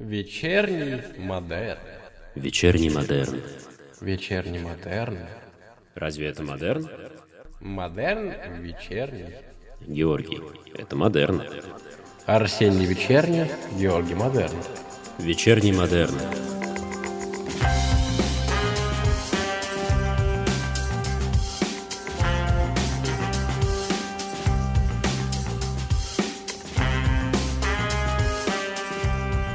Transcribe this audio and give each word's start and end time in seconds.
Вечерний 0.00 1.02
модерн. 1.18 1.78
Вечерний 2.34 2.90
модерн. 2.90 3.40
Вечерний 4.00 4.58
модерн. 4.58 5.18
Разве 5.94 6.26
это 6.26 6.42
модерн? 6.42 6.88
Модерн 7.60 8.32
вечерний. 8.60 9.36
Георгий, 9.86 10.40
это 10.76 10.96
модерн. 10.96 11.42
Арсений 12.26 12.86
вечерний, 12.86 13.46
Георгий 13.78 14.16
модерн. 14.16 14.56
Вечерний 15.20 15.72
модерн. 15.72 16.16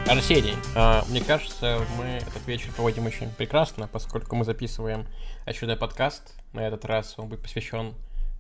Арсений, 0.10 0.56
а, 0.76 1.06
мне 1.08 1.22
кажется, 1.22 1.82
мы 2.00 2.06
этот 2.06 2.48
вечер 2.48 2.72
проводим 2.76 3.06
очень 3.06 3.30
прекрасно, 3.30 3.88
поскольку 3.88 4.36
мы 4.36 4.44
записываем 4.44 5.06
очередной 5.46 5.78
подкаст. 5.78 6.34
На 6.52 6.66
этот 6.66 6.84
раз 6.84 7.14
он 7.20 7.30
будет 7.30 7.44
посвящен 7.44 7.94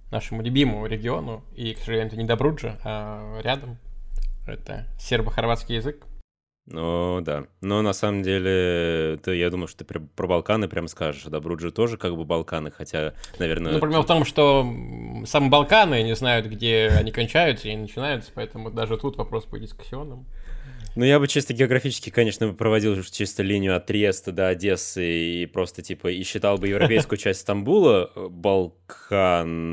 нашему 0.09 0.41
любимому 0.41 0.87
региону, 0.87 1.43
и, 1.55 1.75
к 1.75 1.77
сожалению, 1.77 2.07
это 2.07 2.17
не 2.17 2.23
Добруджа, 2.23 2.79
а 2.83 3.39
рядом. 3.43 3.77
Это 4.47 4.87
сербо-хорватский 4.99 5.75
язык. 5.75 6.07
Ну, 6.65 7.21
да. 7.21 7.45
Но 7.61 7.83
на 7.83 7.93
самом 7.93 8.23
деле, 8.23 9.19
ты, 9.23 9.35
я 9.35 9.51
думаю, 9.51 9.67
что 9.67 9.85
ты 9.85 9.85
про, 9.85 10.27
Балканы 10.27 10.67
прям 10.67 10.87
скажешь. 10.87 11.25
А 11.27 11.29
Добруджа 11.29 11.69
тоже 11.69 11.97
как 11.97 12.15
бы 12.15 12.25
Балканы, 12.25 12.71
хотя, 12.71 13.13
наверное... 13.37 13.73
Ну, 13.73 13.79
проблема 13.79 14.03
в 14.03 14.07
том, 14.07 14.25
что 14.25 14.61
сами 15.25 15.49
Балканы 15.49 16.01
не 16.01 16.15
знают, 16.15 16.47
где 16.47 16.91
они 16.97 17.11
кончаются 17.11 17.67
и 17.67 17.75
начинаются, 17.75 18.31
поэтому 18.33 18.71
даже 18.71 18.97
тут 18.97 19.17
вопрос 19.17 19.45
будет 19.45 19.63
дискуссионным. 19.63 20.25
Ну, 20.95 21.05
я 21.05 21.19
бы 21.19 21.27
чисто 21.27 21.53
географически, 21.53 22.09
конечно, 22.09 22.51
проводил 22.53 23.01
чисто 23.03 23.43
линию 23.43 23.75
от 23.75 23.85
Триеста 23.85 24.31
до 24.31 24.47
Одессы 24.47 25.43
и 25.43 25.45
просто, 25.45 25.81
типа, 25.81 26.07
и 26.07 26.23
считал 26.23 26.57
бы 26.57 26.67
европейскую 26.67 27.17
часть 27.21 27.41
Стамбула 27.41 28.11
э, 28.15 28.27
Балканами 28.27 29.69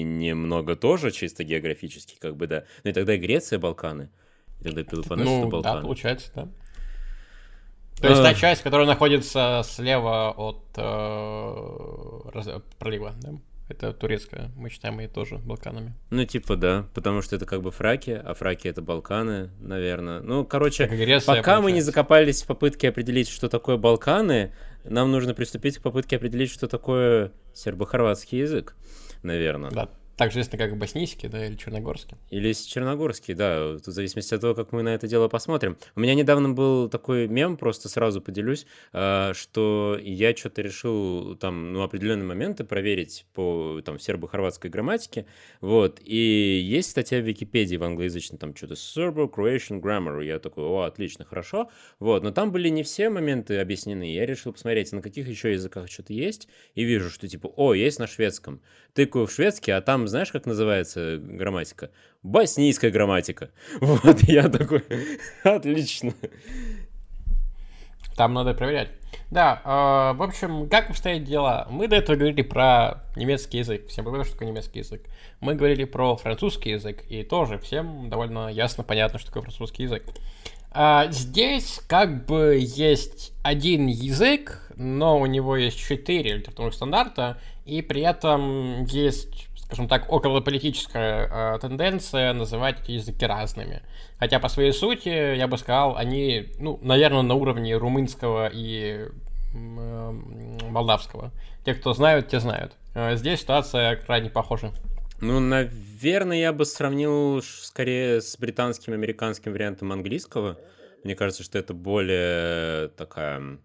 немного 0.00 0.74
тоже, 0.76 1.10
чисто 1.10 1.44
географически, 1.44 2.16
как 2.18 2.36
бы, 2.36 2.46
да. 2.46 2.64
Ну, 2.82 2.90
и 2.90 2.92
тогда 2.94 3.14
и 3.14 3.18
Греция 3.18 3.58
Балканы. 3.58 4.08
И 4.60 4.64
тогда 4.64 4.82
Пелопоннес 4.84 5.26
ну, 5.26 5.40
это 5.40 5.48
Балканы. 5.48 5.76
да, 5.76 5.82
получается, 5.82 6.32
да. 6.34 6.48
То 8.00 8.08
есть 8.08 8.22
та 8.22 8.34
часть, 8.34 8.62
которая 8.62 8.86
находится 8.86 9.62
слева 9.64 10.30
от 10.30 10.64
э, 10.76 12.60
пролива, 12.78 13.14
да? 13.20 13.34
Это 13.70 13.92
турецкая, 13.92 14.50
мы 14.56 14.68
считаем 14.68 14.98
ее 14.98 15.06
тоже 15.06 15.36
Балканами. 15.38 15.94
Ну, 16.10 16.24
типа, 16.24 16.56
да, 16.56 16.86
потому 16.92 17.22
что 17.22 17.36
это 17.36 17.46
как 17.46 17.62
бы 17.62 17.70
Фраки, 17.70 18.10
а 18.10 18.34
Фраки 18.34 18.66
это 18.66 18.82
Балканы, 18.82 19.50
наверное. 19.60 20.20
Ну, 20.20 20.44
короче, 20.44 20.86
Греция, 20.86 21.20
пока 21.20 21.34
получается. 21.34 21.62
мы 21.62 21.72
не 21.72 21.80
закопались 21.80 22.42
в 22.42 22.46
попытке 22.46 22.88
определить, 22.88 23.28
что 23.28 23.48
такое 23.48 23.76
Балканы, 23.76 24.52
нам 24.82 25.12
нужно 25.12 25.34
приступить 25.34 25.78
к 25.78 25.82
попытке 25.82 26.16
определить, 26.16 26.50
что 26.50 26.66
такое 26.66 27.30
сербо-хорватский 27.54 28.40
язык, 28.40 28.74
наверное. 29.22 29.70
Да, 29.70 29.88
так 30.20 30.32
же 30.32 30.40
известно, 30.40 30.58
как 30.58 30.76
боснийский, 30.76 31.30
да, 31.30 31.46
или 31.46 31.54
черногорский. 31.54 32.14
Или 32.28 32.52
черногорский, 32.52 33.32
да, 33.32 33.78
в 33.82 33.86
зависимости 33.86 34.34
от 34.34 34.42
того, 34.42 34.54
как 34.54 34.70
мы 34.70 34.82
на 34.82 34.90
это 34.90 35.08
дело 35.08 35.28
посмотрим. 35.28 35.78
У 35.96 36.00
меня 36.00 36.12
недавно 36.14 36.50
был 36.50 36.90
такой 36.90 37.26
мем, 37.26 37.56
просто 37.56 37.88
сразу 37.88 38.20
поделюсь, 38.20 38.66
а, 38.92 39.32
что 39.32 39.98
я 39.98 40.36
что-то 40.36 40.60
решил 40.60 41.36
там, 41.36 41.72
ну, 41.72 41.80
определенные 41.82 42.26
моменты 42.26 42.64
проверить 42.64 43.24
по 43.32 43.80
там 43.82 43.98
сербо-хорватской 43.98 44.68
грамматике, 44.68 45.24
вот, 45.62 46.02
и 46.04 46.60
есть 46.62 46.90
статья 46.90 47.18
в 47.20 47.24
Википедии 47.24 47.76
в 47.76 47.84
англоязычном, 47.84 48.36
там 48.36 48.54
что-то 48.54 48.74
Serbo-Croatian 48.74 49.80
Grammar, 49.80 50.22
я 50.22 50.38
такой, 50.38 50.64
о, 50.64 50.82
отлично, 50.82 51.24
хорошо, 51.24 51.70
вот, 51.98 52.22
но 52.22 52.30
там 52.30 52.52
были 52.52 52.68
не 52.68 52.82
все 52.82 53.08
моменты 53.08 53.56
объяснены, 53.58 54.12
я 54.12 54.26
решил 54.26 54.52
посмотреть, 54.52 54.92
на 54.92 55.00
каких 55.00 55.26
еще 55.28 55.52
языках 55.52 55.90
что-то 55.90 56.12
есть, 56.12 56.46
и 56.74 56.84
вижу, 56.84 57.08
что 57.08 57.26
типа, 57.26 57.46
о, 57.56 57.72
есть 57.72 57.98
на 57.98 58.06
шведском, 58.06 58.60
тыкаю 58.92 59.24
в 59.24 59.32
шведский, 59.32 59.70
а 59.70 59.80
там 59.80 60.09
знаешь, 60.10 60.30
как 60.30 60.46
называется 60.46 61.18
грамматика? 61.18 61.90
Боснийская 62.22 62.90
грамматика. 62.90 63.50
Вот, 63.80 64.22
я 64.24 64.48
такой, 64.48 64.84
отлично. 65.44 66.12
Там 68.16 68.34
надо 68.34 68.52
проверять. 68.52 68.90
Да, 69.30 69.62
э, 69.64 70.16
в 70.16 70.22
общем, 70.22 70.68
как 70.68 70.90
обстоят 70.90 71.24
дела? 71.24 71.66
Мы 71.70 71.88
до 71.88 71.96
этого 71.96 72.16
говорили 72.16 72.42
про 72.42 73.04
немецкий 73.16 73.58
язык. 73.58 73.86
Всем 73.88 74.04
понятно, 74.04 74.24
что 74.24 74.34
такое 74.34 74.48
немецкий 74.48 74.80
язык. 74.80 75.02
Мы 75.40 75.54
говорили 75.54 75.84
про 75.84 76.16
французский 76.16 76.70
язык, 76.70 77.04
и 77.08 77.22
тоже 77.22 77.58
всем 77.58 78.08
довольно 78.10 78.48
ясно 78.48 78.84
понятно, 78.84 79.18
что 79.18 79.28
такое 79.28 79.42
французский 79.44 79.84
язык. 79.84 80.04
А 80.72 81.08
здесь 81.10 81.80
как 81.88 82.26
бы 82.26 82.58
есть 82.60 83.32
один 83.42 83.86
язык, 83.86 84.70
но 84.76 85.18
у 85.18 85.26
него 85.26 85.56
есть 85.56 85.78
четыре 85.78 86.36
литературных 86.36 86.74
стандарта, 86.74 87.40
и 87.64 87.82
при 87.82 88.02
этом 88.02 88.84
есть 88.84 89.48
скажем 89.70 89.86
так, 89.86 90.10
околополитическая 90.10 91.54
э, 91.54 91.58
тенденция 91.60 92.32
называть 92.32 92.80
эти 92.82 92.90
языки 92.92 93.24
разными. 93.24 93.82
Хотя 94.18 94.40
по 94.40 94.48
своей 94.48 94.72
сути, 94.72 95.36
я 95.36 95.46
бы 95.46 95.56
сказал, 95.58 95.96
они, 95.96 96.48
ну, 96.58 96.80
наверное, 96.82 97.22
на 97.22 97.34
уровне 97.34 97.76
румынского 97.76 98.50
и 98.52 99.06
э, 99.54 100.10
молдавского. 100.68 101.30
Те, 101.64 101.74
кто 101.74 101.92
знают, 101.92 102.26
те 102.26 102.40
знают. 102.40 102.72
Э, 102.96 103.14
здесь 103.14 103.42
ситуация 103.42 103.94
крайне 103.94 104.28
похожа. 104.28 104.72
Ну, 105.20 105.38
наверное, 105.38 106.38
я 106.38 106.52
бы 106.52 106.64
сравнил 106.64 107.40
скорее 107.40 108.20
с 108.20 108.36
британским 108.36 108.92
американским 108.92 109.52
вариантом 109.52 109.92
английского. 109.92 110.58
Мне 111.04 111.14
кажется, 111.14 111.44
что 111.44 111.60
это 111.60 111.74
более 111.74 112.88
такая 112.88 113.58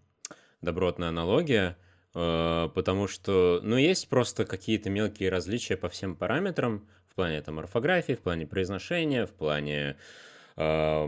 добротная 0.61 1.09
аналогия. 1.09 1.77
Э, 2.15 2.69
потому 2.73 3.07
что, 3.07 3.59
ну, 3.61 3.75
есть 3.75 4.07
просто 4.07 4.45
какие-то 4.45 4.89
мелкие 4.89 5.29
различия 5.29 5.75
по 5.75 5.89
всем 5.89 6.15
параметрам, 6.15 6.87
в 7.09 7.15
плане 7.15 7.41
там 7.41 7.59
орфографии, 7.59 8.13
в 8.13 8.21
плане 8.21 8.47
произношения, 8.47 9.25
в 9.25 9.31
плане 9.31 9.97
э, 10.55 11.07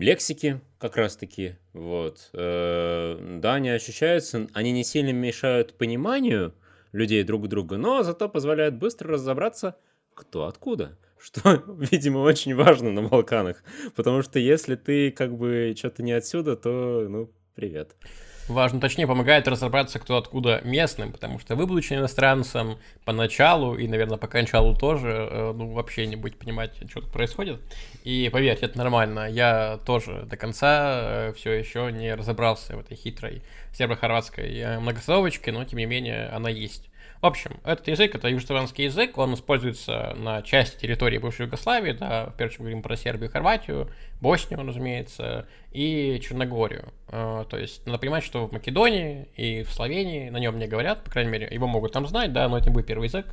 лексики 0.00 0.60
как 0.78 0.96
раз-таки, 0.96 1.56
вот. 1.72 2.30
Э, 2.32 3.38
да, 3.40 3.54
они 3.54 3.70
ощущаются, 3.70 4.46
они 4.54 4.70
не 4.70 4.84
сильно 4.84 5.10
мешают 5.10 5.74
пониманию 5.74 6.54
людей 6.92 7.24
друг 7.24 7.48
друга, 7.48 7.76
но 7.76 8.04
зато 8.04 8.28
позволяют 8.28 8.76
быстро 8.76 9.14
разобраться, 9.14 9.76
кто 10.14 10.46
откуда. 10.46 10.96
Что, 11.18 11.64
видимо, 11.78 12.18
очень 12.18 12.54
важно 12.54 12.92
на 12.92 13.02
Балканах. 13.02 13.64
Потому 13.96 14.20
что 14.20 14.38
если 14.38 14.76
ты 14.76 15.10
как 15.10 15.34
бы 15.36 15.74
что-то 15.76 16.02
не 16.02 16.12
отсюда, 16.12 16.54
то, 16.54 17.06
ну, 17.08 17.32
привет 17.54 17.96
важно, 18.48 18.80
точнее, 18.80 19.06
помогает 19.06 19.48
разобраться, 19.48 19.98
кто 19.98 20.16
откуда 20.16 20.60
местным, 20.64 21.12
потому 21.12 21.38
что 21.38 21.56
вы, 21.56 21.66
будучи 21.66 21.92
иностранцем, 21.92 22.78
поначалу 23.04 23.76
и, 23.76 23.86
наверное, 23.86 24.18
по 24.18 24.26
кончалу 24.26 24.76
тоже, 24.76 25.28
э, 25.30 25.52
ну, 25.54 25.72
вообще 25.72 26.06
не 26.06 26.16
будете 26.16 26.38
понимать, 26.38 26.72
что 26.88 27.00
тут 27.00 27.12
происходит. 27.12 27.60
И 28.04 28.28
поверьте, 28.32 28.66
это 28.66 28.78
нормально. 28.78 29.28
Я 29.30 29.78
тоже 29.86 30.26
до 30.28 30.36
конца 30.36 31.00
э, 31.02 31.32
все 31.36 31.52
еще 31.52 31.90
не 31.92 32.14
разобрался 32.14 32.76
в 32.76 32.80
этой 32.80 32.96
хитрой 32.96 33.42
сербо-хорватской 33.72 34.56
э, 34.58 34.78
многословочке, 34.78 35.52
но, 35.52 35.64
тем 35.64 35.78
не 35.78 35.86
менее, 35.86 36.28
она 36.28 36.48
есть. 36.48 36.90
В 37.24 37.26
общем, 37.26 37.52
этот 37.64 37.88
язык, 37.88 38.14
это 38.14 38.28
южнославянский 38.28 38.84
язык, 38.84 39.16
он 39.16 39.32
используется 39.32 40.12
на 40.14 40.42
части 40.42 40.78
территории 40.78 41.16
бывшей 41.16 41.46
Югославии, 41.46 41.92
да, 41.92 42.26
в 42.26 42.36
первую 42.36 42.48
очередь 42.48 42.58
говорим 42.58 42.82
про 42.82 42.98
Сербию 42.98 43.30
Хорватию, 43.30 43.88
Боснию, 44.20 44.60
разумеется, 44.60 45.48
и 45.72 46.20
Черногорию. 46.22 46.92
А, 47.08 47.44
то 47.44 47.56
есть 47.56 47.86
надо 47.86 47.98
понимать, 47.98 48.24
что 48.24 48.46
в 48.46 48.52
Македонии 48.52 49.26
и 49.36 49.62
в 49.62 49.72
Словении 49.72 50.28
на 50.28 50.36
нем 50.36 50.58
не 50.58 50.66
говорят, 50.66 51.02
по 51.02 51.10
крайней 51.10 51.30
мере, 51.30 51.48
его 51.50 51.66
могут 51.66 51.92
там 51.92 52.06
знать, 52.06 52.30
да, 52.34 52.46
но 52.46 52.58
это 52.58 52.68
не 52.68 52.74
будет 52.74 52.84
первый 52.84 53.06
язык. 53.06 53.24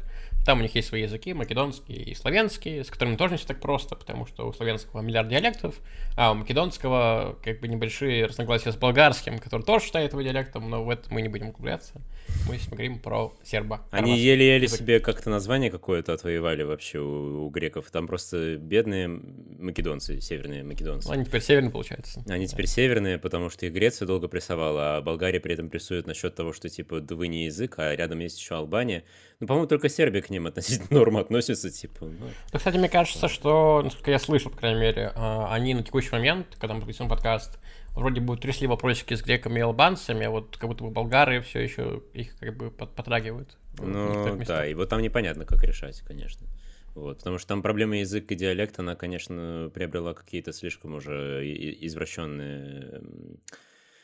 Там 0.45 0.59
у 0.59 0.61
них 0.63 0.73
есть 0.73 0.87
свои 0.87 1.03
языки, 1.03 1.33
македонские 1.33 1.99
и 1.99 2.15
славянские, 2.15 2.83
с 2.83 2.89
которыми 2.89 3.15
тоже 3.15 3.33
не 3.33 3.37
все 3.37 3.47
так 3.47 3.59
просто, 3.59 3.95
потому 3.95 4.25
что 4.25 4.47
у 4.47 4.53
славянского 4.53 5.01
миллиард 5.01 5.29
диалектов, 5.29 5.75
а 6.17 6.31
у 6.31 6.35
македонского 6.35 7.37
как 7.43 7.59
бы 7.59 7.67
небольшие 7.67 8.25
разногласия 8.25 8.71
с 8.71 8.75
болгарским, 8.75 9.37
который 9.37 9.61
тоже 9.61 9.85
считает 9.85 10.13
его 10.13 10.21
диалектом, 10.21 10.69
но 10.69 10.83
в 10.83 10.89
это 10.89 11.13
мы 11.13 11.21
не 11.21 11.29
будем 11.29 11.49
углубляться. 11.49 12.01
Мы 12.47 12.57
сейчас 12.57 12.69
говорим 12.69 12.99
про 12.99 13.33
серба. 13.43 13.81
Они 13.91 14.17
еле-еле 14.17 14.67
себе 14.67 14.99
как-то 14.99 15.29
название 15.29 15.69
какое-то 15.69 16.13
отвоевали 16.13 16.63
вообще 16.63 16.99
у, 16.99 17.45
у 17.45 17.49
греков. 17.49 17.91
Там 17.91 18.07
просто 18.07 18.55
бедные 18.55 19.07
македонцы, 19.07 20.21
северные 20.21 20.63
македонцы. 20.63 21.07
Ну, 21.07 21.13
они 21.13 21.25
теперь 21.25 21.41
северные, 21.41 21.71
получается. 21.71 22.23
Они 22.27 22.47
теперь 22.47 22.67
северные, 22.67 23.19
потому 23.19 23.49
что 23.49 23.65
их 23.65 23.73
Греция 23.73 24.07
долго 24.07 24.27
прессовала, 24.27 24.97
а 24.97 25.01
Болгария 25.01 25.39
при 25.39 25.53
этом 25.53 25.69
прессует 25.69 26.07
насчет 26.07 26.33
того, 26.33 26.51
что 26.53 26.67
типа 26.67 26.99
да 26.99 27.15
вы 27.15 27.27
не 27.27 27.45
язык, 27.45 27.75
а 27.77 27.95
рядом 27.95 28.19
есть 28.19 28.39
еще 28.39 28.55
Албания. 28.55 29.03
Ну, 29.39 29.47
по-моему, 29.47 29.67
только 29.67 29.89
Сербия 29.89 30.21
к 30.21 30.29
ним 30.31 30.47
относительно 30.47 30.87
норм 30.99 31.17
относится, 31.17 31.69
типа. 31.69 32.05
Ну. 32.05 32.27
ну, 32.51 32.57
кстати, 32.57 32.77
мне 32.77 32.89
кажется, 32.89 33.27
что, 33.27 33.81
насколько 33.83 34.09
я 34.09 34.19
слышал, 34.19 34.49
по 34.49 34.57
крайней 34.57 34.79
мере, 34.79 35.11
а, 35.15 35.53
они 35.53 35.75
на 35.75 35.83
текущий 35.83 36.11
момент, 36.11 36.47
когда 36.59 36.73
мы 36.73 36.81
записываем 36.81 37.09
подкаст, 37.09 37.59
вроде 37.91 38.21
бы 38.21 38.37
трясли 38.37 38.67
вопросики 38.67 39.13
с 39.13 39.21
греками 39.21 39.59
и 39.59 39.61
албанцами, 39.61 40.25
а 40.25 40.31
вот 40.31 40.57
как 40.57 40.69
будто 40.69 40.83
бы 40.83 40.89
болгары 40.89 41.41
все 41.41 41.59
еще 41.59 42.01
их 42.13 42.35
как 42.39 42.57
бы 42.57 42.71
потрагивают. 42.71 43.57
Ну, 43.77 44.41
да, 44.45 44.65
и 44.65 44.73
вот 44.73 44.89
там 44.89 45.01
непонятно, 45.01 45.45
как 45.45 45.63
решать, 45.63 46.01
конечно. 46.01 46.47
Вот, 46.95 47.19
потому 47.19 47.37
что 47.37 47.47
там 47.49 47.61
проблема 47.61 47.99
язык 47.99 48.31
и 48.31 48.35
диалект, 48.35 48.77
она, 48.79 48.95
конечно, 48.95 49.71
приобрела 49.73 50.13
какие-то 50.13 50.51
слишком 50.51 50.95
уже 50.95 51.41
извращенные 51.85 53.01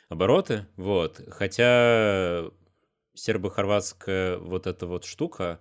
обороты. 0.09 0.67
Вот. 0.77 1.21
Хотя 1.29 2.45
сербо-хорватская 3.13 4.37
вот 4.37 4.67
эта 4.67 4.87
вот 4.87 5.03
штука, 5.03 5.59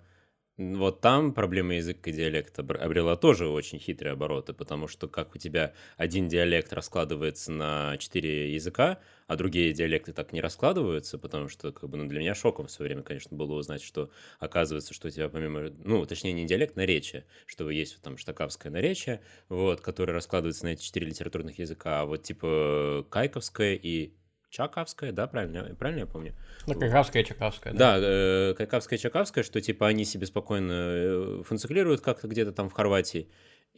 вот 0.59 1.03
там 1.03 1.35
проблема 1.35 1.75
языка 1.75 2.11
и 2.11 2.15
диалекта 2.15 2.63
обрела 2.63 3.17
тоже 3.17 3.47
очень 3.47 3.79
хитрые 3.79 4.15
обороты, 4.15 4.55
потому 4.55 4.89
что 4.89 5.07
как 5.07 5.35
у 5.35 5.39
тебя 5.39 5.75
один 5.99 6.29
диалект 6.29 6.73
раскладывается 6.73 7.53
на 7.53 7.99
четыре 7.99 8.55
языка, 8.55 8.99
а 9.27 9.37
другие 9.37 9.75
диалекты 9.75 10.15
так 10.15 10.33
не 10.33 10.41
раскладываются, 10.41 11.19
потому 11.19 11.49
что 11.49 11.73
как 11.73 11.91
бы, 11.91 11.99
ну, 11.99 12.09
для 12.09 12.21
меня 12.21 12.35
шоком 12.35 12.69
в 12.69 12.71
свое 12.71 12.89
время, 12.89 13.03
конечно, 13.03 13.37
было 13.37 13.55
узнать, 13.55 13.83
что 13.83 14.11
оказывается, 14.39 14.95
что 14.95 15.09
у 15.09 15.11
тебя 15.11 15.29
помимо, 15.29 15.71
ну, 15.85 16.07
точнее, 16.07 16.33
не 16.33 16.47
диалект, 16.47 16.77
наречие, 16.77 17.27
что 17.45 17.69
есть 17.69 18.01
там 18.01 18.17
штакавское 18.17 18.73
наречие, 18.73 19.21
вот, 19.51 19.83
которое 19.83 20.15
раскладывается 20.15 20.65
на 20.65 20.69
эти 20.71 20.83
четыре 20.83 21.09
литературных 21.09 21.59
языка, 21.59 22.01
а 22.01 22.07
вот 22.07 22.23
типа 22.23 23.07
кайковское 23.11 23.75
и 23.75 24.15
Чаковская, 24.57 25.13
да, 25.13 25.27
правильно, 25.27 25.75
правильно 25.79 26.01
я 26.01 26.07
помню? 26.07 26.33
Ну, 26.67 26.73
Кайкавская, 26.73 27.23
Чаковская, 27.23 27.75
да. 27.75 28.01
Да, 28.01 28.07
э, 28.07 28.55
Кайкавская, 28.57 28.99
Чаковская, 28.99 29.45
что 29.45 29.61
типа 29.61 29.87
они 29.87 30.07
себе 30.07 30.25
спокойно 30.25 30.73
э, 30.73 31.43
функционируют 31.45 32.01
как-то 32.01 32.27
где-то 32.27 32.53
там 32.53 32.71
в 32.71 32.73
Хорватии, 32.73 33.29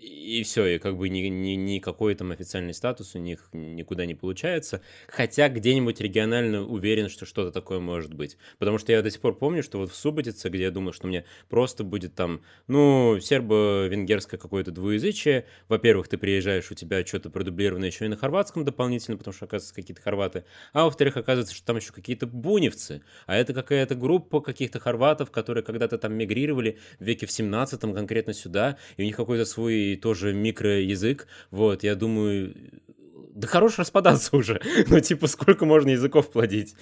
и 0.01 0.43
все, 0.45 0.67
и 0.67 0.79
как 0.79 0.97
бы 0.97 1.09
ни, 1.09 1.21
ни, 1.29 1.51
никакой 1.51 2.15
там 2.15 2.31
официальный 2.31 2.75
статус 2.75 3.15
у 3.15 3.19
них 3.19 3.49
никуда 3.53 4.07
не 4.07 4.15
получается. 4.15 4.81
Хотя 5.09 5.49
где-нибудь 5.49 6.01
регионально 6.01 6.65
уверен, 6.65 7.09
что 7.09 7.27
что-то 7.27 7.51
такое 7.51 7.81
может 7.81 8.15
быть. 8.15 8.37
Потому 8.59 8.79
что 8.79 8.93
я 8.93 9.03
до 9.03 9.11
сих 9.11 9.21
пор 9.21 9.37
помню, 9.37 9.63
что 9.63 9.79
вот 9.79 9.91
в 9.91 9.97
Суботице, 9.97 10.49
где 10.49 10.65
я 10.65 10.71
думал, 10.71 10.93
что 10.93 11.07
мне 11.07 11.25
просто 11.49 11.83
будет 11.83 12.15
там, 12.15 12.43
ну, 12.69 13.19
сербо-венгерское 13.21 14.39
какое-то 14.39 14.71
двуязычие. 14.71 15.47
Во-первых, 15.69 16.09
ты 16.09 16.17
приезжаешь, 16.17 16.71
у 16.71 16.75
тебя 16.75 17.05
что-то 17.05 17.31
продублировано 17.31 17.87
еще 17.87 18.05
и 18.05 18.09
на 18.09 18.17
хорватском 18.17 18.65
дополнительно, 18.65 19.17
потому 19.17 19.35
что, 19.35 19.47
оказывается, 19.47 19.75
какие-то 19.75 20.03
хорваты. 20.03 20.45
А 20.73 20.85
во-вторых, 20.85 21.17
оказывается, 21.17 21.55
что 21.55 21.67
там 21.67 21.77
еще 21.77 21.93
какие-то 21.93 22.27
буневцы. 22.27 23.03
А 23.27 23.37
это 23.37 23.53
какая-то 23.53 23.95
группа 23.95 24.41
каких-то 24.41 24.79
хорватов, 24.79 25.31
которые 25.31 25.65
когда-то 25.65 25.99
там 25.99 26.15
мигрировали 26.15 26.79
в 27.01 27.05
веке 27.05 27.27
в 27.27 27.33
17 27.33 27.81
конкретно 27.81 28.33
сюда, 28.33 28.79
и 28.97 29.03
у 29.03 29.05
них 29.05 29.17
какой-то 29.17 29.45
свой 29.45 29.88
тоже 29.97 30.33
микроязык. 30.33 31.27
Вот, 31.51 31.83
я 31.83 31.95
думаю, 31.95 32.55
да 33.35 33.47
хорош 33.47 33.79
распадаться 33.79 34.37
уже. 34.37 34.61
Ну, 34.89 35.01
типа, 35.01 35.27
сколько 35.27 35.65
можно 35.65 35.91
языков 35.91 36.31
плодить? 36.31 36.75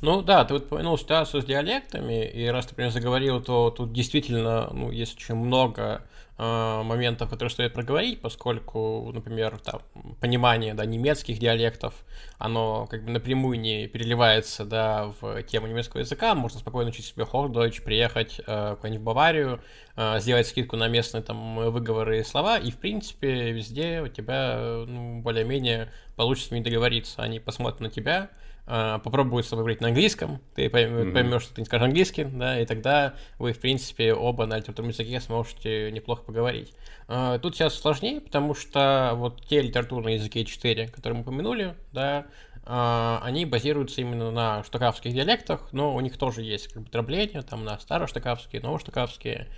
Ну 0.00 0.22
да, 0.22 0.44
ты 0.44 0.54
вот 0.54 0.64
упомянул 0.64 0.98
ситуацию 0.98 1.42
с 1.42 1.44
диалектами, 1.44 2.26
и 2.26 2.46
раз 2.46 2.66
ты, 2.66 2.72
например, 2.72 2.92
заговорил, 2.92 3.42
то 3.42 3.70
тут 3.70 3.92
действительно 3.92 4.68
ну, 4.72 4.90
есть 4.90 5.16
очень 5.16 5.34
много 5.34 6.02
э, 6.36 6.82
моментов, 6.82 7.30
которые 7.30 7.50
стоит 7.50 7.72
проговорить, 7.72 8.20
поскольку, 8.20 9.10
например, 9.12 9.58
там, 9.58 9.80
понимание 10.20 10.74
да, 10.74 10.84
немецких 10.84 11.38
диалектов, 11.38 11.94
оно 12.38 12.86
как 12.86 13.04
бы 13.04 13.12
напрямую 13.12 13.58
не 13.58 13.86
переливается 13.86 14.64
да, 14.64 15.12
в 15.20 15.42
тему 15.44 15.66
немецкого 15.66 16.00
языка, 16.00 16.34
можно 16.34 16.58
спокойно 16.58 16.90
учить 16.90 17.06
себе 17.06 17.24
Hochdeutsch, 17.24 17.82
приехать 17.82 18.40
э, 18.46 18.76
куда-нибудь 18.76 19.00
в 19.00 19.04
Баварию, 19.04 19.60
э, 19.96 20.20
сделать 20.20 20.46
скидку 20.46 20.76
на 20.76 20.88
местные 20.88 21.22
там 21.22 21.56
выговоры 21.70 22.20
и 22.20 22.24
слова, 22.24 22.58
и, 22.58 22.70
в 22.70 22.76
принципе, 22.76 23.52
везде 23.52 24.02
у 24.02 24.08
тебя 24.08 24.84
ну, 24.86 25.20
более-менее 25.20 25.90
получится 26.16 26.48
с 26.48 26.50
ними 26.52 26.64
договориться, 26.64 27.22
они 27.22 27.40
посмотрят 27.40 27.80
на 27.80 27.90
тебя, 27.90 28.30
а, 28.66 28.98
попробует 28.98 29.44
с 29.44 29.50
тобой 29.50 29.64
говорить 29.64 29.82
на 29.82 29.88
английском, 29.88 30.40
ты 30.54 30.70
поймешь, 30.70 31.14
mm-hmm. 31.14 31.40
что 31.40 31.54
ты 31.54 31.60
не 31.60 31.66
скажешь 31.66 31.84
английский, 31.86 32.24
да, 32.24 32.58
и 32.58 32.64
тогда 32.64 33.14
вы, 33.38 33.52
в 33.52 33.60
принципе, 33.60 34.14
оба 34.14 34.46
на 34.46 34.56
литературном 34.56 34.90
языке 34.90 35.20
сможете 35.20 35.92
неплохо 35.92 36.22
поговорить. 36.22 36.72
А, 37.06 37.38
тут 37.38 37.54
сейчас 37.54 37.74
сложнее, 37.74 38.22
потому 38.22 38.54
что 38.54 39.12
вот 39.16 39.44
те 39.46 39.60
литературные 39.60 40.16
языки 40.16 40.46
4, 40.46 40.88
которые 40.88 41.18
мы 41.18 41.22
упомянули, 41.24 41.74
да, 41.92 42.26
а, 42.64 43.20
они 43.22 43.44
базируются 43.44 44.00
именно 44.00 44.30
на 44.30 44.64
штукавских 44.64 45.12
диалектах, 45.12 45.68
но 45.72 45.94
у 45.94 46.00
них 46.00 46.16
тоже 46.16 46.40
есть 46.40 46.68
как 46.68 46.84
бы 46.84 46.90
дробление, 46.90 47.42
там 47.42 47.64
на 47.66 47.78
староштукавские, 47.78 48.62
новоштукавские, 48.62 49.48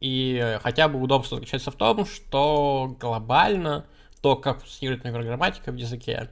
и 0.00 0.58
хотя 0.62 0.88
бы 0.88 1.00
удобство 1.00 1.36
заключается 1.36 1.70
в 1.70 1.76
том, 1.76 2.04
что 2.04 2.96
глобально 2.98 3.86
то, 4.22 4.34
как 4.34 4.60
функционирует, 4.60 5.04
например, 5.04 5.24
грамматика 5.24 5.70
в 5.70 5.76
языке, 5.76 6.30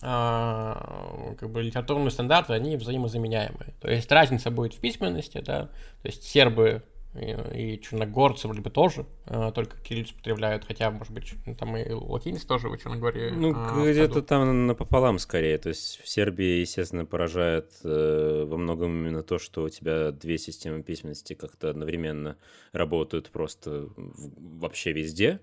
как 0.00 1.50
бы 1.50 1.62
литературные 1.62 2.10
стандарты, 2.10 2.52
они 2.52 2.76
взаимозаменяемые. 2.76 3.74
То 3.80 3.90
есть 3.90 4.10
разница 4.12 4.50
будет 4.50 4.74
в 4.74 4.80
письменности, 4.80 5.40
да, 5.40 5.70
то 6.02 6.08
есть 6.08 6.24
сербы 6.24 6.82
и, 7.14 7.74
и 7.74 7.80
черногорцы 7.80 8.48
вроде 8.48 8.62
бы 8.62 8.70
тоже, 8.70 9.06
а, 9.26 9.52
только 9.52 9.80
кириллицу 9.80 10.14
употребляют, 10.14 10.64
хотя, 10.64 10.90
может 10.90 11.12
быть, 11.12 11.34
там 11.58 11.76
и 11.76 11.92
латиница 11.92 12.46
тоже 12.46 12.68
в 12.68 12.76
Черногории. 12.76 13.30
Ну, 13.30 13.52
а, 13.54 13.84
где-то 13.84 14.22
там 14.22 14.66
напополам 14.66 15.18
скорее. 15.18 15.58
То 15.58 15.68
есть 15.68 16.00
в 16.02 16.08
Сербии, 16.08 16.60
естественно, 16.60 17.06
поражает 17.06 17.70
э, 17.84 18.44
во 18.46 18.56
многом 18.56 18.90
именно 19.00 19.22
то, 19.22 19.38
что 19.38 19.62
у 19.62 19.68
тебя 19.68 20.10
две 20.10 20.38
системы 20.38 20.82
письменности 20.82 21.34
как-то 21.34 21.70
одновременно 21.70 22.36
работают 22.72 23.30
просто 23.30 23.88
в, 23.96 24.58
вообще 24.58 24.92
везде. 24.92 25.40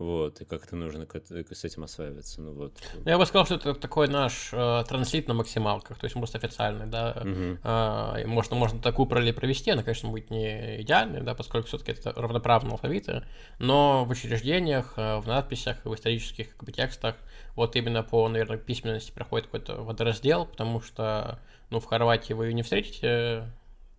Вот, 0.00 0.40
и 0.40 0.46
как-то 0.46 0.76
нужно 0.76 1.06
с 1.50 1.64
этим 1.64 1.84
осваиваться. 1.84 2.40
Ну, 2.40 2.54
вот. 2.54 2.72
Я 3.04 3.18
бы 3.18 3.26
сказал, 3.26 3.44
что 3.44 3.56
это 3.56 3.74
такой 3.74 4.08
наш 4.08 4.48
э, 4.50 4.84
транслит 4.88 5.28
на 5.28 5.34
максималках, 5.34 5.98
то 5.98 6.06
есть 6.06 6.16
может 6.16 6.34
официальный, 6.36 6.86
да. 6.86 7.18
Угу. 7.20 7.58
Э, 7.62 8.26
можно, 8.26 8.56
можно 8.56 8.80
такую 8.80 9.04
параллель 9.04 9.34
провести, 9.34 9.70
она, 9.70 9.82
конечно, 9.82 10.08
будет 10.08 10.30
не 10.30 10.80
идеальной, 10.80 11.20
да, 11.20 11.34
поскольку 11.34 11.68
все-таки 11.68 11.92
это 11.92 12.14
равноправные 12.14 12.72
алфавиты, 12.72 13.24
но 13.58 14.06
в 14.06 14.10
учреждениях, 14.10 14.94
э, 14.96 15.18
в 15.18 15.26
надписях, 15.26 15.84
в 15.84 15.94
исторических 15.94 16.56
как 16.56 16.64
бы, 16.64 16.72
текстах 16.72 17.16
вот 17.54 17.76
именно 17.76 18.02
по, 18.02 18.26
наверное, 18.26 18.56
письменности 18.56 19.12
проходит 19.12 19.48
какой-то 19.48 19.82
водораздел, 19.82 20.46
потому 20.46 20.80
что, 20.80 21.40
ну, 21.68 21.78
в 21.78 21.84
Хорватии 21.84 22.32
вы 22.32 22.46
ее 22.46 22.54
не 22.54 22.62
встретите 22.62 23.52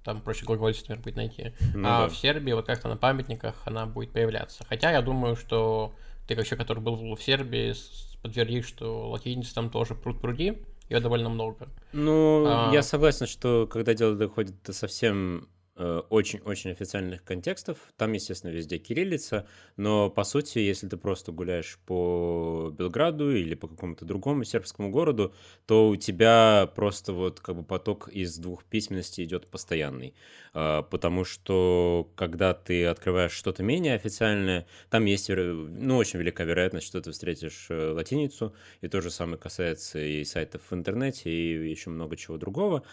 там 0.03 0.21
проще 0.21 0.45
глагольство, 0.45 0.89
наверное, 0.89 1.03
будет 1.03 1.15
найти. 1.15 1.53
Ну, 1.73 1.87
а 1.87 2.01
да. 2.01 2.09
в 2.09 2.17
Сербии 2.17 2.53
вот 2.53 2.65
как-то 2.65 2.87
на 2.87 2.97
памятниках 2.97 3.55
она 3.65 3.85
будет 3.85 4.11
появляться. 4.11 4.65
Хотя 4.67 4.91
я 4.91 5.01
думаю, 5.01 5.35
что 5.35 5.93
ты 6.27 6.35
как 6.35 6.45
человек, 6.45 6.67
который 6.67 6.79
был 6.79 7.15
в 7.15 7.21
Сербии, 7.21 7.73
подтвердишь, 8.21 8.67
что 8.67 9.09
латиница 9.09 9.53
там 9.55 9.69
тоже 9.69 9.95
пруд-пруди, 9.95 10.63
ее 10.89 10.99
довольно 10.99 11.29
много. 11.29 11.69
Ну, 11.93 12.45
а... 12.47 12.71
я 12.73 12.83
согласен, 12.83 13.27
что 13.27 13.67
когда 13.67 13.93
дело 13.93 14.15
доходит 14.15 14.61
до 14.63 14.73
совсем 14.73 15.47
очень-очень 15.75 16.71
э, 16.71 16.73
официальных 16.73 17.23
контекстов. 17.23 17.77
Там, 17.97 18.13
естественно, 18.13 18.51
везде 18.51 18.77
кириллица, 18.77 19.47
но, 19.77 20.09
по 20.09 20.23
сути, 20.23 20.59
если 20.59 20.87
ты 20.87 20.97
просто 20.97 21.31
гуляешь 21.31 21.79
по 21.85 22.73
Белграду 22.77 23.35
или 23.35 23.55
по 23.55 23.67
какому-то 23.67 24.05
другому 24.05 24.43
сербскому 24.43 24.89
городу, 24.89 25.33
то 25.65 25.89
у 25.89 25.95
тебя 25.95 26.71
просто 26.75 27.13
вот 27.13 27.39
как 27.39 27.55
бы 27.55 27.63
поток 27.63 28.09
из 28.09 28.37
двух 28.37 28.65
письменностей 28.65 29.23
идет 29.23 29.47
постоянный. 29.47 30.13
А, 30.53 30.81
потому 30.83 31.23
что, 31.23 32.11
когда 32.15 32.53
ты 32.53 32.85
открываешь 32.85 33.31
что-то 33.31 33.63
менее 33.63 33.95
официальное, 33.95 34.67
там 34.89 35.05
есть, 35.05 35.29
ну, 35.29 35.97
очень 35.97 36.19
велика 36.19 36.43
вероятность, 36.43 36.87
что 36.87 37.01
ты 37.01 37.11
встретишь 37.11 37.67
э, 37.69 37.91
латиницу, 37.91 38.53
и 38.81 38.87
то 38.87 39.01
же 39.01 39.09
самое 39.09 39.37
касается 39.37 39.99
и 39.99 40.23
сайтов 40.25 40.61
в 40.69 40.73
интернете, 40.73 41.29
и 41.29 41.69
еще 41.69 41.89
много 41.89 42.17
чего 42.17 42.37
другого. 42.37 42.83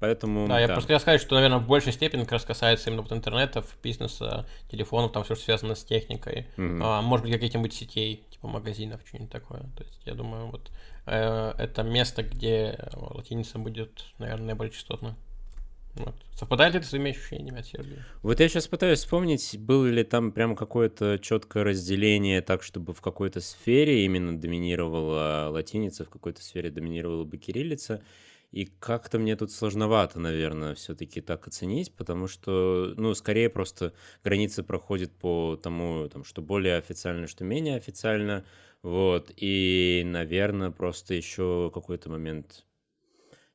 Поэтому, 0.00 0.48
да, 0.48 0.54
да, 0.54 0.60
я 0.60 0.66
просто 0.68 0.88
хотел 0.88 1.00
сказать, 1.00 1.20
что, 1.20 1.34
наверное, 1.34 1.58
в 1.58 1.66
большей 1.66 1.92
степени 1.92 2.22
как 2.22 2.32
раз 2.32 2.44
касается 2.44 2.88
именно 2.88 3.02
вот 3.02 3.12
интернетов, 3.12 3.76
бизнеса, 3.82 4.46
телефонов, 4.70 5.12
там 5.12 5.24
все, 5.24 5.34
что 5.34 5.44
связано 5.44 5.74
с 5.74 5.84
техникой. 5.84 6.48
Mm-hmm. 6.56 6.80
А, 6.82 7.02
может 7.02 7.26
быть, 7.26 7.34
каких-нибудь 7.34 7.74
сетей, 7.74 8.24
типа 8.30 8.48
магазинов, 8.48 9.02
что-нибудь 9.06 9.30
такое. 9.30 9.60
То 9.76 9.84
есть, 9.84 10.00
я 10.06 10.14
думаю, 10.14 10.46
вот 10.46 10.70
э, 11.04 11.52
это 11.58 11.82
место, 11.82 12.22
где 12.22 12.78
латиница 12.94 13.58
будет, 13.58 14.06
наверное, 14.18 14.46
наиболее 14.46 14.72
частотно. 14.72 15.16
Вот. 15.96 16.14
Совпадает 16.34 16.72
ли 16.72 16.78
это 16.78 16.86
с 16.86 16.90
твоими 16.90 17.10
ощущениями 17.10 17.60
от 17.60 17.66
Сербии? 17.66 18.02
Вот 18.22 18.40
я 18.40 18.48
сейчас 18.48 18.68
пытаюсь 18.68 19.00
вспомнить, 19.00 19.58
было 19.58 19.86
ли 19.86 20.04
там 20.04 20.32
прямо 20.32 20.56
какое-то 20.56 21.18
четкое 21.18 21.64
разделение 21.64 22.40
так, 22.40 22.62
чтобы 22.62 22.94
в 22.94 23.00
какой-то 23.00 23.40
сфере 23.40 24.04
именно 24.04 24.38
доминировала 24.38 25.48
латиница, 25.50 26.04
в 26.04 26.08
какой-то 26.08 26.42
сфере 26.42 26.70
доминировала 26.70 27.24
бы 27.24 27.36
кириллица. 27.36 28.02
И 28.50 28.64
как-то 28.64 29.18
мне 29.20 29.36
тут 29.36 29.52
сложновато, 29.52 30.18
наверное, 30.18 30.74
все-таки 30.74 31.20
так 31.20 31.46
оценить, 31.46 31.94
потому 31.94 32.26
что, 32.26 32.94
ну, 32.96 33.14
скорее 33.14 33.48
просто 33.48 33.92
границы 34.24 34.64
проходят 34.64 35.12
по 35.12 35.56
тому, 35.56 36.08
там, 36.08 36.24
что 36.24 36.42
более 36.42 36.76
официально, 36.76 37.28
что 37.28 37.44
менее 37.44 37.76
официально, 37.76 38.44
вот, 38.82 39.30
и, 39.36 40.02
наверное, 40.04 40.72
просто 40.72 41.14
еще 41.14 41.70
какой-то 41.72 42.10
момент, 42.10 42.66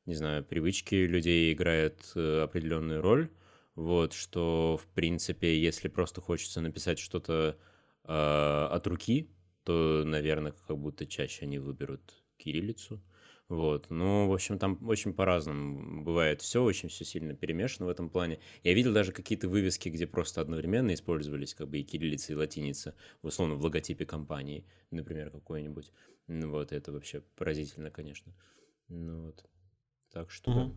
не 0.06 0.14
знаю, 0.14 0.42
привычки 0.44 0.94
людей 0.94 1.52
играют 1.52 2.12
э, 2.14 2.42
определенную 2.42 3.02
роль, 3.02 3.28
вот, 3.74 4.14
что, 4.14 4.78
в 4.82 4.86
принципе, 4.94 5.60
если 5.60 5.88
просто 5.88 6.22
хочется 6.22 6.62
написать 6.62 6.98
что-то 6.98 7.58
э, 8.04 8.68
от 8.70 8.86
руки, 8.86 9.28
то, 9.64 10.04
наверное, 10.06 10.54
как 10.66 10.78
будто 10.78 11.04
чаще 11.06 11.44
они 11.44 11.58
выберут 11.58 12.14
кириллицу, 12.38 13.02
Вот. 13.48 13.86
Ну, 13.90 14.28
в 14.28 14.32
общем, 14.32 14.58
там 14.58 14.78
очень 14.88 15.12
по-разному 15.12 16.02
бывает 16.02 16.42
все, 16.42 16.64
очень 16.64 16.88
все 16.88 17.04
сильно 17.04 17.34
перемешано 17.34 17.86
в 17.86 17.88
этом 17.88 18.08
плане. 18.08 18.40
Я 18.64 18.74
видел 18.74 18.92
даже 18.92 19.12
какие-то 19.12 19.48
вывески, 19.48 19.88
где 19.88 20.06
просто 20.06 20.40
одновременно 20.40 20.92
использовались 20.92 21.54
как 21.54 21.68
бы 21.68 21.78
и 21.78 21.84
кириллица, 21.84 22.32
и 22.32 22.36
латиница, 22.36 22.94
условно, 23.22 23.54
в 23.54 23.62
логотипе 23.62 24.04
компании, 24.04 24.64
например, 24.90 25.30
какой-нибудь. 25.30 25.92
Ну, 26.26 26.50
вот, 26.50 26.72
это 26.72 26.90
вообще 26.90 27.22
поразительно, 27.36 27.90
конечно. 27.90 28.32
Ну, 28.88 29.26
вот. 29.26 29.44
Так 30.12 30.30
что, 30.32 30.50
mm-hmm. 30.50 30.74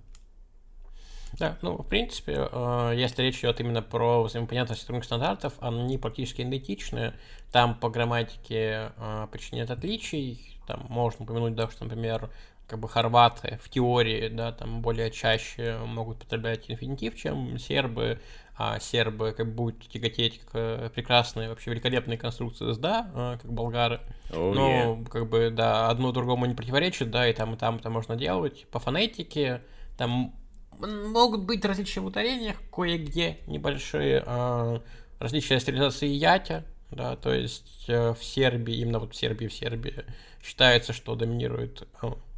да. 1.39 1.57
ну, 1.63 1.77
в 1.77 1.88
принципе, 1.88 2.49
э, 2.51 2.93
если 2.95 3.23
речь 3.23 3.39
идет 3.39 3.59
именно 3.61 3.81
про 3.81 4.21
взаимопонятность 4.21 4.81
струнных 4.81 5.05
стандартов, 5.05 5.53
они 5.59 5.97
практически 5.97 6.41
идентичны. 6.43 7.13
Там 7.51 7.79
по 7.79 7.89
грамматике 7.89 8.91
э, 8.95 9.27
почти 9.31 9.55
нет 9.55 9.71
отличий. 9.71 10.59
Там 10.67 10.85
можно 10.89 11.25
упомянуть, 11.25 11.55
да, 11.55 11.67
что, 11.69 11.85
например, 11.85 12.29
как 12.69 12.79
бы 12.79 12.88
хорваты 12.88 13.59
в 13.63 13.69
теории, 13.69 14.29
да, 14.29 14.51
там 14.51 14.81
более 14.81 15.09
чаще 15.09 15.77
могут 15.85 16.19
потреблять 16.19 16.69
инфинитив, 16.69 17.15
чем 17.15 17.57
сербы, 17.57 18.19
а 18.55 18.79
сербы 18.79 19.33
как 19.35 19.47
бы 19.47 19.53
будут 19.53 19.88
тяготеть 19.88 20.41
к 20.41 20.91
прекрасной, 20.93 21.49
вообще 21.49 21.71
великолепной 21.71 22.17
конструкции 22.17 22.71
с 22.71 22.77
да, 22.77 23.09
а, 23.15 23.38
как 23.38 23.51
болгары. 23.51 24.01
Oh, 24.29 24.53
Но, 24.53 24.69
yeah. 24.69 25.09
как 25.09 25.27
бы, 25.27 25.49
да, 25.49 25.89
одно 25.89 26.11
другому 26.11 26.45
не 26.45 26.53
противоречит, 26.53 27.09
да, 27.09 27.27
и 27.27 27.33
там, 27.33 27.55
и 27.55 27.57
там 27.57 27.77
это 27.77 27.89
можно 27.89 28.15
делать. 28.15 28.67
По 28.69 28.79
фонетике 28.79 29.63
там 29.97 30.35
могут 30.77 31.45
быть 31.45 31.65
различия 31.65 32.01
в 32.01 32.05
ударениях, 32.05 32.57
кое-где 32.71 33.39
небольшие, 33.47 34.23
а, 34.25 34.81
различия 35.19 35.59
стерилизации 35.59 36.07
ятя, 36.07 36.65
да, 36.91 37.15
то 37.15 37.34
есть 37.34 37.86
э, 37.88 38.13
в 38.13 38.24
Сербии, 38.24 38.75
именно 38.75 39.00
вот 39.00 39.13
в 39.13 39.15
Сербии, 39.15 39.48
в 39.48 39.53
Сербии 39.53 40.05
считается, 40.41 40.93
что 40.93 41.15
доминирует 41.15 41.88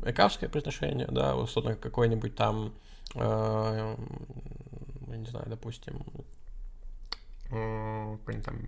экавское 0.03 0.49
произношение, 0.49 1.07
да, 1.07 1.35
условно 1.35 1.75
какой-нибудь 1.75 2.35
там, 2.35 2.73
э, 3.15 3.95
не 5.07 5.25
знаю, 5.25 5.45
допустим, 5.47 6.03
э, 7.51 8.17
какой-нибудь 8.19 8.45
там 8.45 8.59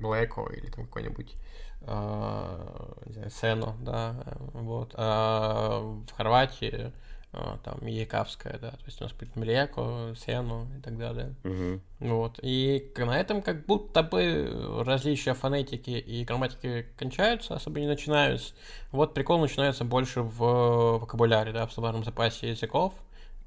Блэко 0.00 0.46
или 0.52 0.66
там 0.70 0.86
какой-нибудь 0.86 1.34
э, 1.82 2.94
не 3.06 3.12
знаю, 3.12 3.30
Сено, 3.30 3.76
да, 3.80 4.16
вот. 4.52 4.94
А 4.96 5.80
в 5.80 6.12
Хорватии 6.12 6.92
там 7.32 7.86
Якавская, 7.86 8.58
да, 8.58 8.70
то 8.72 8.84
есть 8.86 9.00
у 9.00 9.04
нас 9.04 9.12
будет 9.12 9.36
Млеко, 9.36 10.14
Сену 10.16 10.66
и 10.76 10.80
так 10.80 10.98
далее. 10.98 11.34
Угу. 11.44 11.80
Вот. 12.10 12.40
И 12.42 12.92
на 12.96 13.20
этом 13.20 13.40
как 13.40 13.66
будто 13.66 14.02
бы 14.02 14.82
различия 14.84 15.34
фонетики 15.34 15.90
и 15.90 16.24
грамматики 16.24 16.86
кончаются, 16.96 17.54
особо 17.54 17.80
не 17.80 17.86
начинаются. 17.86 18.52
Вот 18.90 19.14
прикол 19.14 19.38
начинается 19.38 19.84
больше 19.84 20.22
в 20.22 20.98
вокабуляре, 20.98 21.52
да, 21.52 21.66
в 21.66 21.72
словарном 21.72 22.04
запасе 22.04 22.50
языков, 22.50 22.94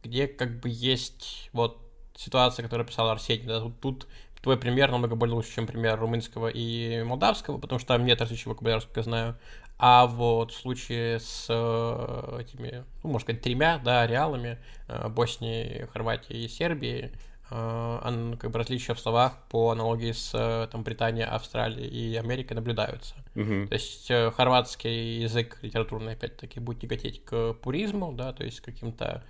где 0.02 0.28
как 0.28 0.62
бы 0.62 0.70
есть 0.70 1.50
вот 1.52 1.78
ситуация, 2.16 2.64
которую 2.64 2.88
писал 2.88 3.10
Арсений, 3.10 3.46
да, 3.46 3.60
тут, 3.60 3.80
тут 3.82 4.08
твой 4.42 4.58
пример 4.58 4.92
намного 4.92 5.16
более 5.16 5.36
лучше, 5.36 5.54
чем 5.56 5.68
пример 5.68 6.00
румынского 6.00 6.48
и 6.48 7.02
молдавского, 7.04 7.58
потому 7.58 7.80
что 7.80 7.90
там 7.90 8.06
нет 8.06 8.22
различий 8.22 8.50
вокабуляра, 8.50 8.82
я 8.96 9.04
знаю. 9.04 9.38
А 9.86 10.08
вот 10.08 10.52
в 10.52 10.56
случае 10.56 11.20
с 11.20 11.48
э, 11.50 12.38
этими, 12.40 12.86
ну, 13.04 13.10
можно 13.10 13.26
сказать, 13.26 13.42
тремя, 13.42 13.82
да, 13.84 14.08
реалами 14.08 14.58
э, 14.88 15.10
Боснии, 15.10 15.90
Хорватии 15.92 16.46
и 16.46 16.48
Сербии, 16.48 17.12
э, 17.52 18.36
как 18.40 18.50
бы 18.50 18.60
различия 18.60 18.94
в 18.94 19.00
словах 19.02 19.40
по 19.50 19.72
аналогии 19.72 20.14
с 20.14 20.70
там, 20.72 20.84
Британией, 20.84 21.26
Австралией 21.26 21.90
и 21.90 22.16
Америкой 22.16 22.56
наблюдаются. 22.56 23.16
Uh-huh. 23.36 23.68
То 23.68 23.74
есть 23.74 24.08
хорватский 24.08 25.20
язык 25.20 25.60
литературный, 25.62 26.14
опять-таки, 26.14 26.62
будет 26.62 26.80
тяготеть 26.80 27.26
к 27.26 27.52
пуризму, 27.52 28.14
да, 28.14 28.32
то 28.32 28.46
есть 28.46 28.62
каким-то 28.62 29.26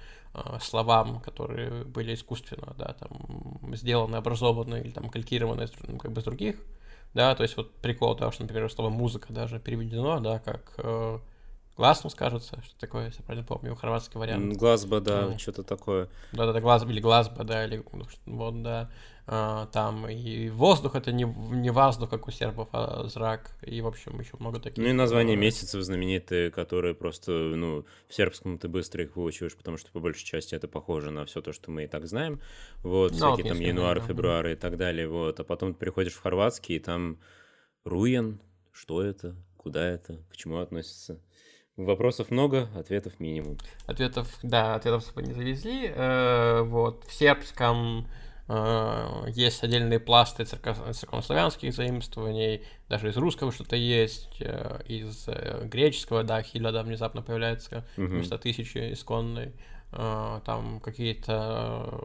словам, 0.61 1.19
которые 1.21 1.83
были 1.83 2.13
искусственно, 2.13 2.75
да, 2.77 2.95
там, 2.99 3.59
сделаны, 3.73 4.17
образованы 4.17 4.81
или 4.81 4.91
там 4.91 5.09
калькированы 5.09 5.67
как 5.97 6.11
бы 6.11 6.21
с 6.21 6.23
других 6.23 6.57
да, 7.13 7.35
то 7.35 7.43
есть 7.43 7.57
вот 7.57 7.73
прикол 7.75 8.15
того, 8.15 8.31
что, 8.31 8.43
например, 8.43 8.71
слово 8.71 8.89
музыка 8.89 9.31
даже 9.31 9.59
переведено, 9.59 10.19
да, 10.19 10.39
как 10.39 10.73
э, 10.77 11.19
гласнус, 11.77 12.15
кажется, 12.15 12.61
что 12.63 12.79
такое, 12.79 13.05
если 13.07 13.21
я 13.21 13.25
правильно 13.25 13.47
помню, 13.47 13.75
хорватский 13.75 14.19
вариант. 14.19 14.55
Глазба, 14.55 14.99
да, 14.99 15.27
ну, 15.29 15.39
что-то 15.39 15.63
такое. 15.63 16.09
Да-да-да, 16.31 16.61
глазба 16.61 16.91
или 16.91 16.99
глазба, 16.99 17.43
да, 17.43 17.65
или 17.65 17.83
вот, 18.25 18.61
да. 18.61 18.89
А, 19.25 19.67
там 19.67 20.05
и 20.09 20.49
воздух 20.49 20.95
это 20.95 21.13
не, 21.13 21.23
не 21.23 21.69
воздух, 21.69 22.09
как 22.09 22.27
у 22.27 22.31
сербов, 22.31 22.67
а 22.73 23.07
зрак, 23.07 23.55
и, 23.61 23.81
в 23.81 23.87
общем, 23.87 24.19
еще 24.19 24.31
много 24.37 24.59
таких. 24.59 24.83
Ну 24.83 24.89
и 24.89 24.93
названия 24.93 25.37
месяцев 25.37 25.81
знаменитые, 25.81 26.51
которые 26.51 26.93
просто, 26.93 27.31
ну, 27.31 27.85
в 28.09 28.13
сербском 28.13 28.57
ты 28.57 28.67
быстро 28.67 29.01
их 29.01 29.15
выучиваешь, 29.15 29.55
потому 29.55 29.77
что 29.77 29.91
по 29.91 30.01
большей 30.01 30.25
части 30.25 30.55
это 30.55 30.67
похоже 30.67 31.11
на 31.11 31.25
все 31.25 31.41
то, 31.41 31.53
что 31.53 31.71
мы 31.71 31.85
и 31.85 31.87
так 31.87 32.05
знаем, 32.05 32.41
вот, 32.81 33.11
ну, 33.11 33.17
всякие 33.17 33.43
вот 33.43 33.53
там 33.53 33.59
январь, 33.61 33.99
да. 34.01 34.05
февраль 34.05 34.51
и 34.51 34.55
так 34.55 34.75
далее, 34.75 35.07
вот, 35.07 35.39
а 35.39 35.45
потом 35.45 35.73
ты 35.73 35.79
приходишь 35.79 36.13
в 36.13 36.21
хорватский, 36.21 36.75
и 36.75 36.79
там 36.79 37.17
руен, 37.85 38.41
что 38.73 39.01
это, 39.01 39.37
куда 39.55 39.87
это, 39.87 40.21
к 40.29 40.35
чему 40.35 40.57
относится. 40.57 41.21
Вопросов 41.77 42.29
много, 42.31 42.69
ответов 42.75 43.19
минимум. 43.19 43.57
Ответов, 43.87 44.27
да, 44.43 44.75
ответов 44.75 45.15
не 45.15 45.33
завезли. 45.33 45.87
Э, 45.87 46.61
вот, 46.61 47.03
в 47.05 47.13
сербском 47.13 48.07
Э, 48.49 49.25
есть 49.29 49.63
отдельные 49.63 49.99
пласты 49.99 50.43
церковнославянских 50.43 51.73
заимствований, 51.73 52.63
даже 52.89 53.09
из 53.09 53.17
русского 53.17 53.51
что-то 53.51 53.75
есть, 53.75 54.41
э, 54.41 54.81
из 54.85 55.27
э, 55.27 55.65
греческого, 55.65 56.23
да, 56.23 56.41
хиляда 56.41 56.83
внезапно 56.83 57.21
появляется 57.21 57.85
угу. 57.97 58.07
вместо 58.07 58.37
тысячи 58.37 58.93
исконной, 58.93 59.53
там 59.91 60.79
какие-то 60.79 61.99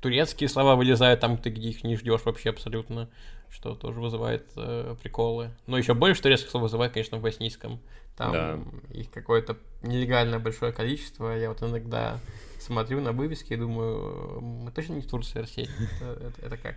турецкие 0.00 0.48
слова 0.48 0.76
вылезают 0.76 1.18
там, 1.18 1.36
ты 1.36 1.50
где 1.50 1.70
их 1.70 1.82
не 1.82 1.96
ждешь 1.96 2.24
вообще 2.24 2.50
абсолютно, 2.50 3.10
что 3.52 3.74
тоже 3.74 4.00
вызывает 4.00 4.46
э, 4.56 4.96
приколы. 5.00 5.50
Но 5.66 5.76
еще 5.76 5.94
больше 5.94 6.22
турецких 6.22 6.50
слов 6.50 6.64
вызывает, 6.64 6.92
конечно, 6.92 7.18
в 7.18 7.22
боснийском. 7.22 7.80
Там 8.16 8.32
да. 8.32 8.58
их 8.92 9.10
какое-то 9.10 9.56
нелегальное 9.82 10.38
большое 10.38 10.72
количество. 10.72 11.36
Я 11.36 11.50
вот 11.50 11.62
иногда 11.62 12.18
смотрю 12.58 13.00
на 13.00 13.12
вывески 13.12 13.52
и 13.52 13.56
думаю, 13.56 14.40
мы 14.40 14.70
точно 14.72 14.94
не 14.94 15.02
в 15.02 15.06
Турции, 15.06 15.40
Арсений? 15.40 15.70
Это, 16.00 16.26
это, 16.26 16.46
это 16.46 16.56
как? 16.56 16.76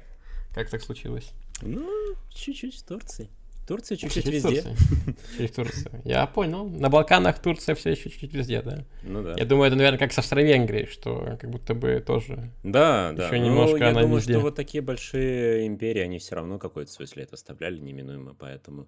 Как 0.54 0.70
так 0.70 0.82
случилось? 0.82 1.34
Ну, 1.62 2.16
чуть-чуть 2.30 2.76
в 2.76 2.86
Турции. 2.86 3.30
Турция 3.68 3.98
чуть-чуть 3.98 4.28
везде. 4.28 4.64
Чуть 5.38 5.56
Турция. 5.56 6.02
Я 6.04 6.28
понял. 6.28 6.70
На 6.70 6.90
Балканах 6.90 7.40
Турция 7.40 7.74
все 7.74 7.92
еще 7.92 8.10
чуть-чуть 8.10 8.34
везде, 8.34 8.62
да? 8.62 8.86
Ну 9.02 9.24
да. 9.24 9.34
Я 9.38 9.46
думаю, 9.46 9.68
это, 9.68 9.76
наверное, 9.76 9.98
как 9.98 10.14
с 10.14 10.20
Австро-Венгрией, 10.20 10.86
что 10.86 11.38
как 11.40 11.50
будто 11.50 11.74
бы 11.74 12.04
тоже. 12.06 12.52
Да, 12.64 13.12
да. 13.14 13.28
Еще 13.28 13.40
немножко 13.40 13.78
ну, 13.80 13.86
я 13.86 13.94
думаю, 13.94 14.18
везде. 14.18 14.34
что 14.34 14.42
вот 14.42 14.56
такие 14.56 14.82
большие 14.82 15.66
империи, 15.66 16.02
они 16.02 16.20
все 16.20 16.36
равно 16.36 16.60
какой-то 16.60 16.92
свой 16.92 17.08
след 17.08 17.34
оставляли 17.34 17.80
неминуемо, 17.80 18.36
поэтому 18.38 18.88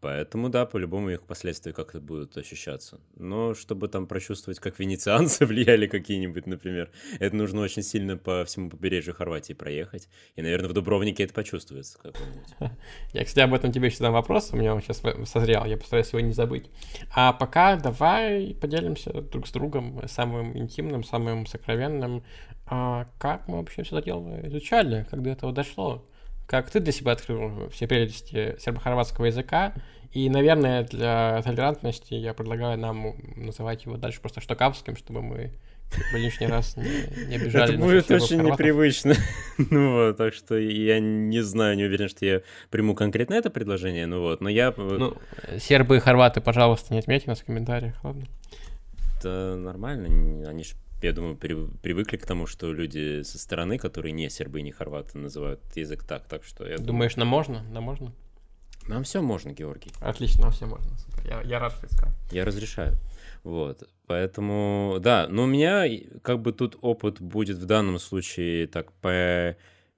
поэтому, 0.00 0.50
да, 0.50 0.66
по-любому 0.66 1.10
их 1.10 1.22
последствия 1.22 1.72
как-то 1.72 2.00
будут 2.00 2.36
ощущаться. 2.36 3.00
Но 3.16 3.54
чтобы 3.54 3.88
там 3.88 4.06
прочувствовать, 4.06 4.60
как 4.60 4.78
венецианцы 4.78 5.46
влияли 5.50 5.88
какие-нибудь, 5.88 6.46
например, 6.46 6.90
это 7.18 7.34
нужно 7.34 7.60
очень 7.60 7.82
сильно 7.82 8.16
по 8.16 8.44
всему 8.44 8.70
побережью 8.70 9.14
Хорватии 9.14 9.52
проехать. 9.52 10.08
И, 10.36 10.42
наверное, 10.42 10.68
в 10.68 10.74
Дубровнике 10.74 11.24
это 11.24 11.34
почувствуется 11.34 11.98
как-нибудь. 11.98 12.54
Я, 13.12 13.24
кстати, 13.24 13.44
об 13.44 13.54
этом 13.54 13.72
тебе 13.72 13.86
еще 13.88 13.96
задам 13.96 14.12
вопрос, 14.12 14.50
у 14.52 14.56
меня 14.56 14.74
он 14.74 14.80
сейчас 14.80 15.02
созрел, 15.28 15.64
я 15.64 15.76
постараюсь 15.76 16.10
его 16.12 16.20
не 16.20 16.32
забыть. 16.32 16.70
А 17.12 17.32
пока 17.32 17.76
давай 17.76 18.56
поделимся 18.60 19.12
друг 19.12 19.48
с 19.48 19.50
другом 19.50 20.06
самым 20.08 20.56
интимным, 20.56 21.02
самым 21.02 21.46
сокровенным. 21.46 22.22
А 22.66 23.08
как 23.18 23.48
мы 23.48 23.56
вообще 23.56 23.82
все 23.82 23.96
это 23.96 24.04
дело 24.04 24.46
изучали, 24.46 25.04
как 25.10 25.22
до 25.22 25.30
этого 25.30 25.52
дошло? 25.52 26.06
Как 26.50 26.68
ты 26.68 26.80
для 26.80 26.90
себя 26.90 27.12
открыл 27.12 27.70
все 27.70 27.86
прелести 27.86 28.56
сербо-хорватского 28.58 29.26
языка. 29.26 29.72
И, 30.10 30.28
наверное, 30.28 30.82
для 30.82 31.40
толерантности 31.44 32.14
я 32.14 32.34
предлагаю 32.34 32.76
нам 32.76 33.14
называть 33.36 33.84
его 33.84 33.96
дальше 33.96 34.20
просто 34.20 34.40
штокавским, 34.40 34.96
чтобы 34.96 35.22
мы 35.22 35.52
как 35.92 36.12
бы 36.12 36.18
лишний 36.18 36.48
раз 36.48 36.76
не, 36.76 37.28
не 37.28 37.36
обижали. 37.36 37.74
Это 37.74 37.80
будет 37.80 38.10
очень 38.10 38.42
непривычно. 38.42 39.14
ну 39.70 39.92
вот, 39.92 40.16
так 40.16 40.34
что 40.34 40.58
я 40.58 40.98
не 40.98 41.40
знаю, 41.40 41.76
не 41.76 41.84
уверен, 41.84 42.08
что 42.08 42.26
я 42.26 42.42
приму 42.68 42.96
конкретно 42.96 43.34
это 43.34 43.48
предложение, 43.50 44.06
ну 44.06 44.20
вот, 44.20 44.40
но 44.40 44.48
я... 44.48 44.74
Ну, 44.76 45.16
сербы 45.60 45.98
и 45.98 46.00
хорваты, 46.00 46.40
пожалуйста, 46.40 46.92
не 46.94 46.98
отметьте 46.98 47.30
нас 47.30 47.42
в 47.42 47.44
комментариях, 47.44 47.94
ладно? 48.02 48.26
Это 49.18 49.54
нормально, 49.56 50.48
они 50.48 50.64
же 50.64 50.74
я 51.02 51.12
думаю, 51.12 51.36
привыкли 51.36 52.16
к 52.16 52.26
тому, 52.26 52.46
что 52.46 52.72
люди 52.72 53.22
со 53.22 53.38
стороны, 53.38 53.78
которые 53.78 54.12
не 54.12 54.28
сербы 54.30 54.60
и 54.60 54.62
не 54.62 54.72
хорваты, 54.72 55.18
называют 55.18 55.60
язык 55.74 56.04
так, 56.04 56.26
так 56.26 56.44
что 56.44 56.66
я 56.66 56.78
Думаешь, 56.78 57.16
нам 57.16 57.28
можно? 57.28 57.62
Нам 57.70 57.84
можно? 57.84 58.12
Нам 58.86 59.04
все 59.04 59.20
можно, 59.20 59.52
Георгий. 59.52 59.92
Отлично, 60.00 60.42
нам 60.42 60.52
все 60.52 60.66
можно. 60.66 60.90
Я, 61.24 61.42
я 61.42 61.58
рад, 61.58 61.72
что 61.72 61.86
ты 61.86 61.94
сказал. 61.94 62.14
Я 62.32 62.44
разрешаю. 62.44 62.96
Вот. 63.44 63.88
Поэтому, 64.06 64.98
да, 65.00 65.28
но 65.28 65.44
у 65.44 65.46
меня 65.46 65.86
как 66.22 66.40
бы 66.40 66.52
тут 66.52 66.76
опыт 66.80 67.20
будет 67.20 67.58
в 67.58 67.66
данном 67.66 67.98
случае 67.98 68.66
так 68.66 68.92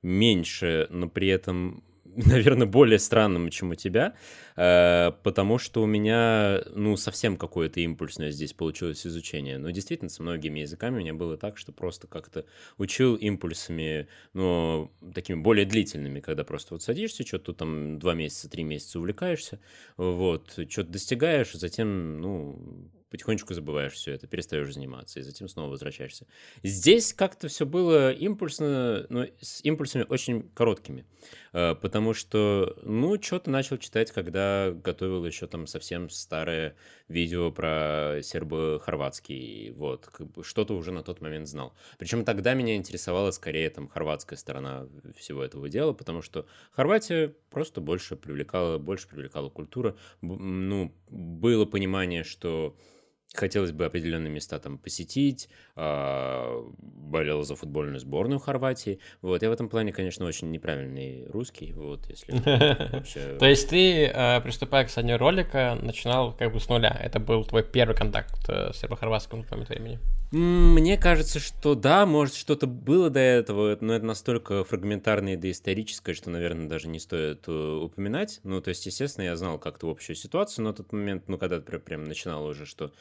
поменьше, 0.02 0.86
но 0.90 1.08
при 1.08 1.28
этом 1.28 1.82
наверное, 2.16 2.66
более 2.66 2.98
странным, 2.98 3.48
чем 3.50 3.70
у 3.70 3.74
тебя, 3.74 4.14
э, 4.56 5.12
потому 5.22 5.58
что 5.58 5.82
у 5.82 5.86
меня, 5.86 6.62
ну, 6.74 6.96
совсем 6.96 7.36
какое-то 7.36 7.80
импульсное 7.80 8.30
здесь 8.30 8.52
получилось 8.52 9.06
изучение. 9.06 9.58
Но 9.58 9.70
действительно, 9.70 10.10
со 10.10 10.22
многими 10.22 10.60
языками 10.60 10.96
у 10.96 11.00
меня 11.00 11.14
было 11.14 11.36
так, 11.36 11.56
что 11.56 11.72
просто 11.72 12.06
как-то 12.06 12.44
учил 12.76 13.14
импульсами, 13.14 14.08
ну, 14.34 14.92
такими 15.14 15.40
более 15.40 15.64
длительными, 15.64 16.20
когда 16.20 16.44
просто 16.44 16.74
вот 16.74 16.82
садишься, 16.82 17.26
что-то 17.26 17.54
там 17.54 17.98
два 17.98 18.14
месяца, 18.14 18.50
три 18.50 18.62
месяца 18.64 18.98
увлекаешься, 18.98 19.58
вот, 19.96 20.58
что-то 20.68 20.90
достигаешь, 20.90 21.52
затем, 21.52 22.20
ну, 22.20 22.90
потихонечку 23.12 23.52
забываешь 23.52 23.92
все 23.92 24.12
это, 24.12 24.26
перестаешь 24.26 24.72
заниматься, 24.72 25.20
и 25.20 25.22
затем 25.22 25.46
снова 25.46 25.70
возвращаешься. 25.70 26.26
Здесь 26.62 27.12
как-то 27.12 27.48
все 27.48 27.66
было 27.66 28.10
импульсно, 28.10 29.06
но 29.10 29.26
с 29.40 29.62
импульсами 29.62 30.06
очень 30.08 30.48
короткими, 30.54 31.04
э, 31.52 31.74
потому 31.74 32.14
что, 32.14 32.76
ну, 32.82 33.22
что-то 33.22 33.50
начал 33.50 33.76
читать, 33.76 34.10
когда 34.10 34.72
готовил 34.72 35.24
еще 35.26 35.46
там 35.46 35.66
совсем 35.66 36.08
старое 36.08 36.74
видео 37.08 37.52
про 37.52 38.20
сербо-хорватский, 38.22 39.72
вот, 39.72 40.06
как 40.06 40.30
бы 40.30 40.42
что-то 40.42 40.74
уже 40.74 40.90
на 40.90 41.02
тот 41.02 41.20
момент 41.20 41.46
знал. 41.46 41.74
Причем 41.98 42.24
тогда 42.24 42.54
меня 42.54 42.76
интересовала 42.76 43.30
скорее 43.30 43.68
там 43.68 43.88
хорватская 43.88 44.38
сторона 44.38 44.88
всего 45.14 45.44
этого 45.44 45.68
дела, 45.68 45.92
потому 45.92 46.22
что 46.22 46.46
Хорватия 46.70 47.34
просто 47.50 47.82
больше 47.82 48.16
привлекала, 48.16 48.78
больше 48.78 49.06
привлекала 49.06 49.50
культура, 49.50 49.96
ну, 50.22 50.94
было 51.10 51.66
понимание, 51.66 52.24
что 52.24 52.74
хотелось 53.34 53.72
бы 53.72 53.84
определенные 53.84 54.30
места 54.30 54.58
там 54.58 54.78
посетить, 54.78 55.48
а, 55.76 56.64
болел 56.78 57.42
за 57.42 57.56
футбольную 57.56 58.00
сборную 58.00 58.38
Хорватии. 58.38 58.98
Вот, 59.20 59.42
я 59.42 59.48
в 59.48 59.52
этом 59.52 59.68
плане, 59.68 59.92
конечно, 59.92 60.26
очень 60.26 60.50
неправильный 60.50 61.26
русский, 61.28 61.72
вот, 61.72 62.08
если 62.08 62.32
вообще... 62.92 63.36
То 63.38 63.46
есть 63.46 63.68
ты, 63.68 64.06
а, 64.06 64.40
приступая 64.40 64.84
к 64.84 64.88
созданию 64.88 65.18
ролика, 65.18 65.78
начинал 65.80 66.32
как 66.32 66.52
бы 66.52 66.60
с 66.60 66.68
нуля? 66.68 66.96
Это 67.02 67.18
был 67.20 67.44
твой 67.44 67.62
первый 67.62 67.96
контакт 67.96 68.48
э, 68.48 68.72
с 68.72 68.78
сербо-хорватским 68.78 69.42
в 69.42 69.50
момент 69.50 69.68
времени? 69.68 69.98
Мне 70.32 70.96
кажется, 70.96 71.38
что 71.38 71.74
да, 71.74 72.06
может, 72.06 72.34
что-то 72.34 72.66
было 72.66 73.10
до 73.10 73.20
этого, 73.20 73.76
но 73.80 73.94
это 73.94 74.06
настолько 74.06 74.64
фрагментарное 74.64 75.34
и 75.34 75.36
доисторическое, 75.36 76.14
что, 76.14 76.30
наверное, 76.30 76.68
даже 76.68 76.88
не 76.88 76.98
стоит 77.00 77.44
э, 77.48 77.52
упоминать. 77.52 78.40
Ну, 78.42 78.60
то 78.62 78.70
есть, 78.70 78.86
естественно, 78.86 79.24
я 79.24 79.36
знал 79.36 79.58
как-то 79.58 79.90
общую 79.90 80.16
ситуацию 80.16 80.64
на 80.64 80.72
тот 80.72 80.90
момент, 80.92 81.24
ну, 81.28 81.36
когда 81.36 81.60
прям 81.60 82.04
начинал 82.04 82.46
уже, 82.46 82.64
что 82.64 82.92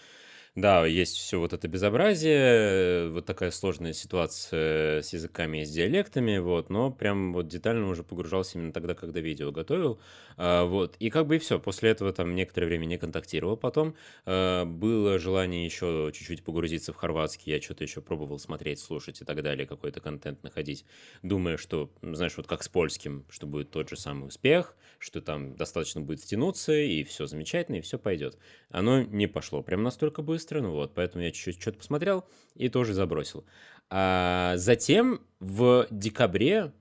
да, 0.55 0.85
есть 0.85 1.15
все 1.15 1.39
вот 1.39 1.53
это 1.53 1.69
безобразие, 1.69 3.09
вот 3.09 3.25
такая 3.25 3.51
сложная 3.51 3.93
ситуация 3.93 5.01
с 5.01 5.13
языками 5.13 5.61
и 5.61 5.65
с 5.65 5.71
диалектами, 5.71 6.39
вот, 6.39 6.69
но 6.69 6.91
прям 6.91 7.31
вот 7.31 7.47
детально 7.47 7.87
уже 7.87 8.03
погружался 8.03 8.57
именно 8.59 8.73
тогда, 8.73 8.93
когда 8.93 9.21
видео 9.21 9.51
готовил, 9.53 10.01
а, 10.35 10.65
вот, 10.65 10.97
и 10.99 11.09
как 11.09 11.27
бы 11.27 11.37
и 11.37 11.39
все. 11.39 11.57
После 11.57 11.91
этого 11.91 12.11
там 12.11 12.35
некоторое 12.35 12.65
время 12.67 12.83
не 12.85 12.97
контактировал 12.97 13.55
потом, 13.55 13.95
а, 14.25 14.65
было 14.65 15.19
желание 15.19 15.63
еще 15.63 16.11
чуть-чуть 16.13 16.43
погрузиться 16.43 16.91
в 16.91 16.97
хорватский, 16.97 17.53
я 17.53 17.61
что-то 17.61 17.85
еще 17.85 18.01
пробовал 18.01 18.37
смотреть, 18.37 18.79
слушать 18.81 19.21
и 19.21 19.25
так 19.25 19.41
далее, 19.43 19.65
какой-то 19.65 20.01
контент 20.01 20.43
находить, 20.43 20.85
думая, 21.23 21.55
что, 21.55 21.93
знаешь, 22.01 22.35
вот 22.35 22.47
как 22.47 22.61
с 22.63 22.67
польским, 22.67 23.25
что 23.29 23.47
будет 23.47 23.71
тот 23.71 23.87
же 23.89 23.95
самый 23.95 24.27
успех, 24.27 24.75
что 24.99 25.21
там 25.21 25.55
достаточно 25.55 26.01
будет 26.01 26.19
втянуться, 26.19 26.73
и 26.73 27.03
все 27.05 27.25
замечательно, 27.25 27.77
и 27.77 27.81
все 27.81 27.97
пойдет. 27.97 28.37
Оно 28.71 29.03
не 29.03 29.27
пошло 29.27 29.61
прям 29.61 29.83
настолько 29.83 30.21
быстро, 30.21 30.61
ну 30.61 30.71
вот, 30.71 30.93
поэтому 30.93 31.23
я 31.23 31.31
чуть-чуть 31.31 31.61
что-то 31.61 31.79
посмотрел 31.79 32.25
и 32.55 32.69
тоже 32.69 32.93
забросил. 32.93 33.45
А 33.89 34.53
затем 34.55 35.21
в 35.39 35.87
декабре, 35.91 36.73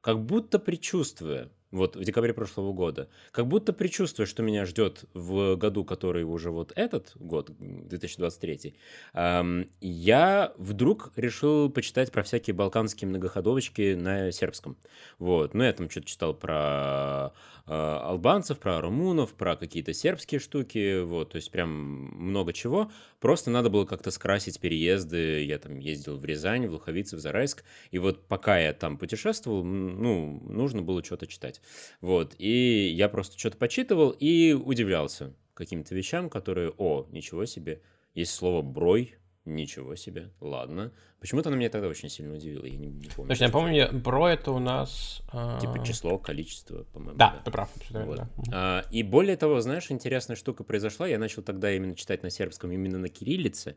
как 0.00 0.24
будто 0.24 0.58
предчувствуя, 0.58 1.50
вот 1.70 1.96
в 1.96 2.04
декабре 2.04 2.32
прошлого 2.32 2.72
года, 2.72 3.08
как 3.30 3.46
будто 3.46 3.72
предчувствуя, 3.72 4.26
что 4.26 4.42
меня 4.42 4.64
ждет 4.64 5.04
в 5.14 5.56
году, 5.56 5.84
который 5.84 6.24
уже 6.24 6.50
вот 6.50 6.72
этот 6.76 7.12
год, 7.16 7.50
2023, 7.58 8.74
эм, 9.14 9.68
я 9.80 10.52
вдруг 10.56 11.12
решил 11.16 11.70
почитать 11.70 12.10
про 12.10 12.22
всякие 12.22 12.54
балканские 12.54 13.08
многоходовочки 13.08 13.94
на 13.94 14.32
сербском. 14.32 14.76
Вот, 15.18 15.54
ну 15.54 15.64
я 15.64 15.72
там 15.72 15.90
что-то 15.90 16.06
читал 16.06 16.34
про 16.34 17.32
э, 17.66 17.72
албанцев, 17.72 18.58
про 18.58 18.80
румунов, 18.80 19.34
про 19.34 19.56
какие-то 19.56 19.92
сербские 19.92 20.40
штуки, 20.40 21.02
вот, 21.02 21.32
то 21.32 21.36
есть 21.36 21.50
прям 21.50 21.70
много 21.70 22.52
чего. 22.52 22.90
Просто 23.20 23.50
надо 23.50 23.68
было 23.68 23.84
как-то 23.84 24.10
скрасить 24.10 24.60
переезды. 24.60 25.44
Я 25.44 25.58
там 25.58 25.78
ездил 25.78 26.16
в 26.16 26.24
Рязань, 26.24 26.66
в 26.66 26.72
Луховицы, 26.72 27.16
в 27.16 27.20
Зарайск, 27.20 27.64
и 27.90 27.98
вот 27.98 28.26
пока 28.26 28.58
я 28.58 28.72
там 28.72 28.96
путешествовал, 28.96 29.64
ну, 29.64 30.40
нужно 30.48 30.82
было 30.82 31.04
что-то 31.04 31.26
читать. 31.26 31.57
Вот, 32.00 32.34
и 32.38 32.92
я 32.94 33.08
просто 33.08 33.38
что-то 33.38 33.56
почитывал 33.56 34.10
и 34.10 34.52
удивлялся 34.52 35.34
каким-то 35.54 35.94
вещам, 35.94 36.30
которые, 36.30 36.72
о, 36.76 37.06
ничего 37.10 37.44
себе, 37.44 37.82
есть 38.14 38.32
слово 38.32 38.62
«брой», 38.62 39.18
Ничего 39.48 39.96
себе, 39.96 40.30
ладно. 40.40 40.92
Почему-то 41.20 41.48
она 41.48 41.56
меня 41.56 41.70
тогда 41.70 41.88
очень 41.88 42.10
сильно 42.10 42.34
удивила, 42.34 42.66
я 42.66 42.76
не, 42.76 42.88
не 42.88 43.08
помню. 43.08 43.30
Точно, 43.30 43.44
я 43.44 43.50
помню, 43.50 43.88
бро 43.92 44.28
это 44.28 44.52
у 44.52 44.58
нас... 44.58 45.22
А... 45.32 45.58
Типа 45.58 45.82
число, 45.84 46.18
количество, 46.18 46.84
по-моему. 46.84 47.16
Да, 47.16 47.30
да, 47.30 47.42
ты 47.42 47.50
прав. 47.50 47.70
Вот. 47.90 48.16
Да. 48.18 48.28
А, 48.52 48.84
и 48.90 49.02
более 49.02 49.36
того, 49.36 49.60
знаешь, 49.60 49.90
интересная 49.90 50.36
штука 50.36 50.64
произошла, 50.64 51.08
я 51.08 51.18
начал 51.18 51.42
тогда 51.42 51.72
именно 51.72 51.96
читать 51.96 52.22
на 52.22 52.28
сербском, 52.28 52.72
именно 52.72 52.98
на 52.98 53.08
кириллице, 53.08 53.76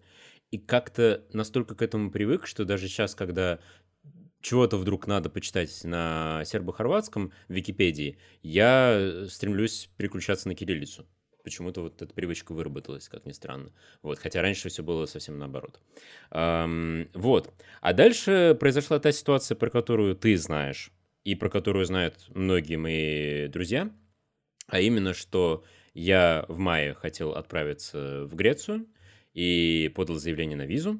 и 0.51 0.57
как-то 0.57 1.23
настолько 1.31 1.73
к 1.73 1.81
этому 1.81 2.11
привык, 2.11 2.47
что 2.47 2.65
даже 2.65 2.89
сейчас, 2.89 3.15
когда 3.15 3.59
чего-то 4.41 4.77
вдруг 4.77 5.07
надо 5.07 5.29
почитать 5.29 5.83
на 5.83 6.43
сербо-хорватском 6.45 7.31
в 7.47 7.53
Википедии, 7.53 8.17
я 8.43 9.25
стремлюсь 9.29 9.89
переключаться 9.97 10.47
на 10.47 10.55
кириллицу 10.55 11.05
почему-то 11.43 11.81
вот 11.81 12.01
эта 12.01 12.13
привычка 12.13 12.53
выработалась, 12.53 13.09
как 13.09 13.25
ни 13.25 13.31
странно. 13.31 13.71
Вот, 14.01 14.19
хотя 14.19 14.41
раньше 14.41 14.69
все 14.69 14.83
было 14.83 15.05
совсем 15.05 15.37
наоборот. 15.37 15.79
Эм, 16.31 17.09
вот. 17.13 17.53
А 17.81 17.93
дальше 17.93 18.55
произошла 18.59 18.99
та 18.99 19.11
ситуация, 19.11 19.55
про 19.55 19.69
которую 19.69 20.15
ты 20.15 20.37
знаешь, 20.37 20.91
и 21.23 21.35
про 21.35 21.49
которую 21.49 21.85
знают 21.85 22.27
многие 22.29 22.77
мои 22.77 23.47
друзья, 23.47 23.91
а 24.67 24.79
именно, 24.79 25.13
что 25.13 25.63
я 25.93 26.45
в 26.47 26.57
мае 26.57 26.93
хотел 26.93 27.31
отправиться 27.31 28.25
в 28.25 28.35
Грецию 28.35 28.87
и 29.33 29.91
подал 29.95 30.17
заявление 30.17 30.57
на 30.57 30.65
визу, 30.65 30.99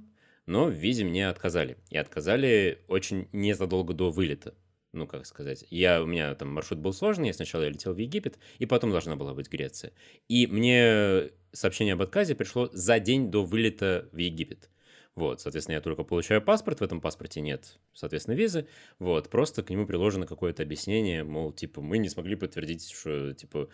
но 0.52 0.66
в 0.66 0.72
визе 0.72 1.06
мне 1.06 1.30
отказали. 1.30 1.78
И 1.90 1.98
отказали 1.98 2.84
очень 2.88 3.28
незадолго 3.32 3.94
до 3.94 4.12
вылета 4.12 4.54
ну, 4.94 5.08
как 5.08 5.26
сказать, 5.26 5.66
я, 5.70 6.04
у 6.04 6.06
меня 6.06 6.36
там 6.36 6.50
маршрут 6.50 6.80
был 6.80 6.92
сложный, 6.92 7.28
я 7.28 7.34
сначала 7.34 7.68
летел 7.68 7.94
в 7.94 7.98
Египет, 7.98 8.38
и 8.60 8.66
потом 8.66 8.92
должна 8.92 9.16
была 9.16 9.34
быть 9.34 9.50
Греция. 9.50 9.94
И 10.28 10.48
мне 10.48 11.30
сообщение 11.54 11.94
об 11.94 12.02
отказе 12.02 12.36
пришло 12.36 12.70
за 12.74 13.00
день 13.00 13.32
до 13.32 13.46
вылета 13.46 14.10
в 14.12 14.18
Египет. 14.18 14.70
Вот, 15.14 15.42
соответственно, 15.42 15.76
я 15.76 15.82
только 15.82 16.04
получаю 16.04 16.42
паспорт, 16.42 16.80
в 16.80 16.84
этом 16.84 17.02
паспорте 17.02 17.42
нет, 17.42 17.78
соответственно, 17.92 18.36
визы. 18.36 18.68
Вот, 18.98 19.30
просто 19.30 19.62
к 19.62 19.70
нему 19.70 19.86
приложено 19.86 20.26
какое-то 20.26 20.64
объяснение, 20.64 21.26
мол, 21.26 21.52
типа, 21.52 21.82
мы 21.82 21.98
не 21.98 22.08
смогли 22.08 22.36
подтвердить, 22.36 22.90
что, 22.90 23.34
типа, 23.34 23.68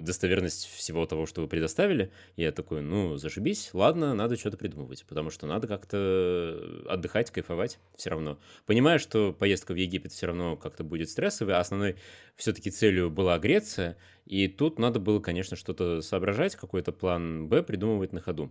достоверность 0.00 0.68
всего 0.68 1.04
того, 1.04 1.26
что 1.26 1.42
вы 1.42 1.48
предоставили. 1.48 2.12
Я 2.36 2.50
такой, 2.50 2.80
ну, 2.80 3.18
зашибись, 3.18 3.74
ладно, 3.74 4.14
надо 4.14 4.36
что-то 4.36 4.56
придумывать, 4.56 5.04
потому 5.06 5.28
что 5.28 5.46
надо 5.46 5.68
как-то 5.68 6.82
отдыхать, 6.88 7.30
кайфовать 7.30 7.78
все 7.96 8.08
равно. 8.08 8.38
Понимаю, 8.64 8.98
что 8.98 9.34
поездка 9.34 9.74
в 9.74 9.76
Египет 9.76 10.12
все 10.12 10.28
равно 10.28 10.56
как-то 10.56 10.82
будет 10.82 11.10
стрессовой, 11.10 11.54
а 11.54 11.60
основной 11.60 11.96
все-таки 12.36 12.70
целью 12.70 13.10
была 13.10 13.38
Греция, 13.38 13.98
и 14.24 14.48
тут 14.48 14.78
надо 14.78 14.98
было, 14.98 15.20
конечно, 15.20 15.58
что-то 15.58 16.00
соображать, 16.00 16.56
какой-то 16.56 16.90
план 16.90 17.48
Б 17.48 17.62
придумывать 17.62 18.14
на 18.14 18.22
ходу. 18.22 18.50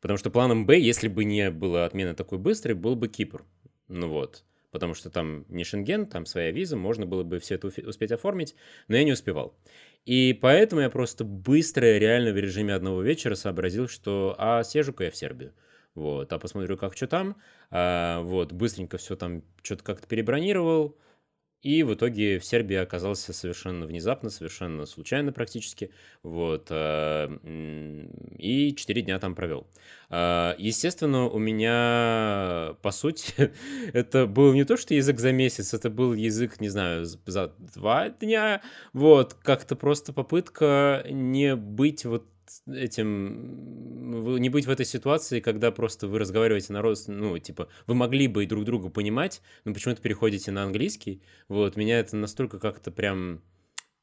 Потому 0.00 0.18
что 0.18 0.30
планом 0.30 0.66
Б, 0.66 0.78
если 0.78 1.08
бы 1.08 1.24
не 1.24 1.50
было 1.50 1.84
отмены 1.84 2.14
такой 2.14 2.38
быстрой, 2.38 2.74
был 2.74 2.96
бы 2.96 3.08
Кипр. 3.08 3.44
Ну 3.88 4.08
вот. 4.08 4.44
Потому 4.70 4.94
что 4.94 5.10
там 5.10 5.46
не 5.48 5.64
Шенген, 5.64 6.06
там 6.06 6.26
своя 6.26 6.50
виза, 6.50 6.76
можно 6.76 7.06
было 7.06 7.22
бы 7.22 7.38
все 7.38 7.54
это 7.54 7.68
успеть 7.68 8.12
оформить, 8.12 8.54
но 8.88 8.96
я 8.96 9.04
не 9.04 9.12
успевал. 9.12 9.56
И 10.04 10.38
поэтому 10.40 10.82
я 10.82 10.90
просто 10.90 11.24
быстро, 11.24 11.98
реально 11.98 12.32
в 12.32 12.36
режиме 12.36 12.74
одного 12.74 13.02
вечера 13.02 13.34
сообразил, 13.34 13.88
что 13.88 14.34
а 14.38 14.62
съезжу-ка 14.62 15.04
я 15.04 15.10
в 15.10 15.16
Сербию. 15.16 15.52
Вот, 15.94 16.30
а 16.32 16.38
посмотрю, 16.38 16.76
как 16.76 16.94
что 16.94 17.06
там. 17.06 17.36
А, 17.70 18.20
вот, 18.20 18.52
быстренько 18.52 18.98
все 18.98 19.16
там 19.16 19.42
что-то 19.62 19.82
как-то 19.82 20.06
перебронировал, 20.06 20.98
и 21.62 21.82
в 21.82 21.94
итоге 21.94 22.38
в 22.38 22.44
Сербии 22.44 22.76
оказался 22.76 23.32
совершенно 23.32 23.86
внезапно, 23.86 24.30
совершенно 24.30 24.86
случайно 24.86 25.32
практически. 25.32 25.90
Вот. 26.22 26.68
Э, 26.70 27.28
и 28.38 28.74
четыре 28.76 29.02
дня 29.02 29.18
там 29.18 29.34
провел. 29.34 29.66
А, 30.08 30.54
естественно, 30.58 31.24
у 31.24 31.38
меня, 31.38 32.76
по 32.82 32.90
сути, 32.90 33.52
это 33.92 34.26
был 34.26 34.52
не 34.52 34.64
то, 34.64 34.76
что 34.76 34.94
язык 34.94 35.18
за 35.18 35.32
месяц, 35.32 35.74
это 35.74 35.90
был 35.90 36.14
язык, 36.14 36.60
не 36.60 36.68
знаю, 36.68 37.04
за 37.04 37.52
два 37.74 38.10
дня. 38.10 38.62
Вот. 38.92 39.34
Как-то 39.34 39.74
просто 39.76 40.12
попытка 40.12 41.04
не 41.08 41.56
быть 41.56 42.04
вот 42.04 42.26
этим, 42.66 44.38
не 44.38 44.48
быть 44.48 44.66
в 44.66 44.70
этой 44.70 44.86
ситуации, 44.86 45.40
когда 45.40 45.70
просто 45.70 46.08
вы 46.08 46.18
разговариваете 46.18 46.72
на 46.72 46.82
рост, 46.82 47.08
ну, 47.08 47.38
типа, 47.38 47.68
вы 47.86 47.94
могли 47.94 48.28
бы 48.28 48.44
и 48.44 48.46
друг 48.46 48.64
друга 48.64 48.88
понимать, 48.88 49.42
но 49.64 49.74
почему-то 49.74 50.02
переходите 50.02 50.50
на 50.50 50.64
английский, 50.64 51.22
вот, 51.48 51.76
меня 51.76 51.98
это 51.98 52.16
настолько 52.16 52.58
как-то 52.58 52.90
прям, 52.90 53.42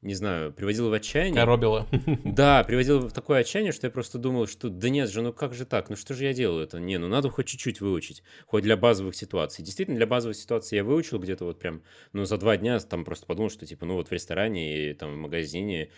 не 0.02 0.14
знаю, 0.14 0.52
приводило 0.52 0.90
в 0.90 0.92
отчаяние. 0.92 1.40
Коробило. 1.40 1.86
Да, 2.24 2.62
приводило 2.64 3.00
в 3.00 3.12
такое 3.12 3.40
отчаяние, 3.40 3.72
что 3.72 3.86
я 3.86 3.90
просто 3.90 4.18
думал, 4.18 4.46
что 4.46 4.68
да 4.68 4.90
нет 4.90 5.10
же, 5.10 5.22
ну 5.22 5.32
как 5.32 5.54
же 5.54 5.64
так, 5.64 5.88
ну 5.88 5.96
что 5.96 6.12
же 6.12 6.24
я 6.24 6.34
делаю 6.34 6.64
это? 6.64 6.78
Не, 6.78 6.98
ну 6.98 7.08
надо 7.08 7.30
хоть 7.30 7.46
чуть-чуть 7.46 7.80
выучить, 7.80 8.22
хоть 8.46 8.62
для 8.62 8.76
базовых 8.76 9.14
ситуаций. 9.14 9.64
Действительно, 9.64 9.96
для 9.96 10.06
базовых 10.06 10.36
ситуаций 10.36 10.76
я 10.76 10.84
выучил 10.84 11.18
где-то 11.18 11.46
вот 11.46 11.58
прям, 11.58 11.82
ну 12.12 12.24
за 12.26 12.36
два 12.36 12.58
дня 12.58 12.78
там 12.80 13.04
просто 13.04 13.24
подумал, 13.24 13.48
что 13.48 13.64
типа, 13.64 13.86
ну 13.86 13.94
вот 13.94 14.08
в 14.08 14.12
ресторане 14.12 14.90
и 14.90 14.94
там 14.94 15.14
в 15.14 15.16
магазине 15.16 15.90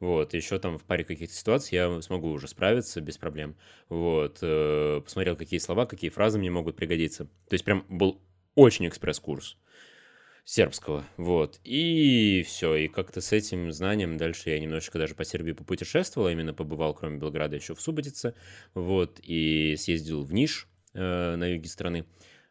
вот, 0.00 0.32
еще 0.32 0.58
там 0.58 0.78
в 0.78 0.84
паре 0.84 1.04
каких-то 1.04 1.34
ситуаций 1.34 1.76
я 1.76 2.00
смогу 2.00 2.30
уже 2.30 2.48
справиться 2.48 3.00
без 3.02 3.18
проблем. 3.18 3.54
Вот, 3.88 4.38
э, 4.40 5.00
посмотрел, 5.04 5.36
какие 5.36 5.60
слова, 5.60 5.84
какие 5.86 6.10
фразы 6.10 6.38
мне 6.38 6.50
могут 6.50 6.76
пригодиться. 6.76 7.26
То 7.26 7.54
есть 7.54 7.64
прям 7.64 7.84
был 7.88 8.20
очень 8.54 8.88
экспресс-курс 8.88 9.58
сербского, 10.44 11.04
вот, 11.16 11.60
и 11.62 12.42
все, 12.46 12.74
и 12.74 12.88
как-то 12.88 13.20
с 13.20 13.30
этим 13.32 13.70
знанием 13.70 14.16
дальше 14.16 14.50
я 14.50 14.58
немножечко 14.58 14.98
даже 14.98 15.14
по 15.14 15.24
Сербии 15.24 15.52
попутешествовал, 15.52 16.28
именно 16.28 16.52
побывал, 16.54 16.94
кроме 16.94 17.18
Белграда, 17.18 17.54
еще 17.56 17.74
в 17.74 17.80
Субботице, 17.80 18.34
вот, 18.74 19.20
и 19.22 19.76
съездил 19.78 20.24
в 20.24 20.32
Ниш 20.32 20.66
э, 20.94 21.36
на 21.36 21.44
юге 21.46 21.68
страны, 21.68 22.04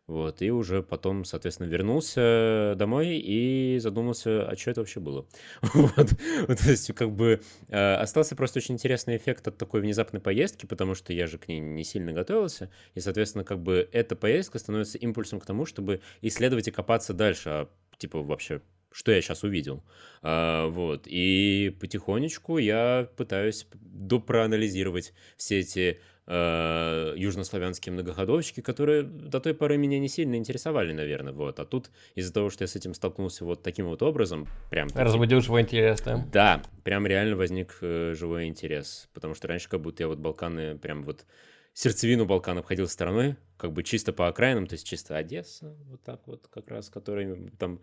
вот, 0.10 0.42
и 0.42 0.50
уже 0.50 0.82
потом, 0.82 1.24
соответственно, 1.24 1.68
вернулся 1.68 2.74
домой 2.76 3.20
и 3.20 3.78
задумался, 3.78 4.50
а 4.50 4.56
что 4.58 4.72
это 4.72 4.82
вообще 4.82 5.00
было. 5.00 5.28
вот. 5.62 6.10
То 6.48 6.70
есть, 6.72 6.92
как 6.96 7.12
бы, 7.12 7.42
э, 7.68 7.94
остался 7.94 8.36
просто 8.36 8.58
очень 8.58 8.74
интересный 8.74 9.18
эффект 9.18 9.48
от 9.48 9.60
такой 9.60 9.82
внезапной 9.82 10.20
поездки, 10.20 10.66
потому 10.66 10.96
что 10.96 11.14
я 11.14 11.28
же 11.28 11.38
к 11.38 11.48
ней 11.48 11.60
не 11.60 11.84
сильно 11.84 12.12
готовился, 12.12 12.72
и, 12.96 13.02
соответственно, 13.02 13.44
как 13.44 13.60
бы 13.60 13.88
эта 13.92 14.16
поездка 14.16 14.58
становится 14.58 14.98
импульсом 14.98 15.40
к 15.40 15.46
тому, 15.46 15.68
чтобы 15.68 16.02
исследовать 16.22 16.68
и 16.68 16.72
копаться 16.72 17.14
дальше, 17.14 17.50
а, 17.50 17.70
типа, 18.00 18.24
вообще, 18.24 18.62
что 18.92 19.12
я 19.12 19.22
сейчас 19.22 19.44
увидел. 19.44 19.84
А, 20.24 20.70
вот. 20.70 21.04
И 21.06 21.78
потихонечку 21.80 22.58
я 22.58 23.08
пытаюсь 23.16 23.68
допроанализировать 23.76 25.14
все 25.38 25.60
эти 25.60 26.00
э, 26.30 27.14
южнославянские 27.18 27.92
многоходовочки, 27.92 28.62
которые 28.62 29.04
до 29.04 29.40
той 29.40 29.54
поры 29.54 29.78
меня 29.78 30.00
не 30.00 30.08
сильно 30.08 30.36
интересовали, 30.36 30.94
наверное, 30.94 31.34
вот. 31.34 31.60
А 31.60 31.66
тут 31.66 31.90
из-за 32.16 32.32
того, 32.32 32.50
что 32.50 32.64
я 32.64 32.68
с 32.68 32.76
этим 32.76 32.94
столкнулся 32.94 33.44
вот 33.44 33.64
таким 33.64 33.88
вот 33.88 34.04
образом, 34.04 34.48
прям... 34.70 34.88
Разбудил 34.94 35.42
живой 35.42 35.62
интерес, 35.62 36.02
да? 36.02 36.26
Да, 36.32 36.62
прям 36.84 37.08
реально 37.08 37.36
возник 37.36 37.78
э, 37.82 38.14
живой 38.16 38.48
интерес, 38.48 39.10
потому 39.14 39.34
что 39.34 39.48
раньше 39.48 39.68
как 39.68 39.82
будто 39.82 40.04
я 40.04 40.08
вот 40.08 40.20
Балканы 40.20 40.78
прям 40.78 41.02
вот 41.02 41.26
сердцевину 41.74 42.26
Балкан 42.26 42.58
обходил 42.58 42.88
стороной, 42.88 43.36
как 43.58 43.74
бы 43.74 43.84
чисто 43.84 44.14
по 44.14 44.28
окраинам, 44.28 44.68
то 44.68 44.74
есть 44.74 44.86
чисто 44.86 45.18
Одесса, 45.18 45.76
вот 45.90 46.04
так 46.04 46.22
вот 46.28 46.48
как 46.48 46.70
раз, 46.70 46.90
который 46.90 47.50
там... 47.58 47.80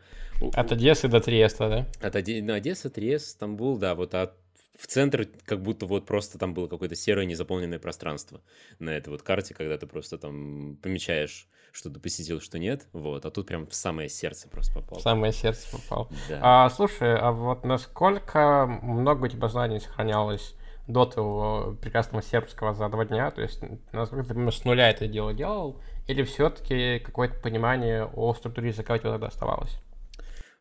От 0.53 0.71
Одессы 0.71 1.09
до 1.09 1.21
Триеста, 1.21 1.69
да? 1.69 2.07
От 2.07 2.15
Оде... 2.15 2.43
ну, 2.43 2.53
Одесса, 2.53 2.91
Триест, 2.91 3.31
Стамбул, 3.31 3.79
да, 3.79 3.95
вот 3.95 4.15
от 4.15 4.35
в 4.79 4.87
центр 4.87 5.29
как 5.45 5.63
будто 5.63 5.87
вот 5.87 6.07
просто 6.07 6.39
там 6.39 6.55
было 6.55 6.69
какое-то 6.69 6.95
серое 6.95 7.25
незаполненное 7.25 7.79
пространство 7.79 8.41
на 8.79 8.91
этой 8.91 9.11
вот 9.11 9.23
карте, 9.23 9.55
когда 9.55 9.79
ты 9.79 9.87
просто 9.87 10.19
там 10.19 10.77
помечаешь, 10.83 11.49
что 11.73 11.91
ты 11.91 12.01
посетил, 12.01 12.41
что 12.41 12.59
нет, 12.59 12.87
вот, 12.93 13.25
а 13.25 13.31
тут 13.31 13.47
прям 13.47 13.67
в 13.67 13.75
самое 13.75 14.09
сердце 14.09 14.49
просто 14.49 14.75
попал. 14.75 14.99
В 14.99 15.03
самое 15.03 15.33
сердце 15.33 15.67
попал. 15.71 16.11
Да. 16.29 16.41
А, 16.43 16.71
слушай, 16.71 17.17
а 17.17 17.33
вот 17.33 17.65
насколько 17.65 18.67
много 18.83 19.25
у 19.25 19.29
тебя 19.29 19.49
знаний 19.49 19.81
сохранялось 19.81 20.55
до 20.87 21.05
твоего 21.05 21.77
прекрасного 21.81 22.23
сербского 22.23 22.73
за 22.75 22.89
два 22.89 23.05
дня, 23.05 23.31
то 23.31 23.43
есть 23.43 23.61
насколько 23.93 24.35
ты 24.35 24.53
с 24.53 24.65
нуля 24.65 24.91
это 24.91 25.09
дело 25.09 25.35
делал, 25.35 25.81
или 26.07 26.23
все-таки 26.23 27.01
какое-то 27.01 27.39
понимание 27.41 28.05
о 28.05 28.35
структуре 28.35 28.69
языка 28.69 28.95
у 28.95 28.99
тебя 28.99 29.13
тогда 29.13 29.27
оставалось? 29.27 29.81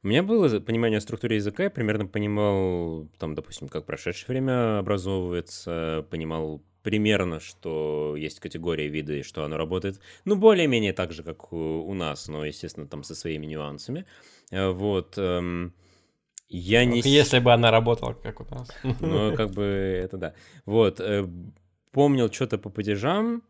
У 0.06 0.08
меня 0.08 0.22
было 0.22 0.60
понимание 0.60 1.00
о 1.00 1.02
структуре 1.02 1.38
языка, 1.38 1.64
я 1.64 1.70
примерно 1.72 2.06
понимал, 2.06 3.08
там, 3.18 3.34
допустим, 3.34 3.68
как 3.68 3.88
прошедшее 3.88 4.28
время 4.28 4.78
образовывается, 4.78 6.06
понимал 6.12 6.62
примерно, 6.84 7.40
что 7.40 8.14
есть 8.16 8.40
категории 8.40 8.88
виды 8.88 9.22
и 9.22 9.24
что 9.24 9.44
оно 9.44 9.58
работает, 9.58 10.00
ну, 10.24 10.36
более-менее 10.36 10.94
так 10.94 11.12
же, 11.12 11.24
как 11.24 11.52
у, 11.52 11.92
нас, 11.96 12.28
но, 12.28 12.46
естественно, 12.46 12.86
там 12.86 13.02
со 13.02 13.16
своими 13.16 13.48
нюансами. 13.48 14.06
Э, 14.52 14.70
вот. 14.70 15.18
Эм, 15.18 15.74
я 16.50 16.86
не... 16.86 17.02
Если 17.02 17.40
бы 17.40 17.52
она 17.52 17.72
работала, 17.72 18.14
как 18.14 18.42
у 18.42 18.46
нас. 18.54 18.70
Ну, 19.00 19.36
как 19.36 19.54
бы, 19.54 19.64
это 19.64 20.18
да. 20.18 20.34
Вот. 20.68 21.00
Э, 21.00 21.28
помнил 21.92 22.32
что-то 22.32 22.60
по 22.60 22.70
падежам, 22.70 23.42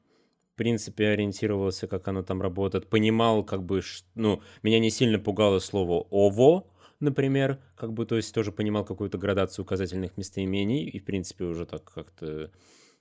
в 0.56 0.58
принципе, 0.58 1.10
ориентировался, 1.10 1.86
как 1.86 2.08
оно 2.08 2.24
там 2.24 2.42
работает, 2.42 2.90
понимал, 2.90 3.44
как 3.44 3.64
бы, 3.64 3.82
ну, 4.16 4.42
меня 4.64 4.80
не 4.80 4.90
сильно 4.90 5.20
пугало 5.20 5.60
слово 5.60 6.08
«ово», 6.10 6.66
например, 7.02 7.60
как 7.76 7.92
бы, 7.92 8.06
то 8.06 8.16
есть 8.16 8.34
тоже 8.34 8.54
понимал 8.54 8.86
какую-то 8.86 9.18
градацию 9.18 9.66
указательных 9.66 10.16
местоимений, 10.16 10.86
и, 10.86 11.00
в 11.00 11.04
принципе, 11.04 11.44
уже 11.44 11.66
так 11.66 11.84
как-то 11.84 12.52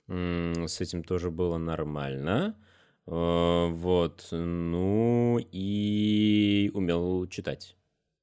с 0.09 0.81
этим 0.81 1.01
тоже 1.05 1.31
было 1.31 1.57
нормально. 1.57 2.57
А, 3.07 3.67
вот, 3.69 4.27
ну, 4.31 5.39
и 5.53 6.69
умел 6.73 7.25
читать. 7.27 7.77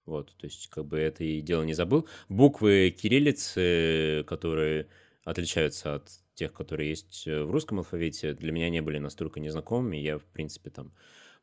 Вот, 0.04 0.36
то 0.36 0.46
есть, 0.46 0.68
как 0.68 0.84
бы 0.84 0.98
это 0.98 1.24
и 1.24 1.40
дело 1.40 1.62
не 1.62 1.72
забыл. 1.72 2.06
Буквы 2.28 2.90
кириллицы, 2.90 4.24
которые 4.26 4.88
отличаются 5.24 5.94
от 5.94 6.21
тех, 6.34 6.52
которые 6.52 6.90
есть 6.90 7.26
э, 7.26 7.42
в 7.42 7.50
русском 7.50 7.78
алфавите, 7.78 8.34
для 8.34 8.52
меня 8.52 8.70
не 8.70 8.80
были 8.80 8.98
настолько 8.98 9.40
незнакомыми. 9.40 9.96
Я, 9.96 10.18
в 10.18 10.24
принципе, 10.24 10.70
там 10.70 10.92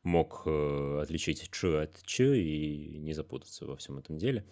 мог 0.02 0.42
э, 0.46 1.00
отличить 1.02 1.50
ч 1.50 1.82
от 1.82 2.02
ч 2.04 2.40
и 2.40 2.98
не 2.98 3.12
запутаться 3.12 3.66
во 3.66 3.76
всем 3.76 3.98
этом 3.98 4.18
деле. 4.18 4.44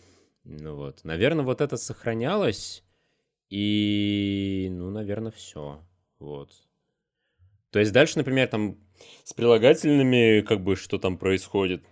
Ну 0.45 0.77
вот, 0.77 1.05
наверное, 1.05 1.45
вот 1.45 1.61
это 1.61 1.77
сохранялось, 1.77 2.85
и, 3.51 4.69
ну, 4.71 4.91
наверное, 4.91 5.33
все. 5.33 5.85
Вот. 6.19 6.51
То 7.71 7.81
есть 7.81 7.93
дальше, 7.93 8.19
например, 8.19 8.49
там 8.49 8.79
с 9.25 9.33
прилагательными, 9.35 10.41
как 10.43 10.63
бы, 10.63 10.77
что 10.77 10.99
там 10.99 11.19
происходит, 11.19 11.85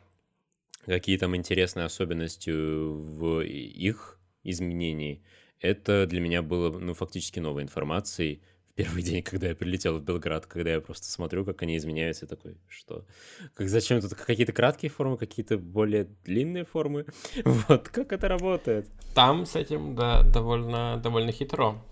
какие 0.84 1.18
там 1.18 1.36
интересные 1.36 1.86
особенности 1.86 2.50
в 2.50 3.42
их 3.42 4.20
изменении– 4.42 5.24
это 5.60 6.06
для 6.06 6.20
меня 6.20 6.42
было, 6.42 6.78
ну, 6.78 6.94
фактически 6.94 7.38
новой 7.38 7.62
информацией 7.62 8.42
в 8.70 8.74
первый 8.74 9.02
день, 9.02 9.22
когда 9.22 9.48
я 9.48 9.54
прилетел 9.54 9.98
в 9.98 10.02
Белград, 10.02 10.46
когда 10.46 10.72
я 10.72 10.80
просто 10.80 11.06
смотрю, 11.06 11.44
как 11.44 11.62
они 11.62 11.76
изменяются, 11.76 12.26
и 12.26 12.28
такой, 12.28 12.56
что? 12.68 13.04
Как, 13.54 13.68
зачем 13.68 14.00
тут 14.00 14.14
какие-то 14.14 14.52
краткие 14.52 14.90
формы, 14.90 15.16
какие-то 15.16 15.58
более 15.58 16.04
длинные 16.24 16.64
формы? 16.64 17.06
Вот, 17.44 17.88
как 17.88 18.12
это 18.12 18.28
работает? 18.28 18.88
Там 19.14 19.46
с 19.46 19.56
этим, 19.56 19.94
да, 19.94 20.22
довольно, 20.22 20.98
довольно 21.02 21.32
хитро. 21.32 21.82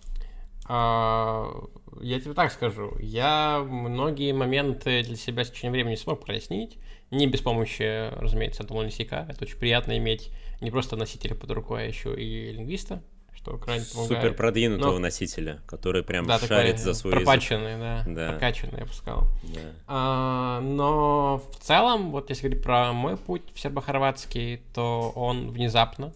А, 0.67 1.69
я 2.01 2.21
тебе 2.21 2.33
так 2.33 2.51
скажу, 2.51 2.97
я 2.99 3.63
многие 3.63 4.33
моменты 4.33 5.03
для 5.03 5.17
себя 5.17 5.45
с 5.45 5.51
течением 5.51 5.73
времени 5.73 5.95
смог 5.95 6.25
прояснить, 6.25 6.79
не 7.11 7.27
без 7.27 7.41
помощи, 7.41 8.11
разумеется, 8.19 8.63
Антона 8.63 8.87
Лисика. 8.87 9.27
Это 9.29 9.45
очень 9.45 9.59
приятно 9.59 9.97
иметь 9.99 10.31
не 10.61 10.71
просто 10.71 10.97
носителя 10.97 11.35
под 11.35 11.51
рукой, 11.51 11.83
а 11.83 11.87
еще 11.87 12.15
и 12.15 12.53
лингвиста 12.53 13.03
что 13.45 13.59
крайне 13.59 13.85
помогает. 13.85 14.23
Супер 14.23 14.35
продвинутого 14.35 14.95
Но... 14.95 14.99
носителя, 14.99 15.61
который 15.67 16.03
прям 16.03 16.27
да, 16.27 16.39
шарит 16.39 16.79
за 16.79 16.95
свой 16.95 17.13
пропаченный, 17.13 17.73
язык. 17.73 17.81
да, 17.81 18.05
да, 18.07 18.31
прокачанный, 18.31 18.79
я 18.79 18.85
бы 18.87 18.93
сказал. 18.93 19.29
Да. 19.43 19.61
А, 19.87 20.61
но 20.61 21.43
в 21.53 21.63
целом, 21.63 22.11
вот 22.11 22.31
если 22.31 22.49
говорить 22.49 22.65
про 22.65 22.93
мой 22.93 23.17
путь 23.17 23.43
в 23.55 23.61
сербо-хорватский, 23.61 24.63
то 24.73 25.13
он 25.15 25.51
внезапно, 25.51 26.15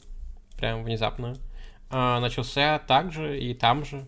прям 0.57 0.83
внезапно, 0.85 1.37
а, 1.91 2.21
начался 2.21 2.79
так 2.79 3.12
же 3.12 3.38
и 3.38 3.53
там 3.53 3.85
же, 3.85 4.07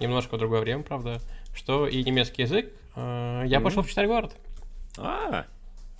немножко 0.00 0.36
в 0.36 0.38
другое 0.38 0.60
время, 0.60 0.82
правда, 0.82 1.20
что 1.54 1.86
и 1.86 2.02
немецкий 2.02 2.42
язык. 2.42 2.72
А, 2.96 3.42
я 3.44 3.58
mm-hmm. 3.58 3.62
пошел 3.62 3.82
в 3.82 3.88
читать 3.88 4.06
город. 4.06 4.32
А, 4.96 5.44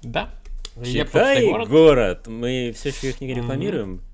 да. 0.02 0.30
Читай 0.82 1.46
город. 1.46 1.68
город. 1.68 2.26
Мы 2.26 2.72
все 2.74 2.88
еще 2.88 3.10
их 3.10 3.20
не 3.20 3.34
рекламируем. 3.34 3.96
Mm-hmm. 3.96 4.13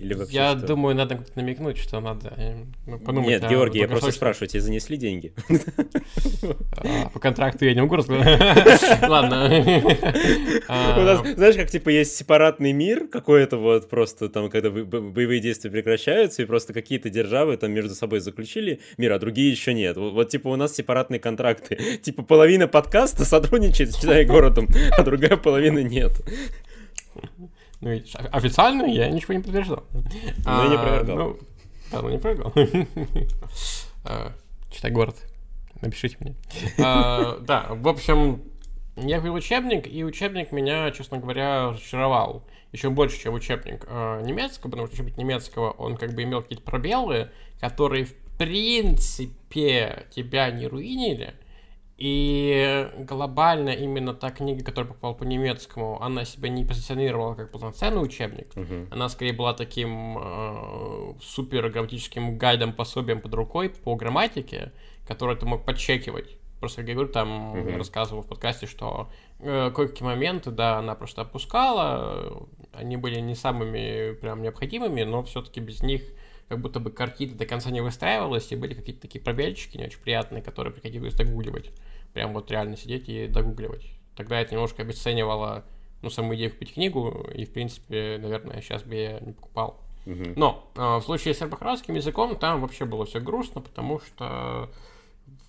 Или 0.00 0.14
вообще 0.14 0.34
я 0.34 0.56
что? 0.56 0.66
думаю, 0.66 0.96
надо 0.96 1.22
намекнуть, 1.34 1.76
что 1.76 2.00
надо 2.00 2.32
э, 2.36 2.64
ну, 2.86 2.98
подумать. 2.98 3.28
Нет, 3.28 3.48
Георгий, 3.50 3.80
я 3.80 3.88
просто 3.88 4.12
спрашиваю, 4.12 4.48
тебе 4.48 4.62
занесли 4.62 4.96
деньги? 4.96 5.34
А, 6.76 7.10
по 7.10 7.20
контракту 7.20 7.66
я 7.66 7.74
не 7.74 7.82
могу 7.82 7.96
рассказать. 7.96 8.40
Ладно. 9.08 9.50
А, 10.68 11.22
знаешь, 11.36 11.56
как 11.56 11.70
типа 11.70 11.90
есть 11.90 12.16
сепаратный 12.16 12.72
мир 12.72 13.08
какой-то 13.08 13.58
вот 13.58 13.90
просто 13.90 14.30
там, 14.30 14.48
когда 14.48 14.70
боевые 14.70 15.40
действия 15.40 15.70
прекращаются, 15.70 16.42
и 16.42 16.46
просто 16.46 16.72
какие-то 16.72 17.10
державы 17.10 17.56
там 17.58 17.70
между 17.72 17.94
собой 17.94 18.20
заключили 18.20 18.80
мир, 18.96 19.12
а 19.12 19.18
другие 19.18 19.50
еще 19.50 19.74
нет. 19.74 19.98
Вот 19.98 20.30
типа 20.30 20.48
у 20.48 20.56
нас 20.56 20.74
сепаратные 20.74 21.20
контракты. 21.20 21.76
Типа 22.02 22.22
половина 22.22 22.68
подкаста 22.68 23.24
сотрудничает 23.24 23.92
с 23.92 24.00
Читай 24.00 24.24
городом, 24.24 24.66
а 24.96 25.02
другая 25.02 25.36
половина 25.36 25.80
нет. 25.80 26.12
Ну, 27.80 27.90
официально 28.32 28.84
я 28.84 29.10
ничего 29.10 29.34
не 29.34 29.40
подтверждал. 29.40 29.84
Ну, 29.92 30.02
а, 30.44 30.68
не 30.68 30.76
провергал. 30.76 31.16
Ну, 31.16 31.38
да, 31.90 32.02
ну 32.02 32.10
не 32.10 32.18
провергал. 32.18 32.52
А, 34.02 34.32
Читай 34.70 34.90
город. 34.90 35.16
Напишите 35.82 36.16
мне. 36.20 36.34
А, 36.78 37.38
да, 37.40 37.66
в 37.70 37.86
общем, 37.86 38.42
я 38.96 39.18
купил 39.18 39.34
учебник, 39.34 39.86
и 39.86 40.04
учебник 40.04 40.52
меня, 40.52 40.90
честно 40.90 41.18
говоря, 41.18 41.70
разочаровал. 41.70 42.46
Еще 42.72 42.88
больше, 42.88 43.20
чем 43.20 43.34
учебник 43.34 43.86
немецкого, 43.86 44.70
потому 44.70 44.86
что 44.86 44.94
учебник 44.94 45.18
немецкого, 45.18 45.72
он 45.72 45.96
как 45.96 46.14
бы 46.14 46.22
имел 46.22 46.40
какие-то 46.42 46.64
пробелы, 46.64 47.30
которые 47.60 48.04
в 48.04 48.14
принципе 48.38 50.06
тебя 50.14 50.50
не 50.50 50.66
руинили. 50.66 51.34
И 52.00 52.88
глобально 52.96 53.68
именно 53.68 54.14
та 54.14 54.30
книга, 54.30 54.64
которая 54.64 54.90
попала 54.90 55.12
по 55.12 55.24
немецкому, 55.24 56.02
она 56.02 56.24
себя 56.24 56.48
не 56.48 56.64
позиционировала 56.64 57.34
как 57.34 57.52
полноценный 57.52 58.02
учебник. 58.02 58.56
Мгм. 58.56 58.88
Она 58.90 59.10
скорее 59.10 59.34
была 59.34 59.52
таким 59.52 60.16
э, 60.18 61.14
супер 61.20 61.68
грамматическим 61.68 62.38
гайдом, 62.38 62.72
пособием 62.72 63.20
под 63.20 63.34
рукой 63.34 63.68
по 63.68 63.94
грамматике, 63.96 64.72
который 65.06 65.36
ты 65.36 65.44
мог 65.44 65.66
подчекивать. 65.66 66.38
Просто, 66.58 66.80
как 66.80 66.88
я 66.88 66.94
говорю, 66.94 67.12
там 67.12 67.58
Мгм. 67.58 67.68
я 67.68 67.76
рассказывал 67.76 68.22
в 68.22 68.26
подкасте, 68.28 68.66
что 68.66 69.10
э, 69.38 69.70
кое-какие 69.70 70.06
моменты, 70.08 70.50
да, 70.50 70.78
она 70.78 70.94
просто 70.94 71.20
опускала, 71.20 72.48
они 72.72 72.96
были 72.96 73.20
не 73.20 73.34
самыми 73.34 74.12
прям 74.14 74.40
необходимыми, 74.40 75.02
но 75.02 75.22
все-таки 75.22 75.60
без 75.60 75.82
них 75.82 76.02
как 76.48 76.60
будто 76.60 76.80
бы 76.80 76.90
картина 76.90 77.34
до 77.36 77.46
конца 77.46 77.70
не 77.70 77.80
выстраивалась, 77.80 78.50
и 78.50 78.56
были 78.56 78.74
какие-то 78.74 79.02
такие 79.02 79.22
пробельчики 79.22 79.76
не 79.76 79.84
очень 79.84 80.00
приятные, 80.00 80.42
которые 80.42 80.72
приходилось 80.72 81.14
догугливать. 81.14 81.70
Прям 82.12 82.32
вот 82.32 82.50
реально 82.50 82.76
сидеть 82.76 83.08
и 83.08 83.26
догугливать. 83.26 83.86
Тогда 84.16 84.40
это 84.40 84.54
немножко 84.54 84.82
обесценивало 84.82 85.64
ну, 86.02 86.10
саму 86.10 86.34
идею 86.34 86.50
купить 86.50 86.74
книгу, 86.74 87.26
и, 87.34 87.44
в 87.44 87.52
принципе, 87.52 88.18
наверное, 88.20 88.60
сейчас 88.60 88.82
бы 88.82 88.94
я 88.94 89.20
не 89.20 89.32
покупал. 89.32 89.80
Мгм. 90.06 90.32
Но 90.36 90.70
э, 90.76 90.96
в 90.96 91.02
случае 91.02 91.34
с 91.34 91.38
сербо-хорватским 91.38 91.94
языком 91.94 92.36
там 92.36 92.62
вообще 92.62 92.84
было 92.84 93.04
все 93.04 93.20
грустно, 93.20 93.60
потому 93.60 94.00
что 94.00 94.70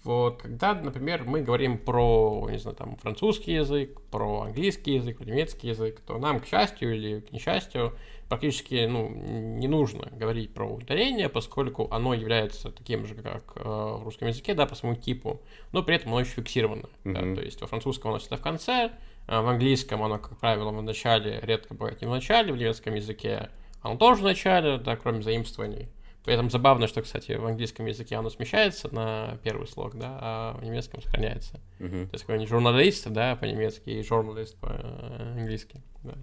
вот 0.04 0.42
когда, 0.42 0.74
например, 0.74 1.24
мы 1.26 1.42
говорим 1.42 1.78
про, 1.78 2.48
не 2.50 2.58
знаю, 2.58 2.76
там, 2.76 2.96
французский 2.98 3.54
язык, 3.54 4.02
про 4.10 4.42
английский 4.42 4.96
язык, 4.96 5.18
про 5.18 5.26
немецкий 5.26 5.68
язык, 5.68 6.00
то 6.02 6.18
нам, 6.18 6.40
к 6.40 6.48
счастью 6.48 6.96
или 6.96 7.20
к 7.20 7.32
несчастью, 7.32 7.94
практически 8.28 8.86
ну, 8.86 9.10
не 9.10 9.68
нужно 9.68 10.08
говорить 10.12 10.54
про 10.54 10.66
ударение, 10.66 11.30
поскольку 11.30 11.88
оно 11.92 12.14
является 12.14 12.72
таким 12.72 13.06
же, 13.06 13.14
как 13.14 13.54
э, 13.56 13.62
в 13.64 14.04
русском 14.04 14.28
языке, 14.28 14.54
да, 14.54 14.66
по 14.66 14.74
своему 14.74 14.98
типу, 14.98 15.42
но 15.72 15.84
при 15.84 15.98
этом 15.98 16.10
оно 16.12 16.22
еще 16.22 16.32
фиксировано. 16.32 16.90
да, 17.04 17.22
Мгм. 17.22 17.36
то 17.36 17.42
есть 17.42 17.62
во 17.62 17.68
французском 17.68 18.10
оно 18.12 18.20
всегда 18.20 18.38
в 18.38 18.42
конце, 18.42 18.92
а 19.28 19.42
в 19.42 19.48
английском 19.50 20.02
оно, 20.02 20.18
как 20.18 20.38
правило, 20.40 20.72
в 20.72 20.82
начале, 20.82 21.40
редко 21.44 21.74
бывает 21.74 22.02
не 22.02 22.08
в 22.08 22.12
начале, 22.12 22.52
в 22.52 22.58
немецком 22.58 22.96
языке 22.96 23.50
оно 23.82 23.98
тоже 23.98 24.22
в 24.22 24.24
начале, 24.24 24.78
да, 24.78 24.96
кроме 24.96 25.22
заимствований. 25.22 25.90
При 26.24 26.36
этом 26.36 26.50
забавно, 26.52 26.88
что, 26.88 27.02
кстати, 27.02 27.32
в 27.32 27.46
английском 27.46 27.88
языке 27.88 28.16
оно 28.16 28.30
смещается 28.30 28.94
на 28.94 29.40
первый 29.44 29.68
слог, 29.68 29.96
да, 29.96 30.20
а 30.22 30.58
в 30.60 30.64
немецком 30.64 31.02
сохраняется. 31.02 31.60
Мгм. 31.80 32.08
То 32.10 32.14
есть 32.14 32.26
какой-нибудь 32.26 32.50
журналист, 32.50 33.08
да, 33.10 33.36
по-немецки, 33.36 33.90
и 33.90 34.04
журналист 34.04 34.56
по-английски. 34.60 35.82
Да. 36.04 36.14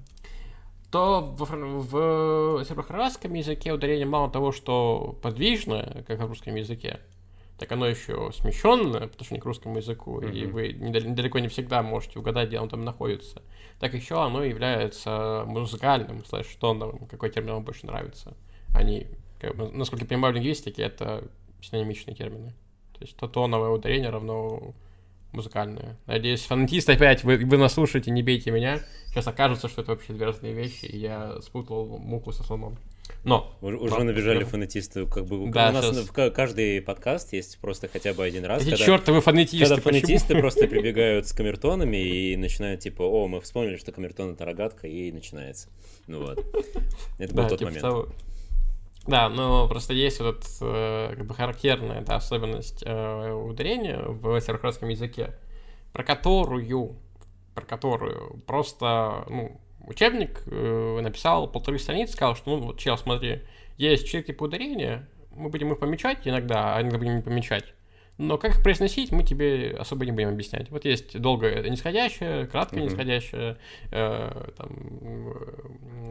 То 0.93 1.35
в, 1.39 1.45
в 2.61 2.65
сербо-хорватском 2.65 3.35
языке 3.35 3.73
ударение 3.73 4.07
мало 4.07 4.31
того, 4.31 4.53
что 4.53 5.19
подвижное, 5.21 6.05
как 6.07 6.21
в 6.21 6.27
русском 6.27 6.55
языке, 6.55 7.01
так 7.59 7.71
оно 7.73 7.87
еще 7.87 8.31
смещенное, 8.33 9.09
потому 9.09 9.25
что 9.25 9.35
не 9.35 9.41
к 9.41 9.45
русскому 9.45 9.79
языку, 9.79 10.21
и 10.21 10.45
Мгм. 10.45 10.53
вы 10.55 10.73
недал- 10.75 11.15
далеко 11.15 11.41
не 11.41 11.49
всегда 11.49 11.83
можете 11.83 12.21
угадать, 12.21 12.49
где 12.49 12.61
он 12.61 12.69
там 12.69 12.85
находится. 12.85 13.43
Так 13.81 13.95
еще 13.95 14.23
оно 14.23 14.45
является 14.45 15.43
музыкальным, 15.47 16.25
слэш-тоновым, 16.25 17.07
какой 17.09 17.31
термин 17.31 17.55
вам 17.55 17.65
больше 17.65 17.85
нравится. 17.87 18.35
Они, 18.75 19.09
как 19.41 19.57
бы, 19.57 19.71
насколько 19.71 20.05
я 20.05 20.09
понимаю, 20.09 20.33
в 20.33 20.37
лингвистике 20.37 20.83
это 20.83 21.25
синонимичные 21.63 22.15
термины. 22.15 22.53
То 22.99 23.05
есть 23.05 23.17
то 23.17 23.29
тоновое 23.29 23.71
ударение 23.71 24.11
равно 24.11 24.75
музыкальное. 25.33 25.97
Надеюсь, 26.07 26.43
фанатисты 26.43 26.93
опять, 26.93 27.23
вы, 27.25 27.37
вы 27.37 27.57
нас 27.59 27.75
слушаете, 27.75 28.11
не 28.11 28.23
бейте 28.23 28.51
меня. 28.51 28.81
Сейчас 29.09 29.27
окажется, 29.27 29.69
что 29.69 29.83
это 29.83 29.93
вообще 29.93 30.13
две 30.13 30.27
разные 30.27 30.53
вещи, 30.53 30.87
и 30.87 30.99
я 30.99 31.41
спутал 31.43 31.87
муку 31.99 32.33
со 32.33 32.43
слоном. 32.43 32.79
Но, 33.25 33.57
Уж- 33.63 33.75
Уже 33.77 33.97
Да, 33.97 34.05
набежали 34.05 34.41
да. 34.41 34.47
фанатисты. 34.47 35.07
Как 35.07 35.25
бы 35.27 35.39
у 35.43 35.51
Да, 35.51 35.73
нас 35.73 35.85
щас. 35.85 35.97
в 35.99 36.13
ка- 36.13 36.31
каждый 36.31 36.83
подкаст 36.83 37.33
есть 37.33 37.59
просто 37.59 37.89
хотя 37.89 38.13
бы 38.13 38.23
один 38.25 38.45
раз, 38.45 38.63
эти 38.63 38.71
когда, 38.71 38.85
чертовы 38.85 39.21
фанатисты, 39.23 39.59
когда 39.61 39.77
почему? 39.77 39.93
фанатисты 40.01 40.35
просто 40.41 40.69
прибегают 40.69 41.27
с 41.27 41.33
камертонами 41.33 41.97
и 41.97 42.37
начинают 42.37 42.81
типа, 42.81 43.03
о, 43.03 43.27
мы 43.29 43.41
вспомнили, 43.41 43.77
что 43.77 43.93
камертон 43.93 44.33
это 44.33 44.45
рогатка, 44.45 44.87
и 44.87 45.11
начинается. 45.11 45.69
Ну 46.07 46.21
вот. 46.23 46.39
Это 47.19 47.35
был 47.35 47.49
тот 47.49 47.59
типа 47.59 47.71
момент. 47.71 48.15
Да, 49.09 49.31
но 49.31 49.67
просто 49.69 49.95
есть 49.95 50.21
вот 50.21 50.45
э, 50.61 51.15
как 51.17 51.27
бы 51.27 51.35
характерная 51.35 52.03
да, 52.03 52.17
особенность 52.17 52.83
э, 52.85 53.33
ударения 53.33 54.03
в 54.03 54.39
сербском 54.41 54.91
языке, 54.91 55.35
про 55.95 56.05
которую, 56.05 56.97
про 57.55 57.65
которую 57.65 58.43
просто, 58.47 59.25
ну, 59.29 59.59
учебник 59.87 60.43
э, 60.47 61.01
написал 61.01 61.51
полторы 61.51 61.79
страницы, 61.79 62.13
сказал, 62.13 62.37
что, 62.37 62.51
ну, 62.55 62.63
вот, 62.67 62.79
чел, 62.79 62.99
смотри, 62.99 63.41
есть 63.79 64.05
четыре 64.05 64.25
типа 64.25 64.45
ударения, 64.45 65.09
мы 65.35 65.49
будем 65.49 65.73
их 65.73 65.79
помечать 65.79 66.29
иногда, 66.29 66.77
а 66.77 66.83
иногда 66.83 66.99
будем 66.99 67.17
не 67.17 67.23
помечать. 67.23 67.65
Но 68.19 68.37
как 68.37 68.57
их 68.57 68.63
произносить, 68.63 69.13
мы 69.13 69.23
тебе 69.23 69.77
особо 69.79 70.05
не 70.05 70.13
будем 70.13 70.29
объяснять. 70.29 70.71
Вот 70.71 70.85
есть 70.85 71.19
долгое 71.19 71.63
нисходящее, 71.71 72.47
краткое 72.47 72.81
Мгм. 72.81 72.87
нисходящее, 72.89 73.57
э, 73.91 74.51
там, 74.57 74.71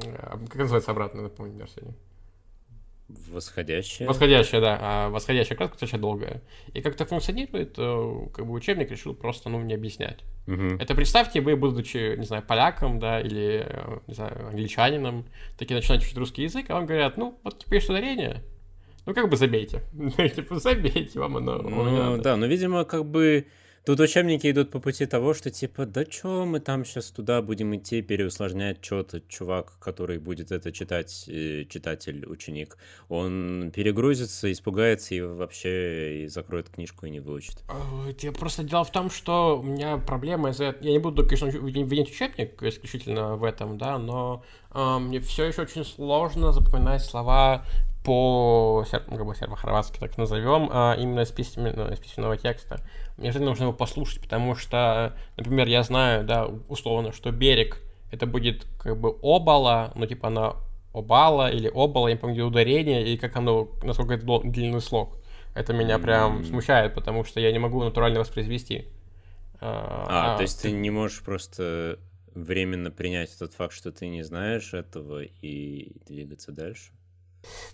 э, 0.03 0.37
как 0.47 0.55
называется 0.55 0.91
обратно, 0.91 1.21
напомню, 1.23 1.61
Арсений? 1.63 1.93
Восходящее. 3.09 4.07
Восходящая, 4.07 4.59
да, 4.59 4.77
а 4.81 5.09
восходящая 5.09 5.57
кратко 5.57 5.81
очень 5.81 5.97
долгая. 5.97 6.41
И 6.73 6.81
как 6.81 6.95
это 6.95 7.05
функционирует, 7.05 7.75
э, 7.77 8.27
как 8.33 8.45
бы 8.45 8.51
учебник 8.51 8.91
решил 8.91 9.13
просто, 9.13 9.47
ну, 9.49 9.61
не 9.61 9.73
объяснять. 9.73 10.19
Мгм. 10.45 10.77
Это 10.77 10.93
представьте, 10.93 11.39
вы, 11.39 11.55
будучи, 11.55 12.17
не 12.17 12.25
знаю, 12.25 12.43
поляком, 12.43 12.99
да, 12.99 13.21
или, 13.21 13.65
э, 13.65 13.99
не 14.07 14.13
знаю, 14.13 14.47
англичанином, 14.47 15.25
такие 15.57 15.75
начинаете 15.75 16.05
учить 16.05 16.17
русский 16.17 16.43
язык, 16.43 16.69
а 16.69 16.73
вам 16.73 16.85
говорят, 16.85 17.15
ну, 17.15 17.39
вот 17.43 17.59
теперь 17.59 17.75
есть 17.75 17.89
ударение, 17.89 18.43
ну, 19.05 19.13
как 19.13 19.29
бы 19.29 19.37
забейте. 19.37 19.83
Типа, 20.35 20.59
забейте, 20.59 21.17
вам 21.17 21.37
оно 21.37 21.59
Ну, 21.59 22.17
да, 22.17 22.35
но, 22.35 22.45
видимо, 22.45 22.83
как 22.83 23.05
бы 23.05 23.47
тут 23.87 24.01
учебники 24.01 24.51
идут 24.51 24.69
по 24.69 24.79
пути 24.79 25.05
того, 25.05 25.33
что 25.33 25.49
типа, 25.49 25.85
да 25.85 26.03
чё 26.03 26.43
мы 26.45 26.59
там 26.59 26.83
сейчас 26.83 27.09
туда 27.09 27.41
будем 27.41 27.73
идти, 27.73 28.01
переусложнять 28.01 28.83
что-то, 28.83 29.21
чувак, 29.21 29.79
который 29.79 30.19
будет 30.19 30.51
это 30.51 30.73
читать, 30.73 31.23
э, 31.29 31.63
читатель, 31.69 32.25
ученик, 32.27 32.77
он 33.07 33.71
перегрузится, 33.73 34.51
испугается 34.51 35.15
и 35.15 35.21
вообще 35.21 36.23
и 36.23 36.27
закроет 36.27 36.67
книжку 36.69 37.05
и 37.05 37.09
не 37.11 37.21
выучит. 37.21 37.63
Э, 37.69 38.11
те- 38.11 38.33
Просто 38.33 38.63
дело 38.63 38.83
в 38.83 38.91
том, 38.91 39.09
что 39.09 39.57
у 39.57 39.63
меня 39.63 39.97
проблема 39.97 40.49
из-за. 40.49 40.75
Я 40.81 40.91
не 40.91 40.99
буду, 40.99 41.23
конечно, 41.25 41.45
винить 41.45 42.09
учебник 42.09 42.61
исключительно 42.61 43.37
в 43.37 43.45
этом, 43.45 43.77
да, 43.77 43.97
но 43.97 44.43
э, 44.75 44.97
мне 44.99 45.21
все 45.21 45.45
еще 45.45 45.61
очень 45.61 45.85
сложно 45.85 46.51
запоминать 46.51 47.05
слова 47.05 47.63
по 48.03 48.85
ну, 49.09 49.33
сербо-хорватски, 49.33 49.99
так 49.99 50.17
назовем, 50.17 50.69
а 50.71 50.95
именно 50.97 51.21
из, 51.21 51.31
письмен- 51.31 51.93
из 51.93 51.99
письменного 51.99 52.37
текста. 52.37 52.79
Мне 53.17 53.31
же 53.31 53.39
нужно 53.39 53.63
его 53.63 53.73
послушать, 53.73 54.21
потому 54.21 54.55
что, 54.55 55.17
например, 55.37 55.67
я 55.67 55.81
знаю, 55.83 56.23
да, 56.23 56.45
условно, 56.45 57.11
что 57.11 57.31
берег 57.31 57.81
это 58.11 58.25
будет 58.25 58.65
как 58.79 58.97
бы 58.99 59.17
обала, 59.21 59.91
ну 59.95 60.05
типа 60.05 60.27
она 60.27 60.55
обала 60.93 61.51
или 61.51 61.67
обала, 61.67 62.07
я 62.07 62.13
не 62.13 62.19
помню, 62.19 62.35
где 62.35 62.43
ударение, 62.43 63.07
и 63.07 63.17
как 63.17 63.35
оно, 63.35 63.69
насколько 63.83 64.13
это 64.13 64.25
дол- 64.25 64.43
длинный 64.43 64.81
слог. 64.81 65.17
Это 65.55 65.73
меня 65.73 65.97
прям 65.97 66.37
М. 66.37 66.45
смущает, 66.45 66.93
потому 66.93 67.23
что 67.23 67.39
я 67.39 67.51
не 67.51 67.59
могу 67.59 67.83
натурально 67.83 68.19
воспроизвести. 68.19 68.85
А, 69.59 70.37
то 70.37 70.43
есть 70.43 70.61
ты 70.61 70.71
не 70.71 70.91
можешь 70.91 71.21
просто 71.23 71.99
временно 72.35 72.91
принять 72.91 73.37
тот 73.37 73.53
факт, 73.53 73.73
что 73.73 73.91
ты 73.91 74.07
не 74.07 74.23
знаешь 74.23 74.73
этого 74.73 75.23
и 75.23 75.93
двигаться 76.05 76.51
дальше? 76.51 76.91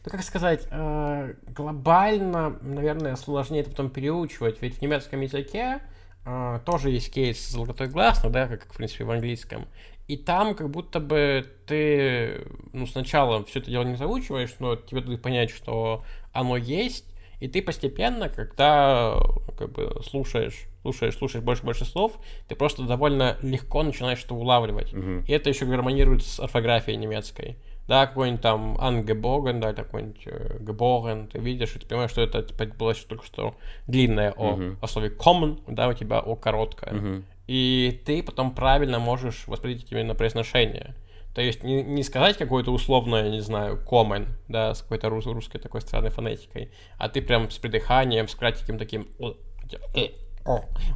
Ну, 0.05 0.11
как 0.11 0.23
сказать, 0.23 0.67
э, 0.69 1.33
глобально, 1.47 2.57
наверное, 2.61 3.15
сложнее 3.15 3.61
это 3.61 3.71
потом 3.71 3.89
переучивать, 3.89 4.61
ведь 4.61 4.77
в 4.77 4.81
немецком 4.81 5.21
языке 5.21 5.81
э, 6.25 6.59
тоже 6.65 6.89
есть 6.89 7.13
кейс 7.13 7.49
золотой 7.49 7.87
гласно, 7.87 8.29
да, 8.29 8.47
как, 8.47 8.65
в 8.71 8.77
принципе, 8.77 9.03
в 9.03 9.11
английском. 9.11 9.67
И 10.07 10.17
там 10.17 10.53
как 10.55 10.69
будто 10.69 10.99
бы 10.99 11.45
ты, 11.65 12.45
ну, 12.73 12.85
сначала 12.85 13.45
все 13.45 13.59
это 13.59 13.71
дело 13.71 13.83
не 13.83 13.95
заучиваешь, 13.95 14.55
но 14.59 14.75
тебе 14.75 15.01
дают 15.01 15.21
понять, 15.21 15.49
что 15.49 16.03
оно 16.33 16.57
есть, 16.57 17.05
и 17.39 17.47
ты 17.47 17.61
постепенно, 17.61 18.29
когда 18.29 19.17
как 19.57 19.71
бы 19.71 20.01
слушаешь, 20.09 20.65
слушаешь, 20.81 21.15
слушаешь 21.17 21.43
больше 21.43 21.63
больше 21.63 21.85
слов, 21.85 22.13
ты 22.47 22.55
просто 22.55 22.83
довольно 22.83 23.37
легко 23.41 23.83
начинаешь 23.83 24.23
это 24.23 24.33
улавливать. 24.33 24.93
Мгм. 24.93 25.25
И 25.25 25.31
это 25.31 25.49
еще 25.49 25.65
гармонирует 25.65 26.23
с 26.23 26.39
орфографией 26.39 26.97
немецкой. 26.97 27.57
Да, 27.87 28.07
какой-нибудь 28.07 28.41
там 28.41 28.77
angebogen, 28.77 29.59
да, 29.59 29.73
какой-нибудь 29.73 30.23
э, 30.25 31.27
ты 31.31 31.39
видишь, 31.39 31.75
и 31.75 31.79
ты 31.79 31.87
понимаешь, 31.87 32.11
что 32.11 32.21
это 32.21 32.41
типа, 32.41 32.65
было 32.65 32.93
только 32.93 33.25
что 33.25 33.55
длинное 33.87 34.31
о, 34.31 34.55
Мгм. 34.55 34.77
о 34.81 34.87
слове 34.87 35.09
common, 35.09 35.59
да, 35.67 35.89
у 35.89 35.93
тебя 35.93 36.19
о 36.19 36.35
короткое. 36.35 36.93
Мгм. 36.93 37.25
И 37.47 38.01
ты 38.05 38.23
потом 38.23 38.55
правильно 38.55 38.99
можешь 38.99 39.47
воспринимать 39.47 39.91
именно 39.91 40.15
произношение. 40.15 40.95
То 41.35 41.41
есть 41.41 41.63
не, 41.63 41.83
не 41.83 42.03
сказать 42.03 42.37
какое-то 42.37 42.71
условное, 42.71 43.29
не 43.29 43.41
знаю, 43.41 43.83
common, 43.89 44.27
да, 44.47 44.73
с 44.73 44.81
какой-то 44.81 45.09
рус, 45.09 45.25
русской 45.25 45.59
такой 45.59 45.81
странной 45.81 46.11
фонетикой, 46.11 46.71
а 46.97 47.09
ты 47.09 47.21
прям 47.21 47.49
с 47.49 47.57
придыханием, 47.57 48.27
с 48.27 48.35
кратеньким 48.35 48.77
таким... 48.77 49.07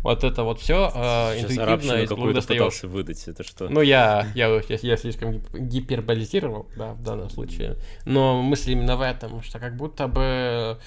Вот 0.04 0.24
это 0.24 0.44
вот 0.44 0.60
все 0.60 0.92
э, 0.94 1.40
интуитивно 1.40 1.94
из 2.04 2.10
двух 2.10 2.34
достаешь. 2.34 2.84
выдать, 2.84 3.28
это 3.28 3.44
что? 3.44 3.70
Ну, 3.70 3.82
я, 3.82 4.28
я, 4.36 4.48
я, 4.48 4.78
я 4.82 4.98
слишком 4.98 5.42
гиперболизировал, 5.54 6.68
да, 6.76 6.94
в 6.94 7.02
данном 7.02 7.30
случае. 7.30 7.78
Но 8.06 8.42
мысль 8.42 8.72
именно 8.72 8.98
в 8.98 9.02
этом, 9.02 9.42
что 9.42 9.60
как 9.60 9.78
будто 9.78 10.08
бы, 10.08 10.22
э, 10.22 10.78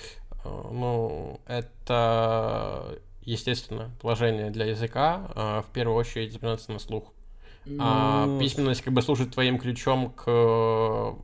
ну, 0.44 1.40
это, 1.46 2.99
естественно, 3.23 3.90
положение 4.01 4.51
для 4.51 4.66
языка, 4.66 5.31
э, 5.35 5.62
в 5.66 5.73
первую 5.73 5.96
очередь 5.96 6.33
запоминаться 6.33 6.73
на 6.73 6.79
слух. 6.79 7.12
А 7.79 8.27
ну... 8.27 8.40
Письменность 8.40 8.83
как 8.83 8.92
бы 8.92 9.03
служит 9.03 9.33
твоим 9.33 9.59
ключом 9.59 10.11
к 10.11 11.14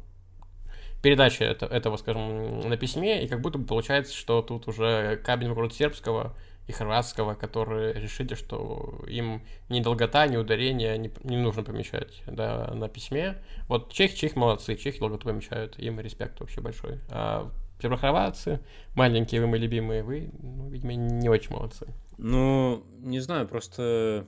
передаче 1.02 1.44
это, 1.44 1.66
этого, 1.66 1.96
скажем, 1.98 2.68
на 2.68 2.76
письме, 2.76 3.24
и 3.24 3.28
как 3.28 3.40
будто 3.40 3.58
бы 3.58 3.66
получается, 3.66 4.14
что 4.14 4.42
тут 4.42 4.68
уже 4.68 5.20
кабель 5.24 5.48
вокруг 5.48 5.72
сербского 5.72 6.34
и 6.66 6.72
хорватского, 6.72 7.34
которые 7.34 7.92
решили, 7.94 8.34
что 8.34 9.04
им 9.06 9.42
ни 9.68 9.80
долгота, 9.80 10.26
ни 10.26 10.36
ударение 10.36 10.98
не, 10.98 11.12
не 11.22 11.36
нужно 11.36 11.62
помещать 11.62 12.22
да, 12.26 12.72
на 12.74 12.88
письме. 12.88 13.42
Вот 13.68 13.92
чехи, 13.92 14.16
чехи 14.16 14.36
молодцы, 14.36 14.76
чехи 14.76 14.98
долготу 14.98 15.28
помещают, 15.28 15.78
им 15.78 16.00
респект 16.00 16.40
вообще 16.40 16.60
большой. 16.60 17.00
А 17.08 17.50
сербохорватцы, 17.80 18.60
маленькие 18.94 19.40
вы 19.40 19.46
мои 19.46 19.60
любимые, 19.60 20.02
вы, 20.02 20.30
ну, 20.40 20.68
видимо, 20.68 20.94
не 20.94 21.28
очень 21.28 21.52
молодцы. 21.52 21.86
Ну, 22.18 22.84
не 23.00 23.20
знаю, 23.20 23.46
просто 23.46 24.26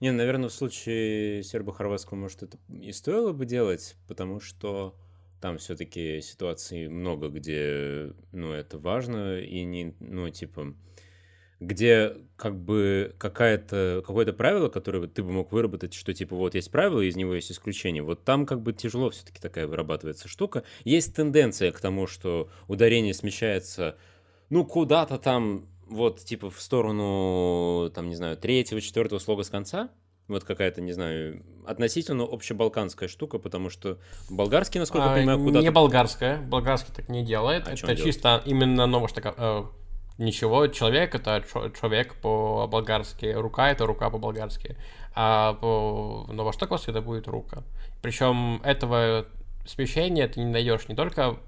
не, 0.00 0.10
наверное, 0.12 0.48
в 0.48 0.52
случае 0.52 1.42
сербо-хорватского, 1.42 2.16
может, 2.16 2.42
это 2.42 2.58
и 2.68 2.92
стоило 2.92 3.32
бы 3.32 3.46
делать, 3.46 3.96
потому 4.06 4.40
что 4.40 4.94
там 5.40 5.58
все-таки 5.58 6.20
ситуаций 6.20 6.88
много, 6.88 7.28
где, 7.28 8.12
ну, 8.32 8.52
это 8.52 8.78
важно, 8.78 9.38
и 9.38 9.64
не, 9.64 9.94
ну, 10.00 10.28
типа, 10.28 10.74
где 11.60 12.16
как 12.36 12.56
бы 12.56 13.14
какая-то, 13.18 14.02
какое-то 14.06 14.32
правило, 14.32 14.68
которое 14.68 15.06
ты 15.06 15.22
бы 15.22 15.30
мог 15.30 15.52
выработать, 15.52 15.92
что 15.92 16.14
типа 16.14 16.34
вот 16.34 16.54
есть 16.54 16.70
правило, 16.70 17.00
из 17.00 17.16
него 17.16 17.34
есть 17.34 17.52
исключение. 17.52 18.02
Вот 18.02 18.24
там 18.24 18.46
как 18.46 18.62
бы 18.62 18.72
тяжело 18.72 19.10
все-таки 19.10 19.40
такая 19.40 19.66
вырабатывается 19.66 20.26
штука. 20.26 20.64
Есть 20.84 21.14
тенденция 21.14 21.70
к 21.70 21.80
тому, 21.80 22.06
что 22.06 22.48
ударение 22.66 23.12
смещается, 23.12 23.96
ну, 24.48 24.64
куда-то 24.64 25.18
там 25.18 25.66
вот, 25.86 26.20
типа, 26.20 26.50
в 26.50 26.60
сторону, 26.60 27.90
там, 27.90 28.08
не 28.08 28.14
знаю, 28.14 28.36
третьего, 28.36 28.80
четвертого 28.80 29.18
слога 29.18 29.42
с 29.42 29.50
конца, 29.50 29.90
вот 30.28 30.44
какая-то, 30.44 30.80
не 30.80 30.92
знаю, 30.92 31.44
относительно 31.66 32.24
общебалканская 32.24 33.08
штука, 33.08 33.38
потому 33.38 33.68
что 33.68 33.98
болгарский, 34.30 34.78
насколько 34.78 35.06
а, 35.06 35.10
я 35.10 35.16
понимаю, 35.16 35.40
куда-то... 35.40 35.62
Не 35.64 35.70
болгарская, 35.70 36.40
болгарский 36.40 36.94
так 36.94 37.08
не 37.08 37.24
делает, 37.24 37.66
а 37.66 37.72
это 37.72 37.96
чисто 37.96 38.42
делает? 38.44 38.46
именно 38.46 39.08
что 39.08 39.34
э, 39.36 39.64
ничего, 40.20 40.66
человек 40.68 41.14
это 41.14 41.42
человек 41.80 42.14
по-болгарски, 42.16 43.26
рука 43.26 43.70
это 43.70 43.86
рука 43.86 44.10
по-болгарски, 44.10 44.76
а 45.14 45.54
по 45.54 46.26
новоштоковски 46.32 46.90
это 46.90 47.00
будет 47.00 47.26
рука. 47.26 47.62
Причем 48.02 48.60
этого 48.62 49.26
смещения 49.66 50.28
ты 50.28 50.40
не 50.40 50.46
найдешь 50.46 50.88
не 50.88 50.94
только 50.94 51.38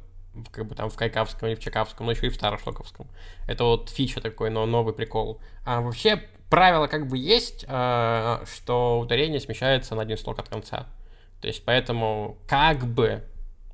как 0.51 0.67
бы 0.67 0.75
там 0.75 0.89
в 0.89 0.97
Кайкавском 0.97 1.49
или 1.49 1.55
в 1.55 1.61
Чекавском, 1.61 2.07
но 2.07 2.13
еще 2.13 2.27
и 2.27 2.31
в 2.31 2.35
Старошлоковском. 2.35 3.07
Это 3.47 3.65
вот 3.65 3.91
фича 3.91 4.21
такой, 4.21 4.51
но 4.51 4.65
новый 4.67 4.95
прикол. 4.95 5.41
А 5.65 5.81
вообще 5.81 6.23
правило 6.49 6.87
как 6.87 7.09
бы 7.09 7.19
есть, 7.19 7.65
э, 7.69 8.45
что 8.53 9.01
ударение 9.01 9.41
смещается 9.41 9.95
на 9.95 10.03
один 10.03 10.17
слог 10.17 10.39
от 10.39 10.49
конца. 10.49 10.87
То 11.41 11.49
есть 11.49 11.65
поэтому 11.65 12.39
как 12.47 12.87
бы, 12.87 13.25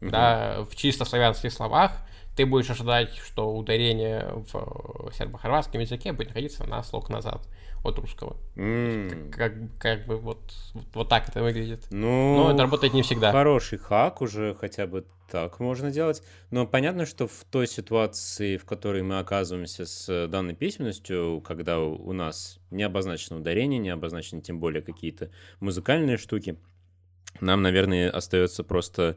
угу. 0.00 0.10
да, 0.10 0.64
в 0.68 0.74
чисто 0.74 1.04
славянских 1.04 1.52
словах 1.52 1.92
ты 2.38 2.46
будешь 2.46 2.70
ожидать, 2.70 3.16
что 3.16 3.52
ударение 3.52 4.32
в 4.52 5.12
сербо-хорватском 5.12 5.80
языке 5.80 6.12
будет 6.12 6.28
находиться 6.28 6.64
на 6.68 6.84
слог 6.84 7.10
назад 7.10 7.48
от 7.82 7.98
русского. 7.98 8.36
Mm. 8.54 9.30
Как, 9.30 9.54
как 9.80 10.06
бы 10.06 10.18
вот, 10.18 10.38
вот, 10.72 10.84
вот 10.94 11.08
так 11.08 11.28
это 11.28 11.42
выглядит. 11.42 11.88
Ну, 11.90 12.36
Но 12.36 12.52
это 12.52 12.62
работает 12.62 12.94
не 12.94 13.02
всегда. 13.02 13.32
Хороший 13.32 13.78
хак 13.78 14.22
уже 14.22 14.54
хотя 14.54 14.86
бы 14.86 15.04
так 15.28 15.58
можно 15.58 15.90
делать. 15.90 16.22
Но 16.52 16.64
понятно, 16.64 17.06
что 17.06 17.26
в 17.26 17.44
той 17.50 17.66
ситуации, 17.66 18.56
в 18.56 18.64
которой 18.64 19.02
мы 19.02 19.18
оказываемся 19.18 19.84
с 19.84 20.28
данной 20.28 20.54
письменностью, 20.54 21.42
когда 21.44 21.80
у 21.80 22.12
нас 22.12 22.60
не 22.70 22.84
обозначено 22.84 23.40
ударение, 23.40 23.80
не 23.80 23.90
обозначены 23.90 24.42
тем 24.42 24.60
более 24.60 24.80
какие-то 24.80 25.32
музыкальные 25.58 26.18
штуки, 26.18 26.56
нам, 27.40 27.62
наверное, 27.62 28.08
остается 28.10 28.62
просто 28.62 29.16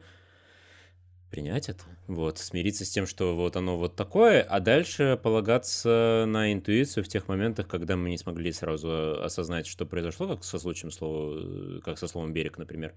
принять 1.32 1.70
это, 1.70 1.84
вот, 2.08 2.38
смириться 2.38 2.86
с 2.86 2.90
тем, 2.90 3.08
что 3.08 3.36
вот 3.36 3.56
оно 3.56 3.78
вот 3.78 3.96
такое, 3.96 4.42
а 4.42 4.60
дальше 4.60 5.20
полагаться 5.22 6.26
на 6.28 6.52
интуицию 6.52 7.04
в 7.04 7.08
тех 7.08 7.28
моментах, 7.30 7.68
когда 7.68 7.96
мы 7.96 8.10
не 8.10 8.18
смогли 8.18 8.52
сразу 8.52 9.24
осознать, 9.24 9.66
что 9.66 9.86
произошло, 9.86 10.28
как 10.28 10.44
со 10.44 10.60
случаем 10.60 10.92
слова, 10.92 11.80
как 11.82 11.98
со 11.98 12.08
словом 12.08 12.34
«берег», 12.34 12.58
например, 12.58 12.94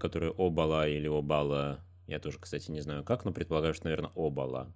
которое 0.00 0.32
«обала» 0.36 0.88
или 0.88 1.06
«обала», 1.06 1.80
я 2.06 2.18
тоже, 2.18 2.38
кстати, 2.40 2.70
не 2.70 2.80
знаю 2.80 3.04
как, 3.04 3.24
но 3.24 3.32
предполагаю, 3.32 3.74
что, 3.74 3.84
наверное, 3.84 4.10
«обала», 4.16 4.72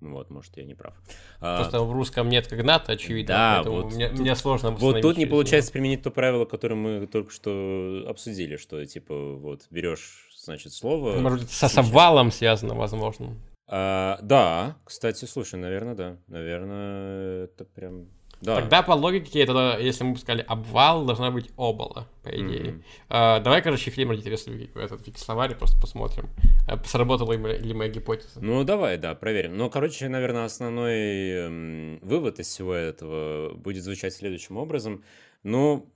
вот, 0.00 0.30
может, 0.30 0.56
я 0.56 0.64
не 0.64 0.74
прав. 0.74 0.94
Просто 1.38 1.78
а, 1.78 1.82
в 1.82 1.92
русском 1.92 2.28
нет 2.28 2.48
когната, 2.48 2.92
очевидно, 2.92 3.34
да, 3.34 3.62
вот 3.62 3.92
мне, 3.92 4.08
тут, 4.08 4.18
мне 4.18 4.34
сложно 4.34 4.72
Вот 4.72 5.00
тут 5.00 5.16
не 5.16 5.26
получается 5.26 5.70
него. 5.70 5.74
применить 5.74 6.02
то 6.02 6.10
правило, 6.10 6.44
которое 6.44 6.74
мы 6.74 7.06
только 7.06 7.30
что 7.30 8.04
обсудили, 8.08 8.56
что, 8.56 8.84
типа, 8.84 9.36
вот, 9.36 9.66
берешь 9.70 10.28
значит, 10.44 10.72
слово... 10.72 11.18
Может, 11.18 11.50
со 11.50 11.68
с 11.68 11.78
обвалом 11.78 12.30
связано, 12.30 12.74
возможно. 12.74 13.36
А, 13.66 14.18
да, 14.22 14.76
кстати, 14.84 15.24
слушай, 15.24 15.58
наверное, 15.58 15.94
да. 15.94 16.16
Наверное, 16.26 17.44
это 17.44 17.64
прям... 17.64 18.08
Да. 18.42 18.56
Тогда 18.56 18.82
по 18.82 18.92
логике, 18.92 19.46
тогда, 19.46 19.78
если 19.78 20.02
мы 20.02 20.14
бы 20.14 20.18
сказали 20.18 20.44
обвал, 20.48 21.04
должна 21.04 21.30
быть 21.30 21.50
обола, 21.56 22.08
по 22.24 22.28
идее. 22.28 22.72
Mm-hmm. 22.72 22.82
А, 23.08 23.40
давай, 23.40 23.62
короче, 23.62 23.92
Клим 23.92 24.12
интересный 24.12 24.68
этот 24.74 25.16
словарь, 25.16 25.54
просто 25.54 25.80
посмотрим, 25.80 26.28
а, 26.66 26.76
сработала 26.84 27.32
ли 27.32 27.72
моя 27.72 27.88
гипотеза. 27.88 28.40
Ну, 28.40 28.64
давай, 28.64 28.98
да, 28.98 29.14
проверим. 29.14 29.56
Ну, 29.56 29.70
короче, 29.70 30.08
наверное, 30.08 30.44
основной 30.44 31.30
эм, 31.30 31.98
вывод 32.02 32.40
из 32.40 32.48
всего 32.48 32.74
этого 32.74 33.54
будет 33.54 33.84
звучать 33.84 34.12
следующим 34.12 34.56
образом. 34.56 35.04
Ну, 35.44 35.88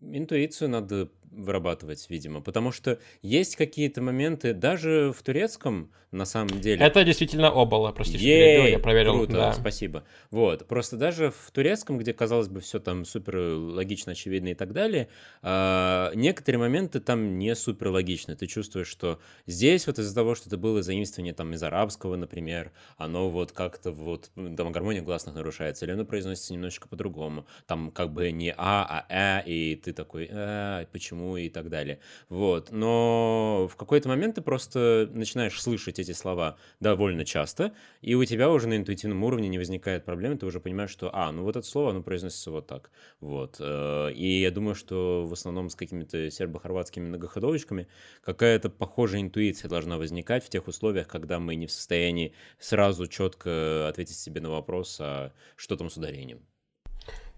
интуицию 0.00 0.70
надо 0.70 1.10
вырабатывать, 1.30 2.06
видимо, 2.08 2.40
потому 2.40 2.72
что 2.72 2.98
есть 3.22 3.56
какие-то 3.56 4.02
моменты, 4.02 4.52
даже 4.52 5.12
в 5.16 5.22
турецком, 5.22 5.90
на 6.10 6.24
самом 6.24 6.60
деле... 6.60 6.84
Это 6.84 7.04
действительно 7.04 7.48
обола, 7.48 7.92
прости, 7.92 8.18
что 8.18 8.26
перебил, 8.26 8.66
я 8.66 8.78
проверил. 8.80 9.14
Круто, 9.14 9.32
да. 9.32 9.52
спасибо. 9.52 10.04
Вот, 10.30 10.66
просто 10.66 10.96
даже 10.96 11.30
в 11.30 11.50
турецком, 11.52 11.98
где, 11.98 12.12
казалось 12.12 12.48
бы, 12.48 12.60
все 12.60 12.80
там 12.80 13.04
супер 13.04 13.36
логично, 13.36 14.12
очевидно 14.12 14.48
и 14.48 14.54
так 14.54 14.72
далее, 14.72 15.08
э, 15.42 16.10
некоторые 16.14 16.58
моменты 16.58 16.98
там 16.98 17.38
не 17.38 17.54
супер 17.54 17.88
логичны. 17.88 18.34
Ты 18.34 18.46
чувствуешь, 18.46 18.88
что 18.88 19.20
здесь 19.46 19.86
вот 19.86 20.00
из-за 20.00 20.14
того, 20.14 20.34
что 20.34 20.48
это 20.48 20.56
было 20.56 20.82
заимствование 20.82 21.32
там 21.32 21.54
из 21.54 21.62
арабского, 21.62 22.16
например, 22.16 22.72
оно 22.96 23.30
вот 23.30 23.52
как-то 23.52 23.92
вот, 23.92 24.30
там 24.34 24.72
гармония 24.72 25.02
гласных 25.02 25.36
нарушается, 25.36 25.84
или 25.84 25.92
оно 25.92 26.04
произносится 26.04 26.52
немножечко 26.52 26.88
по-другому. 26.88 27.46
Там 27.66 27.92
как 27.92 28.12
бы 28.12 28.32
не 28.32 28.52
а, 28.56 29.06
а 29.08 29.42
э, 29.42 29.48
и 29.48 29.76
ты 29.76 29.92
такой, 29.92 30.28
э, 30.28 30.86
почему 30.90 31.19
почему 31.20 31.36
и 31.36 31.48
так 31.48 31.68
далее. 31.68 31.98
Вот. 32.28 32.70
Но 32.72 33.68
в 33.70 33.76
какой-то 33.76 34.08
момент 34.08 34.36
ты 34.36 34.42
просто 34.42 35.08
начинаешь 35.12 35.60
слышать 35.60 35.98
эти 35.98 36.12
слова 36.12 36.56
довольно 36.80 37.24
часто, 37.24 37.72
и 38.02 38.14
у 38.14 38.24
тебя 38.24 38.50
уже 38.50 38.68
на 38.68 38.76
интуитивном 38.76 39.22
уровне 39.24 39.48
не 39.48 39.58
возникает 39.58 40.04
проблем, 40.04 40.38
ты 40.38 40.46
уже 40.46 40.60
понимаешь, 40.60 40.90
что, 40.90 41.10
а, 41.12 41.32
ну 41.32 41.42
вот 41.42 41.56
это 41.56 41.66
слово, 41.66 41.90
оно 41.90 42.02
произносится 42.02 42.50
вот 42.50 42.66
так. 42.66 42.90
Вот. 43.20 43.56
Э, 43.60 44.12
и 44.12 44.40
я 44.40 44.50
думаю, 44.50 44.74
что 44.74 45.26
в 45.26 45.32
основном 45.32 45.68
с 45.68 45.74
какими-то 45.74 46.30
сербо-хорватскими 46.30 47.06
многоходовочками 47.06 47.86
какая-то 48.24 48.70
похожая 48.70 49.20
интуиция 49.20 49.68
должна 49.68 49.98
возникать 49.98 50.44
в 50.44 50.48
тех 50.48 50.68
условиях, 50.68 51.08
когда 51.08 51.38
мы 51.38 51.56
не 51.56 51.66
в 51.66 51.72
состоянии 51.72 52.32
сразу 52.58 53.06
четко 53.06 53.88
ответить 53.88 54.16
себе 54.16 54.40
на 54.40 54.50
вопрос, 54.50 54.98
а 55.00 55.32
что 55.56 55.76
там 55.76 55.90
с 55.90 55.96
ударением. 55.96 56.49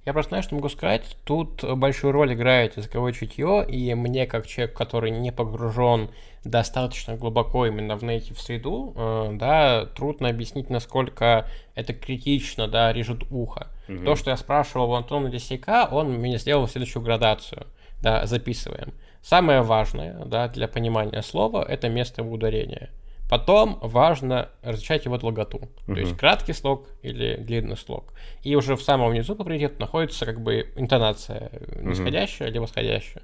Я 0.04 0.12
просто 0.12 0.30
знаю, 0.30 0.42
что 0.42 0.56
могу 0.56 0.68
сказать. 0.68 1.16
Тут 1.24 1.62
большую 1.76 2.12
роль 2.12 2.34
играет 2.34 2.76
языковое 2.76 3.12
чутье, 3.12 3.64
и 3.68 3.94
мне, 3.94 4.26
как 4.26 4.46
человек, 4.46 4.76
который 4.76 5.10
не 5.10 5.30
погружен 5.30 6.10
достаточно 6.42 7.14
глубоко 7.14 7.66
именно 7.66 7.96
в 7.96 8.02
native 8.02 8.38
среду, 8.40 8.94
э, 8.96 9.30
да, 9.34 9.86
трудно 9.86 10.28
объяснить, 10.28 10.70
насколько 10.70 11.46
это 11.76 11.94
критично, 11.94 12.66
да, 12.66 12.92
режет 12.92 13.22
ухо. 13.30 13.68
Угу. 13.88 14.04
То, 14.04 14.16
что 14.16 14.30
я 14.30 14.36
спрашивал 14.36 14.90
у 14.90 14.94
Антона 14.94 15.28
Лисяка, 15.28 15.88
он 15.90 16.14
мне 16.14 16.38
сделал 16.38 16.66
следующую 16.66 17.04
градацию, 17.04 17.68
да, 18.00 18.26
записываем. 18.26 18.94
Самое 19.22 19.62
важное, 19.62 20.24
да, 20.24 20.48
для 20.48 20.66
понимания 20.66 21.22
слова– 21.22 21.64
это 21.68 21.88
место 21.88 22.24
ударения– 22.24 22.90
Потом 23.32 23.78
важно 23.80 24.50
различать 24.60 25.06
его 25.06 25.16
долготу, 25.16 25.56
uh-huh. 25.56 25.94
то 25.94 26.00
есть 26.00 26.18
краткий 26.18 26.52
слог 26.52 26.86
или 27.00 27.36
длинный 27.36 27.78
слог. 27.78 28.12
И 28.42 28.54
уже 28.54 28.76
в 28.76 28.82
самом 28.82 29.14
низу 29.14 29.34
по 29.34 29.42
приоритету 29.42 29.80
находится 29.80 30.26
как 30.26 30.42
бы 30.42 30.70
интонация 30.76 31.50
нисходящая 31.80 32.48
uh-huh. 32.48 32.50
или 32.50 32.58
восходящая. 32.58 33.22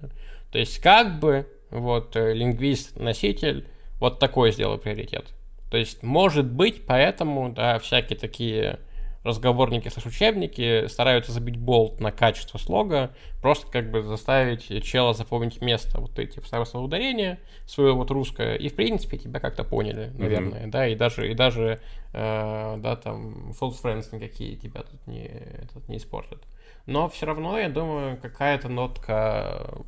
То 0.50 0.58
есть 0.58 0.78
как 0.78 1.20
бы 1.20 1.46
вот, 1.68 2.16
э, 2.16 2.32
лингвист, 2.32 2.96
носитель, 2.96 3.68
вот 4.00 4.18
такой 4.18 4.52
сделаю 4.52 4.78
приоритет. 4.78 5.26
То 5.70 5.76
есть, 5.76 6.02
может 6.02 6.46
быть, 6.46 6.86
поэтому, 6.86 7.50
да, 7.50 7.78
всякие 7.78 8.18
такие 8.18 8.78
разговорники 9.24 9.88
слэш 9.88 10.06
учебники 10.06 10.86
стараются 10.86 11.32
забить 11.32 11.56
болт 11.56 12.00
на 12.00 12.12
качество 12.12 12.58
слога, 12.58 13.14
просто 13.40 13.70
как 13.70 13.90
бы 13.90 14.02
заставить 14.02 14.84
чела 14.84 15.14
запомнить 15.14 15.60
место, 15.60 16.00
вот 16.00 16.18
эти 16.18 16.40
свое 16.40 16.84
ударение, 16.84 17.38
свое 17.66 17.92
вот 17.92 18.10
русское, 18.10 18.54
и 18.54 18.68
в 18.68 18.76
принципе 18.76 19.18
тебя 19.18 19.40
как-то 19.40 19.64
поняли, 19.64 20.12
наверное, 20.14 20.66
mm-hmm. 20.66 20.70
да, 20.70 20.86
и 20.86 20.94
даже, 20.94 21.30
и 21.30 21.34
даже, 21.34 21.80
э, 22.12 22.76
да, 22.78 22.96
там, 22.96 23.50
false 23.50 23.82
friends 23.82 24.06
никакие 24.12 24.56
тебя 24.56 24.82
тут 24.82 25.06
не, 25.06 25.24
этот, 25.24 25.88
не 25.88 25.96
испортят. 25.96 26.42
Но 26.86 27.08
все 27.08 27.26
равно, 27.26 27.58
я 27.58 27.68
думаю, 27.68 28.16
какая-то 28.16 28.68
нотка, 28.68 29.84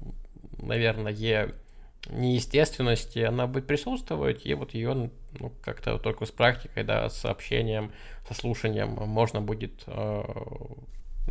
наверное, 0.59 1.13
неестественности, 2.09 3.19
она 3.21 3.47
будет 3.47 3.67
присутствовать, 3.67 4.47
и 4.47 4.55
вот 4.55 4.75
ее 4.75 5.11
ну, 5.39 5.53
как-то 5.63 5.99
только 5.99 6.25
с 6.27 6.31
практикой, 6.31 6.85
да, 6.85 7.09
с 7.09 7.25
общением, 7.25 7.93
со 8.27 8.35
слушанием 8.35 8.91
можно 8.91 9.41
будет 9.41 9.85
э, 9.87 10.23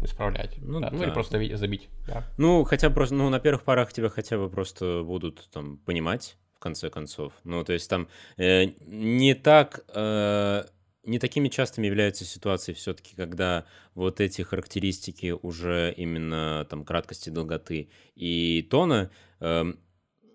исправлять. 0.01 0.55
Ну, 0.57 0.79
да. 0.79 0.89
ну 0.91 1.03
или 1.03 1.11
просто 1.11 1.57
забить. 1.57 1.89
Да. 2.07 2.23
Ну, 2.37 2.63
хотя 2.63 2.89
бы 2.89 2.95
просто, 2.95 3.15
ну, 3.15 3.29
на 3.29 3.39
первых 3.39 3.63
порах 3.63 3.91
тебя 3.93 4.09
хотя 4.09 4.37
бы 4.37 4.49
просто 4.49 5.03
будут 5.03 5.49
там 5.51 5.77
понимать, 5.77 6.37
в 6.55 6.59
конце 6.59 6.89
концов. 6.89 7.33
Ну, 7.43 7.63
то 7.63 7.73
есть 7.73 7.89
там 7.89 8.07
э, 8.37 8.65
не 8.85 9.33
так... 9.33 9.85
Э, 9.93 10.65
не 11.05 11.17
такими 11.17 11.47
частыми 11.47 11.87
являются 11.87 12.25
ситуации 12.25 12.73
все-таки, 12.73 13.15
когда 13.15 13.65
вот 13.95 14.19
эти 14.19 14.41
характеристики 14.41 15.31
уже 15.31 15.93
именно 15.95 16.67
там 16.69 16.83
краткости, 16.83 17.29
долготы 17.29 17.89
и 18.15 18.67
тона 18.69 19.09
э, 19.39 19.73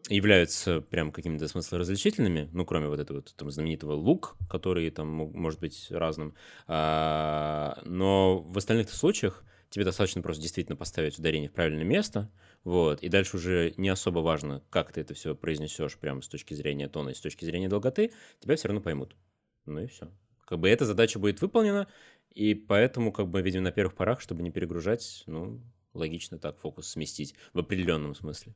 являются 0.08 0.80
прям 0.80 1.12
какими-то 1.12 1.48
смыслоразличительными, 1.48 2.50
ну, 2.52 2.64
кроме 2.66 2.88
вот 2.88 3.00
этого 3.00 3.22
там 3.22 3.50
знаменитого 3.50 3.92
лук, 3.92 4.36
который 4.50 4.90
там 4.90 5.08
может 5.08 5.60
быть 5.60 5.86
разным. 5.90 6.34
А, 6.66 7.80
но 7.84 8.40
в 8.40 8.58
остальных 8.58 8.90
случаях 8.90 9.44
тебе 9.70 9.84
достаточно 9.84 10.22
просто 10.22 10.42
действительно 10.42 10.76
поставить 10.76 11.18
ударение 11.18 11.48
в 11.48 11.52
правильное 11.52 11.84
место, 11.84 12.30
вот, 12.64 13.02
и 13.02 13.08
дальше 13.08 13.36
уже 13.36 13.74
не 13.76 13.88
особо 13.88 14.20
важно, 14.20 14.62
как 14.70 14.92
ты 14.92 15.00
это 15.00 15.14
все 15.14 15.34
произнесешь 15.34 15.96
прямо 15.98 16.22
с 16.22 16.28
точки 16.28 16.54
зрения 16.54 16.88
тона 16.88 17.10
и 17.10 17.14
с 17.14 17.20
точки 17.20 17.44
зрения 17.44 17.68
долготы, 17.68 18.12
тебя 18.40 18.56
все 18.56 18.68
равно 18.68 18.80
поймут. 18.80 19.16
Ну 19.66 19.80
и 19.80 19.86
все. 19.86 20.10
Как 20.46 20.58
бы 20.58 20.68
эта 20.68 20.84
задача 20.84 21.18
будет 21.18 21.40
выполнена, 21.40 21.88
и 22.30 22.54
поэтому, 22.54 23.10
как 23.12 23.28
бы, 23.28 23.40
видимо, 23.40 23.64
на 23.64 23.72
первых 23.72 23.94
порах, 23.94 24.20
чтобы 24.20 24.42
не 24.42 24.50
перегружать, 24.50 25.24
ну, 25.26 25.60
логично 25.94 26.38
так 26.38 26.58
фокус 26.58 26.88
сместить 26.88 27.34
в 27.52 27.58
определенном 27.58 28.14
смысле. 28.14 28.54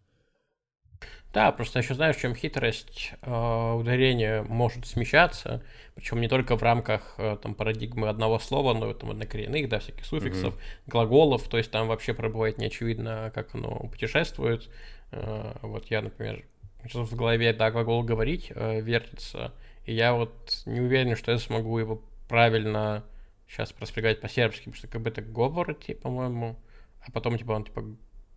Да, 1.33 1.53
просто 1.53 1.79
еще 1.81 1.95
знаешь, 1.95 2.17
в 2.17 2.21
чем 2.21 2.35
хитрость 2.35 3.13
э, 3.21 3.73
ударения 3.73 4.43
может 4.45 4.87
смещаться, 4.87 5.63
причем 5.95 6.21
не 6.21 6.29
только 6.29 6.57
в 6.57 6.63
рамках 6.63 7.15
э, 7.19 7.37
там 7.43 7.55
парадигмы 7.55 8.09
одного 8.09 8.39
слова, 8.39 8.73
но 8.73 8.91
и 8.91 8.95
там 8.95 9.11
однокоренных, 9.11 9.69
да, 9.69 9.79
всяких 9.79 10.07
суффиксов, 10.07 10.55
mm-hmm. 10.55 10.83
глаголов, 10.87 11.47
то 11.49 11.59
есть 11.59 11.71
там 11.71 11.87
вообще 11.89 12.15
пробывает 12.15 12.57
не 12.57 12.67
очевидно, 12.67 13.31
как 13.35 13.55
оно 13.55 13.89
путешествует. 13.89 14.71
Э, 15.11 15.55
вот 15.61 15.91
я, 15.91 16.01
например, 16.01 16.47
сейчас 16.85 17.09
в 17.09 17.15
голове, 17.15 17.53
да, 17.53 17.71
глагол 17.71 18.03
говорить 18.03 18.51
э, 18.55 18.81
вертится, 18.81 19.53
и 19.85 19.93
я 19.93 20.15
вот 20.15 20.63
не 20.65 20.81
уверен, 20.81 21.15
что 21.15 21.31
я 21.31 21.39
смогу 21.39 21.79
его 21.79 22.03
правильно 22.29 23.05
сейчас 23.47 23.73
проспрягать 23.73 24.21
по-сербски, 24.21 24.61
потому 24.61 24.77
что 24.77 24.89
как 24.89 25.03
бы 25.03 25.11
это 25.11 25.21
говорите, 25.21 25.95
по-моему, 25.95 26.59
а 27.07 27.11
потом 27.11 27.37
типа 27.37 27.53
он 27.53 27.65
типа 27.65 27.85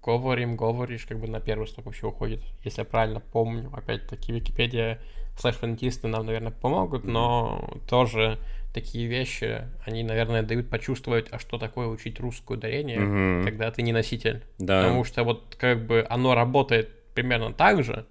говорим, 0.04 0.56
говоришь, 0.56 1.06
как 1.06 1.20
бы 1.20 1.28
на 1.28 1.40
первый 1.40 1.68
сток 1.68 1.86
вообще 1.86 2.08
уходит, 2.08 2.42
если 2.64 2.82
я 2.82 2.86
правильно 2.86 3.20
помню. 3.20 3.70
Опять-таки, 3.74 4.32
Википедия 4.32 5.00
слэш-фонетисты 5.38 6.08
нам, 6.08 6.26
наверное, 6.26 6.52
помогут, 6.52 7.04
но 7.04 7.70
тоже 7.90 8.40
такие 8.74 9.08
вещи, 9.08 9.68
они, 9.86 10.04
наверное, 10.04 10.44
дают 10.44 10.70
почувствовать, 10.70 11.28
а 11.32 11.40
что 11.40 11.58
такое 11.58 11.88
учить 11.88 12.20
русское 12.20 12.58
ударение, 12.58 13.00
mm-hmm. 13.00 13.44
когда 13.44 13.72
ты 13.72 13.82
не 13.82 13.92
носитель. 13.92 14.44
Да. 14.60 14.84
Потому 14.84 15.04
что 15.04 15.24
вот 15.24 15.56
как 15.60 15.86
бы 15.86 16.06
оно 16.10 16.36
работает 16.36 16.90
примерно 17.14 17.54
так 17.54 17.84
же, 17.84 18.06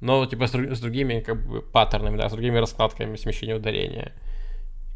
но 0.00 0.24
типа 0.26 0.46
с, 0.46 0.54
с 0.54 0.80
другими 0.80 1.20
как 1.20 1.46
бы 1.46 1.60
паттернами, 1.60 2.16
да, 2.16 2.28
с 2.28 2.32
другими 2.32 2.58
раскладками 2.58 3.16
смещения 3.16 3.56
ударения. 3.56 4.12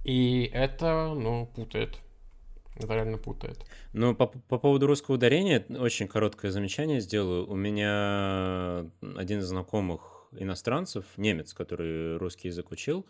И 0.04 0.50
это, 0.52 1.12
ну, 1.14 1.46
путает. 1.54 1.98
Это 2.82 2.94
реально 2.94 3.18
путает. 3.18 3.58
Ну, 3.92 4.14
по, 4.14 4.26
по 4.26 4.58
поводу 4.58 4.86
русского 4.86 5.14
ударения, 5.14 5.64
очень 5.68 6.08
короткое 6.08 6.50
замечание 6.50 7.00
сделаю. 7.00 7.48
У 7.48 7.54
меня 7.54 8.86
один 9.16 9.40
из 9.40 9.46
знакомых 9.46 10.26
иностранцев, 10.32 11.04
немец, 11.16 11.52
который 11.54 12.16
русский 12.16 12.48
язык 12.48 12.70
учил, 12.70 13.06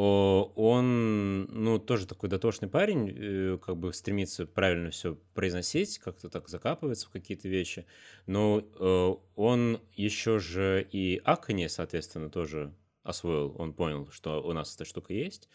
он, 0.00 1.44
ну, 1.46 1.80
тоже 1.80 2.06
такой 2.06 2.28
дотошный 2.28 2.68
парень, 2.68 3.10
э, 3.10 3.58
как 3.58 3.76
бы 3.76 3.92
стремится 3.92 4.46
правильно 4.46 4.90
все 4.90 5.16
произносить, 5.34 5.98
как-то 5.98 6.28
так 6.28 6.48
закапывается 6.48 7.08
в 7.08 7.10
какие-то 7.10 7.48
вещи, 7.48 7.84
но 8.26 8.60
э, 8.60 9.14
он 9.34 9.80
еще 9.94 10.38
же 10.38 10.86
и 10.92 11.20
аконе, 11.24 11.68
соответственно, 11.68 12.30
тоже 12.30 12.72
освоил, 13.02 13.56
он 13.58 13.72
понял, 13.72 14.08
что 14.12 14.40
у 14.40 14.52
нас 14.52 14.72
эта 14.76 14.84
штука 14.84 15.14
есть. 15.14 15.48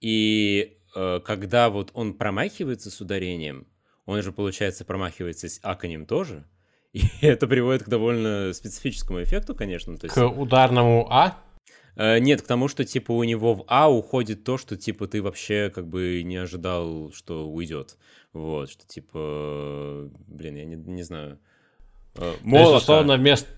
И 0.00 0.78
когда 0.92 1.70
вот 1.70 1.90
он 1.94 2.14
промахивается 2.14 2.90
с 2.90 3.00
ударением, 3.00 3.66
он 4.06 4.22
же, 4.22 4.32
получается, 4.32 4.84
промахивается 4.84 5.48
с 5.48 5.60
аконем 5.62 6.06
тоже. 6.06 6.44
И 6.92 7.02
это 7.22 7.46
приводит 7.46 7.84
к 7.84 7.88
довольно 7.88 8.52
специфическому 8.52 9.22
эффекту, 9.22 9.54
конечно. 9.54 9.96
То 9.96 10.06
есть... 10.06 10.14
К 10.14 10.26
ударному 10.26 11.06
А? 11.10 11.38
Э, 11.96 12.18
нет, 12.18 12.42
к 12.42 12.46
тому, 12.46 12.68
что, 12.68 12.84
типа, 12.84 13.12
у 13.12 13.24
него 13.24 13.54
в 13.54 13.64
А 13.68 13.90
уходит 13.90 14.44
то, 14.44 14.58
что, 14.58 14.76
типа, 14.76 15.06
ты 15.06 15.22
вообще, 15.22 15.70
как 15.74 15.88
бы, 15.88 16.22
не 16.22 16.36
ожидал, 16.36 17.12
что 17.12 17.48
уйдет. 17.48 17.96
Вот, 18.32 18.70
что, 18.70 18.86
типа, 18.86 20.10
блин, 20.26 20.56
я 20.56 20.64
не, 20.64 20.76
не 20.76 21.02
знаю. 21.02 21.38
Молоко. 22.42 22.76
условно, 22.76 23.16
вместо 23.16 23.48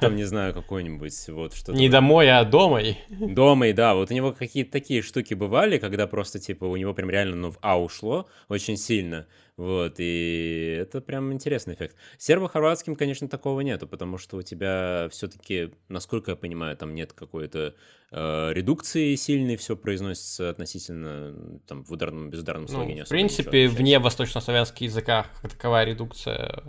там, 0.00 0.16
не 0.16 0.24
знаю, 0.24 0.52
какой-нибудь 0.54 1.28
вот 1.28 1.54
что-то. 1.54 1.72
Не 1.72 1.88
домой, 1.88 2.30
а 2.30 2.44
домой. 2.44 2.98
Домой, 3.08 3.72
да. 3.72 3.94
Вот 3.94 4.10
у 4.10 4.14
него 4.14 4.32
какие-то 4.32 4.72
такие 4.72 5.02
штуки 5.02 5.34
бывали, 5.34 5.78
когда 5.78 6.06
просто, 6.06 6.38
типа, 6.38 6.64
у 6.64 6.76
него 6.76 6.94
прям 6.94 7.10
реально, 7.10 7.36
ну, 7.36 7.50
в 7.50 7.58
А 7.62 7.80
ушло 7.80 8.28
очень 8.48 8.76
сильно. 8.76 9.26
Вот, 9.56 9.94
и 9.98 10.76
это 10.78 11.00
прям 11.00 11.32
интересный 11.32 11.74
эффект. 11.74 11.96
Сербо-хорватским, 12.18 12.94
конечно, 12.94 13.26
такого 13.26 13.62
нету, 13.62 13.86
потому 13.86 14.18
что 14.18 14.36
у 14.36 14.42
тебя 14.42 15.08
все-таки, 15.10 15.70
насколько 15.88 16.32
я 16.32 16.36
понимаю, 16.36 16.76
там 16.76 16.94
нет 16.94 17.14
какой-то 17.14 17.74
э, 18.10 18.52
редукции 18.52 19.14
сильной, 19.14 19.56
все 19.56 19.74
произносится 19.74 20.50
относительно 20.50 21.60
там 21.66 21.84
в 21.84 21.90
ударном, 21.90 22.28
безударном 22.28 22.68
слоге. 22.68 22.96
Ну, 22.96 23.04
в 23.06 23.08
принципе, 23.08 23.68
вне 23.68 23.98
восточнославянских 23.98 24.82
языках 24.82 25.28
таковая 25.40 25.86
редукция 25.86 26.62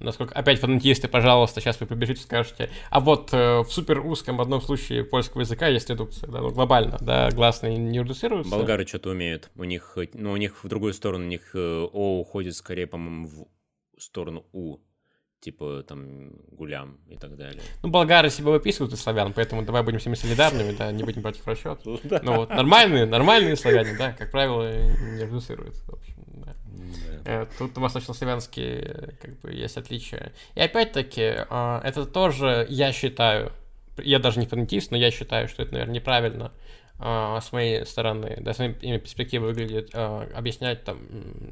насколько 0.00 0.34
опять 0.34 0.58
фанатисты, 0.58 1.08
пожалуйста, 1.08 1.60
сейчас 1.60 1.80
вы 1.80 1.86
побежите, 1.86 2.22
скажете, 2.22 2.70
а 2.90 3.00
вот 3.00 3.30
э, 3.32 3.60
в 3.60 3.70
супер 3.70 4.00
узком 4.00 4.40
одном 4.40 4.60
случае 4.60 5.04
польского 5.04 5.42
языка 5.42 5.68
есть 5.68 5.90
редукция, 5.90 6.28
да, 6.30 6.40
ну 6.40 6.50
глобально, 6.50 6.98
да, 7.00 7.30
гласные 7.30 7.76
не 7.76 7.98
редуцируются. 8.00 8.50
Болгары 8.50 8.86
что-то 8.86 9.10
умеют, 9.10 9.50
у 9.56 9.64
них, 9.64 9.96
ну 10.14 10.32
у 10.32 10.36
них 10.36 10.64
в 10.64 10.68
другую 10.68 10.94
сторону, 10.94 11.24
у 11.24 11.28
них 11.28 11.50
э, 11.54 11.86
О 11.92 12.20
уходит 12.20 12.56
скорее, 12.56 12.86
по-моему, 12.86 13.28
в 13.28 14.02
сторону 14.02 14.44
У, 14.52 14.78
типа 15.40 15.84
там 15.86 16.32
гулям 16.52 16.98
и 17.08 17.16
так 17.16 17.36
далее. 17.36 17.62
Ну, 17.82 17.90
болгары 17.90 18.30
себя 18.30 18.50
выписывают 18.50 18.92
из 18.92 19.00
славян, 19.00 19.32
поэтому 19.32 19.62
давай 19.62 19.82
будем 19.82 19.98
всеми 19.98 20.14
солидарными, 20.14 20.72
да, 20.76 20.92
не 20.92 21.02
будем 21.02 21.22
против 21.22 21.46
расчета. 21.46 21.78
Ну 22.22 22.36
вот, 22.36 22.50
нормальные, 22.50 23.06
нормальные 23.06 23.56
славяне, 23.56 23.96
да, 23.96 24.12
как 24.12 24.30
правило, 24.30 24.70
не 24.70 25.22
редуцируются, 25.22 25.84
в 25.86 25.94
общем. 25.94 26.20
Э, 27.24 27.46
тут 27.58 27.76
восточнославянские 27.76 29.14
как 29.20 29.40
бы 29.40 29.52
есть 29.52 29.76
отличия. 29.76 30.32
И 30.54 30.60
опять-таки, 30.60 31.44
а, 31.48 31.80
это 31.84 32.06
тоже, 32.06 32.66
я 32.68 32.92
считаю, 32.92 33.52
я 33.96 34.18
даже 34.18 34.40
не 34.40 34.46
фанатист, 34.46 34.90
но 34.90 34.96
я 34.96 35.10
считаю, 35.10 35.48
что 35.48 35.62
это, 35.62 35.72
наверное, 35.72 35.94
неправильно 35.94 36.52
а, 36.98 37.40
с 37.40 37.52
моей 37.52 37.86
стороны, 37.86 38.36
да, 38.40 38.52
с 38.52 38.58
моей 38.58 38.98
перспективы 38.98 39.48
выглядит, 39.48 39.90
а, 39.94 40.28
объяснять 40.34 40.84
там 40.84 40.98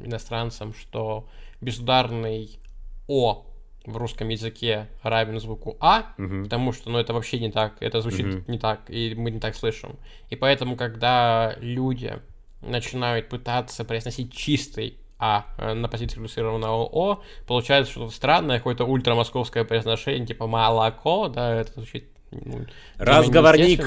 иностранцам, 0.05 0.75
что 0.75 1.29
безударный 1.61 2.59
О 3.07 3.47
в 3.87 3.97
русском 3.97 4.29
языке 4.29 4.89
равен 5.03 5.41
звуку 5.41 5.79
А, 5.81 6.13
угу. 6.19 6.45
потому 6.45 6.73
что, 6.73 6.91
ну, 6.91 6.99
это 6.99 7.15
вообще 7.15 7.39
не 7.41 7.51
так, 7.51 7.77
это 7.81 8.03
звучит 8.03 8.27
угу. 8.27 8.45
не 8.47 8.59
так, 8.59 8.83
и 8.89 9.15
мы 9.17 9.31
не 9.31 9.41
так 9.41 9.55
слышим. 9.55 9.97
И 10.29 10.37
поэтому, 10.37 10.77
когда 10.77 11.57
люди 11.61 12.19
начинают 12.61 13.31
пытаться 13.31 13.85
произносить 13.85 14.35
чистый 14.35 14.99
а 15.19 15.47
э, 15.59 15.75
на 15.75 15.89
позиции 15.89 16.17
редуцированного 16.17 16.85
О, 16.85 17.23
получается 17.47 17.93
что-то 17.93 18.13
странное, 18.13 18.59
какое-то 18.59 18.85
ультрамосковское 18.85 19.65
произношение, 19.65 20.27
типа 20.27 20.47
молоко, 20.47 21.29
да, 21.29 21.55
это 21.55 21.73
звучит... 21.75 22.11
Ну, 22.31 22.67
Разговорник! 22.99 23.85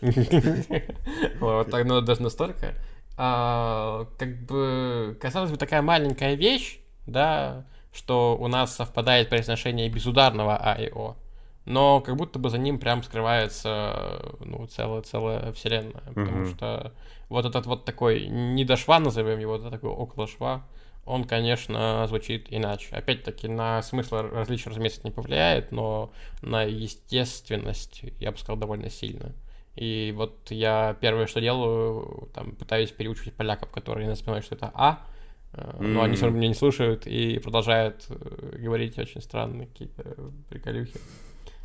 Вот 1.40 1.70
так, 1.70 1.84
ну, 1.86 2.00
даже 2.00 2.22
настолько. 2.22 2.74
А, 3.16 4.06
как 4.18 4.44
бы, 4.44 5.16
казалось 5.20 5.50
бы, 5.50 5.56
такая 5.56 5.82
маленькая 5.82 6.34
вещь, 6.34 6.80
да, 7.06 7.64
что 7.92 8.36
у 8.36 8.48
нас 8.48 8.74
совпадает 8.74 9.28
произношение 9.28 9.88
безударного 9.88 10.56
А 10.56 10.74
и 10.74 10.90
О. 10.90 11.16
но 11.64 12.00
как 12.00 12.16
будто 12.16 12.38
бы 12.38 12.50
за 12.50 12.58
ним 12.58 12.78
прям 12.78 13.02
скрывается 13.02 14.36
ну, 14.40 14.66
целая, 14.66 15.02
целая 15.02 15.52
вселенная, 15.52 16.02
потому 16.14 16.40
Мгм. 16.40 16.46
что 16.54 16.92
вот 17.28 17.46
этот 17.46 17.66
вот 17.66 17.84
такой, 17.84 18.26
не 18.26 18.64
до 18.64 18.76
шва 18.76 18.98
назовем 19.00 19.38
его, 19.38 19.58
да, 19.58 19.70
такой 19.70 19.90
около 19.90 20.26
шва, 20.26 20.66
он, 21.06 21.24
конечно, 21.24 22.06
звучит 22.06 22.46
иначе. 22.50 22.94
Опять-таки, 22.96 23.48
на 23.48 23.82
смысл 23.82 24.16
различия, 24.16 24.70
разумеется, 24.70 25.00
не 25.04 25.10
повлияет, 25.10 25.70
но 25.70 26.12
на 26.40 26.62
естественность, 26.62 28.02
я 28.20 28.32
бы 28.32 28.38
сказал, 28.38 28.56
довольно 28.56 28.88
сильно. 28.88 29.34
И 29.76 30.14
вот 30.16 30.50
я 30.50 30.96
первое, 31.00 31.26
что 31.26 31.40
делаю, 31.40 32.30
там, 32.32 32.52
пытаюсь 32.52 32.90
переучивать 32.90 33.34
поляков, 33.34 33.70
которые 33.70 34.06
не 34.08 34.14
понимают, 34.14 34.44
что 34.46 34.54
это 34.54 34.70
А, 34.72 35.04
э, 35.52 35.82
но 35.82 36.02
они 36.02 36.14
все 36.14 36.26
равно 36.26 36.38
меня 36.38 36.48
не 36.48 36.54
слушают 36.54 37.06
и 37.06 37.38
продолжают 37.38 38.06
э, 38.08 38.56
говорить 38.58 38.98
очень 38.98 39.20
странные 39.20 39.66
какие-то 39.66 40.32
приколюхи. 40.48 41.00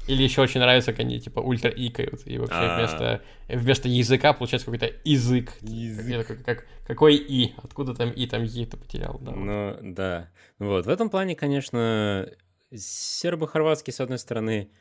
Или 0.09 0.23
еще 0.23 0.41
очень 0.41 0.59
нравится, 0.59 0.91
как 0.91 1.01
они 1.01 1.19
типа 1.19 1.39
ультра 1.39 1.69
икают, 1.69 2.25
и 2.25 2.39
вообще 2.39 2.55
А. 2.55 2.77
вместо, 2.77 3.21
вместо 3.47 3.87
языка 3.87 4.33
получается 4.33 4.65
какой-то 4.65 4.91
язык. 5.03 5.53
Я 5.61 6.23
такой, 6.23 6.37
как, 6.37 6.65
какой 6.87 7.15
и? 7.15 7.53
Откуда 7.57 7.93
там 7.93 8.09
и, 8.09 8.25
там 8.25 8.43
и-то 8.43 8.75
потерял, 8.75 9.19
да. 9.21 9.31
вот. 9.31 9.39
Ну, 9.39 9.77
да. 9.93 10.31
Вот, 10.57 10.87
в 10.87 10.89
этом 10.89 11.11
плане, 11.11 11.35
конечно, 11.35 12.27
сербо-хорватский, 12.73 13.93
с 13.93 13.99
одной 13.99 14.17
стороны, 14.17 14.71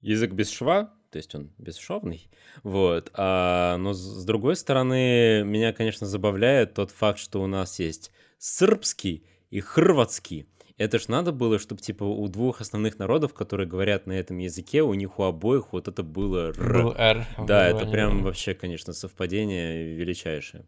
язык 0.00 0.32
без 0.32 0.50
шва, 0.50 0.94
то 1.10 1.18
есть 1.18 1.34
он 1.34 1.52
бесшовный, 1.58 2.30
вот, 2.62 3.10
а, 3.12 3.76
но 3.76 3.92
с 3.92 4.24
другой 4.24 4.56
стороны, 4.56 5.42
меня, 5.44 5.74
конечно, 5.74 6.06
забавляет 6.06 6.72
тот 6.72 6.90
факт, 6.90 7.18
что 7.18 7.42
у 7.42 7.46
нас 7.46 7.78
есть 7.78 8.12
сырбский 8.38 9.26
и 9.50 9.60
хрватский. 9.60 10.48
Это 10.76 10.98
ж 10.98 11.06
надо 11.06 11.30
было, 11.30 11.60
чтобы, 11.60 11.80
типа, 11.80 12.02
у 12.02 12.26
двух 12.28 12.60
основных 12.60 12.98
народов, 12.98 13.32
которые 13.32 13.68
говорят 13.68 14.06
на 14.06 14.12
этом 14.12 14.38
языке, 14.38 14.82
у 14.82 14.92
них 14.94 15.20
у 15.20 15.22
обоих 15.22 15.72
вот 15.72 15.86
это 15.86 16.02
было 16.02 16.48
«р». 16.48 16.54
Был 16.58 16.94
в 17.38 17.46
Да, 17.46 17.68
это 17.68 17.86
прям 17.86 18.24
вообще, 18.24 18.54
конечно, 18.54 18.92
совпадение 18.92 19.94
величайшее. 19.94 20.66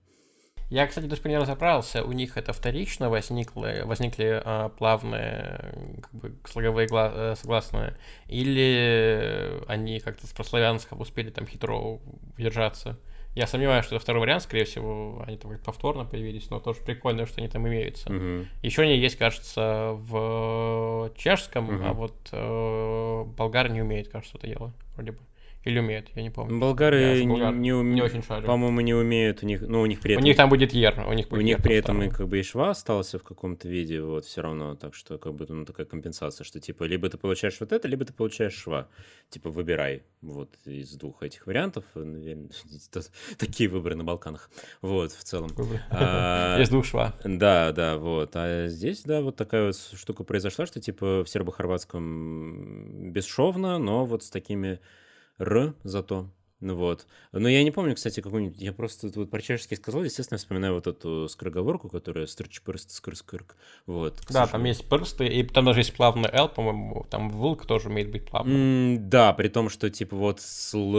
Я, 0.68 0.86
кстати, 0.86 1.06
пор 1.08 1.28
не 1.28 1.38
разобрался, 1.38 2.04
у 2.04 2.10
них 2.10 2.36
это 2.36 2.52
вторично 2.52 3.08
возникло, 3.08 3.72
возникли 3.84 4.42
а, 4.44 4.68
плавные 4.68 6.00
как 6.02 6.12
бы, 6.12 6.36
слоговые 6.44 6.88
гла- 6.88 7.12
э, 7.14 7.34
согласные, 7.36 7.96
или 8.26 9.62
они 9.68 10.00
как-то 10.00 10.26
с 10.26 10.32
прославянского 10.32 11.02
успели 11.02 11.30
там 11.30 11.46
хитро 11.46 12.00
удержаться. 12.36 12.98
Я 13.36 13.46
сомневаюсь, 13.46 13.84
что 13.84 13.96
это 13.96 14.02
второй 14.02 14.22
вариант, 14.22 14.44
скорее 14.44 14.64
всего, 14.64 15.22
они 15.26 15.36
там 15.36 15.52
повторно 15.58 16.06
появились, 16.06 16.48
но 16.48 16.58
тоже 16.58 16.80
прикольно, 16.80 17.26
что 17.26 17.42
они 17.42 17.48
там 17.48 17.68
имеются. 17.68 18.10
Мгм. 18.10 18.48
Еще 18.62 18.82
они 18.82 18.96
есть, 18.96 19.16
кажется, 19.16 19.90
в 19.92 21.12
чешском, 21.18 21.68
а 21.68 21.72
Мгм. 21.74 21.92
вот 21.92 22.14
э, 22.32 23.24
болгар 23.36 23.68
не 23.68 23.82
умеет, 23.82 24.08
кажется, 24.08 24.38
это 24.38 24.46
дело, 24.46 24.72
вроде 24.94 25.12
бы. 25.12 25.18
Или 25.66 25.80
умеет, 25.80 26.08
я 26.14 26.22
не 26.22 26.30
помню. 26.30 26.54
Я 26.54 26.60
Болгары 26.60 27.16
за 27.16 27.24
не, 27.24 27.34
не 27.34 27.70
уме- 27.72 27.94
не 27.94 28.00
очень 28.00 28.22
шарю. 28.22 28.46
по-моему, 28.46 28.80
не 28.82 28.94
умеют, 28.94 29.42
у 29.42 29.46
них, 29.46 29.60
ну, 29.62 29.80
у 29.80 29.86
них 29.86 29.98
при 30.00 30.12
У 30.12 30.14
этом... 30.14 30.24
них 30.24 30.36
там 30.36 30.48
будет 30.48 30.72
ер, 30.72 31.04
у 31.06 31.12
них 31.12 31.26
У 31.26 31.30
будет 31.30 31.44
них 31.44 31.56
ер 31.58 31.62
при 31.62 31.74
этом 31.74 32.02
и 32.04 32.08
как 32.08 32.28
бы 32.28 32.38
и 32.38 32.42
шва 32.44 32.70
остался 32.70 33.18
в 33.18 33.24
каком-то 33.24 33.68
виде, 33.68 34.00
вот, 34.00 34.24
все 34.24 34.42
равно, 34.42 34.76
так 34.76 34.94
что 34.94 35.18
как 35.18 35.34
бы 35.34 35.44
ну, 35.48 35.64
такая 35.64 35.84
компенсация, 35.84 36.44
что 36.44 36.60
типа 36.60 36.84
либо 36.84 37.08
ты 37.08 37.18
получаешь 37.18 37.56
вот 37.58 37.72
это, 37.72 37.88
либо 37.88 38.04
ты 38.04 38.12
получаешь 38.12 38.54
шва. 38.54 38.88
Типа 39.28 39.50
выбирай 39.50 40.04
вот 40.22 40.50
из 40.64 40.92
двух 40.96 41.24
этих 41.24 41.48
вариантов. 41.48 41.84
наверное, 41.94 42.48
это 42.92 43.00
Такие 43.36 43.68
выборы 43.68 43.96
на 43.96 44.04
Балканах. 44.04 44.50
Вот, 44.82 45.10
в 45.10 45.24
целом. 45.24 45.50
А, 45.90 46.58
Из 46.60 46.68
двух 46.68 46.84
шва. 46.84 47.14
Да, 47.24 47.72
да, 47.72 47.96
вот. 47.96 48.30
А 48.34 48.68
здесь, 48.68 49.02
да, 49.02 49.20
вот 49.20 49.34
такая 49.34 49.66
вот 49.66 49.76
штука 49.76 50.22
произошла, 50.22 50.64
что 50.64 50.80
типа 50.80 51.24
в 51.24 51.28
сербо-хорватском 51.28 53.10
бесшовно, 53.10 53.78
но 53.78 54.04
вот 54.04 54.22
с 54.22 54.30
такими 54.30 54.78
р 55.40 55.72
зато. 55.84 56.28
Ну 56.60 56.74
вот. 56.74 57.06
Но 57.32 57.48
я 57.48 57.62
не 57.62 57.70
помню, 57.70 57.94
кстати, 57.94 58.20
какую-нибудь... 58.20 58.58
Я 58.58 58.72
просто 58.72 59.10
вот 59.14 59.30
про 59.30 59.42
чешский 59.42 59.76
сказал, 59.76 60.02
естественно, 60.04 60.38
вспоминаю 60.38 60.74
вот 60.74 60.86
эту 60.86 61.28
скороговорку, 61.28 61.90
которая 61.90 62.26
стрч-прст, 62.26 62.90
скр-скрк. 62.90 63.56
Вот. 63.86 64.20
к 64.20 64.30
Да, 64.32 64.46
там 64.46 64.64
есть 64.64 64.88
пырсты, 64.88 65.26
и 65.26 65.42
там 65.42 65.66
даже 65.66 65.80
есть 65.80 65.94
плавный 65.94 66.30
L, 66.32 66.48
по-моему, 66.48 67.06
там 67.10 67.28
вылк 67.28 67.66
тоже 67.66 67.88
умеет 67.88 68.10
быть 68.10 68.24
плавным. 68.24 68.56
М, 68.56 69.10
Да, 69.10 69.34
при 69.34 69.48
том, 69.48 69.68
что 69.68 69.90
типа 69.90 70.16
вот 70.16 70.40
сл... 70.40 70.94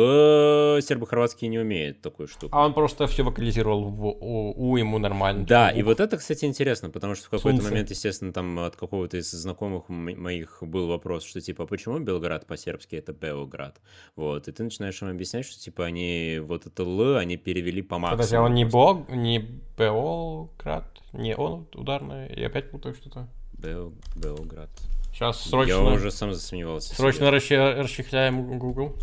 сербо-хорватский 0.82 1.48
не 1.48 1.60
умеет 1.60 2.02
такую 2.02 2.28
штуку. 2.28 2.56
А 2.56 2.66
он 2.66 2.74
просто 2.74 3.08
все 3.08 3.24
вокализировал 3.24 3.84
в 3.84 4.06
у, 4.08 4.54
у 4.56 4.78
ему 4.78 5.00
нормально. 5.00 5.46
Да, 5.46 5.70
типа, 5.70 5.80
и 5.80 5.84
вот 5.84 6.00
это, 6.00 6.18
кстати, 6.18 6.46
интересно, 6.46 6.90
потому 6.90 7.16
что 7.16 7.26
в 7.26 7.30
какой-то 7.30 7.64
момент, 7.64 7.90
естественно, 7.90 8.32
там 8.32 8.60
от 8.60 8.76
какого-то 8.76 9.18
из 9.18 9.32
знакомых 9.32 9.90
моих 9.90 10.60
был 10.62 10.88
вопрос, 10.88 11.24
что 11.24 11.42
типа, 11.42 11.64
а 11.64 11.68
почему 11.68 12.00
Белград 12.00 12.46
по-сербски 12.46 12.96
это 12.96 13.12
Белград? 13.14 13.82
Вот, 14.16 14.48
и 14.48 14.52
ты 14.52 14.64
начинаешь 14.64 15.02
им 15.02 15.10
объяснять, 15.10 15.47
что 15.48 15.60
типа 15.60 15.86
они 15.86 16.40
вот 16.44 16.66
это 16.68 16.84
Л, 16.84 17.16
они 17.18 17.38
перевели 17.38 17.82
по 17.82 17.98
максимуму. 17.98 18.18
Подожди, 18.18 18.36
а 18.36 18.42
он 18.44 18.54
не 18.54 18.66
бог, 18.66 19.10
не 19.10 19.40
Беолград, 19.78 20.86
не 21.14 21.36
он 21.36 21.68
ударный, 21.74 22.34
я 22.40 22.48
опять 22.48 22.70
путаю 22.72 22.94
что-то. 22.96 23.28
Бел- 23.54 23.94
Белград. 24.16 24.70
Сейчас 25.14 25.42
срочно, 25.42 25.72
Я 25.72 25.82
уже 25.82 26.12
сам 26.12 26.32
засомневался. 26.34 26.94
срочно 26.96 27.26
расща- 27.32 27.82
расчехляем 27.82 28.60
Google. 28.60 28.96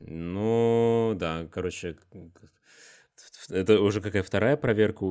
Ну, 0.00 1.14
да, 1.16 1.46
короче, 1.50 1.96
это 3.50 3.80
уже 3.80 4.00
какая 4.00 4.22
вторая 4.22 4.56
проверка 4.56 5.04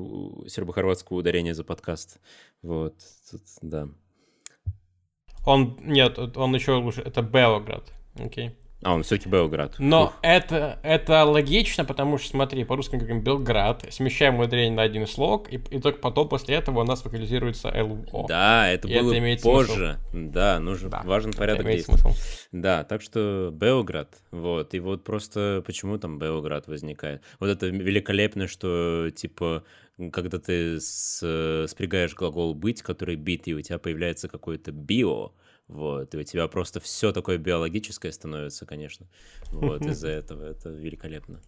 сербо-хорватского 0.48 1.18
ударения 1.18 1.54
за 1.54 1.64
подкаст. 1.64 2.20
Вот, 2.62 2.96
тут, 3.30 3.42
да. 3.62 3.88
Он, 5.46 5.78
нет, 5.82 6.18
он 6.38 6.56
еще 6.56 6.74
лучше, 6.74 7.02
это 7.02 7.22
Белград, 7.22 7.92
окей. 8.16 8.56
А, 8.84 8.94
он 8.94 9.04
все-таки 9.04 9.30
Белград. 9.30 9.76
Но 9.80 10.14
это, 10.22 10.80
это 10.84 11.24
логично, 11.26 11.86
потому 11.86 12.18
что, 12.18 12.30
смотри, 12.30 12.64
по-русски 12.64 12.96
говорим 12.98 13.22
Белград, 13.22 13.86
смещаем 13.92 14.40
ударение 14.40 14.72
на 14.76 14.82
один 14.84 15.08
слог, 15.08 15.52
и, 15.52 15.56
и 15.58 15.80
только 15.80 16.00
потом 16.00 16.28
после 16.30 16.56
этого 16.56 16.82
у 16.82 16.84
нас 16.84 17.04
вокализируется 17.06 17.70
ЛО. 17.70 18.26
Да, 18.28 18.70
это 18.70 18.88
И 18.88 18.92
это 18.92 19.04
было 19.04 19.18
имеет 19.18 19.42
смысл. 19.42 19.56
позже. 19.74 19.98
Да, 20.14 20.60
нужен 20.60 20.90
Да, 20.90 21.02
важен 21.06 21.30
Это 21.30 21.40
порядок 21.40 21.66
имеет 21.66 21.86
действий. 21.86 21.98
смысл. 21.98 22.18
Да, 22.52 22.84
так 22.84 23.02
что 23.02 23.50
Белград, 23.54 24.10
вот, 24.32 24.74
и 24.74 24.80
вот 24.80 25.04
просто 25.04 25.64
почему 25.66 25.98
там 25.98 26.20
Белград 26.20 26.68
возникает. 26.68 27.22
Вот 27.40 27.50
это 27.50 27.68
великолепно, 27.68 28.48
что, 28.48 29.10
типа, 29.16 29.64
когда 30.12 30.40
ты 30.40 30.80
с- 30.82 31.66
спрягаешь 31.70 32.16
глагол 32.16 32.54
«быть», 32.54 32.82
который 32.82 33.16
«бит», 33.16 33.48
и 33.48 33.54
у 33.54 33.62
тебя 33.62 33.78
появляется 33.80 34.28
какое-то 34.28 34.72
«био», 34.72 35.32
вот, 35.68 36.14
и 36.14 36.18
у 36.18 36.24
тебя 36.24 36.47
просто 36.47 36.80
все 36.80 37.11
такое 37.11 37.38
биологическое 37.38 38.11
становится, 38.11 38.66
конечно, 38.66 39.07
вот, 39.51 39.82
из-за 39.86 40.09
этого, 40.09 40.43
это 40.43 40.70
великолепно. 40.70 41.41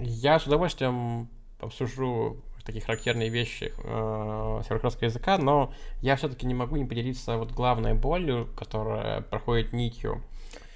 Я 0.00 0.38
с 0.38 0.46
удовольствием 0.46 1.28
обсужу 1.60 2.42
такие 2.64 2.82
характерные 2.82 3.28
вещи 3.28 3.72
э, 3.76 4.62
языка, 5.06 5.38
но 5.38 5.72
я 6.00 6.16
все-таки 6.16 6.46
не 6.46 6.54
могу 6.54 6.76
не 6.76 6.84
поделиться 6.84 7.36
вот 7.36 7.52
главной 7.52 7.94
болью, 7.94 8.48
которая 8.56 9.22
проходит 9.22 9.72
нитью. 9.72 10.22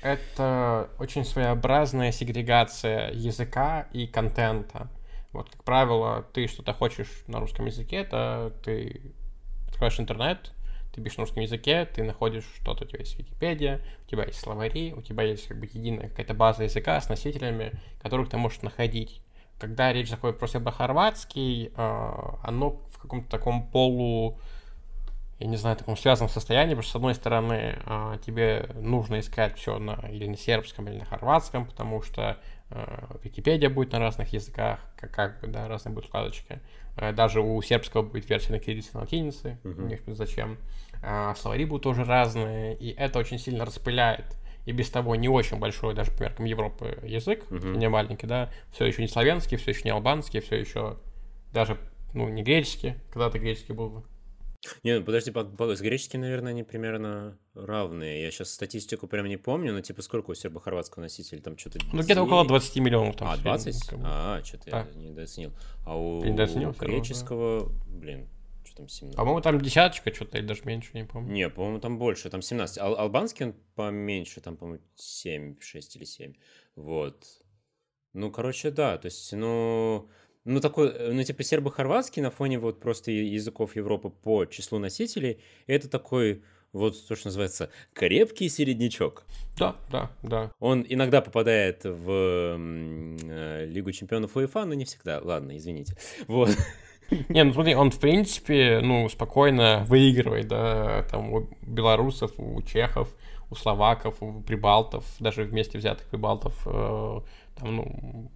Это 0.02 0.90
очень 0.98 1.24
своеобразная 1.24 2.12
сегрегация 2.12 3.10
языка 3.12 3.88
и 3.92 4.06
контента. 4.06 4.88
Вот, 5.32 5.50
как 5.50 5.64
правило, 5.64 6.24
ты 6.32 6.46
что-то 6.46 6.72
хочешь 6.72 7.24
на 7.26 7.40
русском 7.40 7.66
языке, 7.66 7.96
это 7.96 8.52
ты 8.64 9.00
открываешь 9.68 10.00
интернет, 10.00 10.52
ты 10.96 11.02
пишешь 11.02 11.18
на 11.18 11.22
русском 11.24 11.42
языке, 11.42 11.84
ты 11.84 12.02
находишь 12.02 12.44
что-то, 12.60 12.84
у 12.84 12.86
тебя 12.88 13.00
есть 13.00 13.18
Википедия, 13.18 13.80
у 14.06 14.10
тебя 14.10 14.24
есть 14.24 14.40
словари, 14.40 14.94
у 14.94 15.02
тебя 15.02 15.22
есть 15.24 15.46
как 15.46 15.60
бы 15.60 15.66
единая 15.66 16.08
какая-то 16.08 16.32
база 16.34 16.64
языка 16.64 16.98
с 17.00 17.08
носителями, 17.08 17.72
которых 18.02 18.30
ты 18.30 18.38
можешь 18.38 18.62
находить. 18.62 19.20
Когда 19.58 19.92
речь 19.92 20.08
заходит 20.10 20.38
про 20.38 20.48
сербо-хорватский, 20.48 21.66
э, 21.76 22.10
оно 22.42 22.80
в 22.90 22.98
каком-то 22.98 23.30
таком 23.30 23.66
полу, 23.70 24.38
я 25.38 25.46
не 25.48 25.56
знаю, 25.56 25.76
таком 25.76 25.98
связанном 25.98 26.30
состоянии, 26.30 26.70
потому 26.70 26.82
что, 26.82 26.92
с 26.92 26.96
одной 26.96 27.14
стороны, 27.14 27.76
э, 27.84 28.16
тебе 28.24 28.70
нужно 28.74 29.20
искать 29.20 29.56
все 29.58 29.78
на, 29.78 29.94
или 30.10 30.26
на 30.26 30.36
сербском, 30.36 30.88
или 30.88 30.96
на 30.98 31.04
хорватском, 31.04 31.66
потому 31.66 32.00
что 32.02 32.38
э, 32.70 33.06
Википедия 33.22 33.68
будет 33.68 33.92
на 33.92 33.98
разных 33.98 34.32
языках, 34.32 34.80
как, 34.96 35.10
как 35.12 35.40
бы, 35.40 35.48
да, 35.48 35.68
разные 35.68 35.92
будут 35.94 36.08
вкладочки. 36.08 36.60
Э, 36.96 37.12
Даже 37.12 37.40
у 37.40 37.60
сербского 37.62 38.02
будет 38.02 38.28
версия 38.30 38.52
на 38.52 38.58
кириллице 38.58 38.90
и 38.94 38.96
латинице, 38.96 39.58
Мгм. 39.62 39.88
не 39.88 40.14
зачем. 40.14 40.56
А, 41.02 41.34
Словари 41.34 41.64
будут 41.64 41.82
тоже 41.84 42.04
разные, 42.04 42.76
и 42.76 42.90
это 42.92 43.18
очень 43.18 43.38
сильно 43.38 43.64
распыляет. 43.64 44.24
И 44.64 44.72
без 44.72 44.90
того 44.90 45.14
не 45.14 45.28
очень 45.28 45.58
большой, 45.58 45.94
даже 45.94 46.10
по 46.10 46.22
меркам 46.24 46.44
Европы, 46.46 46.98
язык, 47.04 47.48
Мгм. 47.50 47.78
не 47.78 47.88
маленький, 47.88 48.26
да, 48.26 48.50
все 48.72 48.84
еще 48.86 49.02
не 49.02 49.08
славянский, 49.08 49.56
все 49.58 49.70
еще 49.70 49.82
не 49.84 49.90
албанский, 49.90 50.40
все 50.40 50.56
еще 50.56 50.98
даже, 51.52 51.78
ну, 52.14 52.28
не 52.28 52.42
греческий, 52.42 52.94
когда-то 53.12 53.38
греческий 53.38 53.72
был. 53.74 54.04
Не, 54.82 54.98
ну, 54.98 55.04
подожди, 55.04 55.30
по- 55.30 55.44
по- 55.44 55.76
с 55.76 55.80
греческим, 55.80 56.22
наверное, 56.22 56.50
они 56.50 56.64
примерно 56.64 57.38
равные. 57.54 58.22
Я 58.24 58.30
сейчас 58.32 58.50
статистику 58.52 59.06
прям 59.06 59.26
не 59.26 59.36
помню, 59.36 59.72
но 59.72 59.80
типа 59.80 60.02
сколько 60.02 60.30
у 60.30 60.34
сербо-хорватского 60.34 61.02
носителя? 61.04 61.40
Там 61.40 61.56
что-то 61.56 61.78
Ну, 61.92 62.02
где-то 62.02 62.24
около 62.24 62.44
20 62.44 62.80
миллионов 62.80 63.14
там. 63.14 63.28
А, 63.28 63.32
в 63.32 63.34
среднем, 63.36 63.52
20? 63.52 63.86
как 63.88 63.98
бы. 64.00 64.04
А, 64.08 64.42
что-то 64.44 64.70
я 64.70 64.72
Да. 64.82 64.98
не 64.98 65.10
недооценил. 65.10 65.52
А 65.84 65.96
у 65.96 66.24
недооценил 66.24 66.70
равно, 66.70 66.80
да. 66.80 66.86
греческого, 66.86 67.72
блин, 67.86 68.26
там 68.76 68.88
17. 68.88 69.16
По-моему, 69.16 69.40
там 69.40 69.60
десяточка 69.60 70.12
что-то, 70.14 70.38
или 70.38 70.46
даже 70.46 70.64
меньше, 70.64 70.90
не 70.94 71.04
помню. 71.04 71.32
Не, 71.32 71.48
по-моему, 71.48 71.80
там 71.80 71.98
больше, 71.98 72.30
там 72.30 72.42
17. 72.42 72.78
Ал- 72.78 72.98
албанский 72.98 73.46
он 73.46 73.54
поменьше, 73.74 74.40
там, 74.40 74.56
по-моему, 74.56 74.82
7, 74.96 75.60
6 75.60 75.96
или 75.96 76.04
7. 76.04 76.34
Вот. 76.76 77.24
Ну, 78.12 78.30
короче, 78.30 78.70
да, 78.70 78.98
то 78.98 79.06
есть, 79.06 79.32
ну, 79.32 80.08
ну, 80.44 80.60
такой, 80.60 81.12
ну, 81.12 81.22
типа, 81.22 81.42
сербо-хорватский 81.42 82.22
на 82.22 82.30
фоне 82.30 82.58
вот 82.58 82.80
просто 82.80 83.10
языков 83.10 83.76
Европы 83.76 84.10
по 84.10 84.44
числу 84.46 84.78
носителей, 84.78 85.40
это 85.66 85.88
такой, 85.88 86.42
вот 86.72 86.94
то, 87.08 87.16
что 87.16 87.28
называется, 87.28 87.70
крепкий 87.94 88.48
середнячок. 88.48 89.24
Да, 89.58 89.76
да, 89.90 90.10
да. 90.22 90.52
Он 90.60 90.84
иногда 90.88 91.20
попадает 91.20 91.84
в 91.84 92.56
э, 92.58 93.66
Лигу 93.66 93.92
чемпионов 93.92 94.36
УЕФА, 94.36 94.64
но 94.64 94.74
не 94.74 94.84
всегда. 94.84 95.20
Ладно, 95.22 95.56
извините. 95.56 95.96
Вот. 96.26 96.50
Не, 97.28 97.44
ну 97.44 97.52
смотри, 97.52 97.74
он 97.74 97.90
в 97.90 97.98
принципе, 97.98 98.80
ну, 98.82 99.08
спокойно 99.08 99.84
выигрывает, 99.86 100.48
да, 100.48 101.04
там 101.10 101.32
у 101.32 101.48
белорусов, 101.62 102.32
у 102.38 102.60
чехов, 102.62 103.14
у 103.50 103.54
словаков, 103.54 104.16
у 104.20 104.40
прибалтов, 104.40 105.04
даже 105.20 105.44
вместе 105.44 105.78
взятых 105.78 106.06
прибалтов, 106.08 106.54
э, 106.66 107.20
там, 107.56 107.76
ну, 107.76 108.30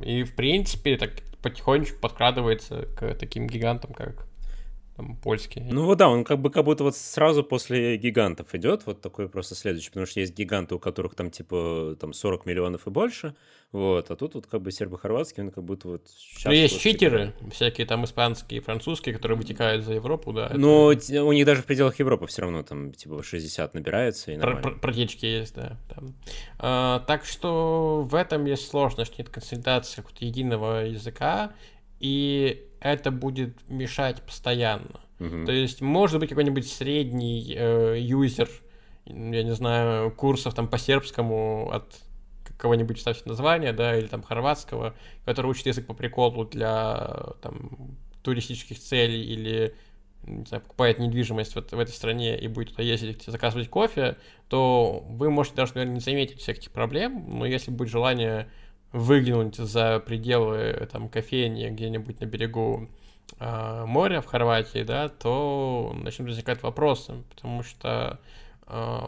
и 0.00 0.22
в 0.22 0.34
принципе 0.34 0.96
так 0.96 1.10
потихонечку 1.42 1.98
подкрадывается 2.00 2.86
к 2.96 3.14
таким 3.14 3.46
гигантам, 3.46 3.92
как 3.92 4.26
там, 5.00 5.16
польский. 5.16 5.62
Ну 5.62 5.84
вот 5.86 5.98
да, 5.98 6.08
он 6.08 6.24
как 6.24 6.38
бы 6.38 6.50
как 6.50 6.64
будто 6.64 6.84
вот 6.84 6.94
сразу 6.94 7.42
после 7.42 7.96
гигантов 7.96 8.54
идет, 8.54 8.82
вот 8.84 9.00
такой 9.00 9.28
просто 9.28 9.54
следующий, 9.54 9.88
потому 9.88 10.06
что 10.06 10.20
есть 10.20 10.36
гиганты, 10.36 10.74
у 10.74 10.78
которых 10.78 11.14
там 11.14 11.30
типа 11.30 11.96
там 11.98 12.12
40 12.12 12.44
миллионов 12.44 12.86
и 12.86 12.90
больше, 12.90 13.34
вот, 13.72 14.10
а 14.10 14.16
тут 14.16 14.34
вот 14.34 14.46
как 14.46 14.60
бы 14.60 14.72
сербо-хорватский, 14.72 15.42
он 15.42 15.50
как 15.50 15.64
будто 15.64 15.88
вот 15.88 16.08
сейчас... 16.08 16.44
Ну, 16.46 16.52
есть 16.52 16.74
вот, 16.74 16.82
читеры, 16.82 17.32
типа... 17.38 17.50
всякие 17.50 17.86
там 17.86 18.04
испанские, 18.04 18.60
французские, 18.60 19.14
которые 19.14 19.38
вытекают 19.38 19.84
за 19.84 19.94
Европу, 19.94 20.32
да. 20.32 20.50
Но 20.54 20.92
это... 20.92 21.24
у 21.24 21.32
них 21.32 21.46
даже 21.46 21.62
в 21.62 21.66
пределах 21.66 21.98
Европы 21.98 22.26
все 22.26 22.42
равно 22.42 22.62
там 22.62 22.92
типа 22.92 23.22
60 23.22 23.72
набирается 23.74 24.32
и 24.32 24.36
нормально. 24.36 24.78
Протечки 24.80 25.24
есть, 25.24 25.54
да. 25.54 25.78
Там. 25.94 26.14
А, 26.58 27.00
так 27.06 27.24
что 27.24 28.02
в 28.02 28.14
этом 28.14 28.44
есть 28.44 28.68
сложность, 28.68 29.16
нет 29.18 29.30
консолидации 29.30 30.04
единого 30.18 30.84
языка, 30.84 31.52
и 32.00 32.66
это 32.80 33.10
будет 33.10 33.56
мешать 33.68 34.22
постоянно. 34.22 35.00
Угу. 35.18 35.46
То 35.46 35.52
есть, 35.52 35.80
может 35.80 36.18
быть, 36.18 36.30
какой-нибудь 36.30 36.66
средний 36.66 37.54
э, 37.56 37.96
юзер, 37.98 38.48
я 39.04 39.42
не 39.42 39.54
знаю, 39.54 40.10
курсов 40.12 40.54
там 40.54 40.68
по 40.68 40.78
сербскому 40.78 41.70
от 41.72 41.94
кого-нибудь 42.56 43.00
ставьте 43.00 43.22
название, 43.26 43.72
да, 43.72 43.96
или 43.96 44.06
там 44.06 44.22
хорватского, 44.22 44.94
который 45.24 45.46
учит 45.46 45.66
язык 45.66 45.86
по 45.86 45.94
приколу 45.94 46.44
для 46.44 47.34
там 47.42 47.96
туристических 48.22 48.78
целей 48.78 49.22
или 49.22 49.74
не 50.24 50.44
знаю, 50.44 50.62
покупает 50.62 50.98
недвижимость 50.98 51.54
в, 51.54 51.62
в 51.62 51.78
этой 51.78 51.92
стране 51.92 52.38
и 52.38 52.46
будет 52.48 52.70
туда 52.70 52.82
ездить 52.82 53.24
заказывать 53.24 53.70
кофе, 53.70 54.16
то 54.48 55.02
вы 55.08 55.30
можете 55.30 55.56
даже, 55.56 55.72
наверное, 55.74 55.94
не 55.94 56.00
заметить 56.00 56.40
всех 56.40 56.58
этих 56.58 56.70
проблем, 56.70 57.24
но 57.26 57.46
если 57.46 57.70
будет 57.70 57.88
желание 57.88 58.50
выглянуть 58.92 59.56
за 59.56 60.00
пределы 60.00 60.88
там 60.92 61.08
кофейни 61.08 61.68
где-нибудь 61.68 62.20
на 62.20 62.24
берегу 62.24 62.88
э, 63.38 63.84
моря 63.86 64.20
в 64.20 64.26
Хорватии, 64.26 64.82
да, 64.82 65.08
то 65.08 65.94
начнут 66.02 66.28
возникать 66.28 66.62
вопросы, 66.62 67.22
потому 67.34 67.62
что 67.62 68.18
э, 68.66 69.00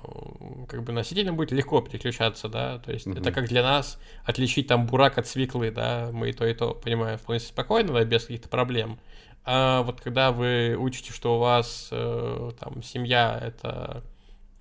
как 0.69 0.85
бы 0.85 0.93
носителям 0.93 1.37
будет 1.37 1.53
легко 1.53 1.81
переключаться, 1.81 2.49
да, 2.49 2.79
то 2.79 2.93
есть 2.93 3.07
mm-hmm. 3.07 3.21
это 3.21 3.33
как 3.33 3.49
для 3.49 3.63
нас 3.63 3.99
отличить 4.25 4.69
там 4.69 4.87
бурак 4.87 5.19
от 5.19 5.27
свеклы, 5.27 5.71
да, 5.71 6.11
мы 6.13 6.31
и 6.31 6.33
то, 6.33 6.47
и 6.47 6.55
то 6.55 6.75
понимаем 6.75 7.19
вполне 7.19 7.41
спокойно, 7.41 7.93
да, 7.93 8.05
без 8.05 8.23
каких-то 8.23 8.49
проблем. 8.49 8.99
А 9.45 9.83
вот 9.83 10.01
когда 10.01 10.31
вы 10.31 10.77
учите, 10.79 11.13
что 11.13 11.37
у 11.37 11.39
вас 11.41 11.89
э, 11.91 12.51
там 12.61 12.83
семья 12.85 13.37
это 13.43 14.05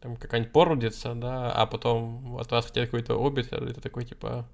там 0.01 0.15
какая-нибудь 0.15 0.51
породица, 0.51 1.13
да, 1.13 1.51
а 1.51 1.67
потом 1.67 2.37
от 2.37 2.49
вас 2.49 2.65
хотят 2.65 2.85
какой-то 2.85 3.23
обед, 3.23 3.53
это 3.53 3.79
такой 3.79 4.05
типа 4.05 4.47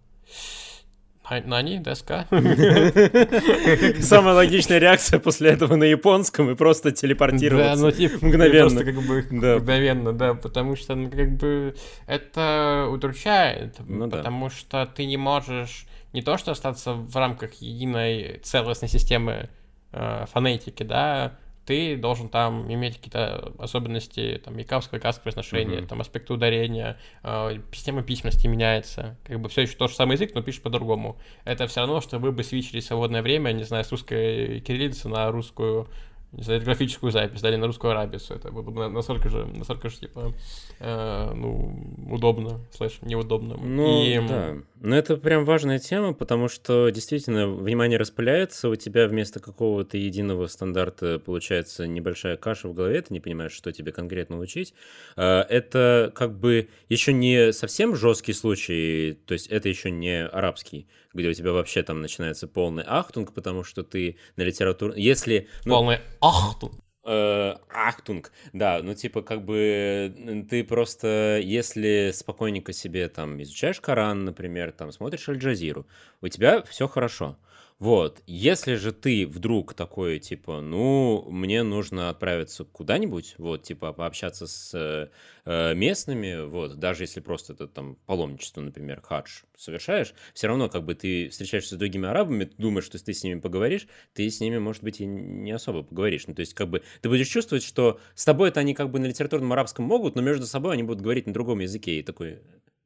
Нани, 1.46 1.80
деска. 1.80 2.26
Самая 4.02 4.34
логичная 4.34 4.78
реакция 4.78 5.20
после 5.20 5.50
этого 5.50 5.76
на 5.76 5.84
японском 5.84 6.50
и 6.50 6.56
просто 6.56 6.92
телепортироваться. 6.92 7.76
Да, 7.76 7.82
ну 7.82 7.92
типа 7.92 8.26
мгновенно. 8.26 8.70
Просто 8.70 8.86
как 8.86 9.04
бы 9.04 9.26
да. 9.32 9.58
мгновенно, 9.58 10.14
да, 10.14 10.34
потому 10.36 10.78
что 10.78 10.96
ну, 10.96 11.10
как 11.10 11.36
бы 11.38 11.76
это 12.06 12.88
удручает, 12.90 13.76
ну, 13.86 14.10
потому 14.10 14.48
да. 14.48 14.56
что 14.56 14.86
ты 14.86 15.06
не 15.06 15.18
можешь 15.18 15.86
не 16.14 16.22
то 16.22 16.38
что 16.38 16.52
остаться 16.52 16.94
в 16.94 17.16
рамках 17.16 17.56
единой 17.56 18.40
целостной 18.44 18.90
системы 18.90 19.50
э, 19.92 20.26
фонетики, 20.32 20.84
да, 20.84 21.38
ты 21.68 21.97
должен 21.97 22.30
там 22.30 22.72
иметь 22.74 22.95
какие-то 22.95 23.53
особенности, 23.59 24.41
там, 24.43 24.57
якавского, 24.57 24.99
кавского 24.99 25.24
произношения, 25.24 25.82
mm-hmm. 25.82 25.88
там, 25.88 25.99
аспекты 25.99 26.34
ударения, 26.34 26.97
э, 27.24 27.59
система 27.74 28.03
письменности 28.03 28.47
меняется, 28.47 29.18
как 29.26 29.41
бы 29.41 29.49
все 29.49 29.63
еще 29.63 29.76
тот 29.76 29.89
же 29.89 29.97
самый 29.97 30.13
язык, 30.13 30.32
но 30.34 30.41
пишешь 30.41 30.61
по-другому. 30.61 31.18
Это 31.43 31.68
все 31.68 31.82
равно, 31.82 31.99
что 31.99 32.20
вы 32.20 32.32
бы 32.32 32.43
свичили 32.45 32.80
свободное 32.80 33.22
время, 33.22 33.51
не 33.51 33.65
знаю, 33.65 33.84
с 33.84 33.91
русской 33.91 34.61
кириллицы 34.61 35.09
на 35.09 35.30
русскую 35.30 35.89
не 36.34 36.44
знаю, 36.44 36.62
графическую 36.62 37.12
запись, 37.12 37.42
дали 37.42 37.56
на 37.56 37.68
русскую 37.68 37.92
арабицу. 37.92 38.34
Это 38.34 38.52
было 38.52 38.62
бы 38.62 38.90
настолько 38.90 39.30
же, 39.30 39.46
настолько 39.46 39.90
же, 39.90 39.98
типа, 39.98 40.34
э, 40.80 41.32
ну, 41.34 41.96
удобно, 42.10 42.60
слэш, 42.72 43.00
неудобно. 43.02 43.56
Ну, 43.58 44.04
и... 44.04 44.20
да. 44.28 44.58
Но 44.80 44.96
это 44.96 45.18
прям 45.18 45.46
важная 45.46 45.80
тема, 45.80 46.14
потому 46.14 46.50
что 46.50 46.90
действительно 46.90 47.48
внимание 47.48 47.98
распыляется, 47.98 48.70
у 48.70 48.76
тебя 48.76 49.08
вместо 49.08 49.40
какого-то 49.40 49.98
единого 49.98 50.48
стандарта 50.48 51.20
получается 51.20 51.88
небольшая 51.88 52.38
каша 52.38 52.68
в 52.68 52.74
голове, 52.74 53.02
ты 53.02 53.14
не 53.14 53.20
понимаешь, 53.20 53.54
что 53.54 53.72
тебе 53.72 53.92
конкретно 53.92 54.38
учить. 54.38 54.74
А, 55.16 55.42
это 55.50 56.12
как 56.14 56.38
бы 56.38 56.68
еще 56.90 57.14
не 57.14 57.54
совсем 57.54 57.96
жесткий 57.96 58.34
случай, 58.34 59.18
то 59.26 59.34
есть 59.34 59.48
это 59.48 59.70
еще 59.70 59.90
не 59.90 60.26
арабский, 60.26 60.88
где 61.14 61.30
у 61.30 61.34
тебя 61.34 61.54
вообще 61.54 61.82
там 61.82 62.02
начинается 62.02 62.48
полный 62.48 62.84
ахтунг, 62.86 63.34
потому 63.34 63.64
что 63.64 63.82
ты 63.84 64.18
на 64.36 64.44
литературу... 64.44 64.94
Если... 64.96 65.48
Ну, 65.66 65.76
полный 65.76 66.00
ахтунг. 66.22 66.74
Э, 67.09 67.55
ахтунг, 67.70 68.34
да, 68.51 68.82
ну 68.84 68.93
типа 68.93 69.22
как 69.22 69.45
бы 69.45 70.45
ты 70.49 70.65
просто, 70.65 71.39
если 71.41 72.11
спокойненько 72.13 72.74
себе 72.74 73.07
там 73.07 73.41
изучаешь 73.41 73.80
Коран, 73.80 74.26
например, 74.26 74.74
там 74.74 74.91
смотришь 74.91 75.30
Аль-Джазиру, 75.30 75.88
у 76.22 76.28
тебя 76.28 76.61
все 76.63 76.88
хорошо. 76.89 77.38
Вот, 77.80 78.24
если 78.26 78.74
же 78.74 78.92
ты 78.92 79.28
вдруг 79.28 79.76
такой, 79.76 80.18
типа, 80.18 80.62
ну, 80.62 81.28
мне 81.30 81.62
нужно 81.62 82.10
отправиться 82.10 82.64
куда-нибудь, 82.66 83.36
вот, 83.38 83.62
типа, 83.62 83.94
пообщаться 83.94 84.48
с 84.48 85.12
э, 85.46 85.74
местными, 85.76 86.44
вот, 86.48 86.80
даже 86.80 87.04
если 87.04 87.20
просто 87.20 87.54
это 87.54 87.68
там 87.68 87.96
паломничество, 88.08 88.62
например, 88.62 89.02
хадж 89.02 89.44
совершаешь, 89.56 90.16
все 90.34 90.48
равно 90.48 90.70
как 90.70 90.86
бы 90.86 90.96
ты 90.96 91.30
встречаешься 91.30 91.76
с 91.76 91.78
другими 91.78 92.08
арабами, 92.08 92.50
думаешь, 92.58 92.86
что 92.86 92.98
ты 92.98 93.14
с 93.14 93.24
ними 93.24 93.40
поговоришь, 93.40 93.88
ты 94.14 94.28
с 94.28 94.40
ними, 94.40 94.58
может 94.58 94.84
быть, 94.84 95.00
и 95.00 95.06
не 95.06 95.52
особо 95.52 95.84
поговоришь. 95.84 96.26
Ну, 96.26 96.34
то 96.34 96.40
есть, 96.40 96.56
как 96.56 96.70
бы, 96.70 96.82
ты 97.02 97.10
будешь 97.10 97.28
чувствовать, 97.28 97.64
что 97.64 98.00
с 98.16 98.26
тобой 98.26 98.50
это 98.50 98.60
они 98.60 98.74
как 98.74 98.90
бы 98.90 98.98
на 98.98 99.06
литературном 99.06 99.54
арабском 99.54 99.86
могут, 99.86 100.16
но 100.16 100.24
между 100.24 100.48
собой 100.48 100.74
они 100.74 100.82
будут 100.82 101.04
говорить 101.04 101.28
на 101.28 101.34
другом 101.34 101.60
языке, 101.60 102.00
и 102.00 102.04
такой, 102.04 102.40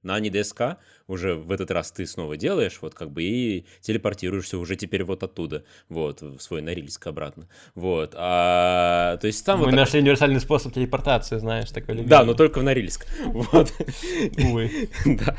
на 0.03 0.19
ДСК 0.19 0.77
уже 1.07 1.35
в 1.35 1.51
этот 1.51 1.71
раз 1.71 1.91
ты 1.91 2.05
снова 2.05 2.37
делаешь, 2.37 2.79
вот 2.81 2.93
как 2.93 3.11
бы 3.11 3.23
и 3.23 3.65
телепортируешься 3.81 4.57
уже 4.57 4.75
теперь 4.75 5.03
вот 5.03 5.23
оттуда, 5.23 5.63
вот, 5.89 6.21
в 6.21 6.39
свой 6.39 6.61
Норильск 6.61 7.05
обратно, 7.07 7.47
вот, 7.75 8.13
а, 8.15 9.17
то 9.17 9.27
есть 9.27 9.45
там... 9.45 9.59
Мы 9.59 9.65
вот 9.65 9.75
нашли 9.75 9.99
так... 9.99 10.01
универсальный 10.03 10.39
способ 10.39 10.73
телепортации, 10.73 11.37
знаешь, 11.37 11.69
такой 11.69 11.95
любимый. 11.95 12.09
Да, 12.09 12.23
но 12.23 12.33
только 12.33 12.59
в 12.59 12.63
Норильск, 12.63 13.05
вот. 13.25 13.73
Увы. 14.37 14.89
Да, 15.05 15.37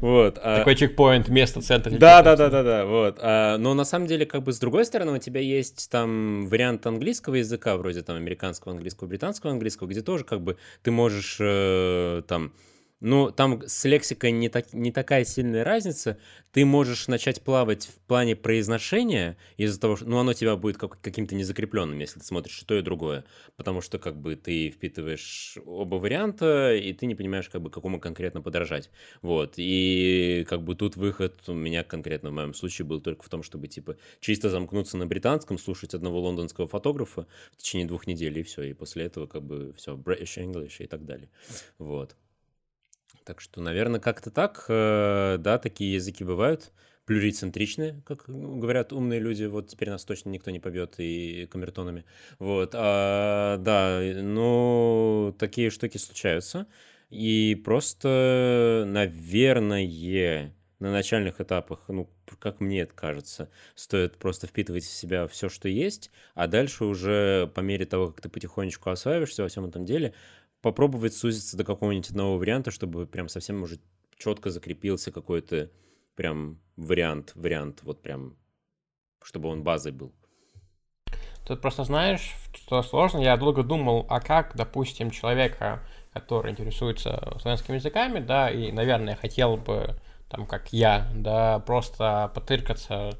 вот. 0.00 0.38
А 0.42 0.58
такой 0.58 0.76
чекпоинт, 0.76 1.28
место, 1.28 1.60
центр. 1.62 1.90
Да, 1.90 2.22
да, 2.22 2.36
да, 2.36 2.50
да, 2.50 2.62
да, 2.62 2.84
вот. 2.84 3.18
А, 3.20 3.56
но 3.56 3.74
на 3.74 3.84
самом 3.84 4.06
деле, 4.06 4.26
как 4.26 4.42
бы 4.42 4.52
с 4.52 4.58
другой 4.58 4.84
стороны, 4.84 5.12
у 5.12 5.18
тебя 5.18 5.40
есть 5.40 5.90
там 5.90 6.46
вариант 6.46 6.86
английского 6.86 7.36
языка, 7.36 7.76
вроде 7.76 8.02
там 8.02 8.16
американского 8.16 8.74
английского, 8.74 9.08
британского 9.08 9.52
английского, 9.52 9.88
где 9.88 10.02
тоже 10.02 10.24
как 10.24 10.42
бы 10.42 10.56
ты 10.82 10.90
можешь 10.90 11.38
э, 11.40 12.22
там 12.28 12.52
ну, 13.00 13.30
там 13.30 13.62
с 13.66 13.84
лексикой 13.84 14.32
не, 14.32 14.48
так, 14.48 14.72
не 14.72 14.90
такая 14.90 15.24
сильная 15.24 15.64
разница. 15.64 16.18
Ты 16.52 16.64
можешь 16.64 17.08
начать 17.08 17.42
плавать 17.42 17.86
в 17.88 17.98
плане 18.06 18.34
произношения 18.36 19.36
из-за 19.58 19.78
того, 19.78 19.96
что 19.96 20.06
ну, 20.06 20.18
оно 20.18 20.32
тебя 20.32 20.56
будет 20.56 20.78
как, 20.78 20.98
каким-то 21.02 21.34
незакрепленным, 21.34 21.98
если 21.98 22.20
ты 22.20 22.24
смотришь 22.24 22.58
то 22.66 22.74
и 22.74 22.80
другое. 22.80 23.24
Потому 23.56 23.82
что 23.82 23.98
как 23.98 24.18
бы 24.18 24.34
ты 24.34 24.70
впитываешь 24.70 25.58
оба 25.66 25.96
варианта, 25.96 26.74
и 26.74 26.94
ты 26.94 27.04
не 27.04 27.14
понимаешь, 27.14 27.50
как 27.50 27.60
бы, 27.60 27.70
какому 27.70 28.00
конкретно 28.00 28.40
подражать. 28.40 28.90
Вот. 29.20 29.54
И 29.58 30.46
как 30.48 30.62
бы 30.62 30.74
тут 30.74 30.96
выход 30.96 31.46
у 31.48 31.52
меня 31.52 31.84
конкретно 31.84 32.30
в 32.30 32.32
моем 32.32 32.54
случае 32.54 32.86
был 32.86 33.02
только 33.02 33.24
в 33.24 33.28
том, 33.28 33.42
чтобы 33.42 33.68
типа 33.68 33.98
чисто 34.20 34.48
замкнуться 34.48 34.96
на 34.96 35.06
британском, 35.06 35.58
слушать 35.58 35.92
одного 35.92 36.20
лондонского 36.20 36.66
фотографа 36.66 37.26
в 37.52 37.56
течение 37.58 37.86
двух 37.86 38.06
недель, 38.06 38.38
и 38.38 38.42
все. 38.42 38.62
И 38.62 38.72
после 38.72 39.04
этого 39.04 39.26
как 39.26 39.42
бы 39.42 39.74
все, 39.76 39.96
British 39.96 40.42
English 40.42 40.76
и 40.78 40.86
так 40.86 41.04
далее. 41.04 41.28
Вот. 41.78 42.16
Так 43.26 43.40
что, 43.40 43.60
наверное, 43.60 43.98
как-то 44.00 44.30
так, 44.30 44.66
э, 44.68 45.38
да, 45.40 45.58
такие 45.58 45.94
языки 45.94 46.24
бывают. 46.24 46.72
плюрицентричны, 47.06 48.02
как 48.04 48.24
говорят 48.26 48.92
умные 48.92 49.20
люди. 49.20 49.44
Вот 49.44 49.68
теперь 49.68 49.90
нас 49.90 50.04
точно 50.04 50.30
никто 50.30 50.50
не 50.50 50.58
побьет 50.60 50.96
и 50.98 51.46
камертонами. 51.46 52.04
Вот, 52.40 52.72
а, 52.74 53.58
да, 53.58 54.00
ну, 54.22 55.34
такие 55.38 55.70
штуки 55.70 55.98
случаются. 55.98 56.66
И 57.10 57.60
просто, 57.64 58.84
наверное, 58.88 60.52
на 60.80 60.92
начальных 60.92 61.40
этапах, 61.40 61.84
ну, 61.88 62.10
как 62.40 62.60
мне 62.60 62.80
это 62.82 62.94
кажется, 62.94 63.50
стоит 63.76 64.18
просто 64.18 64.46
впитывать 64.48 64.84
в 64.84 64.92
себя 64.92 65.26
все, 65.28 65.48
что 65.48 65.68
есть, 65.68 66.10
а 66.34 66.48
дальше 66.48 66.84
уже 66.84 67.50
по 67.54 67.60
мере 67.60 67.86
того, 67.86 68.08
как 68.08 68.20
ты 68.20 68.28
потихонечку 68.28 68.90
осваиваешься 68.90 69.42
во 69.42 69.48
всем 69.48 69.64
этом 69.66 69.84
деле, 69.84 70.12
попробовать 70.66 71.14
сузиться 71.14 71.56
до 71.56 71.62
какого-нибудь 71.62 72.10
одного 72.10 72.38
варианта, 72.38 72.72
чтобы 72.72 73.06
прям 73.06 73.28
совсем 73.28 73.62
уже 73.62 73.78
четко 74.18 74.50
закрепился 74.50 75.12
какой-то 75.12 75.70
прям 76.16 76.58
вариант, 76.74 77.30
вариант, 77.36 77.84
вот 77.84 78.02
прям, 78.02 78.36
чтобы 79.22 79.48
он 79.48 79.62
базой 79.62 79.92
был. 79.92 80.12
Тут 81.46 81.60
просто 81.60 81.84
знаешь, 81.84 82.34
что 82.52 82.82
сложно. 82.82 83.20
Я 83.20 83.36
долго 83.36 83.62
думал, 83.62 84.06
а 84.08 84.18
как, 84.18 84.56
допустим, 84.56 85.12
человека, 85.12 85.86
который 86.12 86.50
интересуется 86.50 87.38
славянскими 87.40 87.76
языками, 87.76 88.18
да, 88.18 88.50
и, 88.50 88.72
наверное, 88.72 89.14
хотел 89.14 89.56
бы, 89.56 89.94
там, 90.28 90.46
как 90.46 90.72
я, 90.72 91.08
да, 91.14 91.60
просто 91.60 92.32
потыркаться, 92.34 93.16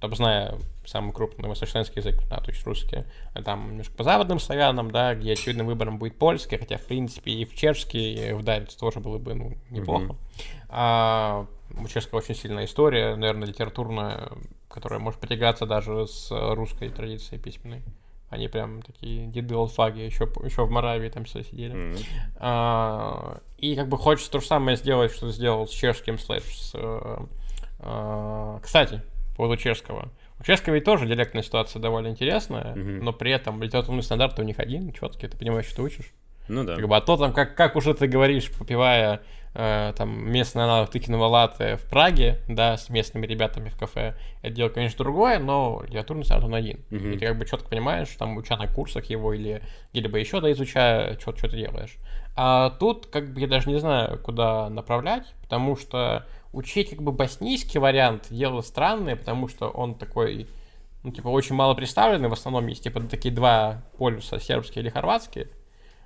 там, 0.00 0.14
зная 0.14 0.54
самый 0.84 1.12
крупный 1.12 1.48
восточнославянский 1.48 2.00
язык, 2.00 2.22
да, 2.28 2.36
то 2.36 2.50
есть 2.50 2.64
русский, 2.64 3.04
а 3.34 3.42
там 3.42 3.70
немножко 3.70 3.94
по 3.94 4.04
западным 4.04 4.38
славянам, 4.38 4.90
да, 4.90 5.14
где 5.14 5.32
очевидным 5.32 5.66
выбором 5.66 5.98
будет 5.98 6.18
польский, 6.18 6.56
хотя, 6.56 6.78
в 6.78 6.84
принципе, 6.84 7.32
и 7.32 7.44
в 7.44 7.54
чешский 7.54 8.32
вдариться 8.32 8.78
тоже 8.78 9.00
было 9.00 9.18
бы, 9.18 9.34
ну, 9.34 9.56
неплохо. 9.70 10.12
Mm-hmm. 10.12 10.66
А, 10.70 11.46
у 11.78 11.88
чешского 11.88 12.18
очень 12.18 12.34
сильная 12.34 12.64
история, 12.64 13.16
наверное, 13.16 13.48
литературная, 13.48 14.30
которая 14.68 15.00
может 15.00 15.20
потягаться 15.20 15.66
даже 15.66 16.06
с 16.06 16.28
русской 16.30 16.88
традицией 16.88 17.40
письменной. 17.40 17.82
Они 18.30 18.48
прям 18.48 18.82
такие 18.82 19.26
деды 19.26 19.54
алфаги, 19.54 20.00
еще, 20.00 20.28
еще 20.44 20.64
в 20.66 20.70
Моравии 20.70 21.08
там 21.08 21.24
все 21.24 21.42
сидели. 21.42 21.74
Mm-hmm. 21.74 22.06
А, 22.36 23.40
и 23.56 23.74
как 23.74 23.88
бы 23.88 23.96
хочется 23.98 24.30
то 24.30 24.40
же 24.40 24.46
самое 24.46 24.76
сделать, 24.76 25.12
что 25.12 25.30
сделал 25.30 25.66
с 25.66 25.70
чешским 25.70 26.18
слэш. 26.18 26.44
С, 26.44 26.72
а, 27.80 28.60
кстати, 28.62 29.02
по 29.38 29.44
поводу 29.44 29.56
чешского. 29.56 30.08
У 30.40 30.42
чешского 30.42 30.74
ведь 30.74 30.84
тоже 30.84 31.06
диалектная 31.06 31.44
ситуация 31.44 31.78
довольно 31.78 32.08
интересная, 32.08 32.74
mm-hmm. 32.74 33.02
но 33.02 33.12
при 33.12 33.30
этом 33.30 33.62
литературный 33.62 34.02
стандарт 34.02 34.36
у 34.40 34.42
них 34.42 34.58
один, 34.58 34.92
четкий, 34.92 35.28
ты 35.28 35.38
понимаешь, 35.38 35.66
что 35.66 35.76
ты 35.76 35.82
учишь. 35.82 36.12
Ну 36.48 36.64
да. 36.64 36.74
Как 36.74 36.88
бы, 36.88 36.96
а 36.96 37.00
то 37.00 37.16
там, 37.16 37.32
как, 37.32 37.54
как 37.54 37.76
уже 37.76 37.94
ты 37.94 38.08
говоришь, 38.08 38.50
попивая 38.50 39.20
э, 39.54 39.92
там 39.96 40.28
местный 40.28 40.64
аналог 40.64 40.90
тыкиного 40.90 41.26
латте 41.26 41.76
в 41.76 41.84
Праге, 41.84 42.40
да, 42.48 42.76
с 42.76 42.88
местными 42.88 43.26
ребятами 43.26 43.68
в 43.68 43.76
кафе, 43.76 44.16
это 44.42 44.54
дело, 44.54 44.70
конечно, 44.70 44.98
другое, 44.98 45.38
но 45.38 45.84
литературный 45.86 46.24
стандарт 46.24 46.46
он 46.46 46.54
один. 46.56 46.80
Mm-hmm. 46.90 47.14
И 47.14 47.18
ты 47.18 47.26
как 47.26 47.38
бы 47.38 47.46
четко 47.46 47.68
понимаешь, 47.68 48.08
там, 48.18 48.36
уча 48.38 48.56
на 48.56 48.66
курсах 48.66 49.04
его 49.04 49.32
или 49.32 49.62
где-либо 49.92 50.18
еще, 50.18 50.40
да, 50.40 50.50
изучая, 50.50 51.16
что, 51.20 51.36
что 51.36 51.48
ты 51.48 51.58
делаешь. 51.58 51.96
А 52.34 52.70
тут, 52.70 53.06
как 53.06 53.32
бы, 53.32 53.40
я 53.40 53.46
даже 53.46 53.70
не 53.70 53.78
знаю, 53.78 54.18
куда 54.18 54.68
направлять, 54.68 55.32
потому 55.42 55.76
что 55.76 56.26
учить, 56.58 56.90
как 56.90 57.00
бы, 57.00 57.12
боснийский 57.12 57.80
вариант 57.80 58.26
дело 58.30 58.60
странное, 58.60 59.16
потому 59.16 59.48
что 59.48 59.68
он 59.68 59.94
такой 59.94 60.48
ну, 61.04 61.12
типа, 61.12 61.28
очень 61.28 61.54
мало 61.54 61.74
представленный, 61.74 62.28
в 62.28 62.32
основном 62.32 62.66
есть, 62.66 62.82
типа, 62.82 63.00
такие 63.00 63.32
два 63.32 63.84
полюса, 63.96 64.40
сербский 64.40 64.80
или 64.80 64.88
хорватский, 64.88 65.46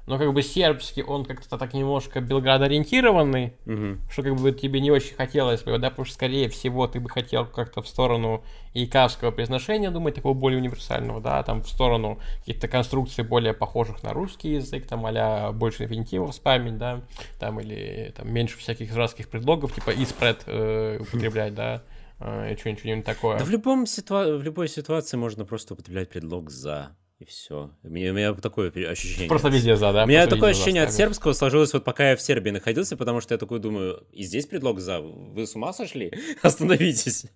но 0.07 0.19
как 0.19 0.33
бы 0.33 0.43
сербский, 0.43 1.03
он 1.03 1.25
как-то 1.25 1.57
так 1.59 1.75
немножко 1.75 2.21
белградоориентированный, 2.21 3.55
угу. 3.67 3.99
что 4.11 4.23
как 4.23 4.37
бы 4.37 4.53
тебе 4.53 4.81
не 4.81 4.91
очень 4.91 5.15
хотелось 5.15 5.63
бы, 5.63 5.79
да, 5.79 5.91
потому 5.91 6.07
что, 6.07 6.15
скорее 6.15 6.49
всего, 6.49 6.87
ты 6.89 6.99
бы 6.99 7.09
хотел 7.09 7.47
как-то 7.47 7.83
в 7.83 7.89
сторону 7.89 8.43
икавского 8.75 9.31
произношения 9.31 9.91
думать, 9.91 10.15
такого 10.17 10.35
более 10.35 10.59
универсального, 10.59 11.21
да, 11.21 11.43
там 11.43 11.63
в 11.63 11.69
сторону 11.69 12.19
каких-то 12.41 12.67
конструкций 12.69 13.23
более 13.23 13.55
похожих 13.55 14.03
на 14.03 14.13
русский 14.13 14.55
язык, 14.55 14.87
там 14.87 15.07
а 15.07 15.53
больше 15.53 15.85
инфинитивов 15.85 16.35
спамить, 16.35 16.79
да, 16.79 17.03
там 17.39 17.61
или 17.61 18.13
там 18.17 18.33
меньше 18.33 18.59
всяких 18.59 18.91
израильских 18.91 19.29
предлогов, 19.29 19.75
типа 19.75 19.91
испред 19.91 20.43
э, 20.47 20.99
употреблять, 21.01 21.55
да, 21.55 21.83
э, 22.19 22.55
и 22.55 22.57
что-нибудь 22.57 23.05
такое. 23.05 23.39
Да 23.39 23.45
в, 23.45 23.51
любом 23.51 23.85
ситуа- 23.85 24.37
в 24.37 24.43
любой 24.43 24.69
ситуации 24.69 25.17
можно 25.17 25.45
просто 25.45 25.75
употреблять 25.75 26.09
предлог 26.09 26.51
«за». 26.51 26.97
И 27.23 27.25
все. 27.25 27.71
У 27.85 27.89
меня, 27.89 28.11
у 28.11 28.15
меня 28.15 28.35
такое 28.35 28.73
ощущение. 28.91 29.29
Просто 29.29 29.49
везде 29.49 29.77
за, 29.77 29.93
да? 29.93 30.03
У 30.03 30.07
меня 30.09 30.27
такое 30.27 30.51
ощущение 30.51 30.83
от 30.83 30.93
сербского 30.93 31.35
сложилось 31.35 31.73
вот 31.73 31.85
пока 31.85 32.11
я 32.11 32.17
в 32.17 32.21
Сербии 32.21 32.51
находился, 32.51 32.97
потому 32.97 33.21
что 33.21 33.33
я 33.33 33.39
такой 33.39 33.61
думаю, 33.61 34.05
и 34.11 34.25
здесь 34.25 34.47
предлог 34.47 34.81
за. 34.81 35.01
Вы 35.01 35.47
с 35.47 35.55
ума 35.55 35.73
сошли? 35.73 36.13
Остановитесь. 36.43 37.27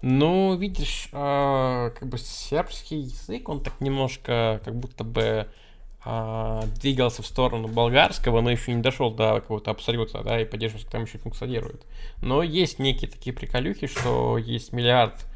Ну, 0.00 0.56
видишь, 0.56 1.10
э, 1.12 1.90
как 1.98 2.08
бы 2.08 2.16
сербский 2.16 3.00
язык, 3.00 3.50
он 3.50 3.62
так 3.62 3.82
немножко 3.82 4.62
как 4.64 4.74
будто 4.74 5.04
бы 5.04 5.46
э, 6.06 6.60
двигался 6.80 7.20
в 7.20 7.26
сторону 7.26 7.68
болгарского, 7.68 8.40
но 8.40 8.50
еще 8.50 8.72
не 8.72 8.80
дошел 8.80 9.10
до 9.10 9.34
какого-то 9.34 9.70
абсолюта, 9.70 10.22
да, 10.22 10.40
и 10.40 10.46
поддерживать 10.46 10.88
там 10.88 11.02
еще 11.02 11.18
функционирует. 11.18 11.84
Но 12.22 12.42
есть 12.42 12.78
некие 12.78 13.10
такие 13.10 13.34
приколюхи, 13.34 13.88
что 13.88 14.38
есть 14.38 14.72
миллиард 14.72 15.26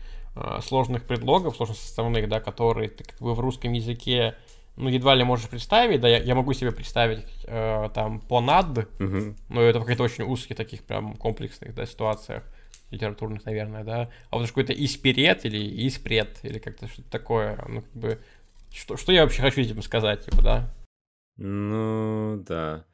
сложных 0.61 1.05
предлогов, 1.05 1.57
сложных 1.57 1.79
составных, 1.79 2.29
да, 2.29 2.41
которые 2.41 2.89
ты 2.89 3.05
как 3.05 3.19
бы 3.21 3.35
в 3.35 3.41
русском 3.41 3.73
языке 3.73 4.37
ну, 4.77 4.89
едва 4.89 5.15
ли 5.15 5.25
можешь 5.25 5.49
представить, 5.49 6.01
да, 6.01 6.09
я, 6.09 6.19
я 6.19 6.35
могу 6.35 6.53
себе 6.53 6.73
представить 6.73 7.27
э, 7.45 7.89
там 7.95 8.21
понад, 8.21 8.79
угу. 8.79 9.35
но 9.49 9.63
это 9.63 9.79
в 9.79 9.83
каких-то 9.83 10.05
очень 10.05 10.25
узких 10.25 10.57
таких 10.57 10.83
прям 10.85 11.17
комплексных, 11.17 11.75
да, 11.75 11.87
ситуациях 11.87 12.45
литературных, 12.91 13.45
наверное, 13.45 13.85
да, 13.85 14.11
а 14.31 14.39
вот 14.39 14.49
какой-то 14.49 14.73
исперет 14.73 15.45
или 15.45 15.87
испред, 15.87 16.39
или 16.43 16.59
как-то 16.59 16.89
что-то 16.89 17.11
такое, 17.11 17.63
ну, 17.69 17.83
как 17.83 17.93
бы, 17.93 18.21
что, 18.73 18.97
что 18.97 19.13
я 19.13 19.23
вообще 19.23 19.43
хочу 19.43 19.61
этим 19.61 19.83
сказать, 19.83 20.25
типа, 20.25 20.43
да? 20.43 20.75
Ну, 21.37 22.43
да. 22.47 22.85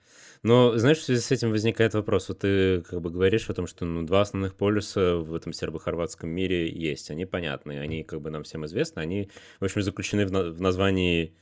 Но, 0.43 0.77
знаешь, 0.79 0.99
в 0.99 1.05
связи 1.05 1.21
с 1.21 1.31
этим 1.31 1.51
возникает 1.51 1.95
вопрос. 1.95 2.29
Вот 2.29 2.41
ты 2.41 2.83
как 2.83 3.01
бы 3.01 3.11
говоришь 3.11 3.49
о 3.51 3.55
том, 3.55 3.67
что 3.67 3.85
ну, 3.85 4.03
два 4.03 4.23
основных 4.23 4.55
полюса 4.55 5.17
в 5.17 5.35
этом 5.35 5.53
сербо-хорватском 5.53 6.29
мире 6.29 6.71
есть. 6.71 7.11
Они 7.11 7.27
понятны, 7.27 7.79
они 7.79 8.03
как 8.03 8.21
бы 8.21 8.31
нам 8.31 8.43
всем 8.43 8.65
известны. 8.67 9.01
Они, 9.01 9.31
в 9.61 9.65
общем, 9.65 9.83
заключены 9.83 10.27
в, 10.27 10.33
на- 10.33 10.51
в 10.51 10.61
названии 10.61 11.35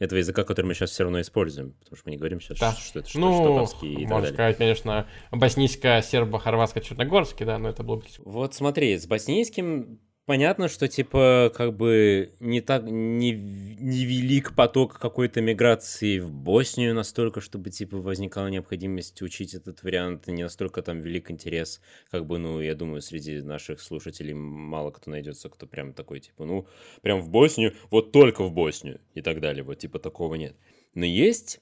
этого 0.00 0.18
языка, 0.18 0.42
который 0.44 0.66
мы 0.66 0.74
сейчас 0.74 0.90
все 0.90 1.04
равно 1.04 1.20
используем, 1.20 1.72
потому 1.72 1.96
что 1.96 2.04
мы 2.06 2.12
не 2.12 2.16
говорим 2.16 2.40
сейчас, 2.40 2.58
да. 2.58 2.72
что, 2.72 3.00
это, 3.00 3.08
что 3.08 3.18
ну, 3.18 3.34
штатовский 3.34 3.94
и 3.94 4.06
можно 4.06 4.28
так 4.28 4.34
сказать, 4.34 4.56
конечно, 4.56 5.06
боснийско-сербо-хорватско-черногорский, 5.30 7.44
да, 7.44 7.58
но 7.58 7.68
это 7.68 7.82
было... 7.82 8.02
Вот 8.20 8.54
смотри, 8.54 8.96
с 8.96 9.06
боснийским 9.06 10.00
понятно, 10.30 10.68
что 10.68 10.86
типа 10.86 11.50
как 11.56 11.76
бы 11.76 12.30
не 12.38 12.60
так 12.60 12.84
не, 12.84 13.32
не 13.32 14.04
велик 14.04 14.54
поток 14.54 14.96
какой-то 14.96 15.40
миграции 15.40 16.20
в 16.20 16.30
Боснию 16.30 16.94
настолько, 16.94 17.40
чтобы 17.40 17.70
типа 17.70 17.96
возникала 17.96 18.46
необходимость 18.46 19.22
учить 19.22 19.54
этот 19.54 19.82
вариант, 19.82 20.28
не 20.28 20.44
настолько 20.44 20.82
там 20.82 21.00
велик 21.00 21.32
интерес, 21.32 21.80
как 22.12 22.26
бы, 22.26 22.38
ну, 22.38 22.60
я 22.60 22.76
думаю, 22.76 23.02
среди 23.02 23.42
наших 23.42 23.80
слушателей 23.80 24.32
мало 24.32 24.92
кто 24.92 25.10
найдется, 25.10 25.48
кто 25.48 25.66
прям 25.66 25.94
такой 25.94 26.20
типа, 26.20 26.44
ну, 26.44 26.68
прям 27.02 27.22
в 27.22 27.28
Боснию, 27.28 27.74
вот 27.90 28.12
только 28.12 28.44
в 28.44 28.52
Боснию 28.52 29.00
и 29.14 29.22
так 29.22 29.40
далее, 29.40 29.64
вот 29.64 29.80
типа 29.80 29.98
такого 29.98 30.36
нет. 30.36 30.54
Но 30.94 31.04
есть 31.04 31.60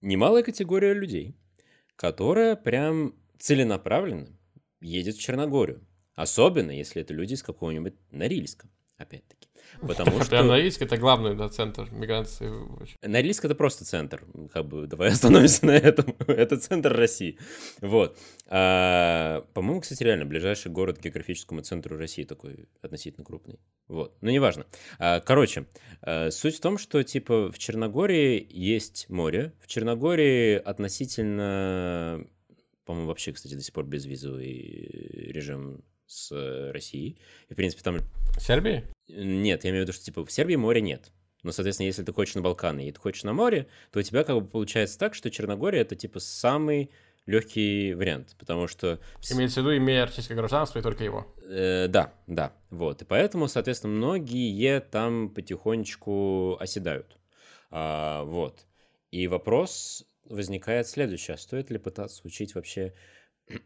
немалая 0.00 0.42
категория 0.42 0.94
людей, 0.94 1.36
которая 1.96 2.56
прям 2.56 3.14
целенаправленно 3.38 4.34
едет 4.80 5.16
в 5.16 5.20
Черногорию 5.20 5.86
Особенно, 6.18 6.72
если 6.72 7.02
это 7.02 7.14
люди 7.14 7.34
из 7.34 7.44
какого-нибудь 7.44 7.94
Норильска, 8.10 8.68
опять-таки. 8.96 9.48
Потому 9.80 10.20
что... 10.24 10.42
Норильск— 10.42 10.82
это 10.82 10.96
главный 10.96 11.36
да, 11.36 11.48
центр 11.48 11.88
миграции. 11.92 12.50
Норильск— 13.06 13.44
это 13.44 13.54
просто 13.54 13.84
центр. 13.84 14.24
Как 14.52 14.66
бы, 14.66 14.88
давай 14.88 15.10
остановимся 15.12 15.66
на 15.66 15.76
этом. 15.76 16.16
это 16.26 16.56
центр 16.56 16.92
России. 16.92 17.38
Вот. 17.80 18.18
А, 18.48 19.46
по-моему, 19.54 19.80
кстати, 19.80 20.02
реально, 20.02 20.24
ближайший 20.24 20.72
город 20.72 20.98
к 20.98 21.02
географическому 21.02 21.60
центру 21.60 21.96
России 21.96 22.24
такой 22.24 22.68
относительно 22.82 23.24
крупный. 23.24 23.60
Вот. 23.86 24.16
Но 24.20 24.32
неважно. 24.32 24.66
А, 24.98 25.20
короче, 25.20 25.66
а, 26.02 26.32
суть 26.32 26.56
в 26.56 26.60
том, 26.60 26.78
что, 26.78 27.04
типа, 27.04 27.52
в 27.52 27.58
Черногории 27.60 28.44
есть 28.50 29.08
море. 29.08 29.52
В 29.60 29.68
Черногории 29.68 30.56
относительно... 30.56 32.26
По-моему, 32.84 33.06
вообще, 33.06 33.32
кстати, 33.32 33.54
до 33.54 33.60
сих 33.60 33.72
пор 33.72 33.84
безвизовый 33.84 34.48
режим 35.30 35.84
с 36.08 36.32
э, 36.32 36.72
Россией. 36.72 37.20
И, 37.48 37.52
в 37.52 37.56
принципе, 37.56 37.82
там... 37.84 37.98
Сербии? 38.38 38.84
Нет, 39.06 39.62
я 39.64 39.70
имею 39.70 39.84
в 39.84 39.88
виду, 39.88 39.92
что, 39.92 40.04
типа, 40.04 40.24
в 40.24 40.32
Сербии 40.32 40.56
моря 40.56 40.80
нет. 40.80 41.12
Но, 41.44 41.52
соответственно, 41.52 41.86
если 41.86 42.02
ты 42.02 42.12
хочешь 42.12 42.34
на 42.34 42.42
Балканы 42.42 42.88
и 42.88 42.92
ты 42.92 42.98
хочешь 42.98 43.22
на 43.22 43.32
море, 43.32 43.68
то 43.92 44.00
у 44.00 44.02
тебя 44.02 44.24
как 44.24 44.36
бы 44.36 44.46
получается 44.46 44.98
так, 44.98 45.14
что 45.14 45.30
Черногория— 45.30 45.80
это, 45.82 45.94
типа, 45.94 46.18
самый 46.18 46.90
легкий 47.26 47.94
вариант, 47.94 48.34
потому 48.38 48.66
что... 48.66 48.98
Имеется 49.30 49.60
в 49.60 49.64
виду, 49.64 49.76
имея 49.76 50.06
российское 50.06 50.34
гражданство 50.34 50.78
и 50.78 50.82
только 50.82 51.04
его. 51.04 51.26
Э, 51.44 51.86
да, 51.86 52.14
да, 52.26 52.54
вот. 52.70 53.02
И 53.02 53.04
поэтому, 53.04 53.48
соответственно, 53.48 53.94
многие 53.94 54.80
там 54.80 55.28
потихонечку 55.28 56.56
оседают. 56.58 57.18
А, 57.70 58.24
вот. 58.24 58.66
И 59.10 59.28
вопрос 59.28 60.04
возникает 60.24 60.88
следующий. 60.88 61.32
А 61.32 61.36
стоит 61.36 61.70
ли 61.70 61.78
пытаться 61.78 62.26
учить 62.26 62.54
вообще 62.54 62.94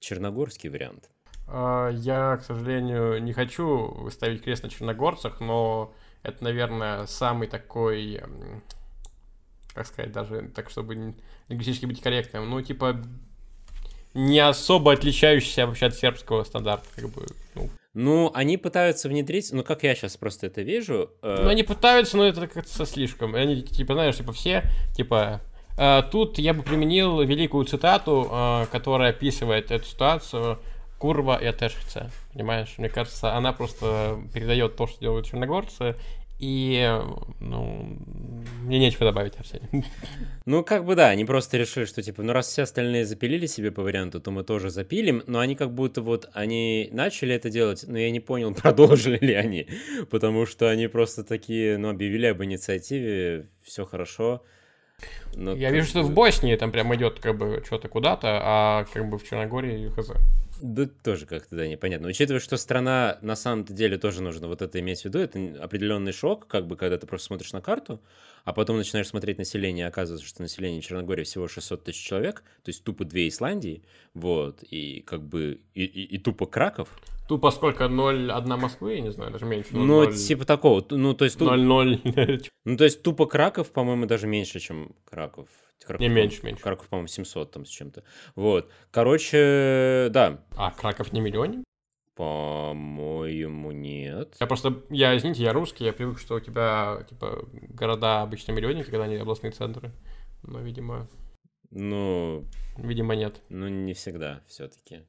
черногорский 0.00 0.68
вариант. 0.68 1.08
А, 1.46 1.90
я, 1.90 2.36
к 2.36 2.44
сожалению, 2.44 3.22
не 3.22 3.32
хочу 3.32 4.08
ставить 4.10 4.42
крест 4.42 4.62
на 4.62 4.70
черногорцах, 4.70 5.40
но 5.40 5.92
это, 6.22 6.44
наверное, 6.44 7.06
самый 7.06 7.48
такой, 7.48 8.20
как 9.74 9.86
сказать, 9.86 10.12
даже 10.12 10.50
так, 10.54 10.70
чтобы 10.70 11.14
лингвистически 11.48 11.86
быть 11.86 12.00
корректным, 12.00 12.48
ну, 12.48 12.60
типа, 12.62 13.02
не 14.14 14.40
особо 14.40 14.92
отличающийся 14.92 15.66
вообще 15.66 15.86
от 15.86 15.94
сербского 15.94 16.44
стандарта, 16.44 16.86
как 16.94 17.08
бы, 17.10 17.26
ну. 17.54 17.70
Ну, 17.94 18.30
они 18.32 18.56
пытаются 18.56 19.08
внедрить, 19.08 19.50
ну, 19.52 19.62
как 19.62 19.82
я 19.82 19.94
сейчас 19.94 20.16
просто 20.16 20.46
это 20.46 20.62
вижу. 20.62 21.10
Э... 21.22 21.42
Ну, 21.42 21.48
они 21.50 21.62
пытаются, 21.62 22.16
но 22.16 22.26
это 22.26 22.46
как-то 22.46 22.86
слишком. 22.86 23.34
Они, 23.34 23.60
типа, 23.60 23.92
знаешь, 23.92 24.16
типа, 24.16 24.32
все, 24.32 24.62
типа, 24.96 25.42
э, 25.76 26.02
тут 26.10 26.38
я 26.38 26.54
бы 26.54 26.62
применил 26.62 27.20
великую 27.20 27.66
цитату, 27.66 28.28
э, 28.30 28.66
которая 28.72 29.10
описывает 29.10 29.70
эту 29.70 29.84
ситуацию. 29.84 30.58
Курва 31.02 31.36
и 31.36 31.46
Атешица, 31.46 32.12
понимаешь? 32.32 32.74
Мне 32.78 32.88
кажется, 32.88 33.34
она 33.34 33.52
просто 33.52 34.20
передает 34.32 34.76
то, 34.76 34.86
что 34.86 35.00
делают 35.00 35.26
черногорцы, 35.26 35.96
и, 36.38 36.96
ну, 37.40 37.98
мне 38.62 38.78
нечего 38.78 39.06
добавить, 39.06 39.36
Арсений. 39.36 39.84
Ну, 40.46 40.62
как 40.62 40.84
бы 40.84 40.94
да, 40.94 41.08
они 41.08 41.24
просто 41.24 41.56
решили, 41.56 41.86
что, 41.86 42.02
типа, 42.02 42.22
ну, 42.22 42.32
раз 42.32 42.46
все 42.46 42.62
остальные 42.62 43.04
запилили 43.04 43.46
себе 43.46 43.72
по 43.72 43.82
варианту, 43.82 44.20
то 44.20 44.30
мы 44.30 44.44
тоже 44.44 44.70
запилим, 44.70 45.24
но 45.26 45.40
они 45.40 45.56
как 45.56 45.74
будто 45.74 46.02
вот, 46.02 46.30
они 46.34 46.88
начали 46.92 47.34
это 47.34 47.50
делать, 47.50 47.84
но 47.88 47.98
я 47.98 48.12
не 48.12 48.20
понял, 48.20 48.54
продолжили 48.62 49.18
ли 49.18 49.34
они, 49.34 49.66
потому 50.08 50.46
что 50.46 50.68
они 50.68 50.86
просто 50.86 51.24
такие, 51.24 51.78
ну, 51.78 51.90
объявили 51.90 52.26
об 52.26 52.44
инициативе, 52.44 53.48
все 53.64 53.84
хорошо, 53.84 54.44
но 55.34 55.54
я 55.54 55.70
вижу, 55.70 55.88
что 55.88 56.02
в 56.02 56.12
Боснии 56.12 56.56
там 56.56 56.70
прям 56.70 56.94
идет 56.94 57.18
как 57.18 57.36
бы 57.36 57.62
что-то 57.66 57.88
куда-то, 57.88 58.40
а 58.42 58.84
как 58.92 59.08
бы 59.08 59.18
в 59.18 59.28
Черногории 59.28 59.90
хз. 59.96 60.12
Да 60.62 60.88
тоже 61.02 61.26
как-то, 61.26 61.56
да, 61.56 61.66
непонятно. 61.66 62.06
Учитывая, 62.06 62.38
что 62.38 62.56
страна 62.56 63.18
на 63.20 63.34
самом-то 63.34 63.72
деле 63.72 63.98
тоже 63.98 64.22
нужно 64.22 64.46
вот 64.46 64.62
это 64.62 64.78
иметь 64.78 65.02
в 65.02 65.06
виду, 65.06 65.18
это 65.18 65.38
определенный 65.60 66.12
шок, 66.12 66.46
как 66.46 66.68
бы, 66.68 66.76
когда 66.76 66.96
ты 66.98 67.06
просто 67.08 67.26
смотришь 67.26 67.52
на 67.52 67.60
карту, 67.60 68.00
а 68.44 68.52
потом 68.52 68.76
начинаешь 68.76 69.08
смотреть 69.08 69.38
население, 69.38 69.88
оказывается, 69.88 70.26
что 70.26 70.40
население 70.40 70.80
Черногории 70.80 71.24
всего 71.24 71.48
600 71.48 71.82
тысяч 71.82 72.06
человек, 72.06 72.44
то 72.62 72.68
есть 72.68 72.84
тупо 72.84 73.04
две 73.04 73.26
Исландии, 73.26 73.82
вот, 74.14 74.62
и 74.62 75.00
как 75.00 75.22
бы, 75.24 75.60
и, 75.74 75.82
и, 75.82 76.14
и 76.14 76.18
тупо 76.18 76.46
Краков. 76.46 76.88
Тупо 77.26 77.50
сколько? 77.50 77.84
0,1 77.84 78.56
Москвы, 78.56 78.94
я 78.94 79.00
не 79.00 79.10
знаю, 79.10 79.32
даже 79.32 79.46
меньше. 79.46 79.70
0, 79.72 79.84
ну, 79.84 80.04
0, 80.04 80.14
типа 80.14 80.44
такого, 80.44 80.86
ну, 80.90 81.12
то 81.14 81.24
есть... 81.24 81.40
0,0. 81.40 82.46
Ну, 82.64 82.76
то 82.76 82.84
есть 82.84 83.02
тупо 83.02 83.26
Краков, 83.26 83.72
по-моему, 83.72 84.06
даже 84.06 84.28
меньше, 84.28 84.60
чем 84.60 84.94
Краков. 85.10 85.48
Краков, 85.84 86.00
не, 86.00 86.08
меньше, 86.08 86.44
меньше. 86.44 86.62
Краков, 86.62 86.88
по-моему, 86.88 87.08
700 87.08 87.50
там 87.50 87.64
с 87.64 87.68
чем-то. 87.68 88.04
Вот. 88.34 88.70
Короче, 88.90 90.08
да. 90.10 90.44
А 90.56 90.70
Краков 90.70 91.12
не 91.12 91.20
миллионник? 91.20 91.64
По-моему, 92.14 93.72
нет. 93.72 94.36
Я 94.38 94.46
просто, 94.46 94.82
я, 94.90 95.16
извините, 95.16 95.42
я 95.42 95.52
русский, 95.52 95.84
я 95.84 95.92
привык, 95.92 96.18
что 96.18 96.34
у 96.34 96.40
тебя, 96.40 97.06
типа, 97.08 97.48
города 97.52 98.20
обычно 98.20 98.52
миллионники, 98.52 98.90
когда 98.90 99.04
они 99.04 99.16
областные 99.16 99.52
центры. 99.52 99.92
Но, 100.42 100.60
видимо... 100.60 101.08
Ну... 101.70 102.44
Видимо, 102.76 103.16
нет. 103.16 103.40
Ну, 103.48 103.68
не 103.68 103.94
всегда 103.94 104.42
все-таки, 104.46 105.06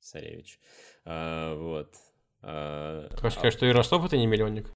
царевич. 0.00 0.60
А, 1.04 1.56
вот. 1.56 1.94
А, 2.42 3.08
Ты 3.08 3.16
хочешь 3.16 3.36
а... 3.36 3.38
сказать, 3.38 3.54
что 3.54 3.66
и 3.66 3.72
Ростов 3.72 4.04
это 4.04 4.18
не 4.18 4.26
миллионник? 4.26 4.70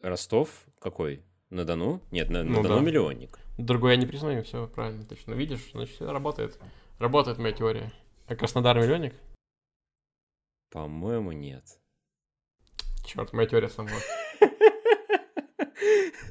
Ростов? 0.00 0.66
Какой? 0.80 1.22
На 1.50 1.66
Дону? 1.66 2.00
Нет, 2.10 2.30
на, 2.30 2.42
ну, 2.42 2.56
на 2.56 2.62
Дону 2.62 2.76
да. 2.76 2.80
миллионник. 2.80 3.38
Другое 3.58 3.92
я 3.92 3.98
не 3.98 4.06
признаю, 4.06 4.42
все 4.42 4.66
правильно, 4.66 5.04
точно. 5.04 5.34
Видишь, 5.34 5.70
значит, 5.72 5.94
все 5.94 6.10
работает. 6.10 6.58
Работает 6.98 7.38
моя 7.38 7.52
теория. 7.52 7.92
А 8.26 8.34
Краснодар 8.34 8.78
миллионник? 8.78 9.14
По-моему, 10.70 11.32
нет. 11.32 11.64
Черт, 13.04 13.32
моя 13.32 13.46
теория 13.46 13.68
сама. 13.68 13.90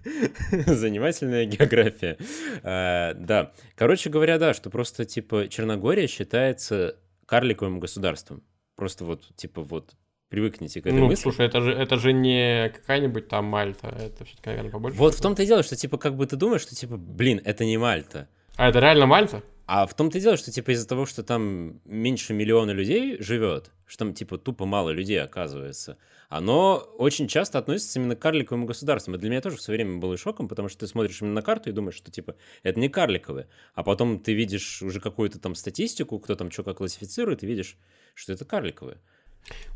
Занимательная 0.66 1.46
география. 1.46 2.18
А, 2.64 3.14
да. 3.14 3.54
Короче 3.76 4.10
говоря, 4.10 4.40
да, 4.40 4.54
что 4.54 4.70
просто, 4.70 5.06
типа, 5.06 5.48
Черногория 5.48 6.08
считается 6.08 6.98
карликовым 7.28 7.80
государством. 7.80 8.44
Просто 8.76 9.06
вот, 9.06 9.36
типа, 9.36 9.62
вот 9.62 9.96
привыкните 10.32 10.82
к 10.82 10.88
этой 10.88 10.98
ну, 10.98 11.08
мысли. 11.08 11.24
слушай, 11.24 11.46
это 11.46 11.60
же, 11.60 11.74
это 11.74 11.98
же 11.98 12.14
не 12.14 12.70
какая-нибудь 12.70 13.28
там 13.28 13.46
Мальта, 13.46 13.90
это 13.90 14.24
все-таки, 14.24 14.48
наверное, 14.50 14.72
побольше. 14.72 14.98
Вот 14.98 15.14
в 15.14 15.22
том-то 15.22 15.44
и 15.44 15.46
дело, 15.46 15.62
что, 15.62 15.76
типа, 15.76 15.98
как 15.98 16.16
бы 16.16 16.26
ты 16.26 16.38
думаешь, 16.38 16.62
что, 16.62 16.74
типа, 16.74 16.96
блин, 16.96 17.42
это 17.44 17.66
не 17.66 17.78
Мальта. 17.78 18.30
А 18.56 18.70
это 18.70 18.80
реально 18.80 19.06
Мальта? 19.06 19.44
А 19.68 19.86
в 19.86 19.94
том-то 19.94 20.18
и 20.18 20.22
дело, 20.22 20.38
что, 20.38 20.50
типа, 20.50 20.72
из-за 20.72 20.88
того, 20.88 21.06
что 21.06 21.24
там 21.24 21.82
меньше 21.84 22.34
миллиона 22.34 22.72
людей 22.72 23.22
живет, 23.22 23.72
что 23.86 24.06
там, 24.06 24.14
типа, 24.14 24.38
тупо 24.38 24.66
мало 24.66 24.92
людей 24.92 25.22
оказывается, 25.22 25.98
оно 26.30 26.78
очень 26.98 27.28
часто 27.28 27.60
относится 27.60 28.00
именно 28.00 28.16
к 28.16 28.20
карликовым 28.20 28.66
государствам. 28.66 29.16
И 29.16 29.18
для 29.18 29.30
меня 29.30 29.42
тоже 29.42 29.58
в 29.58 29.62
свое 29.62 29.80
время 29.80 30.00
было 30.00 30.16
шоком, 30.16 30.48
потому 30.48 30.70
что 30.70 30.80
ты 30.80 30.88
смотришь 30.88 31.22
именно 31.22 31.36
на 31.36 31.42
карту 31.42 31.70
и 31.70 31.74
думаешь, 31.74 31.96
что, 31.96 32.10
типа, 32.10 32.36
это 32.64 32.80
не 32.80 32.88
карликовые. 32.88 33.50
А 33.74 33.84
потом 33.84 34.18
ты 34.18 34.34
видишь 34.34 34.82
уже 34.82 35.02
какую-то 35.02 35.40
там 35.40 35.56
статистику, 35.56 36.20
кто 36.20 36.36
там 36.36 36.50
что 36.52 36.64
как 36.64 36.78
классифицирует, 36.78 37.44
и 37.44 37.48
видишь, 37.48 37.78
что 38.14 38.32
это 38.32 38.46
карликовые. 38.46 38.98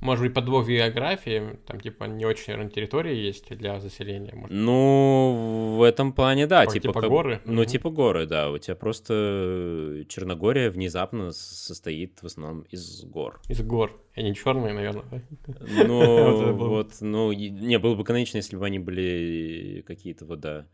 Может 0.02 0.26
быть, 0.26 0.34
подвох 0.34 0.68
географии, 0.68 1.58
там, 1.66 1.80
типа, 1.80 2.06
не 2.06 2.26
очень, 2.26 2.46
наверное, 2.48 2.72
территории 2.72 3.16
есть 3.16 3.56
для 3.56 3.80
заселения? 3.80 4.34
Может? 4.36 4.52
Ну, 4.52 5.76
в 5.78 5.84
этом 5.84 6.14
плане, 6.14 6.48
да. 6.48 6.66
типа, 6.66 6.88
типа 6.88 7.02
горы? 7.02 7.42
Ну, 7.46 7.62
mm-hmm. 7.62 7.66
типа 7.66 7.90
горы, 7.90 8.26
да. 8.26 8.52
У 8.52 8.58
тебя 8.58 8.76
просто 8.76 10.06
Черногория 10.08 10.70
внезапно 10.70 11.32
состоит 11.32 12.22
в 12.22 12.26
основном 12.26 12.62
из 12.64 13.04
гор. 13.04 13.42
Из 13.50 13.62
гор. 13.62 14.00
Они 14.16 14.34
черные, 14.36 14.74
наверное? 14.74 15.24
Ну, 15.48 16.54
вот, 16.70 16.94
ну, 17.02 17.32
не, 17.32 17.80
было 17.80 17.96
бы 17.96 18.04
канонично, 18.04 18.38
если 18.38 18.56
бы 18.56 18.66
они 18.66 18.80
были 18.80 19.84
какие-то 19.88 20.26
вот, 20.26 20.40
да, 20.40 20.68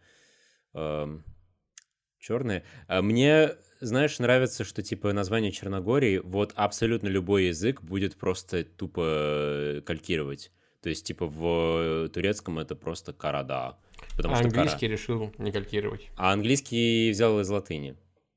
черные. 2.20 2.64
А 2.88 3.02
мне 3.02 3.52
знаешь, 3.82 4.20
нравится, 4.20 4.64
что 4.64 4.82
типа 4.82 5.12
название 5.12 5.52
Черногории, 5.52 6.20
вот 6.24 6.54
абсолютно 6.56 7.08
любой 7.08 7.46
язык 7.46 7.82
будет 7.82 8.16
просто 8.16 8.64
тупо 8.64 9.02
э, 9.04 9.82
калькировать. 9.82 10.52
То 10.82 10.90
есть, 10.90 11.06
типа, 11.06 11.28
в 11.28 12.10
турецком 12.10 12.58
это 12.58 12.76
просто 12.76 13.14
карада. 13.14 13.78
Потому 14.18 14.34
а 14.34 14.38
что 14.38 14.46
английский 14.46 14.88
кара. 14.88 14.92
решил 14.92 15.34
не 15.38 15.52
калькировать. 15.52 16.10
А 16.18 16.34
английский 16.34 17.12
взял 17.12 17.40
из 17.40 17.50
латыни. 17.50 17.96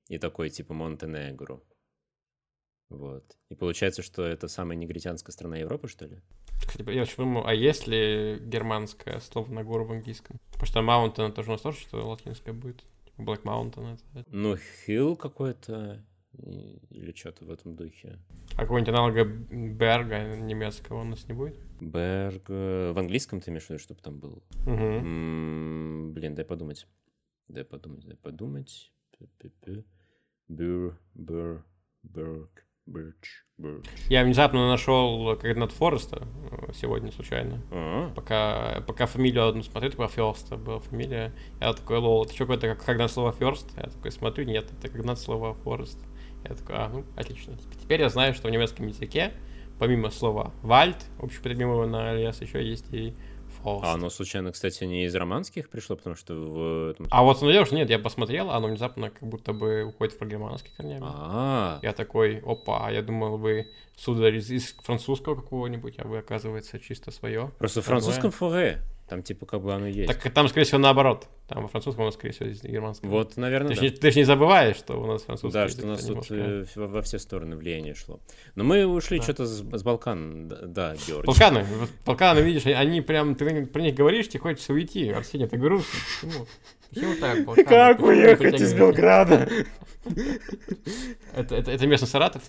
И 0.08 0.18
такой, 0.18 0.50
типа, 0.50 0.74
Монтенегро. 0.74 1.62
Вот. 2.90 3.24
И 3.48 3.54
получается, 3.54 4.02
что 4.02 4.24
это 4.24 4.48
самая 4.48 4.76
негритянская 4.76 5.32
страна 5.32 5.56
Европы, 5.56 5.88
что 5.88 6.04
ли? 6.04 6.20
Кстати, 6.66 6.88
я 6.90 7.02
очень 7.02 7.16
думаю, 7.16 7.46
а 7.46 7.54
есть 7.54 7.86
ли 7.86 8.38
германское 8.40 9.20
слово 9.20 9.50
на 9.50 9.64
гору 9.64 9.86
в 9.86 9.92
английском? 9.92 10.38
Потому 10.52 10.66
что 10.66 10.80
mountain 10.80 11.32
тоже 11.32 11.48
у 11.48 11.52
нас 11.52 11.62
тоже 11.62 11.78
что 11.78 12.06
латинское 12.06 12.52
будет. 12.52 12.84
Black 13.18 13.42
Mountain 13.42 13.98
это. 14.14 14.28
Ну, 14.30 14.56
Hill 14.86 15.16
какой-то 15.16 16.04
или 16.90 17.12
что-то 17.14 17.44
в 17.44 17.50
этом 17.50 17.76
духе. 17.76 18.18
А 18.56 18.62
какой-нибудь 18.62 18.88
аналога 18.92 19.24
Берга 19.24 20.36
немецкого 20.36 21.02
у 21.02 21.04
нас 21.04 21.28
не 21.28 21.34
будет? 21.34 21.56
Берг... 21.80 22.44
Э, 22.48 22.92
в 22.92 22.98
английском 22.98 23.40
ты 23.40 23.50
имеешь 23.50 23.66
в 23.66 23.70
виду, 23.70 23.78
чтобы 23.78 24.00
там 24.00 24.18
был? 24.18 24.42
Угу. 24.66 24.72
М-м, 24.72 26.12
блин, 26.12 26.34
дай 26.34 26.44
подумать. 26.44 26.86
Дай 27.48 27.64
подумать, 27.64 28.04
дай 28.04 28.16
подумать. 28.16 28.92
Бюр, 30.48 30.98
бюр, 31.14 31.64
берг, 32.02 32.66
Birch, 32.86 33.14
Birch. 33.58 33.86
Я 34.10 34.24
внезапно 34.24 34.68
нашел 34.68 35.36
Когнат 35.36 35.72
Фореста 35.72 36.28
э, 36.50 36.72
сегодня 36.74 37.10
случайно. 37.12 37.62
А-а-а. 37.70 38.14
Пока, 38.14 38.82
пока 38.86 39.06
фамилию 39.06 39.48
одну 39.48 39.62
смотрю, 39.62 39.90
такая 39.90 40.08
Ферста 40.08 40.56
была 40.56 40.80
фамилия. 40.80 41.32
Я 41.60 41.72
такой, 41.72 41.98
лол, 41.98 42.24
это 42.24 42.34
что 42.34 42.44
какое-то 42.44 42.68
как 42.68 42.84
Когнат 42.84 43.10
слово 43.10 43.32
Ферст? 43.32 43.70
Я 43.76 43.84
такой 43.84 44.12
смотрю, 44.12 44.44
нет, 44.44 44.70
это 44.70 44.88
Когнат 44.88 45.18
слово 45.18 45.54
Форест. 45.54 45.98
Я 46.46 46.54
такой, 46.54 46.76
а, 46.76 46.90
ну, 46.90 47.04
отлично. 47.16 47.56
Теперь 47.80 48.02
я 48.02 48.10
знаю, 48.10 48.34
что 48.34 48.48
в 48.48 48.50
немецком 48.50 48.86
языке, 48.86 49.32
помимо 49.78 50.10
слова 50.10 50.52
вальд, 50.62 51.06
общепредмемованный 51.20 52.22
лес, 52.22 52.42
еще 52.42 52.62
есть 52.62 52.92
и 52.92 53.14
Холст. 53.64 53.86
А 53.86 53.94
оно 53.94 54.10
случайно, 54.10 54.52
кстати, 54.52 54.84
не 54.84 55.06
из 55.06 55.14
романских 55.14 55.70
пришло, 55.70 55.96
потому 55.96 56.16
что 56.16 56.34
в... 56.34 56.90
Этом... 56.90 57.06
А 57.10 57.22
вот 57.22 57.38
смотрел, 57.38 57.64
что 57.64 57.74
нет, 57.76 57.88
я 57.88 57.98
посмотрел, 57.98 58.50
оно 58.50 58.68
внезапно 58.68 59.08
как 59.08 59.26
будто 59.26 59.54
бы 59.54 59.84
уходит 59.84 60.12
в 60.12 60.18
прогерманские 60.18 60.70
корнями. 60.76 61.00
А-а-а. 61.02 61.78
Я 61.82 61.94
такой, 61.94 62.40
опа, 62.40 62.90
я 62.90 63.00
думал, 63.00 63.38
вы 63.38 63.70
сударь 63.96 64.36
из, 64.36 64.50
из 64.50 64.74
французского 64.82 65.34
какого-нибудь, 65.34 65.94
а 65.98 66.06
вы, 66.06 66.18
оказывается, 66.18 66.78
чисто 66.78 67.10
свое. 67.10 67.52
Просто 67.58 67.80
в 67.80 67.86
французском 67.86 68.30
фуре. 68.30 68.82
Там 69.08 69.22
типа 69.22 69.44
как 69.44 69.60
бы 69.60 69.74
оно 69.74 69.86
есть. 69.86 70.08
Так 70.08 70.32
там, 70.32 70.48
скорее 70.48 70.64
всего, 70.64 70.78
наоборот. 70.78 71.28
Там 71.46 71.62
во 71.62 71.68
французском, 71.68 72.04
у 72.04 72.06
нас, 72.06 72.14
скорее 72.14 72.32
всего, 72.32 72.48
из 72.48 72.62
германского. 72.62 73.10
Вот, 73.10 73.36
наверное, 73.36 73.76
ты, 73.76 73.90
да. 73.90 73.96
ты 73.96 74.10
же 74.10 74.18
не 74.20 74.24
забываешь, 74.24 74.76
что 74.76 74.98
у 74.98 75.06
нас 75.06 75.22
французский 75.24 75.52
Да, 75.52 75.68
что 75.68 75.82
у 75.82 75.86
нас 75.88 76.04
тут 76.04 76.26
э, 76.30 76.64
во, 76.74 76.86
во 76.86 77.02
все 77.02 77.18
стороны 77.18 77.54
влияние 77.56 77.94
шло. 77.94 78.18
Но 78.54 78.64
мы 78.64 78.86
ушли 78.86 79.18
да. 79.18 79.24
что-то 79.24 79.44
с, 79.44 79.58
с 79.58 79.82
Балкан, 79.82 80.48
да, 80.48 80.96
Георгий. 81.06 81.26
Балканы, 81.26 81.66
Балканы, 82.06 82.40
видишь, 82.40 82.64
они 82.64 83.02
прям, 83.02 83.34
ты 83.34 83.66
про 83.66 83.82
них 83.82 83.94
говоришь, 83.94 84.28
тебе 84.28 84.40
хочется 84.40 84.72
уйти. 84.72 85.10
Арсений, 85.10 85.44
это 85.44 85.58
грустно. 85.58 85.98
Почему? 86.22 86.46
Почему 86.88 87.14
так, 87.20 87.44
Балканы? 87.44 87.68
Как 87.68 88.00
уехать 88.00 88.60
из 88.60 88.72
Белграда? 88.72 89.50
Это, 91.34 91.56
это, 91.56 91.70
это 91.70 91.86
местный 91.86 92.08
Саратов? 92.08 92.42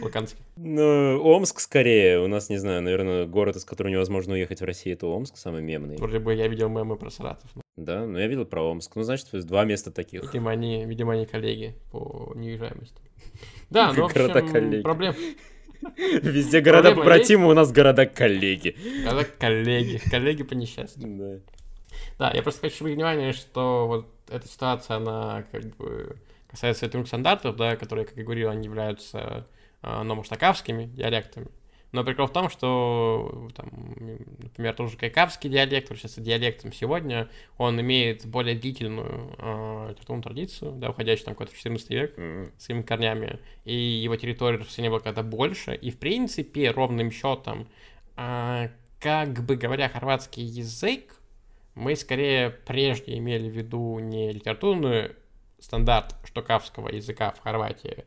Балканский. 0.00 0.38
Ну, 0.56 1.20
Омск 1.22 1.60
скорее. 1.60 2.20
У 2.20 2.26
нас, 2.26 2.48
не 2.48 2.58
знаю, 2.58 2.82
наверное, 2.82 3.26
город, 3.26 3.56
из 3.56 3.64
которого 3.64 3.92
невозможно 3.92 4.34
уехать 4.34 4.60
в 4.60 4.64
Россию, 4.64 4.96
это 4.96 5.06
Омск, 5.06 5.36
самый 5.36 5.62
мемный. 5.62 5.96
Вроде 5.96 6.18
бы 6.18 6.34
я 6.34 6.48
видел 6.48 6.68
мемы 6.68 6.96
про 6.96 7.10
Саратов. 7.10 7.50
Да, 7.76 8.06
ну 8.06 8.18
я 8.18 8.26
видел 8.26 8.44
про 8.44 8.62
Омск. 8.62 8.96
Ну, 8.96 9.02
значит, 9.02 9.28
два 9.46 9.64
места 9.64 9.90
таких. 9.90 10.22
Видимо, 10.22 10.50
они, 10.50 10.84
видимо, 10.84 11.14
они 11.14 11.26
коллеги 11.26 11.74
по 11.90 12.32
неуезжаемости. 12.34 13.00
Да, 13.70 13.92
ну, 13.92 14.02
в 14.02 14.04
общем, 14.04 14.82
проблем... 14.82 15.14
Везде 15.96 16.60
города 16.60 16.94
побратимы, 16.94 17.48
у 17.48 17.54
нас 17.54 17.72
города-коллеги. 17.72 18.76
Это 19.04 19.26
коллеги, 19.38 20.00
коллеги 20.10 20.42
по 20.42 20.54
несчастью. 20.54 21.02
Да. 21.04 21.54
Да, 22.18 22.30
я 22.34 22.42
просто 22.42 22.62
хочу 22.62 22.84
внимание, 22.84 23.32
что 23.32 23.86
вот 23.86 24.06
эта 24.28 24.46
ситуация, 24.48 24.96
она 24.96 25.44
как 25.50 25.64
бы 25.76 26.16
касается 26.48 26.88
трех 26.88 27.06
стандартов, 27.06 27.56
да, 27.56 27.76
которые, 27.76 28.06
как 28.06 28.16
я 28.16 28.24
говорил, 28.24 28.50
они 28.50 28.64
являются 28.66 29.46
э, 29.84 30.02
номоштакавскими 30.02 30.86
диалектами. 30.86 31.48
Но 31.92 32.02
прикол 32.02 32.26
в 32.26 32.32
том, 32.32 32.50
что, 32.50 33.48
там, 33.54 33.68
например, 34.38 34.74
тоже 34.74 34.96
кайкавский 34.96 35.48
диалект, 35.48 35.86
который 35.86 36.00
сейчас 36.00 36.18
диалектом 36.18 36.72
сегодня, 36.72 37.28
он 37.56 37.80
имеет 37.80 38.26
более 38.26 38.56
длительную 38.56 39.36
э, 39.38 39.86
литературную 39.90 40.24
традицию, 40.24 40.72
да, 40.72 40.90
уходящую 40.90 41.26
там 41.26 41.34
какой-то 41.34 41.52
в 41.52 41.56
14 41.56 41.90
век, 41.90 42.14
своими 42.58 42.82
корнями, 42.82 43.38
и 43.64 43.76
его 43.76 44.16
территория 44.16 44.56
распространения 44.56 44.90
была 44.90 45.00
когда 45.00 45.22
больше, 45.22 45.76
и 45.76 45.92
в 45.92 45.98
принципе 45.98 46.72
ровным 46.72 47.12
счетом, 47.12 47.68
а, 48.16 48.70
как 48.98 49.44
бы 49.44 49.54
говоря 49.54 49.88
хорватский 49.88 50.42
язык, 50.42 51.14
мы 51.74 51.94
скорее 51.94 52.50
прежде 52.50 53.16
имели 53.18 53.48
в 53.48 53.52
виду 53.52 53.98
не 53.98 54.32
литературный 54.32 55.12
стандарт 55.58 56.14
штукавского 56.24 56.88
языка 56.88 57.30
в 57.32 57.40
Хорватии, 57.40 58.04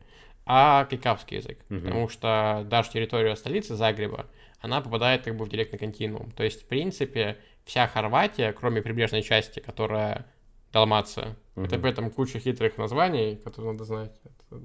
а 0.50 0.86
кайкавский 0.86 1.36
язык, 1.36 1.58
Мгм. 1.68 1.82
потому 1.82 2.08
что 2.08 2.66
даже 2.70 2.90
территория 2.90 3.36
столицы 3.36 3.76
Загреба, 3.76 4.26
она 4.60 4.80
попадает 4.80 5.22
как 5.22 5.36
бы 5.36 5.44
в 5.44 5.48
директный 5.50 5.78
континуум. 5.78 6.30
То 6.32 6.42
есть, 6.42 6.62
в 6.62 6.66
принципе, 6.66 7.36
вся 7.64 7.86
Хорватия, 7.86 8.52
кроме 8.52 8.80
прибрежной 8.80 9.22
части, 9.22 9.60
которая 9.60 10.24
Далмация, 10.72 11.36
это 11.54 11.74
Мгм. 11.76 11.82
при 11.82 11.90
этом 11.90 12.10
куча 12.10 12.40
хитрых 12.40 12.78
названий, 12.78 13.36
которые 13.36 13.72
надо 13.72 13.84
знать. 13.84 14.12
Это 14.50 14.60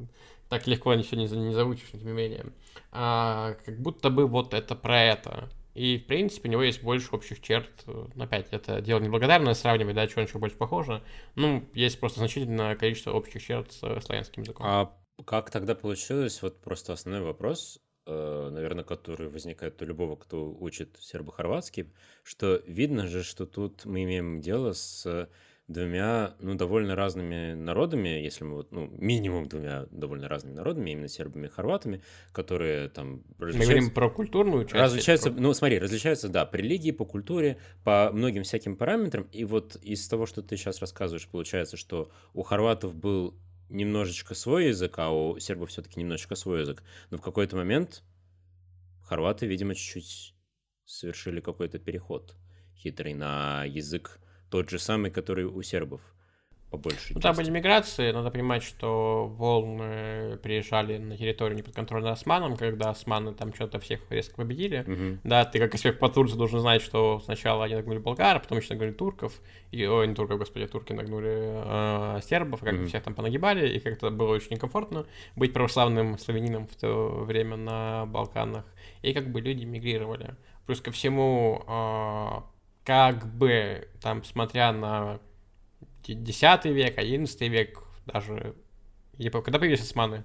так 0.49 0.67
легко 0.67 0.93
ничего 0.93 1.19
не, 1.19 1.27
не 1.27 1.53
заучишь, 1.53 1.91
тем 1.91 2.05
не 2.05 2.11
менее. 2.13 2.45
А, 2.91 3.55
как 3.65 3.77
будто 3.79 4.09
бы 4.09 4.25
вот 4.25 4.53
это 4.53 4.75
про 4.75 5.01
это. 5.01 5.49
И, 5.73 5.97
в 5.97 6.05
принципе, 6.05 6.47
у 6.47 6.51
него 6.51 6.63
есть 6.63 6.81
больше 6.83 7.09
общих 7.13 7.41
черт. 7.41 7.69
Опять, 8.17 8.47
это 8.51 8.79
дело 8.79 8.99
неблагодарное 8.99 9.53
сравнивать, 9.53 9.95
да, 9.95 10.07
что 10.07 10.21
на 10.21 10.27
что 10.27 10.39
больше 10.39 10.55
похоже. 10.55 11.01
Ну, 11.35 11.63
есть 11.73 11.99
просто 11.99 12.19
значительное 12.19 12.75
количество 12.75 13.11
общих 13.11 13.41
черт 13.43 13.71
с 13.71 13.81
э, 13.81 13.99
славянским 14.01 14.43
языком. 14.43 14.65
А 14.69 14.93
как 15.25 15.49
тогда 15.51 15.75
получилось? 15.75 16.41
Вот 16.41 16.59
просто 16.61 16.93
основной 16.93 17.23
вопрос, 17.23 17.79
э, 18.05 18.49
наверное, 18.51 18.83
который 18.83 19.29
возникает 19.29 19.81
у 19.81 19.85
любого, 19.85 20.15
кто 20.15 20.51
учит 20.51 20.97
сербо-хорватский, 20.99 21.93
что 22.23 22.61
видно 22.67 23.07
же, 23.07 23.23
что 23.23 23.45
тут 23.45 23.85
мы 23.85 24.03
имеем 24.03 24.41
дело 24.41 24.73
с 24.73 25.29
двумя, 25.67 26.35
ну, 26.39 26.55
довольно 26.55 26.95
разными 26.95 27.53
народами, 27.53 28.09
если 28.09 28.43
мы 28.43 28.55
вот, 28.55 28.71
ну, 28.71 28.87
минимум 28.97 29.47
двумя 29.47 29.87
довольно 29.91 30.27
разными 30.27 30.55
народами, 30.55 30.91
именно 30.91 31.07
сербами 31.07 31.47
и 31.47 31.49
хорватами, 31.49 32.01
которые 32.33 32.89
там 32.89 33.23
Мы 33.39 33.51
говорим 33.53 33.91
про 33.91 34.09
культурную 34.09 34.65
часть. 34.65 34.75
Различаются, 34.75 35.31
про- 35.31 35.39
ну 35.39 35.53
смотри, 35.53 35.79
различаются, 35.79 36.27
да, 36.27 36.45
по 36.45 36.57
религии, 36.57 36.91
по 36.91 37.05
культуре, 37.05 37.59
по 37.85 38.11
многим 38.11 38.43
всяким 38.43 38.75
параметрам. 38.75 39.23
И 39.31 39.45
вот 39.45 39.77
из 39.77 40.05
того, 40.07 40.25
что 40.25 40.41
ты 40.41 40.57
сейчас 40.57 40.79
рассказываешь, 40.79 41.29
получается, 41.29 41.77
что 41.77 42.11
у 42.33 42.43
хорватов 42.43 42.93
был 42.93 43.33
немножечко 43.73 44.35
свой 44.35 44.67
язык, 44.67 44.97
а 44.97 45.09
у 45.11 45.39
сербов 45.39 45.69
все-таки 45.69 45.99
немножечко 45.99 46.35
свой 46.35 46.61
язык. 46.61 46.83
Но 47.09 47.17
в 47.17 47.21
какой-то 47.21 47.55
момент 47.55 48.03
хорваты, 49.03 49.45
видимо, 49.45 49.75
чуть-чуть 49.75 50.35
совершили 50.85 51.41
какой-то 51.41 51.79
переход 51.79 52.35
хитрый 52.75 53.13
на 53.13 53.65
язык 53.65 54.19
тот 54.49 54.69
же 54.69 54.79
самый, 54.79 55.09
который 55.09 55.45
у 55.45 55.61
сербов 55.63 56.01
по 56.73 56.77
большей 56.77 57.13
Ну, 57.13 57.21
там 57.21 57.35
были 57.35 57.51
миграции, 57.51 58.11
надо 58.11 58.31
понимать, 58.31 58.63
что 58.63 59.27
волны 59.27 60.37
приезжали 60.41 60.97
на 60.97 61.15
территорию 61.15 61.55
неподконтрольную 61.55 62.11
османам, 62.13 62.57
когда 62.57 62.89
османы 62.89 63.35
там 63.35 63.53
что-то 63.53 63.79
всех 63.79 63.99
резко 64.09 64.35
победили. 64.35 64.83
Мгм. 64.87 65.19
Да, 65.23 65.45
ты 65.45 65.59
как 65.59 65.75
аспект 65.75 65.99
по 65.99 66.09
Турции 66.09 66.35
должен 66.35 66.61
знать, 66.61 66.81
что 66.81 67.19
сначала 67.23 67.65
они 67.65 67.75
нагнули 67.75 67.99
болгар, 67.99 68.39
потом 68.39 68.57
еще 68.57 68.73
нагнули 68.73 68.91
турков, 68.91 69.33
и, 69.69 69.85
ой, 69.85 70.07
не 70.07 70.15
турков, 70.15 70.39
господи, 70.39 70.65
турки 70.65 70.93
нагнули 70.93 71.31
э, 71.35 72.19
сербов, 72.27 72.61
как 72.61 72.73
Мгм. 72.73 72.87
всех 72.87 73.03
там 73.03 73.13
понагибали, 73.13 73.69
и 73.69 73.79
как-то 73.79 74.09
было 74.09 74.33
очень 74.33 74.53
некомфортно 74.55 75.05
быть 75.35 75.53
православным 75.53 76.17
славянином 76.17 76.65
в 76.67 76.75
то 76.75 77.23
время 77.23 77.55
на 77.55 78.07
Балканах, 78.07 78.65
и 79.03 79.13
как 79.13 79.31
бы 79.31 79.41
люди 79.41 79.63
мигрировали. 79.63 80.35
Плюс 80.65 80.81
ко 80.81 80.89
всему, 80.89 81.63
э, 81.67 82.41
как 82.83 83.27
бы 83.27 83.87
там, 84.01 84.23
смотря 84.23 84.71
на 84.71 85.19
10 86.07 86.65
век, 86.65 86.97
11 86.97 87.41
век, 87.41 87.83
даже, 88.05 88.55
я 89.17 89.31
помню, 89.31 89.45
когда 89.45 89.59
появились 89.59 89.81
османы? 89.81 90.23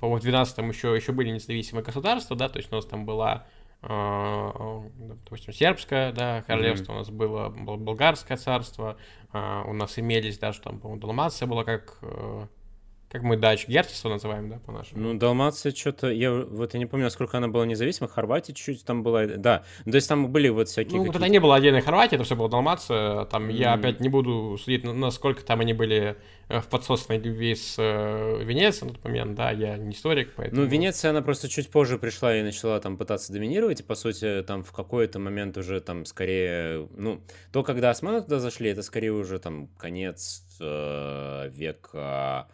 По-моему, 0.00 0.20
в 0.20 0.22
12 0.22 0.58
еще, 0.58 0.94
еще 0.94 1.12
были 1.12 1.30
независимые 1.30 1.82
государства, 1.84 2.36
да, 2.36 2.48
то 2.48 2.58
есть 2.58 2.70
у 2.70 2.76
нас 2.76 2.84
там 2.84 3.06
была, 3.06 3.46
э, 3.82 4.80
допустим, 4.98 5.52
сербское, 5.52 6.12
да, 6.12 6.42
королевство, 6.42 6.92
у 6.92 6.96
нас 6.96 7.08
было 7.10 7.48
бол- 7.48 7.78
болгарское 7.78 8.36
царство, 8.36 8.98
а, 9.32 9.62
у 9.66 9.72
нас 9.72 9.98
имелись 9.98 10.38
даже 10.38 10.60
там, 10.60 10.80
по-моему, 10.80 11.00
Далмация 11.00 11.46
была 11.46 11.64
как, 11.64 11.98
э, 12.02 12.46
как 13.10 13.22
мы 13.22 13.36
дач, 13.36 13.68
герцогство 13.68 14.08
называем, 14.08 14.48
да, 14.48 14.58
по-нашему. 14.58 15.00
Ну, 15.00 15.14
Далмация 15.18 15.72
что-то, 15.72 16.08
я 16.10 16.32
вот 16.32 16.74
я 16.74 16.78
не 16.80 16.86
помню, 16.86 17.04
насколько 17.06 17.38
она 17.38 17.48
была 17.48 17.64
независима, 17.64 18.08
Хорватия 18.08 18.52
чуть-чуть 18.52 18.84
там 18.84 19.02
была, 19.02 19.26
да, 19.26 19.64
ну, 19.84 19.92
то 19.92 19.96
есть 19.96 20.08
там 20.08 20.30
были 20.32 20.48
вот 20.48 20.68
всякие 20.68 21.00
Ну, 21.00 21.12
тогда 21.12 21.28
не 21.28 21.38
было 21.38 21.54
отдельной 21.56 21.82
Хорватии, 21.82 22.16
это 22.16 22.24
все 22.24 22.34
было 22.36 22.48
Далмация. 22.48 23.24
Там 23.26 23.48
я 23.48 23.72
Мгм. 23.72 23.80
опять 23.80 24.00
не 24.00 24.08
буду 24.08 24.58
судить, 24.58 24.84
на- 24.84 24.92
насколько 24.92 25.44
там 25.44 25.60
они 25.60 25.72
были 25.72 26.16
э, 26.48 26.60
в 26.60 26.66
подсосной 26.68 27.18
любви 27.18 27.54
с 27.56 27.74
э, 27.78 28.42
Венецией 28.44 28.88
на 28.88 28.94
тот 28.94 29.04
момент, 29.04 29.34
да, 29.34 29.50
я 29.50 29.76
не 29.76 29.90
историк, 29.92 30.32
поэтому... 30.36 30.62
Ну, 30.62 30.68
Венеция, 30.68 31.10
она 31.10 31.20
просто 31.22 31.48
чуть 31.48 31.70
позже 31.70 31.98
пришла 31.98 32.36
и 32.36 32.42
начала 32.42 32.78
там 32.80 32.96
пытаться 32.96 33.32
доминировать, 33.32 33.80
и, 33.80 33.82
по 33.82 33.96
сути, 33.96 34.44
там 34.46 34.62
в 34.62 34.70
какой-то 34.72 35.18
момент 35.18 35.56
уже 35.58 35.80
там 35.80 36.04
скорее, 36.04 36.88
ну, 36.96 37.20
то, 37.52 37.62
когда 37.64 37.90
османы 37.90 38.22
туда 38.22 38.38
зашли, 38.38 38.70
это 38.70 38.82
скорее 38.82 39.10
уже 39.12 39.38
там 39.40 39.68
конец 39.76 40.44
э, 40.60 41.48
века 41.52 42.46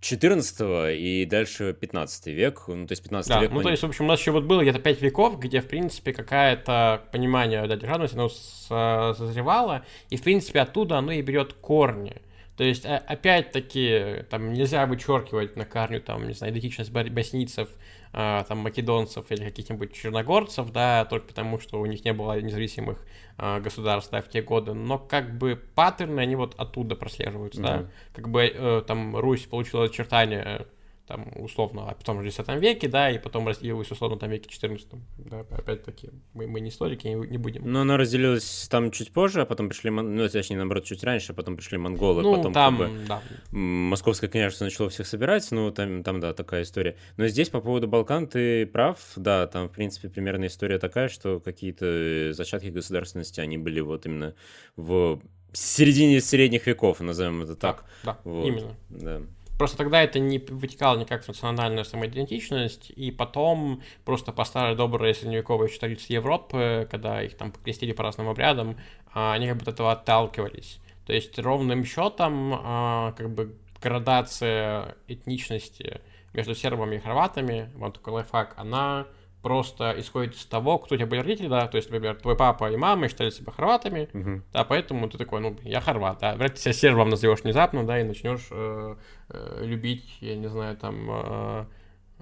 14 0.00 0.96
и 0.98 1.26
дальше 1.26 1.76
15 1.78 2.26
век, 2.28 2.64
ну, 2.68 2.86
то 2.86 2.92
есть 2.92 3.02
15 3.02 3.28
Да, 3.28 3.40
век... 3.40 3.50
ну 3.50 3.62
то 3.62 3.68
есть, 3.68 3.82
в 3.82 3.86
общем, 3.86 4.06
у 4.06 4.08
нас 4.08 4.18
еще 4.18 4.30
вот 4.30 4.44
было 4.44 4.62
где-то 4.62 4.78
5 4.78 5.02
веков, 5.02 5.38
где, 5.38 5.60
в 5.60 5.68
принципе, 5.68 6.12
какая-то 6.12 7.02
понимание 7.12 7.66
да, 7.66 7.76
державности, 7.76 8.14
оно 8.14 8.28
со- 8.30 9.14
созревало, 9.16 9.84
и, 10.08 10.16
в 10.16 10.22
принципе, 10.22 10.60
оттуда 10.60 10.96
оно 10.98 11.12
и 11.12 11.20
берет 11.20 11.52
корни. 11.52 12.16
То 12.60 12.64
есть, 12.64 12.84
а- 12.84 13.02
опять-таки, 13.06 14.26
там 14.28 14.52
нельзя 14.52 14.84
вычеркивать 14.84 15.56
на 15.56 15.64
корню, 15.64 15.98
там, 16.02 16.28
не 16.28 16.34
знаю, 16.34 16.52
идентичность 16.52 16.92
боснийцев, 16.92 17.70
а, 18.12 18.44
там, 18.44 18.58
македонцев 18.58 19.24
или 19.30 19.44
каких-нибудь 19.44 19.94
черногорцев, 19.94 20.70
да, 20.70 21.06
только 21.06 21.28
потому, 21.28 21.58
что 21.58 21.80
у 21.80 21.86
них 21.86 22.04
не 22.04 22.12
было 22.12 22.38
независимых 22.38 22.98
а, 23.38 23.60
государств, 23.60 24.10
да, 24.10 24.20
в 24.20 24.28
те 24.28 24.42
годы, 24.42 24.74
но 24.74 24.98
как 24.98 25.38
бы 25.38 25.58
паттерны, 25.74 26.20
они 26.20 26.36
вот 26.36 26.54
оттуда 26.58 26.96
прослеживаются, 26.96 27.62
да, 27.62 27.76
Мгм. 27.78 27.90
как 28.12 28.28
бы 28.28 28.42
э, 28.54 28.82
там 28.86 29.16
Русь 29.16 29.46
получила 29.46 29.84
очертания 29.84 30.66
там, 31.10 31.26
условно, 31.34 31.90
а 31.90 31.94
потом 31.94 32.18
в 32.18 32.24
X 32.24 32.38
веке, 32.60 32.86
да, 32.86 33.10
и 33.10 33.18
потом 33.18 33.48
разделилась, 33.48 33.90
условно, 33.90 34.16
там, 34.16 34.30
веке 34.30 34.48
14. 34.48 34.86
Да, 35.18 35.40
опять-таки, 35.40 36.10
мы, 36.34 36.46
мы 36.46 36.60
не 36.60 36.68
историки, 36.68 37.08
не, 37.08 37.36
будем. 37.36 37.62
Ну, 37.64 37.80
она 37.80 37.96
разделилась 37.96 38.68
там 38.70 38.92
чуть 38.92 39.12
позже, 39.12 39.40
а 39.40 39.44
потом 39.44 39.68
пришли, 39.68 39.90
ну, 39.90 40.28
точнее, 40.28 40.58
наоборот, 40.58 40.84
чуть 40.84 41.02
раньше, 41.02 41.32
а 41.32 41.34
потом 41.34 41.56
пришли 41.56 41.78
монголы, 41.78 42.22
ну, 42.22 42.36
потом 42.36 42.52
там, 42.52 42.78
как 42.78 42.88
бы 42.88 42.98
да. 43.08 43.22
московское 43.50 44.30
княжество 44.30 44.64
начало 44.66 44.88
всех 44.88 45.08
собирать, 45.08 45.50
ну, 45.50 45.72
там, 45.72 46.04
там, 46.04 46.20
да, 46.20 46.32
такая 46.32 46.62
история. 46.62 46.96
Но 47.16 47.26
здесь 47.26 47.48
по 47.48 47.60
поводу 47.60 47.88
Балкан 47.88 48.28
ты 48.28 48.66
прав, 48.66 49.00
да, 49.16 49.48
там, 49.48 49.68
в 49.68 49.72
принципе, 49.72 50.08
примерно 50.08 50.46
история 50.46 50.78
такая, 50.78 51.08
что 51.08 51.40
какие-то 51.40 51.86
э, 51.86 52.32
зачатки 52.34 52.68
государственности, 52.68 53.40
они 53.40 53.58
были 53.58 53.80
вот 53.80 54.06
именно 54.06 54.36
в 54.76 55.20
середине 55.52 56.20
средних 56.20 56.68
веков, 56.68 57.00
назовем 57.00 57.42
это 57.42 57.56
так. 57.56 57.84
Да, 58.04 58.18
Вот. 58.22 58.46
именно. 58.46 58.76
Да. 58.90 59.22
Просто 59.60 59.76
тогда 59.76 60.02
это 60.02 60.18
не 60.18 60.38
вытекало 60.38 60.96
никак 60.96 61.22
в 61.22 61.28
национальную 61.28 61.84
самоидентичность, 61.84 62.88
и 62.88 63.10
потом 63.10 63.82
просто 64.06 64.32
по 64.32 64.44
старой 64.44 64.74
доброй 64.74 65.14
средневековой 65.14 65.68
традиции 65.68 66.14
Европы, 66.14 66.88
когда 66.90 67.22
их 67.22 67.36
там 67.36 67.52
покрестили 67.52 67.92
по 67.92 68.02
разным 68.02 68.30
обрядам, 68.30 68.78
а, 69.12 69.34
они 69.34 69.48
как 69.48 69.58
бы 69.58 69.62
от 69.64 69.68
этого 69.68 69.92
отталкивались. 69.92 70.80
То 71.04 71.12
есть 71.12 71.38
ровным 71.38 71.84
счетом 71.84 72.54
а, 72.54 73.12
как 73.18 73.34
бы 73.34 73.54
градация 73.82 74.96
этничности 75.08 76.00
между 76.32 76.54
сербами 76.54 76.96
и 76.96 76.98
хорватами, 76.98 77.70
вот 77.74 77.92
такой 77.92 78.14
лайфхак, 78.14 78.54
она 78.56 79.08
просто 79.42 79.94
исходит 79.98 80.34
из 80.34 80.44
того, 80.44 80.78
кто 80.78 80.94
у 80.94 80.98
тебя 80.98 81.06
были 81.06 81.20
родители, 81.20 81.48
да, 81.48 81.66
то 81.66 81.76
есть, 81.76 81.90
например, 81.90 82.16
твой 82.16 82.36
папа 82.36 82.70
и 82.70 82.76
мама 82.76 83.08
считали 83.08 83.30
себя 83.30 83.52
хорватами, 83.52 84.08
Мгм. 84.12 84.44
да, 84.52 84.64
поэтому 84.64 85.08
ты 85.08 85.18
такой, 85.18 85.40
ну, 85.40 85.56
я 85.62 85.80
хорват, 85.80 86.18
да, 86.20 86.34
вряд 86.34 86.52
ли 86.52 86.58
себя 86.58 86.72
сербом 86.72 87.08
назовешь 87.08 87.40
внезапно, 87.42 87.86
да, 87.86 88.00
и 88.00 88.04
начнешь 88.04 88.48
э, 88.50 88.96
э, 89.30 89.64
любить, 89.64 90.18
я 90.20 90.36
не 90.36 90.48
знаю, 90.48 90.76
там, 90.76 91.06
э, 91.10 91.64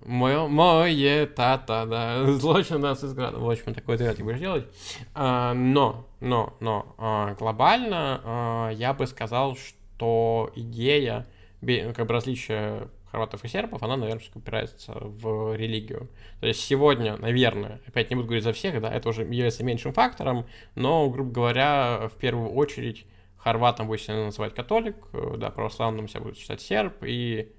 Мое, 0.04 0.46
мое 0.46 1.26
та-та, 1.26 1.84
да, 1.84 2.24
злочин 2.38 2.80
нацизграда. 2.80 3.38
В 3.38 3.50
общем, 3.50 3.74
такой 3.74 3.96
ответ 3.96 4.16
ты 4.16 4.24
будешь 4.24 4.38
делать. 4.38 4.66
А, 5.14 5.54
но, 5.54 6.06
но, 6.20 6.54
но, 6.60 6.94
а, 6.98 7.34
глобально 7.34 8.20
а, 8.24 8.70
я 8.70 8.94
бы 8.94 9.06
сказал, 9.06 9.56
что 9.56 10.50
идея, 10.54 11.26
как 11.60 12.06
бы 12.06 12.14
различия 12.14 12.88
хорватов 13.10 13.44
и 13.44 13.48
сербов, 13.48 13.82
она, 13.82 13.96
наверное, 13.96 14.22
упирается 14.34 14.92
в 14.94 15.54
религию. 15.56 16.08
То 16.40 16.46
есть 16.46 16.60
сегодня, 16.60 17.16
наверное, 17.16 17.80
опять 17.86 18.10
не 18.10 18.16
буду 18.16 18.28
говорить 18.28 18.44
за 18.44 18.52
всех, 18.52 18.80
да, 18.80 18.92
это 18.92 19.08
уже 19.08 19.22
является 19.22 19.64
меньшим 19.64 19.92
фактором, 19.92 20.46
но, 20.74 21.08
грубо 21.08 21.30
говоря, 21.30 22.08
в 22.14 22.18
первую 22.18 22.50
очередь 22.50 23.06
хорватом 23.36 23.86
будет 23.86 24.02
себя 24.02 24.16
называть 24.16 24.54
католик, 24.54 24.96
да, 25.38 25.50
православным 25.50 26.08
себя 26.08 26.20
будет 26.20 26.36
считать 26.36 26.60
серб, 26.60 26.94
и 27.02 27.52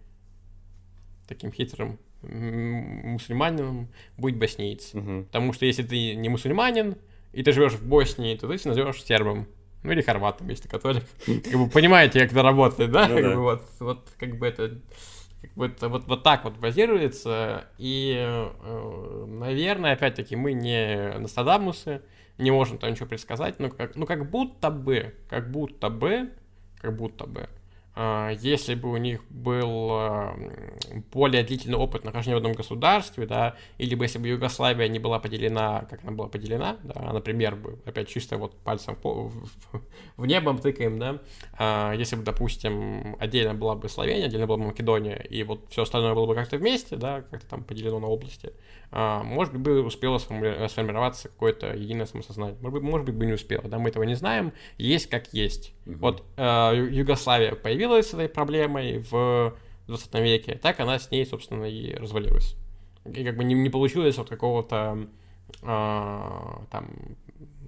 таким 1.27 1.51
хитрым 1.51 1.99
мусульманином 2.21 3.87
будет 4.17 4.37
боснийц. 4.37 4.93
Угу. 4.93 5.23
Потому 5.25 5.53
что 5.53 5.65
если 5.65 5.83
ты 5.83 6.15
не 6.15 6.29
мусульманин, 6.29 6.95
и 7.31 7.43
ты 7.43 7.51
живешь 7.51 7.73
в 7.73 7.87
Боснии, 7.87 8.35
то 8.35 8.47
ты 8.47 8.57
себя 8.57 8.71
назовешь 8.71 9.03
сербом. 9.03 9.47
Ну 9.83 9.91
или 9.91 10.01
хорватом, 10.01 10.49
если 10.49 10.67
католик. 10.67 11.03
Как 11.25 11.53
бы 11.53 11.69
понимаете, 11.69 12.19
как 12.19 12.31
это 12.31 12.41
работает, 12.41 12.91
да? 12.91 13.07
Ну, 13.07 13.15
как 13.15 13.23
да. 13.23 13.35
Бы 13.35 13.41
вот, 13.41 13.63
вот 13.79 14.09
как 14.17 14.37
бы 14.37 14.47
это 14.47 14.79
как 15.41 15.53
бы 15.53 15.67
это 15.67 15.89
вот, 15.89 16.05
вот 16.05 16.23
так 16.23 16.43
вот 16.43 16.57
базируется. 16.57 17.65
И, 17.77 18.15
э, 18.17 19.25
наверное, 19.27 19.93
опять-таки, 19.93 20.35
мы 20.35 20.53
не 20.53 21.17
Нострадамусы, 21.17 22.01
не 22.37 22.51
можем 22.51 22.77
там 22.77 22.91
ничего 22.91 23.07
предсказать, 23.07 23.59
но 23.59 23.69
как, 23.69 23.95
ну 23.95 24.05
как 24.05 24.29
будто 24.29 24.69
бы, 24.69 25.15
как 25.29 25.51
будто 25.51 25.89
бы, 25.89 26.31
как 26.77 26.95
будто 26.95 27.25
бы, 27.25 27.49
если 28.41 28.75
бы 28.75 28.91
у 28.91 28.97
них 28.97 29.21
был 29.29 29.89
а, 29.91 30.33
более 31.11 31.43
длительный 31.43 31.77
опыт 31.77 32.05
нахождения 32.05 32.35
в 32.35 32.37
одном 32.37 32.53
государстве, 32.53 33.25
да, 33.25 33.57
или 33.77 33.93
бы 33.93 34.05
если 34.05 34.19
бы 34.19 34.27
Югославия 34.29 34.87
не 34.87 34.99
была 34.99 35.19
поделена, 35.19 35.85
как 35.89 36.03
она 36.03 36.13
была 36.13 36.29
поделена, 36.29 36.77
да, 36.83 36.93
а, 36.95 37.13
например, 37.13 37.57
опять 37.85 38.07
чисто 38.07 38.37
вот 38.37 38.55
пальцем 38.59 38.97
в, 39.03 40.25
небо 40.25 40.57
тыкаем, 40.57 40.97
да, 40.97 41.93
если 41.93 42.15
бы, 42.15 42.23
допустим, 42.23 43.17
отдельно 43.19 43.53
была 43.53 43.75
бы 43.75 43.89
Словения, 43.89 44.27
отдельно 44.27 44.47
была 44.47 44.57
бы 44.57 44.67
Македония, 44.67 45.21
и 45.29 45.43
вот 45.43 45.65
все 45.69 45.81
остальное 45.81 46.13
было 46.13 46.25
бы 46.25 46.35
как-то 46.35 46.57
вместе, 46.57 46.95
да, 46.95 47.21
как-то 47.23 47.47
там 47.47 47.63
поделено 47.65 47.99
на 47.99 48.07
области, 48.07 48.53
может 48.91 49.53
быть, 49.53 49.61
бы 49.61 49.83
успело 49.83 50.17
сформироваться 50.17 51.27
какое-то 51.27 51.73
единое 51.73 52.05
самосознание. 52.05 52.57
Может 52.61 52.79
быть, 52.79 52.89
может 52.89 53.05
быть, 53.05 53.15
бы 53.15 53.25
не 53.25 53.33
успело, 53.33 53.63
да, 53.67 53.77
мы 53.77 53.89
этого 53.89 54.03
не 54.03 54.15
знаем, 54.15 54.53
есть 54.77 55.07
как 55.07 55.33
есть. 55.33 55.73
Угу. 55.89 55.97
Вот 55.99 56.23
Югославия 56.37 57.55
появилась, 57.55 58.09
с 58.09 58.13
этой 58.13 58.29
проблемой 58.29 58.99
в 58.99 59.55
20 59.87 60.13
веке, 60.15 60.59
так 60.61 60.79
она 60.79 60.99
с 60.99 61.11
ней, 61.11 61.25
собственно, 61.25 61.65
и 61.65 61.93
развалилась. 61.95 62.55
И 63.05 63.23
как 63.23 63.37
бы 63.37 63.43
не, 63.43 63.55
не 63.55 63.69
получилось 63.69 64.17
вот 64.17 64.29
какого-то 64.29 65.07
а, 65.63 66.61
там, 66.71 66.89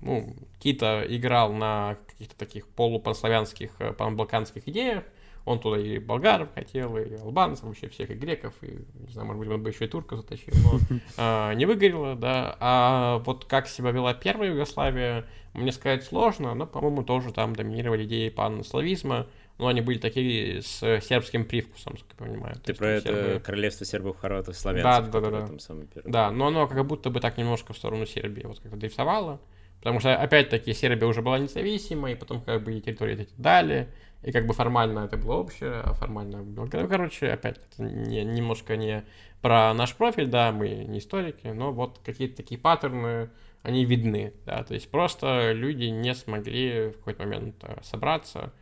ну, 0.01 0.35
Кита 0.59 1.03
играл 1.07 1.53
на 1.53 1.97
каких-то 2.07 2.35
таких 2.37 2.67
полупанславянских, 2.67 3.71
э, 3.79 3.93
панбалканских 3.93 4.67
идеях, 4.67 5.03
он 5.45 5.59
туда 5.59 5.77
и 5.79 5.97
болгаров 5.97 6.49
хотел, 6.53 6.97
и 6.97 7.15
албанцев, 7.15 7.65
вообще 7.65 7.89
всех, 7.89 8.11
и 8.11 8.13
греков, 8.13 8.53
и, 8.61 8.79
не 8.99 9.11
знаю, 9.11 9.27
может 9.27 9.39
быть, 9.39 9.49
он 9.49 9.63
бы 9.63 9.69
еще 9.69 9.85
и 9.85 9.87
турка 9.87 10.15
затащил, 10.15 10.53
но 10.63 10.79
э, 11.17 11.53
не 11.55 11.65
выгорело, 11.65 12.15
да. 12.15 12.55
А 12.59 13.17
вот 13.25 13.45
как 13.45 13.67
себя 13.67 13.91
вела 13.91 14.13
первая 14.13 14.51
Югославия, 14.51 15.25
мне 15.53 15.71
сказать 15.71 16.03
сложно, 16.03 16.53
но, 16.53 16.67
по-моему, 16.67 17.03
тоже 17.03 17.33
там 17.33 17.55
доминировали 17.55 18.05
идеи 18.05 18.29
панславизма, 18.29 19.27
но 19.57 19.67
они 19.67 19.81
были 19.81 19.97
такие 19.97 20.61
с 20.61 20.79
сербским 21.01 21.45
привкусом, 21.45 21.93
как 21.93 22.19
я 22.19 22.25
понимаю. 22.25 22.55
Ты 22.63 22.73
про 22.73 22.89
это 22.89 23.09
сербы... 23.09 23.39
королевство 23.43 23.85
сербов, 23.85 24.17
хорватов, 24.19 24.55
славянцев? 24.57 25.11
Да, 25.11 25.19
да, 25.19 25.29
да. 25.29 25.47
Да. 25.47 26.01
да, 26.05 26.31
но 26.31 26.47
оно 26.47 26.67
как 26.67 26.85
будто 26.85 27.09
бы 27.09 27.19
так 27.19 27.37
немножко 27.37 27.73
в 27.73 27.77
сторону 27.77 28.05
Сербии 28.05 28.43
вот 28.43 28.59
как-то 28.59 28.77
дрифтовало, 28.77 29.39
потому 29.79 29.99
что, 29.99 30.15
опять-таки, 30.15 30.73
Сербия 30.73 31.05
уже 31.05 31.21
была 31.21 31.37
независимой, 31.37 32.13
и 32.13 32.15
потом 32.15 32.41
как 32.41 32.63
бы 32.63 32.73
и 32.73 32.81
территории 32.81 33.21
эти 33.21 33.33
дали, 33.37 33.89
и 34.23 34.31
как 34.31 34.45
бы 34.45 34.53
формально 34.53 34.99
это 34.99 35.17
было 35.17 35.35
общее, 35.35 35.81
а 35.81 35.93
формально 35.93 36.43
было... 36.43 36.65
Ну, 36.71 36.87
короче, 36.87 37.29
опять, 37.29 37.57
это 37.57 37.83
не, 37.83 38.23
немножко 38.23 38.77
не 38.77 39.03
про 39.41 39.73
наш 39.73 39.95
профиль, 39.95 40.27
да, 40.27 40.51
мы 40.51 40.69
не 40.69 40.99
историки, 40.99 41.47
но 41.47 41.71
вот 41.71 41.99
какие-то 42.05 42.37
такие 42.37 42.59
паттерны, 42.59 43.29
они 43.63 43.85
видны, 43.85 44.33
да, 44.45 44.63
то 44.63 44.73
есть 44.73 44.89
просто 44.89 45.51
люди 45.53 45.85
не 45.85 46.13
смогли 46.13 46.89
в 46.89 46.97
какой-то 46.97 47.23
момент 47.23 47.55
э, 47.63 47.77
собраться, 47.83 48.53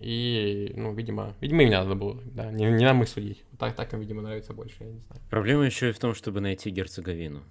и, 0.00 0.72
ну, 0.76 0.92
видимо, 0.92 1.34
видимо, 1.40 1.62
им 1.62 1.70
надо 1.70 1.94
было, 1.94 2.20
да, 2.24 2.50
не, 2.50 2.64
не 2.66 2.84
нам 2.84 3.02
их 3.02 3.08
судить. 3.08 3.44
Так, 3.58 3.74
так 3.74 3.92
им, 3.94 4.00
видимо, 4.00 4.22
нравится 4.22 4.52
больше, 4.52 4.76
я 4.80 4.86
не 4.86 4.98
знаю. 4.98 5.22
Проблема 5.30 5.64
еще 5.64 5.90
и 5.90 5.92
в 5.92 5.98
том, 5.98 6.14
чтобы 6.14 6.40
найти 6.40 6.70
Герцеговину 6.70 7.42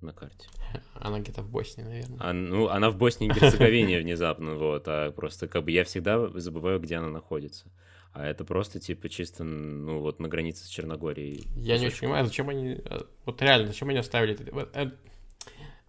на 0.00 0.12
карте. 0.12 0.48
Она 0.94 1.20
где-то 1.20 1.42
в 1.42 1.50
Боснии, 1.50 1.84
наверное. 1.84 2.18
А, 2.20 2.32
ну, 2.32 2.68
она 2.68 2.90
в 2.90 2.96
Боснии 2.96 3.28
и 3.28 3.32
Герцеговине 3.32 3.98
внезапно, 4.02 4.54
вот, 4.54 4.84
а 4.86 5.10
просто 5.12 5.48
как 5.48 5.64
бы 5.64 5.70
я 5.70 5.84
всегда 5.84 6.28
забываю, 6.28 6.80
где 6.80 6.96
она 6.96 7.08
находится. 7.08 7.66
А 8.12 8.26
это 8.26 8.44
просто, 8.44 8.80
типа, 8.80 9.08
чисто, 9.08 9.44
ну, 9.44 10.00
вот 10.00 10.18
на 10.18 10.28
границе 10.28 10.64
с 10.64 10.68
Черногорией. 10.68 11.46
Я 11.56 11.78
не 11.78 11.86
очень 11.86 12.00
понимаю, 12.00 12.26
зачем 12.26 12.48
они, 12.48 12.78
э, 12.84 13.00
вот 13.24 13.42
реально, 13.42 13.68
зачем 13.68 13.90
они 13.90 13.98
оставили 13.98 14.34
это? 14.34 14.70
Э, 14.74 14.90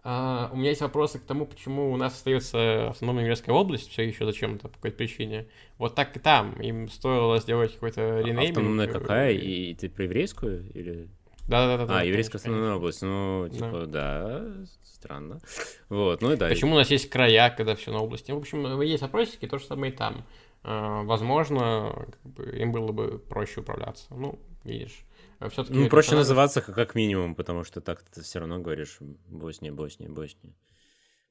а, 0.02 0.50
у 0.52 0.56
меня 0.56 0.70
есть 0.70 0.80
вопросы 0.80 1.18
к 1.18 1.24
тому, 1.24 1.44
почему 1.46 1.92
у 1.92 1.96
нас 1.96 2.14
остается 2.14 2.90
автономная 2.90 3.24
немецкая 3.24 3.52
область 3.52 3.90
все 3.90 4.02
еще 4.02 4.24
зачем-то, 4.24 4.68
по 4.68 4.74
какой-то 4.76 4.96
причине. 4.96 5.46
Вот 5.76 5.94
так 5.94 6.16
и 6.16 6.20
там. 6.20 6.54
Им 6.60 6.88
стоило 6.88 7.38
сделать 7.38 7.74
какой-то 7.74 8.20
ренейминг. 8.20 8.50
Автономная 8.50 8.86
какая? 8.86 9.32
И 9.32 9.74
ты 9.74 9.90
про 9.90 10.04
еврейскую? 10.04 10.70
Или... 10.72 11.08
Да, 11.50 11.76
да, 11.76 11.84
да. 11.84 11.98
А, 11.98 12.04
еврейская 12.04 12.38
автономная 12.38 12.76
область. 12.76 13.02
Ну, 13.02 13.48
типа, 13.52 13.86
да. 13.86 14.22
да, 14.22 14.66
странно. 14.84 15.40
Вот, 15.88 16.22
ну 16.22 16.32
и 16.32 16.36
да. 16.36 16.48
Почему 16.48 16.74
у 16.74 16.78
нас 16.78 16.90
есть 16.90 17.10
края, 17.10 17.50
когда 17.50 17.74
все 17.74 17.90
на 17.90 17.98
области? 17.98 18.30
В 18.30 18.36
общем, 18.36 18.80
есть 18.80 19.02
вопросики, 19.02 19.48
то 19.48 19.58
же 19.58 19.64
самое 19.64 19.92
и 19.92 19.96
там. 19.96 20.24
А, 20.62 21.02
возможно, 21.02 22.06
как 22.22 22.32
бы, 22.32 22.56
им 22.56 22.70
было 22.70 22.92
бы 22.92 23.18
проще 23.18 23.60
управляться. 23.60 24.06
Ну, 24.10 24.38
видишь. 24.62 25.00
А 25.40 25.48
все-таки 25.48 25.76
ну, 25.76 25.88
проще 25.88 26.10
надо... 26.10 26.20
называться 26.20 26.60
как 26.60 26.94
минимум, 26.94 27.34
потому 27.34 27.64
что 27.64 27.80
так 27.80 28.02
ты 28.02 28.22
все 28.22 28.38
равно 28.38 28.60
говоришь 28.60 28.98
Босния, 29.26 29.72
Босния, 29.72 30.08
Босния. 30.08 30.54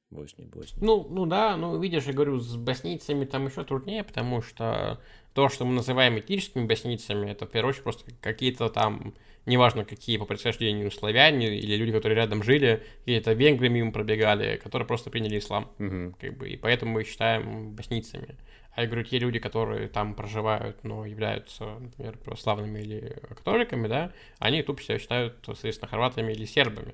Босния, 0.09 0.47
Босния. 0.47 0.83
Ну, 0.83 1.07
ну 1.09 1.27
да, 1.27 1.55
ну 1.55 1.79
видишь, 1.79 2.05
я 2.05 2.13
говорю, 2.13 2.39
с 2.39 2.55
боснийцами 2.55 3.25
там 3.25 3.45
еще 3.45 3.63
труднее, 3.63 4.03
потому 4.03 4.41
что 4.41 4.99
то, 5.33 5.49
что 5.49 5.65
мы 5.65 5.73
называем 5.73 6.17
этническими 6.19 6.65
боснийцами, 6.65 7.31
это 7.31 7.45
в 7.45 7.49
первую 7.49 7.69
очередь 7.69 7.83
просто 7.83 8.11
какие-то 8.21 8.69
там, 8.69 9.13
неважно 9.45 9.85
какие 9.85 10.17
по 10.17 10.25
происхождению 10.25 10.91
славяне 10.91 11.57
или 11.57 11.75
люди, 11.75 11.91
которые 11.91 12.15
рядом 12.15 12.43
жили, 12.43 12.83
какие-то 12.99 13.33
венгры 13.33 13.69
мимо 13.69 13.91
пробегали, 13.91 14.57
которые 14.57 14.87
просто 14.87 15.09
приняли 15.09 15.39
ислам, 15.39 15.71
угу. 15.79 16.15
как 16.19 16.37
бы, 16.37 16.49
и 16.49 16.57
поэтому 16.57 16.93
мы 16.93 17.01
их 17.01 17.07
считаем 17.07 17.71
боснийцами. 17.71 18.35
А 18.73 18.83
я 18.83 18.87
говорю, 18.87 19.03
те 19.03 19.19
люди, 19.19 19.39
которые 19.39 19.87
там 19.89 20.13
проживают, 20.13 20.83
но 20.83 21.05
являются, 21.05 21.65
например, 21.65 22.17
православными 22.17 22.79
или 22.79 23.17
католиками, 23.27 23.87
да, 23.87 24.13
они 24.37 24.61
тупо 24.63 24.81
себя 24.81 24.99
считают, 24.99 25.35
соответственно, 25.45 25.89
хорватами 25.89 26.31
или 26.31 26.45
сербами. 26.45 26.93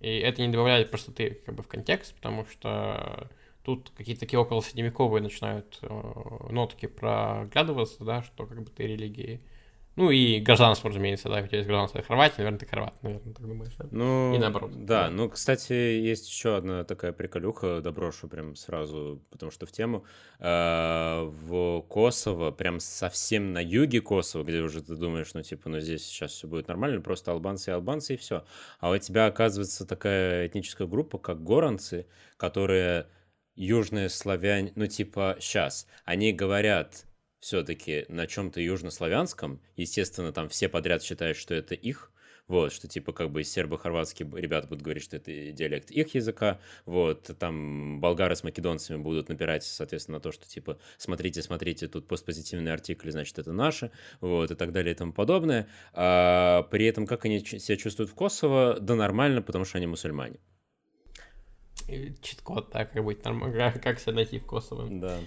И 0.00 0.18
это 0.18 0.42
не 0.42 0.48
добавляет 0.48 0.90
простоты 0.90 1.40
как 1.44 1.54
бы 1.54 1.62
в 1.62 1.68
контекст, 1.68 2.14
потому 2.14 2.46
что 2.46 3.28
тут 3.66 3.90
какие-то 3.96 4.20
такие 4.20 4.38
около 4.38 4.60
средневековые 4.60 5.20
начинают 5.20 5.80
э, 5.82 5.88
нотки 6.50 6.86
проглядываться, 6.86 8.04
да, 8.04 8.22
что 8.22 8.46
как 8.46 8.62
бы 8.62 8.70
ты 8.70 8.86
религии 8.86 9.40
ну 9.96 10.10
и 10.10 10.40
гражданство, 10.40 10.90
разумеется, 10.90 11.30
да, 11.30 11.40
у 11.40 11.46
тебя 11.46 11.56
есть 11.56 11.66
гражданство 11.66 12.02
Хорватии, 12.02 12.34
наверное, 12.36 12.58
ты 12.58 12.66
хорват, 12.66 13.02
наверное, 13.02 13.32
так 13.32 13.46
думаешь, 13.46 13.72
да? 13.78 13.86
Ну, 13.90 14.34
и 14.34 14.38
наоборот. 14.38 14.84
Да, 14.84 15.08
ну, 15.08 15.30
кстати, 15.30 15.72
есть 15.72 16.28
еще 16.28 16.54
одна 16.54 16.84
такая 16.84 17.14
приколюха, 17.14 17.80
доброшу 17.80 18.28
прям 18.28 18.56
сразу, 18.56 19.22
потому 19.30 19.50
что 19.50 19.64
в 19.64 19.72
тему. 19.72 20.04
А, 20.38 21.24
в 21.24 21.80
Косово, 21.88 22.50
прям 22.50 22.78
совсем 22.78 23.54
на 23.54 23.62
юге 23.64 24.02
Косово, 24.02 24.44
где 24.44 24.60
уже 24.60 24.82
ты 24.82 24.96
думаешь, 24.96 25.32
ну, 25.32 25.42
типа, 25.42 25.70
ну, 25.70 25.80
здесь 25.80 26.04
сейчас 26.04 26.32
все 26.32 26.46
будет 26.46 26.68
нормально, 26.68 27.00
просто 27.00 27.32
албанцы 27.32 27.70
и 27.70 27.72
албанцы, 27.72 28.14
и 28.14 28.16
все. 28.18 28.44
А 28.80 28.90
у 28.90 28.98
тебя, 28.98 29.24
оказывается, 29.24 29.86
такая 29.86 30.46
этническая 30.46 30.86
группа, 30.86 31.16
как 31.16 31.42
горанцы, 31.42 32.06
которые 32.36 33.06
южные 33.56 34.08
славяне, 34.08 34.72
ну, 34.76 34.86
типа, 34.86 35.36
сейчас, 35.40 35.86
они 36.04 36.32
говорят 36.32 37.06
все-таки 37.40 38.06
на 38.08 38.26
чем-то 38.26 38.60
южнославянском. 38.60 39.60
Естественно, 39.76 40.32
там 40.32 40.48
все 40.48 40.68
подряд 40.68 41.02
считают, 41.02 41.36
что 41.36 41.54
это 41.54 41.74
их. 41.74 42.12
Вот, 42.48 42.72
что 42.72 42.86
типа 42.86 43.12
как 43.12 43.32
бы 43.32 43.42
сербо-хорватские 43.42 44.28
ребята 44.40 44.68
будут 44.68 44.82
говорить, 44.82 45.02
что 45.02 45.16
это 45.16 45.32
диалект 45.50 45.90
их 45.90 46.14
языка, 46.14 46.60
вот, 46.84 47.28
там 47.40 48.00
болгары 48.00 48.36
с 48.36 48.44
македонцами 48.44 48.98
будут 48.98 49.28
напирать, 49.28 49.64
соответственно, 49.64 50.18
на 50.18 50.20
то, 50.22 50.30
что 50.30 50.46
типа 50.46 50.78
смотрите, 50.96 51.42
смотрите, 51.42 51.88
тут 51.88 52.06
постпозитивные 52.06 52.72
артикли, 52.72 53.10
значит, 53.10 53.36
это 53.40 53.52
наши, 53.52 53.90
вот, 54.20 54.52
и 54.52 54.54
так 54.54 54.70
далее 54.70 54.94
и 54.94 54.96
тому 54.96 55.12
подобное. 55.12 55.66
А, 55.92 56.62
при 56.70 56.86
этом 56.86 57.04
как 57.06 57.24
они 57.24 57.40
себя 57.40 57.76
чувствуют 57.76 58.10
в 58.10 58.14
Косово? 58.14 58.78
Да 58.80 58.94
нормально, 58.94 59.42
потому 59.42 59.64
что 59.64 59.78
они 59.78 59.88
мусульмане. 59.88 60.38
Чит-код, 62.22 62.70
так, 62.70 62.92
как 62.92 63.04
быть, 63.04 63.24
нормально, 63.24 63.72
как 63.82 64.00
себя 64.00 64.14
найти 64.14 64.38
в 64.38 64.46
Косово. 64.46 64.86
Да. 64.90 65.18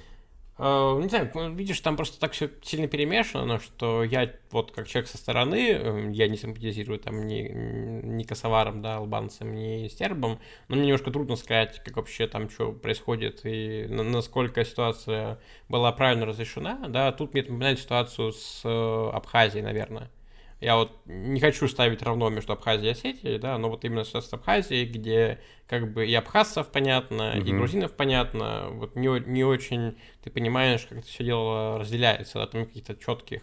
Uh, 0.59 1.01
не 1.01 1.07
знаю, 1.07 1.55
видишь, 1.55 1.79
там 1.79 1.95
просто 1.95 2.19
так 2.19 2.33
все 2.33 2.49
сильно 2.61 2.89
перемешано, 2.89 3.59
что 3.59 4.03
я 4.03 4.29
вот 4.51 4.73
как 4.73 4.89
человек 4.89 5.09
со 5.09 5.17
стороны, 5.17 5.71
эм, 5.71 6.11
я 6.11 6.27
не 6.27 6.35
симпатизирую 6.35 6.99
там 6.99 7.25
ни, 7.27 7.49
ни 7.49 8.23
косоварам, 8.23 8.81
да, 8.81 8.97
албанцам, 8.97 9.55
ни 9.55 9.87
сербам, 9.87 10.37
но 10.67 10.75
мне 10.75 10.87
немножко 10.87 11.11
трудно 11.11 11.37
сказать, 11.37 11.81
как 11.85 11.95
вообще 11.95 12.27
там 12.27 12.49
что 12.49 12.73
происходит 12.73 13.45
и 13.45 13.85
на, 13.87 14.03
насколько 14.03 14.65
ситуация 14.65 15.39
была 15.69 15.93
правильно 15.93 16.25
разрешена, 16.25 16.89
да, 16.89 17.13
тут 17.13 17.31
мне 17.31 17.43
напоминает 17.43 17.79
ситуацию 17.79 18.33
с 18.33 18.59
э, 18.65 19.09
Абхазией, 19.13 19.63
наверное. 19.63 20.11
Я 20.59 20.75
вот 20.75 20.91
не 21.05 21.39
хочу 21.39 21.67
ставить 21.67 22.01
равно 22.01 22.29
между 22.29 22.51
Абхазией 22.51 22.89
и 22.89 22.91
Осетией, 22.91 23.37
да, 23.39 23.57
но 23.57 23.69
вот 23.69 23.85
именно 23.85 24.03
сейчас 24.03 24.27
с 24.27 24.33
Абхазией, 24.33 24.85
где 24.85 25.39
как 25.67 25.93
бы 25.93 26.05
и 26.05 26.13
абхазцев 26.13 26.67
понятно, 26.67 27.33
mm-hmm. 27.35 27.47
и 27.47 27.53
грузинов 27.53 27.91
понятно, 27.93 28.67
вот 28.71 28.95
не, 28.95 29.07
не 29.29 29.45
очень 29.45 29.97
ты 30.23 30.31
понимаешь, 30.31 30.85
как 30.89 30.99
это 30.99 31.07
все 31.07 31.23
дело 31.23 31.79
разделяется, 31.79 32.39
да, 32.39 32.47
там 32.47 32.65
каких-то 32.65 32.95
четких 32.95 33.41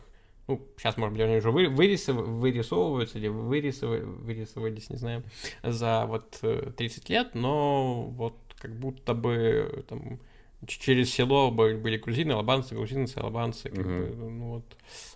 ну, 0.48 0.64
сейчас, 0.76 0.96
может 0.96 1.12
быть, 1.16 1.22
они 1.22 1.38
уже 1.38 1.50
вы, 1.50 1.68
вырисов, 1.68 2.16
вырисовываются 2.16 3.18
или 3.18 3.26
вырисовы, 3.26 4.04
вырисовались, 4.04 4.90
не 4.90 4.96
знаю, 4.96 5.24
за 5.64 6.06
вот 6.06 6.38
30 6.40 7.10
э, 7.10 7.12
лет, 7.12 7.34
но 7.34 8.02
вот 8.02 8.36
как 8.60 8.78
будто 8.78 9.14
бы 9.14 9.84
там 9.88 10.20
через 10.66 11.12
село 11.12 11.50
были 11.50 11.96
грузины, 11.96 12.32
албанцы, 12.32 12.74
грузинцы, 12.74 13.18
албанцы, 13.18 13.70
как 13.70 13.86
mm-hmm. 13.86 14.14
бы, 14.14 14.30
ну 14.30 14.48
вот 14.54 14.76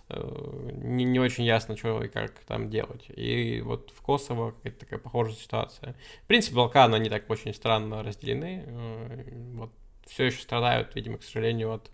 не, 0.73 1.03
не 1.03 1.19
очень 1.19 1.43
ясно, 1.43 1.77
что 1.77 2.03
и 2.03 2.07
как 2.07 2.31
там 2.45 2.69
делать. 2.69 3.05
И 3.09 3.61
вот 3.61 3.91
в 3.95 4.01
Косово 4.01 4.51
какая-то 4.51 4.79
такая 4.79 4.99
похожая 4.99 5.35
ситуация. 5.35 5.95
В 6.23 6.27
принципе, 6.27 6.55
Балканы, 6.55 6.95
они 6.95 7.09
так 7.09 7.29
очень 7.29 7.53
странно 7.53 8.03
разделены. 8.03 8.63
Э, 8.65 9.23
вот 9.53 9.71
все 10.07 10.25
еще 10.25 10.41
страдают, 10.41 10.95
видимо, 10.95 11.17
к 11.17 11.23
сожалению, 11.23 11.73
от 11.73 11.91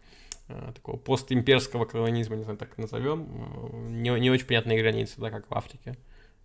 э, 0.48 0.72
такого 0.74 0.98
постимперского 0.98 1.86
колонизма, 1.86 2.36
не 2.36 2.44
знаю, 2.44 2.58
так 2.58 2.78
назовем. 2.78 4.02
Не, 4.02 4.20
не 4.20 4.30
очень 4.30 4.46
понятные 4.46 4.82
границы, 4.82 5.16
да, 5.18 5.30
как 5.30 5.50
в 5.50 5.54
Африке 5.54 5.96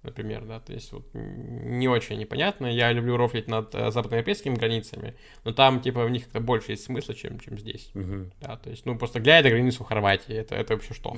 например, 0.03 0.45
да, 0.45 0.61
то 0.61 0.73
есть 0.73 0.93
вот 0.93 1.07
не 1.15 1.89
очень 1.89 2.19
непонятно. 2.19 2.67
Я 2.67 2.93
люблю 2.93 3.17
рофлить 3.17 3.49
над 3.49 3.75
э, 3.75 3.91
западноевропейскими 3.91 4.55
границами, 4.55 5.15
но 5.45 5.53
там, 5.53 5.81
типа, 5.81 6.05
в 6.05 6.11
них 6.11 6.25
как-то 6.25 6.41
больше 6.41 6.73
есть 6.73 6.85
смысла, 6.85 7.15
чем, 7.15 7.39
чем 7.39 7.59
здесь. 7.59 7.91
Uh-huh. 7.95 8.31
Да, 8.41 8.57
то 8.57 8.71
есть, 8.71 8.85
ну, 8.87 8.99
просто 8.99 9.21
глядя 9.21 9.49
на 9.49 9.57
границу 9.57 9.85
Хорватии, 9.85 10.35
это, 10.35 10.55
это 10.55 10.75
вообще 10.75 10.95
что? 10.95 11.17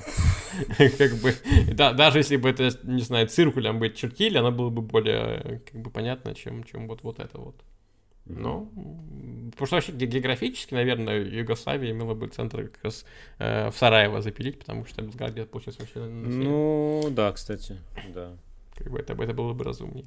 Как 0.97 1.13
бы, 1.15 1.33
да, 1.73 1.93
даже 1.93 2.19
если 2.19 2.37
бы 2.37 2.49
это, 2.49 2.69
не 2.83 3.01
знаю, 3.01 3.27
циркулем 3.27 3.79
бы 3.79 3.89
чертили, 3.89 4.37
оно 4.37 4.51
было 4.51 4.69
бы 4.69 4.81
более, 4.81 5.61
как 5.71 5.81
бы, 5.81 5.89
понятно, 5.89 6.35
чем, 6.35 6.63
чем 6.63 6.87
вот, 6.87 7.03
вот 7.03 7.19
это 7.19 7.37
вот. 7.37 7.55
Ну, 8.27 8.71
потому 9.51 9.67
что 9.67 9.75
вообще 9.75 9.91
географически, 9.91 10.73
наверное, 10.73 11.23
Югославия 11.23 11.91
имела 11.91 12.15
бы 12.15 12.27
центр 12.27 12.69
как 12.69 12.83
раз 12.83 13.05
э, 13.37 13.69
в 13.69 13.77
Сараево 13.77 14.21
запилить, 14.21 14.57
потому 14.57 14.85
что 14.85 15.03
Белград 15.03 15.33
где-то 15.33 15.49
получается 15.49 15.81
вообще... 15.81 15.99
Ну, 15.99 17.07
да, 17.11 17.31
кстати, 17.31 17.77
да. 18.13 18.35
Как 18.75 18.91
бы 18.91 18.99
это, 18.99 19.13
это 19.13 19.33
было 19.33 19.53
бы 19.53 19.63
разумнее. 19.63 20.05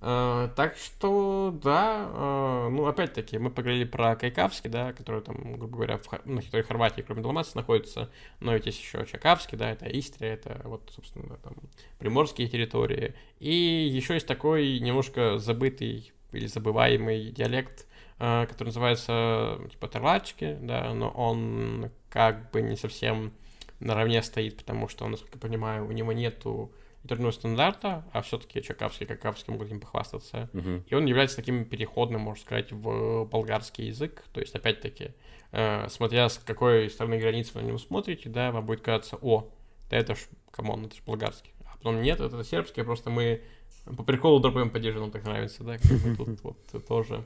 Uh, 0.00 0.48
так 0.54 0.76
что, 0.76 1.54
да, 1.62 2.08
uh, 2.10 2.68
ну, 2.70 2.86
опять-таки, 2.86 3.38
мы 3.38 3.50
поговорили 3.50 3.84
про 3.84 4.16
Кайкавский, 4.16 4.70
да, 4.70 4.92
который 4.92 5.20
там, 5.20 5.36
грубо 5.58 5.76
говоря, 5.76 5.98
в, 5.98 6.26
на 6.26 6.40
территории 6.40 6.62
Хорватии, 6.62 7.02
кроме 7.02 7.22
Далмации, 7.22 7.58
находится, 7.58 8.10
но 8.38 8.54
ведь 8.54 8.66
есть 8.66 8.80
еще 8.80 9.04
Чакавский, 9.04 9.58
да, 9.58 9.70
это 9.70 9.86
Истрия, 9.86 10.28
это 10.28 10.60
вот, 10.64 10.90
собственно, 10.94 11.36
там, 11.38 11.54
приморские 11.98 12.48
территории. 12.48 13.14
И 13.40 13.52
еще 13.52 14.14
есть 14.14 14.26
такой 14.26 14.78
немножко 14.78 15.38
забытый 15.38 16.12
или 16.32 16.46
забываемый 16.46 17.30
диалект, 17.30 17.86
uh, 18.20 18.46
который 18.46 18.68
называется, 18.68 19.58
типа, 19.70 19.88
Терлачки, 19.88 20.56
да, 20.62 20.94
но 20.94 21.10
он 21.10 21.90
как 22.08 22.50
бы 22.52 22.62
не 22.62 22.76
совсем 22.76 23.32
наравне 23.80 24.22
стоит, 24.22 24.56
потому 24.56 24.88
что, 24.88 25.06
насколько 25.08 25.36
я 25.36 25.40
понимаю, 25.40 25.86
у 25.86 25.92
него 25.92 26.12
нету 26.12 26.72
интерного 27.02 27.32
стандарта, 27.32 28.04
а 28.12 28.22
все-таки 28.22 28.62
Чакавский, 28.62 29.06
Кайкавский 29.06 29.52
могут 29.52 29.70
им 29.70 29.80
похвастаться. 29.80 30.50
Uh-huh. 30.52 30.82
И 30.86 30.94
он 30.94 31.06
является 31.06 31.36
таким 31.36 31.64
переходным, 31.64 32.20
можно 32.22 32.42
сказать, 32.42 32.72
в 32.72 33.24
болгарский 33.24 33.86
язык. 33.86 34.24
То 34.32 34.40
есть, 34.40 34.54
опять-таки, 34.54 35.12
э, 35.52 35.88
смотря 35.88 36.28
с 36.28 36.38
какой 36.38 36.90
стороны 36.90 37.18
границы 37.18 37.52
вы 37.54 37.62
на 37.62 37.66
него 37.68 37.78
смотрите, 37.78 38.28
да, 38.28 38.52
вам 38.52 38.66
будет 38.66 38.82
казаться, 38.82 39.16
о, 39.22 39.50
да 39.88 39.96
это 39.96 40.14
ж, 40.14 40.18
come 40.50 40.71
on, 40.71 40.86
это 40.86 40.96
ж 40.96 41.00
болгарский. 41.06 41.52
А 41.64 41.76
потом 41.76 42.02
нет, 42.02 42.20
это 42.20 42.44
сербский, 42.44 42.82
просто 42.82 43.10
мы 43.10 43.42
по 43.84 44.02
приколу 44.02 44.40
дропаем 44.40 44.70
поддерживаем, 44.70 45.10
нам 45.10 45.12
так 45.12 45.24
нравится, 45.24 45.64
да, 45.64 45.78
как 45.78 45.90
бы 45.90 46.16
тут 46.16 46.42
вот 46.42 46.86
тоже 46.86 47.24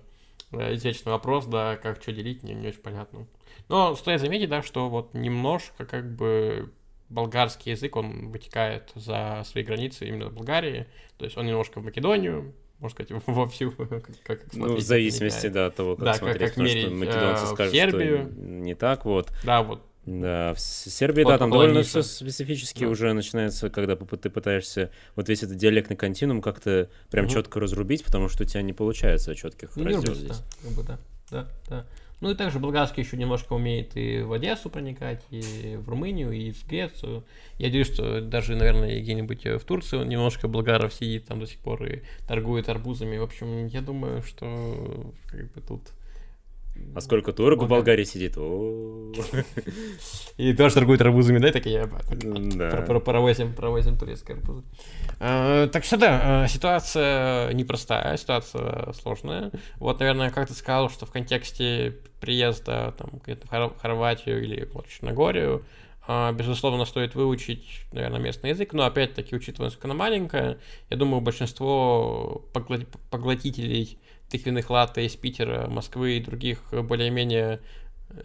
э, 0.52 0.74
извечный 0.74 1.12
вопрос, 1.12 1.46
да, 1.46 1.76
как 1.76 2.01
что 2.01 2.12
делить, 2.12 2.42
не, 2.42 2.55
не 2.55 2.68
очень 2.68 2.80
понятно. 2.80 3.26
Но 3.68 3.94
стоит 3.96 4.20
заметить, 4.20 4.48
да, 4.48 4.62
что 4.62 4.88
вот 4.88 5.14
немножко 5.14 5.84
как 5.84 6.14
бы 6.14 6.72
болгарский 7.15 7.73
язык, 7.73 7.97
он 7.97 8.28
вытекает 8.31 8.91
за 8.95 9.43
свои 9.45 9.62
границы 9.62 10.07
именно 10.07 10.31
Болгарии, 10.31 10.86
то 11.16 11.24
есть 11.24 11.36
он 11.36 11.47
немножко 11.47 11.81
в 11.81 11.85
Македонию, 11.85 12.53
можно 12.81 13.05
сказать, 13.05 13.23
во 13.27 13.49
всю, 13.49 13.70
как, 13.70 14.11
как 14.24 14.53
Ну, 14.53 14.77
в 14.77 14.81
зависимости, 14.81 15.47
да, 15.47 15.66
от 15.66 15.77
того, 15.77 15.97
как 15.97 16.05
да, 16.05 16.15
смотреть, 16.15 16.41
как, 16.41 16.55
как 16.55 16.65
мерить, 16.65 16.86
что 16.86 16.95
македонцы 16.95 17.45
э, 17.45 17.47
скажут, 17.47 17.73
Сербию. 17.73 18.31
что 18.31 18.41
не 18.41 18.74
так, 18.74 19.05
вот. 19.05 19.32
Да, 19.45 19.62
вот. 19.62 19.82
Да, 20.07 20.53
в 20.53 20.61
Сербии, 20.61 21.23
вот 21.23 21.31
да, 21.31 21.39
там 21.39 21.51
довольно 21.51 21.82
все 21.82 22.03
специфически 22.03 22.85
да. 22.85 22.91
уже 22.91 23.11
начинается, 23.15 23.70
когда 23.70 23.97
ты 23.97 24.28
пытаешься 24.28 24.91
вот 25.16 25.31
весь 25.31 25.43
этот 25.43 25.57
диалектный 25.57 25.97
континуум 25.97 26.43
как-то 26.43 26.91
прям 27.11 27.24
угу. 27.24 27.32
четко 27.32 27.59
разрубить, 27.59 28.05
потому 28.05 28.28
что 28.28 28.43
у 28.43 28.47
тебя 28.47 28.61
не 28.61 28.74
получается 28.74 29.35
четких 29.35 29.77
не 29.77 29.85
разделов 29.85 30.19
здесь. 30.19 30.39
Да, 30.39 30.45
как 30.62 30.73
бы, 30.73 30.82
да, 30.82 30.99
да, 31.31 31.49
да. 31.69 31.86
Ну 32.24 32.30
и 32.30 32.34
также 32.34 32.59
болгарский 32.59 33.02
еще 33.02 33.18
немножко 33.18 33.52
умеет 33.52 33.98
и 33.98 34.22
в 34.22 34.32
Одессу 34.32 34.70
проникать, 34.70 35.22
и 35.30 35.76
в 35.76 35.86
Румынию, 35.90 36.32
и 36.32 36.52
в 36.52 36.66
Грецию. 36.66 37.22
Я 37.59 37.66
надеюсь, 37.66 37.92
что 37.92 38.22
даже, 38.22 38.56
наверное, 38.56 38.98
где-нибудь 38.98 39.44
в 39.44 39.60
Турции 39.60 40.02
немножко 40.02 40.48
болгаров 40.48 40.94
сидит 40.94 41.26
там 41.26 41.38
до 41.38 41.46
сих 41.46 41.59
пор 41.59 41.84
и 41.84 42.01
торгует 42.26 42.70
арбузами. 42.70 43.18
В 43.18 43.24
общем, 43.24 43.66
я 43.66 43.82
думаю, 43.82 44.22
что 44.22 45.12
как 45.26 45.52
бы 45.52 45.60
тут 45.60 45.82
а 46.94 47.01
сколько 47.01 47.32
турок 47.32 47.62
в 47.62 47.68
Болгарии 47.68 48.05
сидит? 48.05 48.36
И 50.36 50.52
тоже 50.55 50.74
торгуют 50.74 51.01
арбузами, 51.01 51.38
да, 51.38 51.51
так 51.52 51.66
я 51.66 51.86
провозим, 51.86 53.52
провозим 53.52 53.96
турецкие 53.96 54.36
арбузы. 54.36 54.62
А, 55.20 55.66
так 55.68 55.84
что 55.84 55.96
да, 55.96 56.44
а, 56.44 56.48
ситуация 56.48 57.52
непростая, 57.52 58.16
ситуация 58.16 58.92
сложная. 58.92 59.51
Вот, 59.76 60.01
наверное, 60.01 60.30
как 60.30 60.48
ты 60.48 60.55
сказал, 60.55 60.90
что 60.90 61.06
в 61.06 61.10
контексте 61.10 61.96
приезда 62.20 62.94
там, 62.96 63.20
в 63.26 63.78
Хорватию 63.80 64.42
или 64.42 64.68
вот, 64.72 64.88
Черногорию, 64.88 65.64
а, 66.06 66.32
безусловно, 66.32 66.84
стоит 66.84 67.14
выучить, 67.14 67.80
наверное, 67.92 68.20
местный 68.20 68.51
язык, 68.51 68.72
но 68.72 68.84
опять-таки, 68.84 69.34
учитывая, 69.34 69.68
насколько 69.68 69.88
она 69.88 69.94
маленькая, 69.94 70.59
я 70.90 70.96
думаю, 70.96 71.20
большинство 71.20 72.44
поглотителей 73.10 73.98
тыквенных 74.30 74.70
латте 74.70 75.05
из 75.05 75.16
Питера, 75.16 75.68
Москвы 75.68 76.16
и 76.16 76.20
других 76.20 76.60
более-менее 76.72 77.60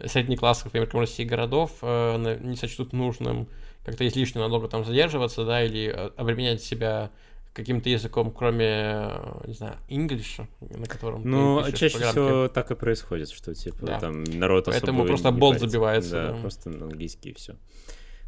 среднеклассовых, 0.06 0.74
например, 0.74 0.94
России 0.94 1.24
городов 1.24 1.72
э, 1.82 2.38
не 2.40 2.56
сочтут 2.56 2.92
нужным 2.92 3.48
как-то 3.84 4.06
излишне 4.06 4.40
надолго 4.40 4.68
там 4.68 4.84
задерживаться, 4.84 5.44
да, 5.44 5.64
или 5.64 5.92
э, 5.94 6.10
обременять 6.16 6.62
себя 6.62 7.10
каким-то 7.52 7.88
языком, 7.88 8.30
кроме, 8.30 8.66
э, 8.66 9.42
не 9.46 9.54
знаю, 9.54 9.76
English, 9.88 10.46
на 10.60 10.86
котором 10.86 11.22
Ну, 11.24 11.62
чаще 11.72 11.90
программки. 11.90 12.12
всего 12.12 12.48
так 12.48 12.70
и 12.70 12.74
происходит, 12.74 13.30
что, 13.30 13.54
типа, 13.54 13.86
да. 13.86 13.98
там 13.98 14.24
народ 14.24 14.66
Поэтому 14.66 15.04
просто 15.04 15.32
болт 15.32 15.58
забивается. 15.58 16.12
Да, 16.12 16.32
да, 16.32 16.38
просто 16.40 16.70
английский 16.70 17.30
и 17.30 17.34
все. 17.34 17.56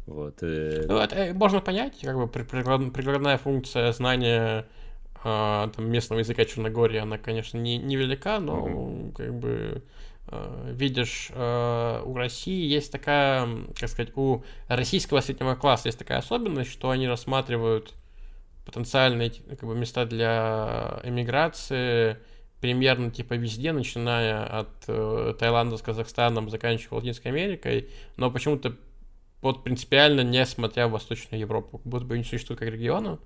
Вот. 0.05 0.41
Ну, 0.41 0.97
это 0.97 1.31
можно 1.33 1.61
понять, 1.61 1.99
как 2.01 2.17
бы 2.17 2.27
прикладная 2.27 3.37
функция 3.37 3.93
знания 3.93 4.65
а, 5.23 5.69
там, 5.69 5.89
местного 5.89 6.19
языка 6.19 6.45
Черногории, 6.45 6.99
она, 6.99 7.17
конечно, 7.17 7.57
не, 7.57 7.77
невелика, 7.77 8.39
но 8.39 8.67
mm-hmm. 8.67 9.13
как 9.13 9.33
бы 9.33 9.83
а, 10.27 10.71
видишь, 10.71 11.29
а, 11.33 12.03
у 12.03 12.15
России 12.15 12.65
есть 12.65 12.91
такая, 12.91 13.47
как 13.79 13.89
сказать, 13.89 14.15
у 14.15 14.43
российского 14.67 15.21
среднего 15.21 15.55
класса 15.55 15.87
есть 15.87 15.99
такая 15.99 16.19
особенность, 16.19 16.71
что 16.71 16.89
они 16.89 17.07
рассматривают 17.07 17.93
потенциальные 18.65 19.31
как 19.31 19.63
бы, 19.63 19.75
места 19.75 20.05
для 20.05 20.99
эмиграции 21.03 22.17
примерно 22.63 23.11
типа 23.11 23.33
везде, 23.33 23.73
начиная 23.73 24.45
от 24.45 24.69
э, 24.87 25.33
Таиланда 25.37 25.75
с 25.75 25.81
Казахстаном, 25.81 26.49
заканчивая 26.49 26.99
Латинской 26.99 27.29
Америкой, 27.29 27.89
но 28.15 28.31
почему-то 28.31 28.77
вот 29.41 29.65
принципиально 29.65 30.21
не 30.21 30.45
смотря 30.45 30.87
в 30.87 30.91
Восточную 30.91 31.41
Европу, 31.41 31.79
как 31.79 31.87
будто 31.87 32.05
бы 32.05 32.17
не 32.17 32.23
существует 32.23 32.61
как 32.61 32.69
региона. 32.69 33.19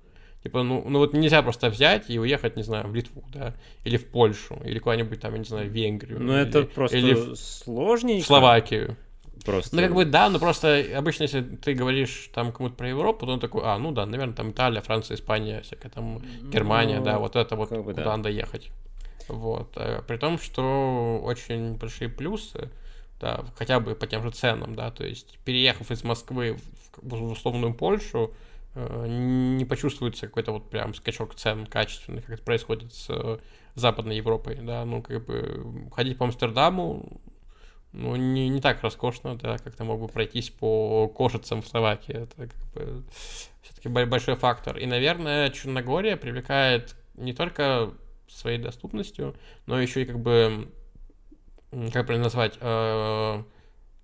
Типа, 0.48 0.62
ну, 0.62 0.82
ну 0.88 0.98
вот 1.00 1.12
нельзя 1.12 1.42
просто 1.42 1.68
взять 1.68 2.08
и 2.08 2.18
уехать, 2.18 2.56
не 2.56 2.62
знаю, 2.62 2.88
в 2.88 2.94
Литву, 2.94 3.22
да, 3.32 3.54
или 3.84 3.98
в 3.98 4.06
Польшу, 4.06 4.58
или 4.64 4.78
куда-нибудь 4.78 5.20
там, 5.20 5.34
я 5.34 5.38
не 5.38 5.44
знаю, 5.44 5.68
в 5.68 5.72
Венгрию. 5.72 6.18
Ну, 6.20 6.32
это 6.32 6.62
просто 6.62 6.96
или 6.96 7.12
в... 7.12 7.36
сложнее. 7.36 8.22
В 8.22 8.26
Словакию. 8.26 8.96
Просто. 9.44 9.76
Ну, 9.76 9.82
как 9.82 9.94
бы, 9.94 10.06
да, 10.06 10.30
но 10.30 10.38
просто 10.38 10.82
обычно, 10.96 11.24
если 11.24 11.42
ты 11.42 11.74
говоришь 11.74 12.30
там 12.32 12.50
кому-то 12.50 12.76
про 12.76 12.88
Европу, 12.88 13.26
то 13.26 13.32
он 13.32 13.40
такой, 13.40 13.62
а, 13.62 13.78
ну 13.78 13.92
да, 13.92 14.06
наверное, 14.06 14.34
там 14.34 14.52
Италия, 14.52 14.80
Франция, 14.80 15.16
Испания, 15.16 15.60
всякая 15.60 15.90
там 15.90 16.22
Германия, 16.50 16.98
ну, 16.98 17.04
да, 17.04 17.18
вот 17.18 17.36
это 17.36 17.54
вот, 17.54 17.68
куда 17.68 18.04
да. 18.04 18.16
надо 18.16 18.30
ехать. 18.30 18.70
Вот. 19.28 19.70
Э, 19.76 20.00
при 20.08 20.16
том, 20.16 20.38
что 20.38 21.20
очень 21.22 21.74
большие 21.74 22.08
плюсы 22.08 22.70
да, 23.20 23.44
хотя 23.56 23.80
бы 23.80 23.94
по 23.94 24.06
тем 24.06 24.22
же 24.22 24.30
ценам, 24.30 24.74
да, 24.74 24.90
то 24.90 25.04
есть 25.04 25.38
переехав 25.44 25.90
из 25.90 26.04
Москвы 26.04 26.58
в, 27.02 27.08
в 27.08 27.32
условную 27.32 27.74
Польшу, 27.74 28.32
не 28.74 29.64
почувствуется 29.64 30.26
какой-то 30.26 30.52
вот 30.52 30.70
прям 30.70 30.94
скачок 30.94 31.34
цен 31.34 31.66
качественный, 31.66 32.22
как 32.22 32.30
это 32.30 32.42
происходит 32.42 32.92
с 32.92 33.06
э, 33.10 33.38
Западной 33.74 34.16
Европой, 34.16 34.56
да, 34.56 34.84
ну, 34.84 35.02
как 35.02 35.24
бы 35.24 35.88
ходить 35.92 36.18
по 36.18 36.26
Амстердаму, 36.26 37.20
ну, 37.92 38.16
не, 38.16 38.48
не 38.48 38.60
так 38.60 38.82
роскошно, 38.82 39.36
да, 39.36 39.58
как 39.58 39.74
ты 39.74 39.84
мог 39.84 40.00
бы 40.00 40.08
пройтись 40.08 40.50
по 40.50 41.08
кожицам 41.08 41.62
в 41.62 41.68
Словакии, 41.68 42.14
это 42.14 42.48
как 42.48 42.72
бы 42.74 43.04
все-таки 43.62 43.88
большой 43.88 44.36
фактор. 44.36 44.78
И, 44.78 44.86
наверное, 44.86 45.50
Черногория 45.50 46.16
привлекает 46.16 46.94
не 47.14 47.32
только 47.32 47.92
своей 48.28 48.58
доступностью, 48.58 49.34
но 49.66 49.80
еще 49.80 50.02
и 50.02 50.04
как 50.04 50.20
бы, 50.20 50.70
как 51.70 52.06
правильно 52.06 52.24
назвать, 52.24 52.58
э, 52.60 53.42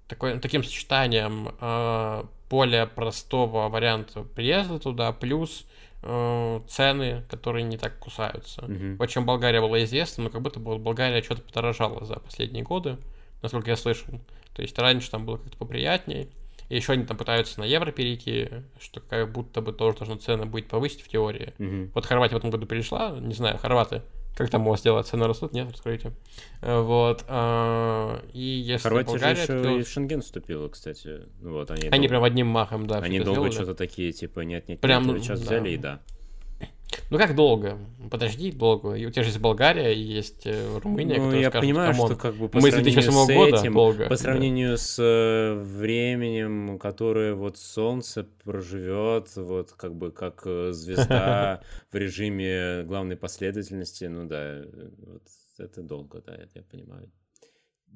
такой, 0.08 0.38
таким 0.38 0.64
сочетанием 0.64 1.54
э, 1.60 2.24
более 2.50 2.86
простого 2.86 3.68
варианта 3.68 4.22
приезда 4.22 4.78
туда, 4.78 5.12
плюс 5.12 5.66
э, 6.02 6.60
цены, 6.68 7.24
которые 7.28 7.64
не 7.64 7.76
так 7.76 7.98
кусаются. 7.98 8.62
Mm-hmm. 8.62 8.96
Вот 8.96 9.06
чем 9.10 9.26
Болгария 9.26 9.60
была 9.60 9.82
известна, 9.84 10.24
но 10.24 10.30
как 10.30 10.42
будто 10.42 10.60
бы 10.60 10.78
Болгария 10.78 11.22
что-то 11.22 11.42
подорожала 11.42 12.04
за 12.04 12.16
последние 12.16 12.64
годы, 12.64 12.98
насколько 13.42 13.70
я 13.70 13.76
слышал. 13.76 14.20
То 14.54 14.62
есть 14.62 14.78
раньше 14.78 15.10
там 15.10 15.26
было 15.26 15.36
как-то 15.38 15.56
поприятнее. 15.56 16.28
И 16.68 16.76
еще 16.76 16.94
они 16.94 17.04
там 17.04 17.16
пытаются 17.16 17.60
на 17.60 17.64
евро 17.64 17.90
перейти, 17.92 18.48
что 18.80 19.00
как 19.00 19.30
будто 19.32 19.60
бы 19.60 19.72
тоже 19.72 19.98
должно 19.98 20.16
цены 20.16 20.46
быть 20.46 20.66
повысить 20.66 21.02
в 21.02 21.08
теории. 21.08 21.52
Мгм. 21.58 21.90
Вот 21.94 22.06
Хорватия 22.06 22.34
в 22.34 22.38
этом 22.38 22.50
году 22.50 22.66
перешла, 22.66 23.10
не 23.20 23.34
знаю, 23.34 23.58
хорваты, 23.58 24.02
как 24.36 24.51
там 24.51 24.66
у 24.66 24.70
вас 24.70 24.82
дела, 24.82 25.02
цены 25.02 25.27
растут? 25.27 25.52
Нет, 25.52 25.70
раскройте. 25.70 26.12
Э, 26.61 26.81
Вот. 26.81 27.24
а, 27.28 28.20
И 28.32 28.40
если 28.40 28.82
Хорватия 28.89 29.11
Болгария 29.12 29.43
еще 29.43 29.55
открылась- 29.55 29.86
и 29.86 29.89
в 29.89 29.93
Шенген 29.93 30.23
вступила, 30.23 30.69
кстати. 30.69 31.23
Вот, 31.40 31.70
они, 31.70 31.89
Они 31.89 32.06
дол- 32.06 32.09
прям 32.09 32.24
одним 32.24 32.47
махом, 32.48 32.86
да, 32.86 32.98
они 32.98 33.20
долго 33.20 33.51
что-то 33.52 33.74
такие, 33.74 34.12
типа, 34.12 34.40
нет, 34.40 34.69
нет, 34.69 34.81
Прям, 34.81 35.05
сейчас 35.20 35.40
да. 35.40 35.47
взяли 35.47 35.70
и 35.70 35.77
да. 35.77 36.01
Ну 37.11 37.19
как 37.19 37.35
долго? 37.35 37.78
Подожди 38.11 38.51
долго. 38.52 38.94
И 38.94 39.05
у 39.06 39.11
тебя 39.11 39.23
же 39.23 39.31
есть 39.31 39.40
Болгария, 39.40 39.93
и 39.93 40.01
есть 40.01 40.47
э, 40.47 40.78
Румыния, 40.78 41.19
Ну, 41.20 41.32
я 41.32 41.51
скажут, 41.51 41.66
понимаю, 41.69 41.93
«Come 41.92 42.03
on, 42.03 42.09
что 42.09 42.16
как 42.16 42.35
бы 42.36 42.48
по 42.48 42.61
мы 42.61 42.70
сравнению 42.70 43.02
2008 43.02 43.12
с 43.12 43.36
года 43.36 43.61
этим, 43.61 43.74
долго. 43.74 44.05
по 44.05 44.11
да. 44.11 44.16
сравнению 44.16 44.78
с 44.78 44.98
э, 44.98 45.55
временем, 45.55 46.78
которое 46.78 47.35
вот 47.35 47.59
солнце 47.59 48.27
проживет, 48.44 49.35
вот 49.36 49.73
как 49.73 49.94
бы 49.94 50.11
как 50.12 50.43
э, 50.47 50.73
звезда 50.73 51.62
в 51.93 51.97
режиме 51.97 52.85
главной 52.85 53.16
последовательности, 53.16 54.05
ну 54.05 54.27
да, 54.27 54.62
вот 54.98 55.23
это 55.59 55.82
долго, 55.82 56.23
да, 56.24 56.35
это 56.35 56.51
я 56.55 56.62
понимаю. 56.62 57.11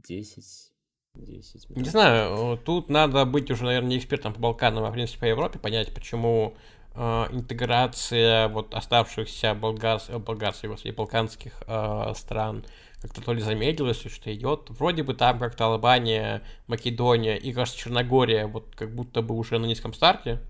10, 0.07 0.73
10 1.15 1.71
Не 1.71 1.77
минут. 1.77 1.89
знаю, 1.89 2.55
э, 2.55 2.59
тут 2.65 2.89
надо 2.89 3.25
быть 3.25 3.51
уже, 3.51 3.65
наверное, 3.65 3.91
не 3.91 3.99
экспертом 3.99 4.35
по 4.35 4.41
Балканам, 4.41 4.85
а 4.85 4.91
в 4.91 4.93
принципе 4.93 5.21
по 5.21 5.25
Европе, 5.25 5.59
понять, 5.59 5.93
почему 5.95 6.57
интеграция 6.95 8.49
вот 8.49 8.75
оставшихся 8.75 9.55
болгарс, 9.55 10.07
э, 10.09 10.19
болгарских, 10.19 10.71
господи, 10.71 10.93
балканских 10.93 11.63
э, 11.67 12.13
стран 12.17 12.65
как-то 13.01 13.23
то 13.23 13.33
ли 13.33 13.41
замедлилась, 13.41 13.99
то 13.99 14.09
ли 14.09 14.15
что 14.15 14.35
идет. 14.35 14.71
Вроде 14.71 15.05
бы 15.05 15.15
там 15.15 15.39
как-то 15.39 15.67
Албания, 15.67 16.43
Македония 16.67 17.37
и, 17.37 17.53
кажется, 17.53 17.79
Черногория 17.79 18.47
вот 18.47 18.75
как 18.75 18.95
будто 18.95 19.23
бы 19.23 19.37
уже 19.37 19.59
на 19.59 19.67
низком 19.67 19.93
старте 19.93 20.41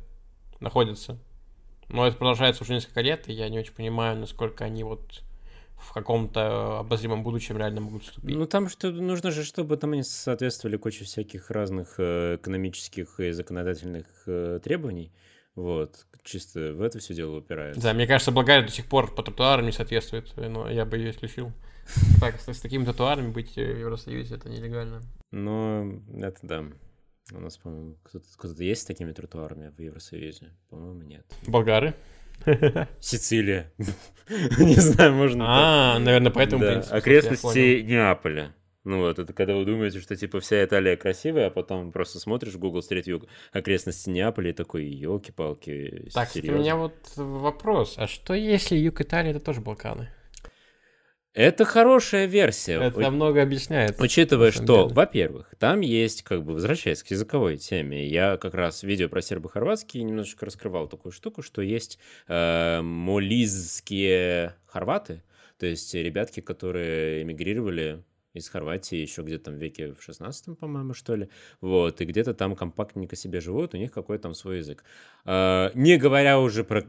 находятся. 0.61 1.19
Но 1.89 2.07
это 2.07 2.17
продолжается 2.17 2.65
уже 2.65 2.75
несколько 2.75 3.01
лет, 3.01 3.29
и 3.29 3.33
я 3.33 3.49
не 3.49 3.59
очень 3.59 3.75
понимаю, 3.75 4.19
насколько 4.19 4.65
они 4.65 4.85
вот 4.85 5.23
в 5.77 5.93
каком-то 5.93 6.81
обозримом 6.81 7.23
будущем 7.23 7.57
реально 7.57 7.81
могут 7.81 8.03
вступить. 8.03 8.37
Ну, 8.37 8.47
там 8.47 8.69
что 8.69 8.91
нужно 8.91 9.31
же, 9.31 9.45
чтобы 9.45 9.77
там 9.77 9.93
они 9.93 10.03
соответствовали 10.03 10.77
куче 10.77 11.05
всяких 11.05 11.51
разных 11.51 11.95
э, 11.99 12.37
экономических 12.37 13.21
и 13.21 13.31
законодательных 13.31 14.07
э, 14.27 14.61
требований. 14.63 15.13
Вот, 15.59 16.07
чисто 16.23 16.73
в 16.73 16.83
это 16.83 17.01
все 17.01 17.15
дело 17.15 17.39
упирается. 17.39 17.83
Да, 17.83 17.93
мне 17.93 18.07
кажется, 18.07 18.31
Болгария 18.31 18.65
до 18.65 18.71
сих 18.71 18.87
пор 18.87 19.13
по 19.13 19.25
тротуарам 19.25 19.67
не 19.67 19.73
соответствует, 19.73 20.33
но 20.37 20.71
я 20.71 20.85
бы 20.85 20.97
ее 20.97 21.11
исключил. 21.11 21.51
Так, 22.21 22.41
с, 22.41 22.47
с 22.47 22.61
такими 22.61 22.85
тротуарами 22.85 23.33
быть 23.33 23.57
в 23.57 23.59
Евросоюзе 23.59 24.37
это 24.37 24.49
нелегально. 24.49 25.03
Но 25.33 26.01
это 26.15 26.39
да. 26.43 26.65
У 27.33 27.41
нас, 27.41 27.57
по-моему, 27.59 27.97
кто-то, 28.05 28.25
кто-то 28.37 28.63
есть 28.63 28.83
с 28.83 28.85
такими 28.85 29.11
тротуарами 29.11 29.73
в 29.77 29.81
Евросоюзе? 29.81 30.55
По-моему, 30.71 31.03
нет. 31.03 31.27
Болгары? 31.49 31.97
Сицилия. 33.01 33.73
Не 34.29 34.77
знаю, 34.77 35.13
можно... 35.15 35.45
А, 35.49 35.99
наверное, 35.99 36.31
поэтому. 36.31 36.65
Окрестности 36.89 37.81
Неаполя. 37.81 38.55
Ну 38.89 39.01
вот, 39.01 39.19
это 39.19 39.35
когда 39.35 39.55
вы 39.55 39.67
думаете, 39.67 40.01
что 40.01 40.17
типа 40.17 40.41
вся 40.41 40.65
Италия 40.65 40.97
красивая, 40.97 41.49
а 41.49 41.51
потом 41.51 41.93
просто 41.93 42.19
смотришь 42.19 42.55
в 42.55 42.59
Google 42.59 42.81
Street 42.81 43.05
View 43.05 43.29
окрестности 43.53 44.09
Неаполя 44.09 44.49
и 44.49 44.53
такой, 44.55 44.87
елки-палки, 44.87 46.09
Так, 46.15 46.29
кстати, 46.29 46.39
у 46.39 46.41
серьезно. 46.41 46.59
меня 46.63 46.77
вот 46.77 46.95
вопрос. 47.17 47.97
А 47.99 48.07
что 48.07 48.33
если 48.33 48.77
юг 48.77 49.03
Италии 49.03 49.33
это 49.33 49.41
тоже 49.41 49.61
Балканы? 49.61 50.09
Это 51.35 51.67
хорошая 51.67 52.25
версия. 52.25 52.81
Это 52.81 53.11
много 53.11 53.43
объясняет. 53.43 54.01
Учитывая, 54.01 54.53
что, 54.53 54.85
деле. 54.85 54.95
во-первых, 54.95 55.55
там 55.59 55.81
есть, 55.81 56.23
как 56.23 56.43
бы, 56.43 56.55
возвращаясь 56.55 57.03
к 57.03 57.11
языковой 57.11 57.59
теме, 57.59 58.09
я 58.09 58.39
как 58.39 58.55
раз 58.55 58.81
в 58.81 58.87
видео 58.87 59.11
про 59.11 59.21
сербо-хорватский 59.21 60.03
немножечко 60.03 60.47
раскрывал 60.47 60.89
такую 60.89 61.13
штуку, 61.13 61.43
что 61.43 61.61
есть 61.61 61.99
э, 62.27 62.81
молизские 62.81 64.55
хорваты, 64.67 65.23
то 65.59 65.67
есть 65.67 65.93
ребятки, 65.93 66.41
которые 66.41 67.23
эмигрировали 67.23 68.03
из 68.35 68.49
Хорватии 68.49 68.97
еще 68.97 69.23
где-то 69.23 69.47
там 69.47 69.55
в 69.55 69.59
веке 69.59 69.95
в 69.95 70.03
16 70.03 70.59
по-моему, 70.59 70.95
что 70.95 71.15
ли, 71.15 71.29
вот, 71.61 72.01
и 72.01 72.05
где-то 72.05 72.35
там 72.35 72.57
компактненько 72.57 73.17
себе 73.17 73.41
живут, 73.41 73.75
у 73.75 73.77
них 73.77 73.93
какой-то 73.93 74.25
там 74.25 74.35
свой 74.35 74.59
язык. 74.59 74.85
Э, 75.25 75.71
не 75.75 75.97
говоря 75.97 76.39
уже 76.41 76.65
про 76.65 76.85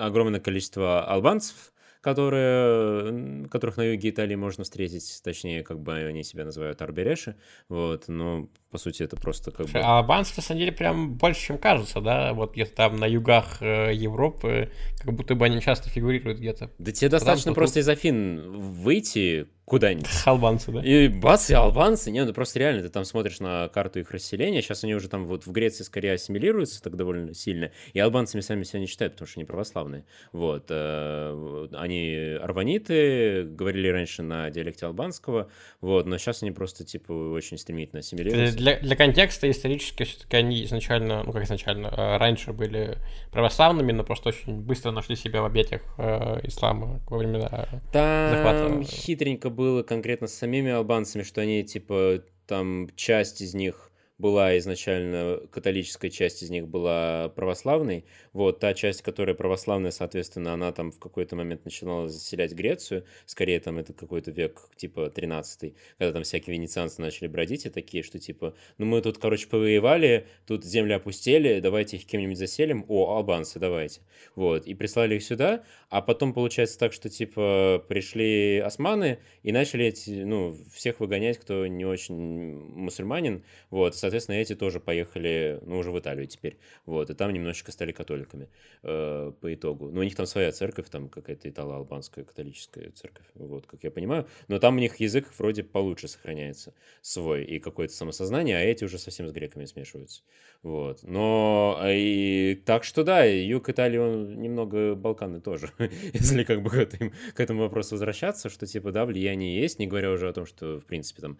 огромное 0.00 0.40
количество 0.40 1.04
албанцев, 1.04 1.72
которые, 2.00 3.46
которых 3.48 3.76
на 3.76 3.82
юге 3.82 4.10
Италии 4.10 4.34
можно 4.34 4.64
встретить, 4.64 5.20
точнее, 5.22 5.62
как 5.62 5.80
бы 5.80 5.94
они 5.94 6.24
себя 6.24 6.44
называют 6.44 6.80
арбереши, 6.80 7.36
вот, 7.68 8.08
но 8.08 8.48
по 8.70 8.78
сути 8.78 9.02
это 9.02 9.16
просто 9.16 9.50
как 9.50 9.66
бы... 9.66 9.78
А 9.80 9.98
албанцы, 9.98 10.32
на 10.36 10.42
самом 10.42 10.60
деле, 10.60 10.72
прям 10.72 11.14
больше, 11.14 11.48
чем 11.48 11.58
кажется, 11.58 12.00
да? 12.00 12.32
Вот 12.32 12.52
где-то 12.54 12.74
там 12.74 12.96
на 12.96 13.04
югах 13.04 13.60
э, 13.60 13.92
Европы, 13.92 14.70
как 14.98 15.12
будто 15.12 15.34
бы 15.34 15.44
они 15.44 15.60
часто 15.60 15.90
фигурируют 15.90 16.38
где-то. 16.38 16.70
Да 16.78 16.90
тебе 16.92 17.10
достаточно 17.10 17.50
что 17.50 17.54
просто 17.54 17.80
из 17.80 17.88
Афин 17.88 18.50
выйти 18.58 19.48
куда-нибудь, 19.70 20.10
Албанцы, 20.24 20.72
да? 20.72 20.80
И 20.80 21.06
бац, 21.06 21.48
и 21.48 21.54
албанцы. 21.54 22.10
Не, 22.10 22.24
ну 22.24 22.32
просто 22.32 22.58
реально, 22.58 22.82
ты 22.82 22.88
там 22.88 23.04
смотришь 23.04 23.38
на 23.38 23.68
карту 23.68 24.00
их 24.00 24.10
расселения. 24.10 24.62
Сейчас 24.62 24.82
они 24.82 24.96
уже 24.96 25.08
там 25.08 25.26
вот 25.26 25.46
в 25.46 25.52
Греции 25.52 25.84
скорее 25.84 26.14
ассимилируются 26.14 26.82
так 26.82 26.96
довольно 26.96 27.34
сильно. 27.34 27.70
И 27.92 28.00
албанцами 28.00 28.40
сами 28.40 28.64
себя 28.64 28.80
не 28.80 28.86
считают, 28.86 29.12
потому 29.12 29.28
что 29.28 29.38
они 29.38 29.44
православные. 29.44 30.04
Вот. 30.32 30.66
э, 30.70 31.68
Они 31.74 32.36
арваниты, 32.42 33.44
говорили 33.44 33.86
раньше 33.86 34.24
на 34.24 34.50
диалекте 34.50 34.86
албанского. 34.86 35.48
Вот. 35.80 36.04
Но 36.06 36.18
сейчас 36.18 36.42
они 36.42 36.50
просто, 36.50 36.84
типа, 36.84 37.12
очень 37.12 37.56
стремительно 37.56 38.00
ассимилируются. 38.00 38.56
Для, 38.56 38.80
для 38.80 38.96
контекста 38.96 39.48
исторически 39.48 40.02
все-таки 40.02 40.36
они 40.36 40.64
изначально, 40.64 41.22
ну 41.22 41.30
как 41.32 41.44
изначально, 41.44 41.86
э, 41.86 42.16
раньше 42.16 42.52
были 42.52 42.98
православными, 43.30 43.92
но 43.92 44.02
просто 44.02 44.30
очень 44.30 44.52
быстро 44.52 44.90
нашли 44.90 45.14
себя 45.14 45.42
в 45.42 45.44
объятиях 45.44 45.82
э, 45.96 46.40
ислама 46.42 47.00
во 47.08 47.18
времена... 47.18 47.68
Там 47.92 48.30
захвата. 48.30 48.82
хитренько 48.82 49.48
было 49.60 49.82
конкретно 49.82 50.26
с 50.26 50.32
самими 50.32 50.70
албанцами, 50.70 51.22
что 51.22 51.42
они, 51.42 51.62
типа, 51.62 52.24
там 52.46 52.88
часть 52.96 53.42
из 53.42 53.52
них 53.52 53.89
была 54.20 54.56
изначально, 54.58 55.40
католическая 55.50 56.10
часть 56.10 56.42
из 56.42 56.50
них 56.50 56.68
была 56.68 57.30
православной. 57.30 58.04
Вот, 58.32 58.60
та 58.60 58.74
часть, 58.74 59.02
которая 59.02 59.34
православная, 59.34 59.90
соответственно, 59.90 60.52
она 60.52 60.72
там 60.72 60.92
в 60.92 60.98
какой-то 60.98 61.36
момент 61.36 61.64
начинала 61.64 62.08
заселять 62.08 62.52
Грецию. 62.52 63.04
Скорее, 63.26 63.60
там 63.60 63.78
это 63.78 63.92
какой-то 63.92 64.30
век, 64.30 64.60
типа, 64.76 65.10
13 65.10 65.74
когда 65.98 66.12
там 66.12 66.22
всякие 66.22 66.56
венецианцы 66.56 67.00
начали 67.00 67.28
бродить 67.28 67.66
и 67.66 67.70
такие, 67.70 68.02
что, 68.02 68.18
типа, 68.18 68.54
ну 68.78 68.86
мы 68.86 69.00
тут, 69.02 69.18
короче, 69.18 69.48
повоевали, 69.48 70.26
тут 70.46 70.64
земли 70.64 70.92
опустели, 70.92 71.60
давайте 71.60 71.96
их 71.96 72.06
кем-нибудь 72.06 72.38
заселим. 72.38 72.84
О, 72.88 73.16
албанцы, 73.16 73.58
давайте. 73.58 74.00
Вот, 74.34 74.66
и 74.66 74.74
прислали 74.74 75.16
их 75.16 75.22
сюда, 75.22 75.64
а 75.88 76.02
потом 76.02 76.32
получается 76.32 76.78
так, 76.78 76.92
что, 76.92 77.08
типа, 77.08 77.84
пришли 77.88 78.58
османы 78.58 79.18
и 79.42 79.52
начали 79.52 79.86
эти, 79.86 80.22
ну, 80.24 80.56
всех 80.72 81.00
выгонять, 81.00 81.38
кто 81.38 81.66
не 81.66 81.84
очень 81.84 82.14
мусульманин, 82.14 83.44
вот, 83.70 83.94
соответственно, 84.10 84.36
эти 84.36 84.54
тоже 84.54 84.80
поехали, 84.80 85.60
ну, 85.62 85.78
уже 85.78 85.92
в 85.92 85.98
Италию 85.98 86.26
теперь, 86.26 86.58
вот, 86.84 87.10
и 87.10 87.14
там 87.14 87.32
немножечко 87.32 87.70
стали 87.70 87.92
католиками 87.92 88.48
э, 88.82 89.32
по 89.40 89.54
итогу. 89.54 89.90
Ну, 89.90 90.00
у 90.00 90.02
них 90.02 90.16
там 90.16 90.26
своя 90.26 90.50
церковь, 90.50 90.88
там 90.90 91.08
какая-то 91.08 91.48
итало-албанская 91.48 92.24
католическая 92.24 92.90
церковь, 92.90 93.26
вот, 93.34 93.66
как 93.66 93.84
я 93.84 93.90
понимаю, 93.90 94.26
но 94.48 94.58
там 94.58 94.76
у 94.76 94.80
них 94.80 94.96
язык 94.96 95.28
вроде 95.38 95.62
получше 95.62 96.08
сохраняется 96.08 96.74
свой 97.02 97.44
и 97.44 97.60
какое-то 97.60 97.94
самосознание, 97.94 98.56
а 98.56 98.60
эти 98.60 98.84
уже 98.84 98.98
совсем 98.98 99.28
с 99.28 99.32
греками 99.32 99.64
смешиваются, 99.64 100.22
вот. 100.62 101.02
Но 101.02 101.78
а, 101.80 101.92
и 101.92 102.56
так 102.56 102.82
что 102.82 103.04
да, 103.04 103.24
юг 103.24 103.68
Италии, 103.68 103.98
он 103.98 104.40
немного 104.40 104.96
Балканы 104.96 105.40
тоже, 105.40 105.70
если 106.12 106.42
как 106.42 106.62
бы 106.62 106.70
к 106.70 106.74
этому, 106.74 107.12
к 107.34 107.40
этому 107.40 107.60
вопросу 107.60 107.94
возвращаться, 107.94 108.48
что 108.48 108.66
типа 108.66 108.90
да, 108.90 109.06
влияние 109.06 109.60
есть, 109.60 109.78
не 109.78 109.86
говоря 109.86 110.10
уже 110.10 110.28
о 110.28 110.32
том, 110.32 110.46
что 110.46 110.80
в 110.80 110.84
принципе 110.84 111.22
там 111.22 111.38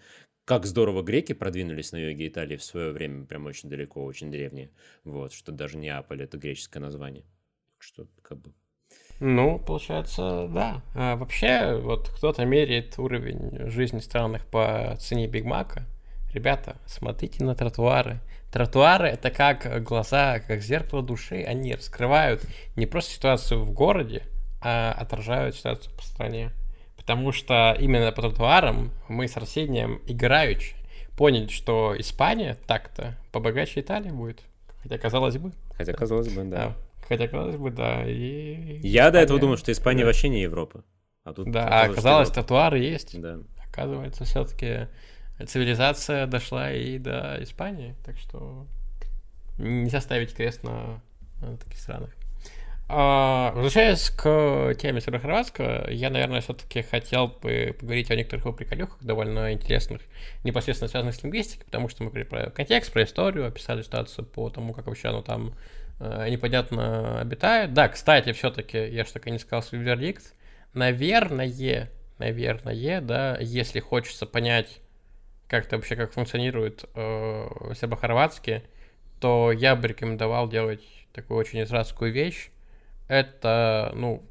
как 0.51 0.67
здорово 0.67 1.03
греки 1.03 1.33
продвинулись 1.33 1.93
на 1.93 1.99
юге 1.99 2.27
Италии 2.27 2.57
в 2.57 2.65
свое 2.65 2.91
время, 2.91 3.25
прям 3.25 3.47
очень 3.47 3.69
далеко, 3.69 4.05
очень 4.05 4.33
древние. 4.33 4.73
Вот, 5.05 5.33
что 5.33 5.53
даже 5.53 5.79
Неаполь— 5.79 6.23
это 6.25 6.39
греческое 6.39 6.83
название. 6.83 7.23
Что, 7.79 8.09
как 8.21 8.39
бы... 8.39 8.53
Ну, 9.21 9.61
получается, 9.61 10.49
да. 10.53 10.83
А 10.97 11.15
вообще, 11.15 11.79
вот 11.81 12.09
кто-то 12.09 12.45
меряет 12.45 12.99
уровень 12.99 13.71
жизни 13.71 14.01
странных 14.01 14.45
по 14.45 14.97
цене 14.99 15.29
Биг 15.29 15.45
Мака. 15.45 15.87
Ребята, 16.35 16.79
смотрите 16.85 17.45
на 17.45 17.55
тротуары. 17.55 18.19
Тротуары— 18.51 19.07
это 19.09 19.31
как 19.31 19.85
глаза, 19.85 20.41
как 20.41 20.63
зеркало 20.63 21.05
души. 21.05 21.45
Они 21.45 21.73
раскрывают 21.77 22.45
не 22.75 22.87
просто 22.87 23.13
ситуацию 23.13 23.63
в 23.63 23.71
городе, 23.71 24.25
а 24.61 24.91
отражают 24.99 25.55
ситуацию 25.55 25.95
по 25.95 26.03
стране. 26.03 26.51
Потому 27.11 27.33
что 27.33 27.77
именно 27.77 28.13
по 28.13 28.23
тротуарам 28.23 28.93
мы 29.09 29.27
с 29.27 29.37
Арсением 29.37 30.01
играючи 30.07 30.77
поняли, 31.17 31.49
что 31.49 31.93
Испания 31.99 32.57
так-то 32.69 33.19
побогаче 33.33 33.81
Италии 33.81 34.13
будет. 34.13 34.43
Хотя 34.81 34.97
казалось 34.97 35.37
бы. 35.37 35.51
Хотя 35.77 35.93
казалось 35.93 36.33
бы, 36.33 36.45
да. 36.45 36.57
да. 36.57 36.77
Хотя 37.09 37.27
казалось 37.27 37.57
бы, 37.57 37.73
да. 37.73 38.05
И... 38.07 38.79
Я 38.85 39.09
Испания... 39.09 39.11
до 39.11 39.19
этого 39.19 39.41
думал, 39.41 39.57
что 39.57 39.73
Испания 39.73 40.03
да. 40.03 40.07
вообще 40.07 40.29
не 40.29 40.41
Европа. 40.41 40.85
А 41.25 41.33
тут 41.33 41.51
да, 41.51 41.83
оказалось, 41.83 42.29
Европа. 42.29 42.47
тротуары 42.47 42.79
есть. 42.79 43.21
Да. 43.21 43.41
Оказывается, 43.69 44.23
все-таки 44.23 44.87
цивилизация 45.49 46.29
дошла 46.29 46.71
и 46.71 46.97
до 46.99 47.39
Испании. 47.43 47.97
Так 48.05 48.19
что 48.19 48.69
нельзя 49.59 50.01
ставить 50.01 50.33
крест 50.33 50.63
на, 50.63 51.03
на 51.41 51.57
таких 51.57 51.81
странах. 51.81 52.11
А, 52.93 53.53
возвращаясь 53.53 54.11
к 54.11 54.75
теме 54.75 55.01
сербо-хорватского, 55.01 55.89
я, 55.91 56.11
наверное, 56.11 56.41
все-таки 56.41 56.83
хотел 56.83 57.29
бы 57.29 57.77
поговорить 57.79 58.11
о 58.11 58.17
некоторых 58.17 58.47
его 58.47 58.53
приколюхах, 58.53 58.99
довольно 59.01 59.53
интересных, 59.53 60.01
непосредственно 60.43 60.89
связанных 60.89 61.15
с 61.15 61.23
лингвистикой, 61.23 61.67
потому 61.67 61.89
что 61.89 62.03
мы 62.03 62.11
говорили 62.11 62.29
про 62.29 62.51
контекст, 62.51 62.93
про 62.93 63.05
историю, 63.05 63.47
описали 63.47 63.83
ситуацию 63.83 64.25
по 64.27 64.51
тому, 64.51 64.73
как 64.73 64.89
вообще 64.89 65.07
оно 65.07 65.23
там 65.23 65.55
э, 66.01 66.31
непонятно 66.31 67.21
обитает. 67.21 67.75
Да, 67.75 67.89
кстати, 67.89 68.33
все-таки, 68.33 68.79
я 68.89 69.05
же 69.05 69.13
так 69.13 69.25
и 69.29 69.31
не 69.31 69.39
сказал 69.39 69.63
свой 69.63 69.83
вердикт, 69.83 70.35
наверное, 70.75 71.89
наверное, 72.19 73.01
да, 73.01 73.39
если 73.39 73.79
хочется 73.79 74.27
понять, 74.27 74.81
как 75.47 75.67
это 75.67 75.77
вообще, 75.77 75.95
как 75.95 76.13
функционирует 76.13 76.87
э, 76.97 77.73
сербо-хорватский, 77.79 78.65
то 79.21 79.53
я 79.53 79.77
бы 79.77 79.87
рекомендовал 79.87 80.49
делать 80.49 80.83
такую 81.13 81.39
очень 81.39 81.63
израильскую 81.63 82.13
вещь, 82.13 82.51
это, 83.11 83.91
ну, 83.95 84.23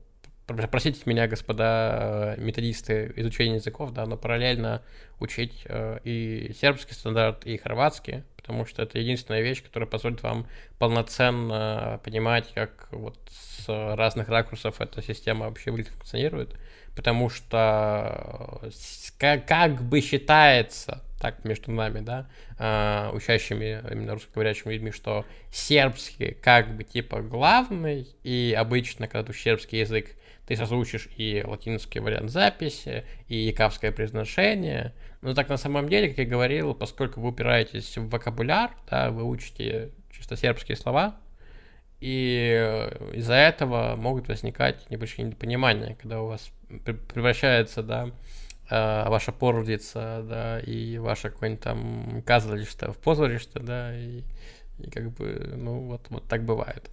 простите 0.48 1.02
меня, 1.06 1.28
господа 1.28 2.36
э, 2.38 2.42
методисты 2.42 3.12
изучения 3.18 3.56
языков, 3.56 3.92
да, 3.92 4.06
но 4.06 4.16
параллельно 4.16 4.82
учить 5.20 5.64
э, 5.66 6.00
и 6.06 6.56
сербский 6.60 6.94
стандарт, 6.94 7.46
и 7.46 7.58
хорватский, 7.58 8.24
потому 8.38 8.66
что 8.66 8.82
это 8.82 8.98
единственная 8.98 9.42
вещь, 9.42 9.62
которая 9.62 9.88
позволит 9.88 10.24
вам 10.24 10.48
полноценно 10.80 12.00
понимать, 12.06 12.54
как 12.56 12.88
вот 12.92 13.20
с 13.30 13.68
разных 13.68 14.30
ракурсов 14.30 14.80
эта 14.80 15.02
система 15.02 15.48
вообще 15.48 15.72
выглядит, 15.72 15.92
функционирует, 15.92 16.56
потому 16.96 17.30
что 17.30 18.62
как, 19.18 19.46
как 19.46 19.84
бы 19.84 20.00
считается, 20.00 21.04
так 21.20 21.44
между 21.46 21.72
нами, 21.72 22.00
да, 22.00 22.30
э, 22.58 23.12
учащими, 23.14 23.84
именно 23.92 24.14
русскоговорящими 24.14 24.74
людьми, 24.74 24.92
что 24.92 25.26
сербский 25.52 26.32
как 26.32 26.76
бы 26.76 26.84
типа 26.84 27.22
главный, 27.22 28.08
и 28.24 28.56
обычно, 28.58 29.08
когда 29.08 29.32
ты 29.32 29.38
сербский 29.38 29.80
язык, 29.80 30.16
ты 30.48 30.56
сразу 30.56 30.78
учишь 30.78 31.08
и 31.18 31.44
латинский 31.46 32.00
вариант 32.00 32.32
записи, 32.32 33.04
и 33.28 33.36
якавское 33.36 33.92
произношение, 33.92 34.94
но 35.22 35.34
так 35.34 35.50
на 35.50 35.58
самом 35.58 35.90
деле, 35.90 36.10
как 36.10 36.20
я 36.20 36.26
говорил, 36.26 36.74
поскольку 36.74 37.20
вы 37.20 37.30
упираетесь 37.30 37.98
в 37.98 38.10
вокабуляр, 38.10 38.72
да, 38.90 39.12
вы 39.12 39.24
учите 39.24 39.92
чисто 40.12 40.38
сербские 40.38 40.78
слова, 40.78 41.18
и 42.00 42.90
из-за 43.14 43.34
этого 43.34 43.96
могут 43.98 44.30
возникать 44.30 44.90
небольшие 44.90 45.26
недопонимания, 45.26 45.96
когда 45.96 46.22
у 46.22 46.28
вас 46.28 46.50
превращается, 46.86 47.84
да, 47.84 48.04
а, 48.04 48.12
ваша 48.70 49.32
породица, 49.32 50.26
да, 50.28 50.60
и 50.60 50.98
ваша 50.98 51.30
какое-нибудь 51.30 51.64
там 51.64 52.24
казалище 52.26 52.92
в 52.92 52.98
позорище, 52.98 53.48
да, 53.56 53.98
и, 53.98 54.24
и 54.80 54.90
как 54.90 55.12
бы, 55.12 55.54
ну, 55.58 55.88
вот, 55.88 56.08
вот 56.10 56.28
так 56.28 56.46
бывает. 56.46 56.90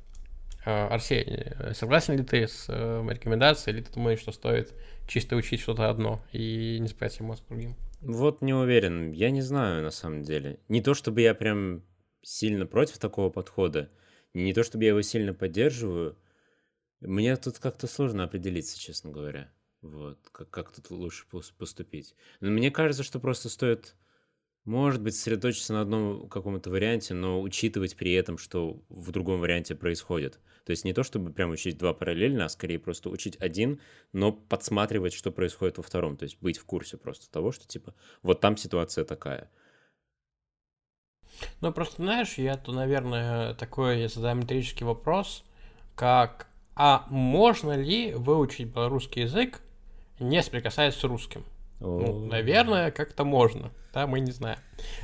А, 0.64 0.88
Арсений, 0.88 1.52
согласен 1.74 2.16
ли 2.16 2.24
ты 2.24 2.48
с 2.48 2.66
э, 2.68 3.06
рекомендацией, 3.08 3.76
или 3.76 3.84
ты 3.84 3.92
думаешь, 3.92 4.18
что 4.18 4.32
стоит 4.32 4.74
чисто 5.06 5.36
учить 5.36 5.60
что-то 5.60 5.88
одно 5.88 6.20
и 6.32 6.78
не 6.80 6.88
спать 6.88 7.20
мозг 7.20 7.44
другим? 7.48 7.76
Вот 8.00 8.42
не 8.42 8.52
уверен, 8.52 9.12
я 9.12 9.30
не 9.30 9.42
знаю 9.42 9.84
на 9.84 9.90
самом 9.90 10.22
деле. 10.22 10.58
Не 10.68 10.82
то 10.82 10.94
чтобы 10.94 11.20
я 11.20 11.34
прям 11.34 11.82
сильно 12.22 12.66
против 12.66 12.98
такого 12.98 13.30
подхода, 13.30 13.90
не 14.34 14.52
то 14.52 14.64
чтобы 14.64 14.84
я 14.84 14.90
его 14.90 15.02
сильно 15.02 15.32
поддерживаю, 15.32 16.16
мне 17.00 17.36
тут 17.36 17.58
как-то 17.58 17.86
сложно 17.86 18.24
определиться, 18.24 18.78
честно 18.78 19.10
говоря. 19.10 19.48
Вот, 19.86 20.18
как, 20.32 20.50
как 20.50 20.72
тут 20.72 20.90
лучше 20.90 21.24
поступить. 21.58 22.14
Но 22.40 22.50
мне 22.50 22.70
кажется, 22.70 23.02
что 23.02 23.20
просто 23.20 23.48
стоит, 23.48 23.94
может 24.64 25.02
быть, 25.02 25.14
сосредоточиться 25.14 25.72
на 25.72 25.80
одном 25.80 26.28
каком-то 26.28 26.70
варианте, 26.70 27.14
но 27.14 27.40
учитывать 27.40 27.96
при 27.96 28.12
этом, 28.12 28.38
что 28.38 28.82
в 28.88 29.12
другом 29.12 29.40
варианте 29.40 29.74
происходит. 29.74 30.40
То 30.64 30.72
есть 30.72 30.84
не 30.84 30.92
то, 30.92 31.04
чтобы 31.04 31.32
прям 31.32 31.52
учить 31.52 31.78
два 31.78 31.94
параллельно, 31.94 32.46
а 32.46 32.48
скорее 32.48 32.80
просто 32.80 33.08
учить 33.08 33.36
один, 33.40 33.80
но 34.12 34.32
подсматривать, 34.32 35.12
что 35.12 35.30
происходит 35.30 35.76
во 35.76 35.84
втором. 35.84 36.16
То 36.16 36.24
есть 36.24 36.38
быть 36.40 36.58
в 36.58 36.64
курсе 36.64 36.96
просто 36.96 37.30
того, 37.30 37.52
что 37.52 37.68
типа 37.68 37.94
вот 38.22 38.40
там 38.40 38.56
ситуация 38.56 39.04
такая. 39.04 39.48
Ну, 41.60 41.72
просто, 41.72 42.02
знаешь, 42.02 42.34
я 42.38 42.56
то, 42.56 42.72
наверное, 42.72 43.54
такой 43.54 43.98
метрический 44.02 44.86
вопрос, 44.86 45.44
как, 45.94 46.48
а 46.74 47.06
можно 47.10 47.76
ли 47.76 48.14
выучить 48.14 48.68
белорусский 48.68 49.22
язык 49.22 49.60
не 50.18 50.42
соприкасаясь 50.42 50.94
с 50.94 51.04
русским. 51.04 51.44
Ну, 51.80 52.26
наверное, 52.26 52.90
как-то 52.90 53.24
можно, 53.24 53.70
да, 53.92 54.06
мы 54.06 54.20
не 54.20 54.32
знаем. 54.32 54.58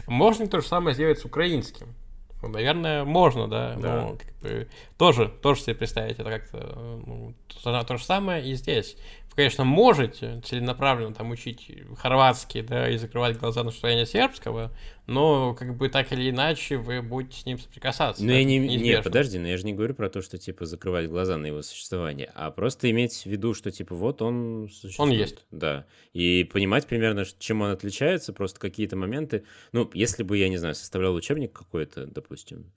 Можно 0.06 0.46
то 0.46 0.60
же 0.60 0.66
самое 0.66 0.94
сделать 0.94 1.18
с 1.18 1.24
украинским. 1.24 1.94
Ну, 2.42 2.48
наверное, 2.48 3.04
можно, 3.04 3.46
да, 3.46 3.76
да. 3.76 4.02
но 4.02 4.16
как 4.16 4.34
бы, 4.38 4.68
тоже, 4.98 5.28
тоже 5.28 5.60
себе 5.60 5.74
представить 5.76 6.18
это 6.18 6.28
как-то 6.28 7.00
ну, 7.06 7.34
то, 7.62 7.84
то 7.84 7.96
же 7.96 8.04
самое 8.04 8.44
и 8.44 8.54
здесь 8.54 8.96
вы, 9.32 9.36
конечно, 9.36 9.64
можете 9.64 10.42
целенаправленно 10.44 11.14
там 11.14 11.30
учить 11.30 11.70
хорватский, 11.96 12.60
да, 12.60 12.90
и 12.90 12.98
закрывать 12.98 13.38
глаза 13.38 13.64
на 13.64 13.70
состояние 13.70 14.04
сербского, 14.04 14.70
но 15.06 15.54
как 15.54 15.74
бы 15.76 15.88
так 15.88 16.12
или 16.12 16.28
иначе 16.28 16.76
вы 16.76 17.00
будете 17.00 17.40
с 17.40 17.46
ним 17.46 17.58
соприкасаться. 17.58 18.22
Ну, 18.22 18.30
я 18.30 18.44
не, 18.44 18.58
не, 18.58 19.00
подожди, 19.00 19.38
но 19.38 19.48
я 19.48 19.56
же 19.56 19.64
не 19.64 19.72
говорю 19.72 19.94
про 19.94 20.10
то, 20.10 20.20
что, 20.20 20.36
типа, 20.36 20.66
закрывать 20.66 21.08
глаза 21.08 21.38
на 21.38 21.46
его 21.46 21.62
существование, 21.62 22.30
а 22.34 22.50
просто 22.50 22.90
иметь 22.90 23.22
в 23.22 23.26
виду, 23.26 23.54
что, 23.54 23.70
типа, 23.70 23.94
вот 23.94 24.20
он 24.20 24.68
существует. 24.70 25.12
Он 25.12 25.18
есть. 25.18 25.46
Да. 25.50 25.86
И 26.12 26.44
понимать 26.44 26.86
примерно, 26.86 27.24
чем 27.38 27.62
он 27.62 27.70
отличается, 27.70 28.34
просто 28.34 28.60
какие-то 28.60 28.96
моменты. 28.96 29.44
Ну, 29.72 29.90
если 29.94 30.24
бы, 30.24 30.36
я 30.36 30.50
не 30.50 30.58
знаю, 30.58 30.74
составлял 30.74 31.14
учебник 31.14 31.52
какой-то, 31.52 32.06
допустим, 32.06 32.70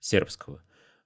сербского, 0.00 0.62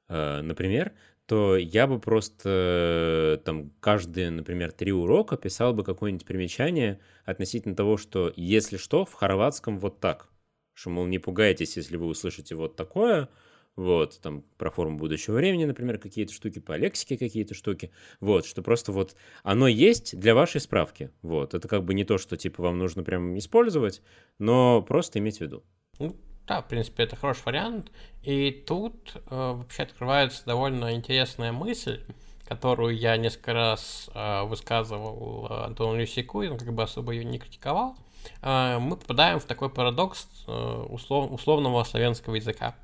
э, 0.09 0.41
например, 0.41 0.93
то 1.27 1.57
я 1.57 1.87
бы 1.87 1.99
просто 1.99 3.43
там 3.45 3.71
каждые, 3.81 4.31
например, 4.31 4.73
три 4.73 4.93
урока 4.93 5.37
писал 5.37 5.75
бы 5.75 5.83
какое-нибудь 5.83 6.27
примечание 6.27 7.01
относительно 7.25 7.75
того, 7.75 7.97
что 7.97 8.33
если 8.37 8.77
что, 8.77 9.05
в 9.05 9.13
хорватском 9.13 9.79
вот 9.79 10.01
так. 10.01 10.29
Что, 10.75 10.91
мол, 10.91 11.07
не 11.07 11.19
пугайтесь, 11.19 11.77
если 11.77 11.97
вы 11.97 12.07
услышите 12.07 12.55
вот 12.55 12.77
такое, 12.77 13.29
вот, 13.77 14.21
там, 14.23 14.43
про 14.57 14.71
форму 14.71 14.99
будущего 14.99 15.35
времени, 15.35 15.65
например, 15.65 15.99
какие-то 15.99 16.33
штуки, 16.33 16.61
по 16.61 16.77
лексике 16.77 17.19
какие-то 17.19 17.55
штуки, 17.55 17.91
вот, 18.21 18.47
что 18.47 18.63
просто 18.63 18.93
вот 18.93 19.17
оно 19.43 19.69
есть 19.69 20.19
для 20.19 20.35
вашей 20.35 20.61
справки, 20.61 21.11
вот, 21.23 21.55
это 21.55 21.67
как 21.67 21.85
бы 21.85 21.95
не 21.95 22.05
то, 22.05 22.19
что, 22.19 22.37
типа, 22.37 22.63
вам 22.63 22.79
нужно 22.79 23.03
прям 23.05 23.37
использовать, 23.37 24.03
но 24.39 24.83
просто 24.83 25.19
иметь 25.19 25.39
в 25.39 25.41
виду. 25.43 25.65
Ну, 25.99 26.17
да, 26.47 26.63
в 26.63 26.69
принципе, 26.69 27.05
это 27.05 27.17
хороший 27.17 27.45
вариант. 27.45 27.91
И 28.23 28.51
тут 28.67 28.95
э, 29.15 29.21
вообще 29.31 29.83
открывается 29.83 30.45
довольно 30.45 30.95
интересная 30.95 31.53
мысль, 31.53 32.01
которую 32.47 32.97
я 32.97 33.17
несколько 33.17 33.53
раз 33.53 34.09
э, 34.15 34.43
высказывал 34.45 35.47
Антону 35.51 35.99
Люсику, 35.99 36.43
и 36.43 36.49
он 36.49 36.59
как 36.59 36.73
бы 36.73 36.83
особо 36.83 37.13
ее 37.13 37.25
не 37.25 37.39
критиковал. 37.39 37.97
Э, 38.43 38.79
мы 38.79 38.97
попадаем 38.97 39.41
в 39.41 39.45
такой 39.45 39.71
парадокс 39.71 40.29
э, 40.47 40.87
услов, 40.89 41.31
условного 41.33 41.83
славянского 41.85 42.37
языка. 42.37 42.77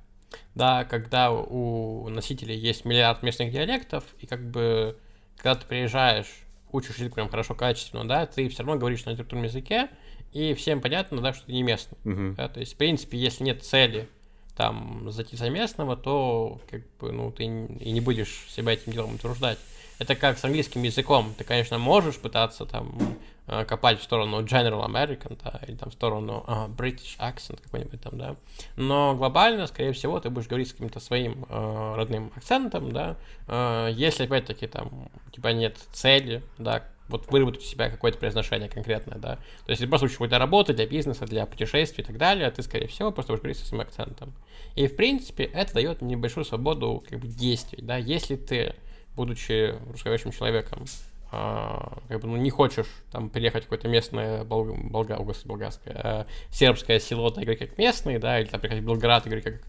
Да, 0.54 0.84
когда 0.84 1.30
у 1.30 2.08
носителей 2.08 2.56
есть 2.56 2.84
миллиард 2.84 3.22
местных 3.22 3.52
диалектов, 3.52 4.04
и 4.18 4.26
как 4.26 4.50
бы 4.50 4.98
когда 5.36 5.56
ты 5.56 5.66
приезжаешь, 5.66 6.28
учишь 6.70 6.96
язык 6.96 7.14
прям 7.14 7.28
хорошо, 7.28 7.54
качественно, 7.54 8.06
да, 8.06 8.26
ты 8.26 8.48
все 8.48 8.62
равно 8.62 8.78
говоришь 8.78 9.04
на 9.04 9.10
литературном 9.10 9.44
языке, 9.44 9.90
и 10.32 10.54
всем 10.54 10.80
понятно, 10.80 11.20
да, 11.20 11.32
что 11.32 11.46
ты 11.46 11.52
не 11.52 11.62
местный. 11.62 11.98
Uh-huh. 12.04 12.34
Да, 12.36 12.48
то 12.48 12.60
есть, 12.60 12.74
в 12.74 12.76
принципе, 12.76 13.18
если 13.18 13.44
нет 13.44 13.62
цели 13.62 14.08
там 14.56 15.10
зайти 15.10 15.36
за 15.36 15.50
местного, 15.50 15.96
то 15.96 16.60
как 16.70 16.82
бы, 16.98 17.12
ну, 17.12 17.30
ты 17.30 17.44
и 17.44 17.90
не 17.92 18.00
будешь 18.00 18.46
себя 18.48 18.72
этим 18.72 18.92
делом 18.92 19.14
утруждать. 19.14 19.58
это 19.98 20.14
как 20.14 20.38
с 20.38 20.44
английским 20.44 20.82
языком. 20.82 21.34
Ты, 21.36 21.44
конечно, 21.44 21.78
можешь 21.78 22.18
пытаться 22.18 22.66
там 22.66 22.98
э, 23.46 23.64
копать 23.64 24.00
в 24.00 24.02
сторону 24.02 24.42
General 24.42 24.84
American, 24.86 25.38
да, 25.42 25.60
или 25.66 25.76
там 25.76 25.90
в 25.90 25.94
сторону 25.94 26.44
uh, 26.46 26.68
British 26.74 27.18
accent 27.18 27.60
какой-нибудь 27.62 28.00
там, 28.00 28.18
да. 28.18 28.36
Но 28.76 29.14
глобально, 29.14 29.66
скорее 29.66 29.92
всего, 29.92 30.20
ты 30.20 30.28
будешь 30.28 30.48
говорить 30.48 30.68
с 30.68 30.72
каким-то 30.72 31.00
своим 31.00 31.44
uh, 31.44 31.94
родным 31.94 32.32
акцентом, 32.36 32.92
да. 32.92 33.16
Uh, 33.46 33.92
если, 33.92 34.24
опять-таки, 34.24 34.66
там 34.66 35.08
у 35.26 35.30
тебя 35.30 35.52
нет 35.52 35.78
цели, 35.92 36.42
да, 36.58 36.84
вот 37.08 37.30
выработать 37.30 37.62
у 37.62 37.64
себя 37.64 37.90
какое-то 37.90 38.18
произношение 38.18 38.68
конкретное, 38.68 39.18
да. 39.18 39.36
То 39.36 39.70
есть, 39.70 39.80
если 39.80 39.86
просто 39.86 40.06
учишь 40.06 40.16
какой-то 40.16 40.38
работы 40.38 40.72
для 40.72 40.86
бизнеса, 40.86 41.26
для 41.26 41.46
путешествий 41.46 42.02
и 42.04 42.06
так 42.06 42.16
далее, 42.16 42.50
ты, 42.50 42.62
скорее 42.62 42.86
всего, 42.86 43.10
просто 43.10 43.32
будешь 43.32 43.42
говорить 43.42 43.58
со 43.58 43.66
своим 43.66 43.82
акцентом. 43.82 44.32
И, 44.74 44.86
в 44.86 44.96
принципе, 44.96 45.44
это 45.44 45.74
дает 45.74 46.02
небольшую 46.02 46.44
свободу 46.44 47.04
как 47.08 47.18
бы, 47.20 47.26
действий, 47.26 47.82
да. 47.82 47.96
Если 47.96 48.36
ты, 48.36 48.74
будучи 49.14 49.74
русскоговорящим 49.90 50.32
человеком, 50.32 50.84
а, 51.30 51.98
как 52.08 52.20
бы, 52.20 52.28
ну, 52.28 52.36
не 52.36 52.50
хочешь 52.50 52.88
там 53.10 53.30
приехать 53.30 53.62
в 53.62 53.66
какое-то 53.66 53.88
местное 53.88 54.44
болг... 54.44 54.76
болга... 54.76 55.18
болгарское, 55.44 55.94
а, 55.94 56.26
сербское 56.50 56.98
село, 56.98 57.30
да, 57.30 57.42
играть 57.42 57.58
как 57.58 57.78
местный, 57.78 58.18
да, 58.18 58.38
или 58.38 58.48
там 58.48 58.60
приехать 58.60 58.82
в 58.82 58.86
Белград, 58.86 59.26
играть 59.26 59.44
как 59.44 59.62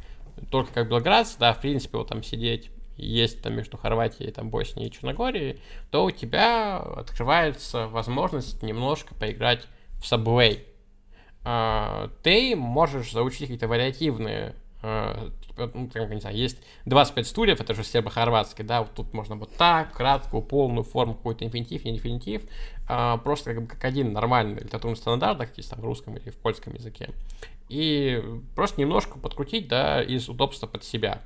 только 0.49 0.73
как 0.73 0.89
белградцы, 0.89 1.37
да, 1.39 1.53
в 1.53 1.61
принципе, 1.61 1.97
вот 1.97 2.09
там 2.09 2.23
сидеть 2.23 2.69
есть 2.97 3.41
там 3.41 3.53
между 3.55 3.77
Хорватией, 3.77 4.31
там, 4.31 4.49
Боснией 4.49 4.89
и 4.89 4.91
Черногорией, 4.91 5.59
то 5.91 6.05
у 6.05 6.11
тебя 6.11 6.77
открывается 6.77 7.87
возможность 7.87 8.61
немножко 8.61 9.15
поиграть 9.15 9.67
в 9.99 10.03
Subway. 10.03 10.65
А, 11.43 12.09
ты 12.23 12.55
можешь 12.55 13.11
заучить 13.11 13.41
какие-то 13.41 13.67
вариативные 13.67 14.55
а, 14.85 15.29
типа, 15.47 15.71
ну, 15.73 15.87
там, 15.87 16.09
не 16.09 16.19
знаю, 16.19 16.35
есть 16.35 16.57
25 16.85 17.27
стульев, 17.27 17.61
это 17.61 17.73
же 17.73 17.83
сербо-хорватский, 17.83 18.65
да, 18.65 18.81
вот 18.81 18.91
тут 18.93 19.13
можно 19.13 19.35
вот 19.35 19.55
так, 19.55 19.93
краткую, 19.93 20.43
полную 20.43 20.83
форму, 20.83 21.13
какой-то 21.13 21.45
инфинитив, 21.45 21.85
не 21.85 21.91
инфинитив, 21.91 22.43
а, 22.87 23.17
просто 23.17 23.53
как, 23.53 23.63
бы 23.63 23.67
как 23.67 23.83
один 23.85 24.11
нормальный 24.11 24.61
литературный 24.61 24.97
стандарт, 24.97 25.37
как 25.37 25.55
есть 25.57 25.69
там 25.69 25.79
в 25.79 25.85
русском 25.85 26.17
или 26.17 26.29
в 26.29 26.35
польском 26.35 26.73
языке, 26.73 27.11
и 27.69 28.21
просто 28.55 28.81
немножко 28.81 29.17
подкрутить, 29.17 29.69
да, 29.69 30.03
из 30.03 30.27
удобства 30.27 30.67
под 30.67 30.83
себя. 30.83 31.21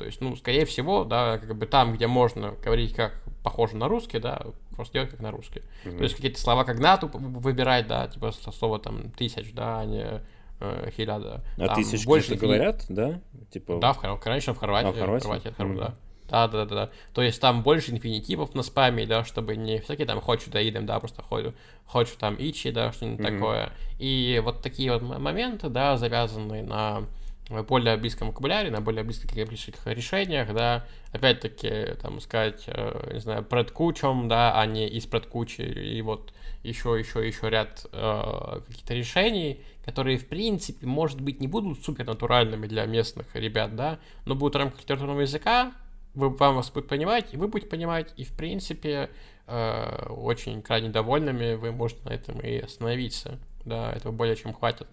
То 0.00 0.06
есть, 0.06 0.22
ну, 0.22 0.34
скорее 0.34 0.64
всего, 0.64 1.04
да, 1.04 1.36
как 1.36 1.54
бы 1.54 1.66
там, 1.66 1.92
где 1.92 2.06
можно 2.06 2.52
говорить 2.64 2.94
как 2.94 3.20
похоже 3.44 3.76
на 3.76 3.86
русский, 3.86 4.18
да, 4.18 4.40
просто 4.74 4.94
делать 4.94 5.10
как 5.10 5.20
на 5.20 5.30
русский. 5.30 5.60
Mm-hmm. 5.84 5.98
То 5.98 6.02
есть 6.04 6.14
какие-то 6.14 6.40
слова 6.40 6.64
как 6.64 6.78
нату 6.78 7.10
выбирать, 7.12 7.86
да, 7.86 8.08
типа 8.08 8.32
слово 8.32 8.78
там 8.78 9.10
тысяч, 9.10 9.52
да, 9.52 9.80
а 9.80 9.84
не 9.84 10.22
э, 10.60 10.90
хиляда. 10.96 11.44
А 11.58 11.66
там 11.66 11.74
тысяч 11.74 12.06
больше 12.06 12.36
говорят, 12.36 12.86
да? 12.88 13.20
Типа... 13.50 13.78
Да, 13.78 13.92
в, 13.92 14.20
конечно, 14.20 14.54
в 14.54 14.58
Хорватии. 14.58 14.88
А, 14.88 14.92
в 14.92 14.98
Хорватии? 14.98 15.24
В 15.24 15.28
Хорватии 15.28 15.50
mm-hmm. 15.50 15.76
да. 15.76 15.94
Да, 16.30 16.48
да, 16.48 16.64
да, 16.64 16.74
да. 16.74 16.90
То 17.12 17.20
есть 17.20 17.38
там 17.42 17.62
больше 17.62 17.90
инфинитивов 17.90 18.54
на 18.54 18.62
спаме, 18.62 19.04
да, 19.04 19.22
чтобы 19.26 19.56
не 19.56 19.80
всякие 19.80 20.06
там 20.06 20.22
хочу 20.22 20.50
да 20.50 20.66
идем, 20.66 20.86
да, 20.86 20.98
просто 20.98 21.22
хочу, 21.22 21.52
хочу 21.86 22.16
там 22.18 22.36
ичи, 22.38 22.70
да, 22.70 22.90
что-нибудь 22.92 23.20
mm-hmm. 23.20 23.34
такое. 23.34 23.72
И 23.98 24.40
вот 24.42 24.62
такие 24.62 24.94
вот 24.94 25.02
моменты, 25.02 25.68
да, 25.68 25.98
завязанные 25.98 26.62
на 26.62 27.04
более 27.50 27.96
близком 27.96 28.28
вокабуляре, 28.28 28.70
на 28.70 28.80
более 28.80 29.02
близких 29.02 29.34
решениях, 29.34 30.54
да, 30.54 30.86
опять-таки, 31.12 31.96
там, 32.00 32.20
сказать, 32.20 32.64
э, 32.66 33.10
не 33.12 33.20
знаю, 33.20 33.44
предкучем, 33.44 34.28
да, 34.28 34.58
а 34.58 34.66
не 34.66 34.88
из 34.88 35.06
предкучи, 35.06 35.62
и 35.62 36.00
вот 36.02 36.32
еще, 36.62 36.96
еще, 36.98 37.26
еще 37.26 37.50
ряд 37.50 37.86
э, 37.92 38.60
каких-то 38.66 38.94
решений, 38.94 39.60
которые, 39.84 40.18
в 40.18 40.28
принципе, 40.28 40.86
может 40.86 41.20
быть, 41.20 41.40
не 41.40 41.48
будут 41.48 41.82
супер 41.84 42.06
натуральными 42.06 42.66
для 42.66 42.86
местных 42.86 43.34
ребят, 43.34 43.74
да, 43.74 43.98
но 44.26 44.34
будут 44.34 44.54
в 44.54 44.58
рамках 44.58 44.80
литературного 44.80 45.22
языка, 45.22 45.72
вы, 46.14 46.28
вам 46.30 46.56
вас 46.56 46.70
будет 46.70 46.88
понимать, 46.88 47.32
и 47.34 47.36
вы 47.36 47.48
будете 47.48 47.68
понимать, 47.68 48.12
и, 48.16 48.24
в 48.24 48.32
принципе, 48.36 49.10
э, 49.46 50.06
очень 50.08 50.62
крайне 50.62 50.88
довольными 50.88 51.54
вы 51.54 51.72
можете 51.72 52.02
на 52.04 52.10
этом 52.10 52.40
и 52.40 52.58
остановиться, 52.58 53.38
да, 53.64 53.92
этого 53.92 54.12
более 54.12 54.36
чем 54.36 54.52
хватит. 54.52 54.86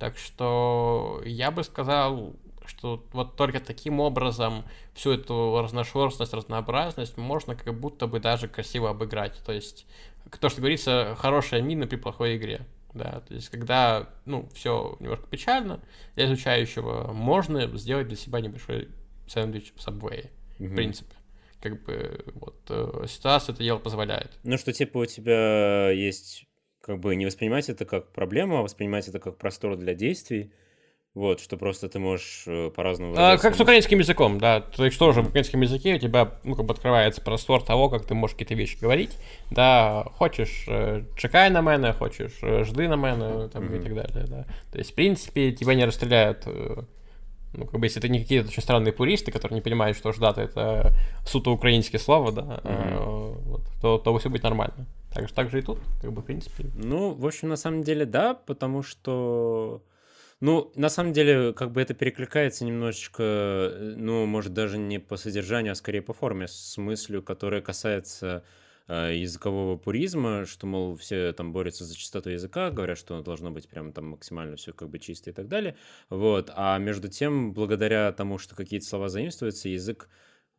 Так 0.00 0.16
что 0.16 1.20
я 1.26 1.50
бы 1.50 1.62
сказал, 1.62 2.34
что 2.64 3.04
вот 3.12 3.36
только 3.36 3.60
таким 3.60 4.00
образом 4.00 4.64
всю 4.94 5.12
эту 5.12 5.60
разношерстность, 5.60 6.32
разнообразность 6.32 7.18
можно 7.18 7.54
как 7.54 7.78
будто 7.78 8.06
бы 8.06 8.18
даже 8.18 8.48
красиво 8.48 8.88
обыграть. 8.88 9.42
То 9.44 9.52
есть, 9.52 9.86
то, 10.40 10.48
что 10.48 10.62
говорится, 10.62 11.14
хорошая 11.18 11.60
мина 11.60 11.86
при 11.86 11.96
плохой 11.96 12.38
игре. 12.38 12.66
Да, 12.94 13.20
то 13.28 13.34
есть, 13.34 13.50
когда, 13.50 14.08
ну, 14.24 14.48
все 14.54 14.96
немножко 15.00 15.26
печально, 15.26 15.80
для 16.16 16.24
изучающего 16.24 17.12
можно 17.12 17.66
сделать 17.76 18.08
для 18.08 18.16
себя 18.16 18.40
небольшой 18.40 18.88
сэндвич 19.28 19.74
в 19.76 19.86
Subway, 19.86 20.30
угу. 20.58 20.68
в 20.68 20.74
принципе. 20.74 21.14
Как 21.60 21.84
бы, 21.84 22.24
вот, 22.34 22.56
э, 22.70 23.04
ситуация 23.06 23.52
это 23.52 23.62
дело 23.62 23.78
позволяет. 23.78 24.32
Ну, 24.44 24.56
что, 24.56 24.72
типа, 24.72 24.98
у 24.98 25.06
тебя 25.06 25.90
есть 25.90 26.46
как 26.80 26.98
бы 26.98 27.14
не 27.16 27.26
воспринимать 27.26 27.68
это 27.68 27.84
как 27.84 28.12
проблему, 28.12 28.58
а 28.58 28.62
воспринимать 28.62 29.08
это 29.08 29.18
как 29.18 29.36
простор 29.36 29.76
для 29.76 29.94
действий. 29.94 30.52
Вот, 31.12 31.40
что 31.40 31.56
просто 31.56 31.88
ты 31.88 31.98
можешь 31.98 32.44
э, 32.46 32.70
по-разному 32.70 33.14
а, 33.16 33.36
Как 33.36 33.56
с 33.56 33.60
украинским 33.60 33.98
языком, 33.98 34.38
да. 34.38 34.60
То 34.60 34.84
есть 34.84 34.96
тоже 34.96 35.22
в 35.22 35.28
украинском 35.28 35.60
языке 35.60 35.96
у 35.96 35.98
тебя, 35.98 36.38
ну, 36.44 36.54
как 36.54 36.66
бы 36.66 36.72
открывается 36.72 37.20
простор 37.20 37.64
того, 37.64 37.88
как 37.88 38.06
ты 38.06 38.14
можешь 38.14 38.36
какие-то 38.36 38.54
вещи 38.54 38.78
говорить. 38.80 39.18
Да, 39.50 40.06
хочешь 40.14 40.66
э, 40.68 41.02
чекай 41.16 41.50
на 41.50 41.62
мене, 41.62 41.92
хочешь 41.94 42.38
э, 42.42 42.62
жди 42.62 42.86
на 42.86 42.94
мене, 42.94 43.48
там, 43.48 43.64
mm-hmm. 43.64 43.78
и 43.78 43.82
так 43.82 43.94
далее, 43.94 44.26
да. 44.28 44.46
То 44.70 44.78
есть, 44.78 44.92
в 44.92 44.94
принципе, 44.94 45.50
тебя 45.50 45.74
не 45.74 45.84
расстреляют 45.84 46.46
ну, 47.52 47.66
как 47.66 47.80
бы, 47.80 47.86
если 47.86 47.98
это 47.98 48.08
не 48.08 48.20
какие-то 48.20 48.48
очень 48.48 48.62
странные 48.62 48.92
пуристы, 48.92 49.32
которые 49.32 49.56
не 49.56 49.62
понимают, 49.62 49.96
что 49.96 50.12
ждата 50.12 50.42
это 50.42 50.92
суто 51.26 51.50
украинское 51.50 52.00
слово, 52.00 52.30
да, 52.30 52.60
mm-hmm. 52.62 53.42
вот, 53.42 53.62
то, 53.82 53.98
то 53.98 54.16
все 54.18 54.30
будет 54.30 54.44
нормально. 54.44 54.86
Так 55.12 55.28
же, 55.28 55.34
так 55.34 55.50
же 55.50 55.58
и 55.58 55.62
тут, 55.62 55.78
как 56.00 56.12
бы, 56.12 56.22
в 56.22 56.24
принципе. 56.24 56.70
Ну, 56.74 57.12
в 57.12 57.26
общем, 57.26 57.48
на 57.48 57.56
самом 57.56 57.82
деле, 57.82 58.04
да, 58.06 58.34
потому 58.34 58.82
что... 58.82 59.82
Ну, 60.40 60.72
на 60.74 60.88
самом 60.88 61.12
деле, 61.12 61.52
как 61.52 61.70
бы 61.70 61.82
это 61.82 61.92
перекликается 61.92 62.64
немножечко, 62.64 63.22
э, 63.22 63.94
ну, 63.96 64.24
может, 64.24 64.54
даже 64.54 64.78
не 64.78 64.98
по 64.98 65.16
содержанию, 65.18 65.72
а 65.72 65.74
скорее 65.74 66.00
по 66.00 66.14
форме, 66.14 66.48
с 66.48 66.78
мыслью, 66.78 67.22
которая 67.22 67.60
касается 67.60 68.42
э, 68.88 69.16
языкового 69.16 69.76
пуризма, 69.76 70.46
что, 70.46 70.66
мол, 70.66 70.96
все 70.96 71.34
там 71.34 71.52
борются 71.52 71.84
за 71.84 71.94
чистоту 71.94 72.30
языка, 72.30 72.70
говорят, 72.70 72.96
что 72.96 73.20
должно 73.20 73.50
быть 73.50 73.68
прям 73.68 73.92
там 73.92 74.06
максимально 74.06 74.56
все 74.56 74.72
как 74.72 74.88
бы 74.88 74.98
чисто 74.98 75.28
и 75.28 75.32
так 75.34 75.46
далее. 75.46 75.76
Вот. 76.08 76.50
А 76.54 76.78
между 76.78 77.08
тем, 77.08 77.52
благодаря 77.52 78.10
тому, 78.12 78.38
что 78.38 78.56
какие-то 78.56 78.86
слова 78.86 79.10
заимствуются, 79.10 79.68
язык 79.68 80.08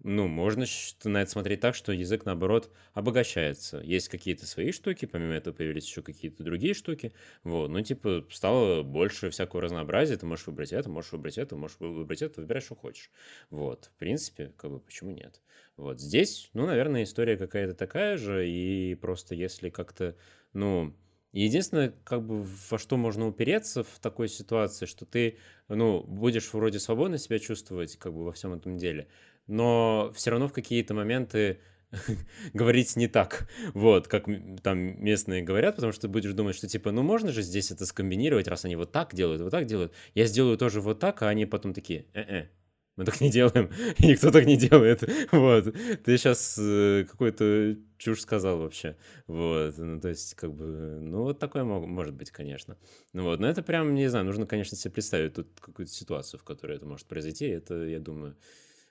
ну, 0.03 0.28
можно 0.28 0.65
на 1.03 1.22
это 1.22 1.32
смотреть 1.32 1.60
так, 1.60 1.76
что 1.76 1.91
язык, 1.91 2.26
наоборот, 2.26 2.72
обогащается. 2.94 3.80
Есть 3.80 4.10
какие-то 4.10 4.48
свои 4.48 4.72
штуки, 4.72 5.06
помимо 5.06 5.34
этого 5.34 5.53
появились 5.53 5.86
еще 5.86 6.02
какие-то 6.02 6.44
другие 6.44 6.73
штуки. 6.73 7.14
Вот, 7.44 7.69
ну, 7.69 7.82
типа, 7.82 8.26
стало 8.32 8.84
больше 8.84 9.30
всякого 9.30 9.61
разнообразия. 9.61 10.18
Ты 10.18 10.26
можешь 10.26 10.48
выбрать 10.48 10.73
это, 10.73 10.90
можешь 10.90 11.11
выбрать 11.11 11.38
это, 11.38 11.56
можешь 11.56 11.78
выбрать 11.80 12.22
это, 12.22 12.41
выбирай, 12.41 12.61
что 12.61 12.76
хочешь. 12.76 13.11
Вот, 13.49 13.91
в 13.95 13.99
принципе, 13.99 14.53
как 14.57 14.72
бы, 14.72 14.80
почему 14.80 15.11
нет? 15.11 15.41
Вот, 15.78 15.99
здесь, 15.99 16.49
ну, 16.53 16.65
наверное, 16.65 17.03
история 17.03 17.38
какая-то 17.38 17.76
такая 17.76 18.18
же, 18.18 18.49
и 18.49 18.95
просто 18.95 19.36
если 19.36 19.69
как-то, 19.69 20.15
ну, 20.53 20.95
Единственное, 21.34 21.94
как 22.03 22.26
бы 22.26 22.45
во 22.70 22.78
что 22.78 22.98
можно 22.98 23.28
упереться 23.28 23.84
в 23.84 23.99
такой 24.02 24.28
ситуации, 24.28 24.86
что 24.86 25.06
ты, 25.06 25.38
ну, 25.70 26.03
будешь 26.03 26.52
вроде 26.53 26.80
свободно 26.80 27.18
себя 27.18 27.40
чувствовать, 27.40 27.95
как 27.98 28.14
бы 28.14 28.26
во 28.26 28.34
всем 28.34 28.53
этом 28.53 28.78
деле, 28.78 29.08
но 29.48 30.12
все 30.14 30.32
равно 30.32 30.49
в 30.49 30.53
какие-то 30.53 30.94
моменты 30.94 31.60
говорить 32.53 32.98
не 32.98 33.08
так, 33.08 33.49
вот, 33.74 34.10
как 34.10 34.26
там 34.62 34.78
местные 35.03 35.41
говорят, 35.41 35.76
потому 35.76 35.94
что 35.94 36.03
ты 36.03 36.08
будешь 36.10 36.34
думать, 36.34 36.56
что 36.56 36.68
типа, 36.68 36.91
ну 36.91 37.02
можно 37.02 37.32
же 37.32 37.41
здесь 37.41 37.72
это 37.72 37.86
скомбинировать, 37.86 38.49
раз 38.49 38.66
они 38.66 38.76
вот 38.76 38.91
так 38.91 39.14
делают, 39.14 39.41
вот 39.41 39.52
так 39.52 39.66
делают, 39.66 39.94
я 40.16 40.26
сделаю 40.26 40.58
тоже 40.58 40.82
вот 40.82 40.99
так, 40.99 41.22
а 41.22 41.30
они 41.30 41.45
потом 41.45 41.74
такие, 41.74 42.08
э-э, 42.14 42.48
мы 42.95 43.05
так 43.05 43.22
не 43.22 43.30
делаем, 43.30 43.69
никто 43.99 44.31
так 44.31 44.45
не 44.45 44.57
делает, 44.57 45.03
вот, 45.31 45.73
ты 46.03 46.18
сейчас 46.18 46.57
э, 46.59 47.05
какую-то 47.09 47.77
чушь 47.97 48.22
сказал 48.22 48.59
вообще, 48.59 48.97
вот, 49.27 49.77
ну, 49.77 49.99
то 49.99 50.09
есть, 50.09 50.35
как 50.35 50.53
бы, 50.53 50.65
ну, 51.01 51.23
вот 51.23 51.39
такое 51.39 51.63
мог, 51.63 51.85
может 51.88 52.13
быть, 52.13 52.31
конечно, 52.31 52.77
ну, 53.13 53.23
вот, 53.23 53.39
но 53.39 53.47
это 53.47 53.63
прям, 53.63 53.95
не 53.95 54.09
знаю, 54.09 54.26
нужно, 54.26 54.45
конечно, 54.45 54.77
себе 54.77 54.91
представить 54.91 55.34
тут 55.35 55.47
какую-то 55.59 55.91
ситуацию, 55.91 56.39
в 56.39 56.43
которой 56.43 56.77
это 56.77 56.85
может 56.85 57.07
произойти, 57.07 57.45
это, 57.47 57.76
я 57.85 57.99
думаю, 57.99 58.35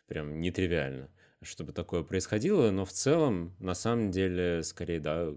прям 0.07 0.41
нетривиально, 0.41 1.09
чтобы 1.43 1.73
такое 1.73 2.03
происходило, 2.03 2.71
но 2.71 2.85
в 2.85 2.93
целом, 2.93 3.55
на 3.59 3.75
самом 3.75 4.11
деле, 4.11 4.63
скорее, 4.63 5.01
да, 5.01 5.35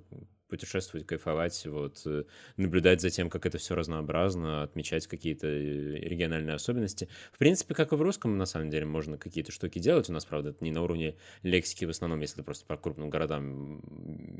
путешествовать, 0.53 1.07
кайфовать, 1.07 1.65
вот, 1.65 2.03
э, 2.05 2.25
наблюдать 2.57 3.01
за 3.01 3.09
тем, 3.09 3.31
как 3.31 3.47
это 3.47 3.57
все 3.57 3.73
разнообразно, 3.73 4.61
отмечать 4.61 5.07
какие-то 5.07 5.47
э, 5.47 5.95
региональные 5.97 6.53
особенности. 6.53 7.09
В 7.31 7.39
принципе, 7.39 7.73
как 7.73 7.91
и 7.91 7.95
в 7.95 8.01
русском, 8.03 8.37
на 8.37 8.45
самом 8.45 8.69
деле, 8.69 8.85
можно 8.85 9.17
какие-то 9.17 9.51
штуки 9.51 9.79
делать. 9.79 10.11
У 10.11 10.13
нас, 10.13 10.25
правда, 10.25 10.49
это 10.49 10.63
не 10.63 10.71
на 10.71 10.83
уровне 10.83 11.15
лексики 11.41 11.85
в 11.85 11.89
основном, 11.89 12.21
если 12.21 12.35
ты 12.35 12.43
просто 12.43 12.67
по 12.67 12.77
крупным 12.77 13.09
городам 13.09 13.81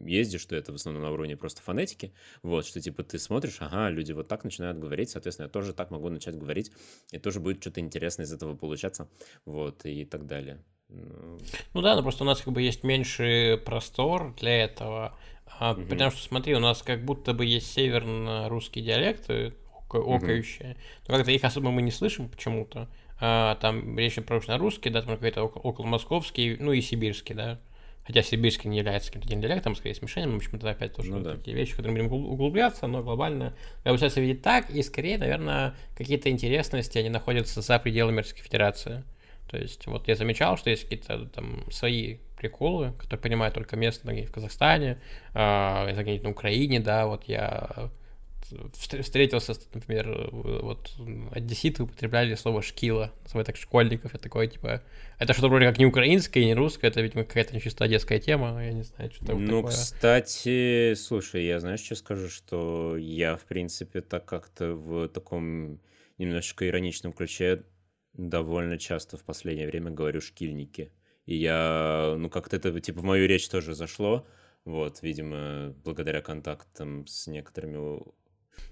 ездишь, 0.06 0.41
что 0.41 0.56
это 0.56 0.72
в 0.72 0.76
основном 0.76 1.02
на 1.02 1.10
уровне 1.10 1.35
просто 1.35 1.64
фонетики. 1.64 2.14
Вот, 2.44 2.68
что 2.68 2.80
типа 2.80 3.02
ты 3.02 3.18
смотришь, 3.18 3.57
ага, 3.60 3.90
люди 3.90 4.11
вот 4.11 4.27
так 4.27 4.44
начинают 4.44 4.77
говорить, 4.77 5.10
соответственно, 5.10 5.48
я 5.48 5.52
тоже 5.52 5.73
так 5.73 5.90
могу 5.90 6.10
начать 6.10 6.38
говорить, 6.38 6.72
и 7.11 7.18
тоже 7.18 7.40
будет 7.40 7.60
что-то 7.60 7.80
интересное 7.80 8.27
из 8.27 8.34
этого 8.34 8.56
получаться, 8.56 9.10
вот, 9.45 9.84
и 9.84 10.06
так 10.06 10.27
далее. 10.27 10.64
Ну, 10.90 11.40
ну 11.73 11.81
да, 11.81 11.95
но 11.95 12.03
просто 12.03 12.23
у 12.23 12.27
нас 12.27 12.41
как 12.41 12.53
бы 12.53 12.61
есть 12.61 12.84
меньше 12.84 13.61
простор 13.65 14.35
для 14.35 14.64
этого. 14.64 15.18
А, 15.47 15.73
угу. 15.73 15.83
Потому 15.83 16.11
что, 16.11 16.21
смотри, 16.21 16.55
у 16.55 16.59
нас 16.59 16.81
как 16.81 17.03
будто 17.03 17.33
бы 17.33 17.45
есть 17.45 17.71
северно-русские 17.73 18.83
диалекты, 18.83 19.53
окающие, 19.89 20.71
угу. 20.71 20.79
но 21.07 21.17
как-то 21.17 21.31
их 21.31 21.43
особо 21.43 21.71
мы 21.71 21.81
не 21.81 21.91
слышим 21.91 22.27
почему-то. 22.27 22.89
А, 23.19 23.55
там 23.55 23.97
речь 23.97 24.15
про 24.15 24.41
русский, 24.57 24.89
да, 24.89 25.01
там 25.01 25.15
какой-то 25.15 25.43
около 25.43 25.85
московский, 25.85 26.57
ну 26.59 26.73
и 26.73 26.81
сибирский, 26.81 27.35
да. 27.35 27.59
Хотя 28.05 28.21
сибирский 28.21 28.69
не 28.69 28.79
является 28.79 29.13
каким-то 29.13 29.37
диалектом, 29.37 29.75
скорее 29.75 29.95
смешением, 29.95 30.33
в 30.33 30.35
общем, 30.37 30.55
это 30.55 30.69
опять 30.69 30.93
тоже 30.93 31.11
ну, 31.11 31.21
да. 31.21 31.35
такие 31.37 31.55
вещи, 31.55 31.71
в 31.71 31.77
которые 31.77 32.03
мы 32.03 32.09
будем 32.09 32.25
углубляться, 32.25 32.85
но 32.87 33.01
глобально 33.01 33.53
получается 33.83 34.19
видеть 34.19 34.41
так, 34.41 34.69
и 34.69 34.83
скорее, 34.83 35.17
наверное, 35.17 35.73
какие-то 35.95 36.29
интересности, 36.29 36.97
они 36.97 37.09
находятся 37.09 37.61
за 37.61 37.79
пределами 37.79 38.17
Российской 38.17 38.41
Федерации. 38.43 39.03
То 39.53 39.59
есть 39.59 39.85
вот 39.85 40.07
я 40.07 40.15
замечал, 40.15 40.57
что 40.57 40.71
есть 40.71 40.81
какие-то 40.81 41.27
там 41.27 41.63
свои 41.69 42.17
приколы, 42.35 42.93
которые 42.93 43.21
понимают 43.21 43.53
только 43.53 43.75
местные 43.75 44.25
в 44.25 44.31
Казахстане, 44.31 44.99
э, 45.35 46.19
на 46.23 46.30
Украине, 46.31 46.80
да, 46.80 47.05
вот 47.05 47.25
я 47.25 47.91
встретился, 48.73 49.53
например, 49.75 50.30
вот 50.31 50.91
одесситы 51.31 51.84
употребляли 51.84 52.34
слово 52.34 52.63
«шкила», 52.63 53.13
называют 53.25 53.45
так 53.45 53.57
школьников, 53.57 54.13
я 54.13 54.19
такой, 54.19 54.47
типа, 54.47 54.81
это 55.19 55.34
что-то 55.34 55.49
вроде 55.49 55.67
как 55.67 55.77
не 55.77 55.85
украинское, 55.85 56.43
не 56.43 56.55
русское, 56.55 56.88
это, 56.88 57.01
видимо, 57.01 57.23
какая-то 57.23 57.59
чисто 57.61 57.84
одесская 57.84 58.19
тема, 58.19 58.59
я 58.65 58.73
не 58.73 58.81
знаю, 58.84 59.11
что 59.11 59.23
там 59.23 59.45
Ну, 59.45 59.57
такое. 59.61 59.71
кстати, 59.71 60.95
слушай, 60.95 61.45
я, 61.45 61.59
знаешь, 61.59 61.81
что 61.81 61.93
скажу, 61.93 62.27
что 62.27 62.97
я, 62.97 63.38
в 63.38 63.43
принципе, 63.45 64.01
так 64.01 64.25
как-то 64.25 64.73
в 64.73 65.07
таком 65.09 65.80
немножечко 66.17 66.67
ироничном 66.67 67.13
ключе 67.13 67.63
довольно 68.14 68.77
часто 68.77 69.18
в 69.18 69.23
последнее 69.23 69.68
время 69.68 69.91
говорю 69.91 70.22
«шкильники», 70.22 70.91
и 71.26 71.35
я, 71.35 72.15
ну, 72.18 72.30
как-то 72.30 72.57
это, 72.57 72.77
типа, 72.80 73.02
в 73.02 73.03
мою 73.03 73.27
речь 73.27 73.48
тоже 73.48 73.73
зашло, 73.73 74.27
вот, 74.65 75.02
видимо, 75.02 75.73
благодаря 75.84 76.22
контактам 76.22 77.07
с 77.07 77.27
некоторыми 77.27 78.03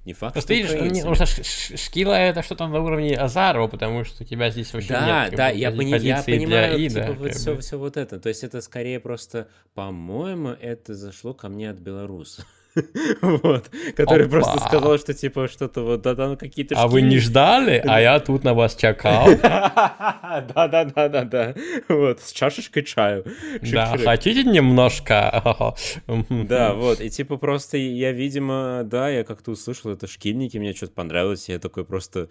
не 0.06 0.14
факт, 0.14 0.34
Просто 0.34 0.54
видишь, 0.54 0.72
не, 0.72 1.02
потому 1.02 1.16
что 1.16 1.44
Шкила 1.44 2.14
это 2.14 2.42
что-то 2.42 2.68
на 2.68 2.82
уровне 2.82 3.16
Азарова, 3.16 3.68
потому 3.68 4.04
что 4.04 4.24
у 4.24 4.26
тебя 4.26 4.50
здесь 4.50 4.74
вообще 4.74 4.90
да, 4.90 5.24
нет. 5.26 5.32
Да, 5.32 5.38
да, 5.38 5.50
я, 5.50 5.72
пони, 5.72 5.96
я 6.00 6.24
понимаю, 6.24 6.78
для 6.78 6.90
типа, 6.90 7.14
вот 7.14 7.34
все, 7.34 7.58
все 7.58 7.78
вот 7.78 7.98
это. 7.98 8.20
То 8.20 8.30
есть 8.30 8.44
это 8.44 8.62
скорее 8.62 9.00
просто, 9.00 9.48
по-моему, 9.76 10.50
это 10.50 10.96
зашло 10.96 11.34
ко 11.34 11.50
мне 11.50 11.70
от 11.70 11.78
белоруса. 11.78 12.46
вот, 13.22 13.70
который 13.96 14.28
Опа. 14.28 14.40
просто 14.40 14.60
сказал, 14.60 14.98
что 14.98 15.14
типа 15.14 15.48
что-то 15.48 15.82
вот, 15.82 16.02
да, 16.02 16.16
там 16.16 16.38
какие-то 16.38 16.76
А 16.78 16.88
вы 16.88 17.02
не 17.02 17.20
ждали, 17.20 17.82
а 17.86 18.00
я 18.00 18.20
тут 18.20 18.44
на 18.44 18.54
вас 18.54 18.76
чекал. 18.76 19.28
Да-да-да-да-да, 19.42 21.56
вот, 21.90 22.22
с 22.22 22.32
чашечкой 22.32 22.84
чаю. 22.84 23.26
Да, 23.62 23.98
хотите 23.98 24.44
немножко? 24.44 25.76
Да, 26.30 26.74
вот, 26.74 27.02
и 27.02 27.10
типа 27.10 27.38
просто 27.38 27.78
я, 27.78 28.12
видимо, 28.12 28.82
да, 28.86 29.10
я 29.10 29.24
как-то 29.24 29.52
услышал 29.52 29.92
это 29.92 30.08
шкильники, 30.08 30.58
мне 30.58 30.74
что-то 30.74 30.94
понравилось, 30.94 31.50
я 31.50 31.60
такой 31.60 31.86
просто, 31.86 32.30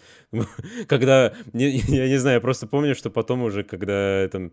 когда, 0.89 1.33
я 1.53 2.09
не 2.09 2.19
знаю, 2.19 2.37
я 2.37 2.41
просто 2.41 2.67
помню, 2.67 2.95
что 2.95 3.11
потом 3.11 3.43
уже, 3.43 3.63
когда 3.63 4.27
там 4.29 4.53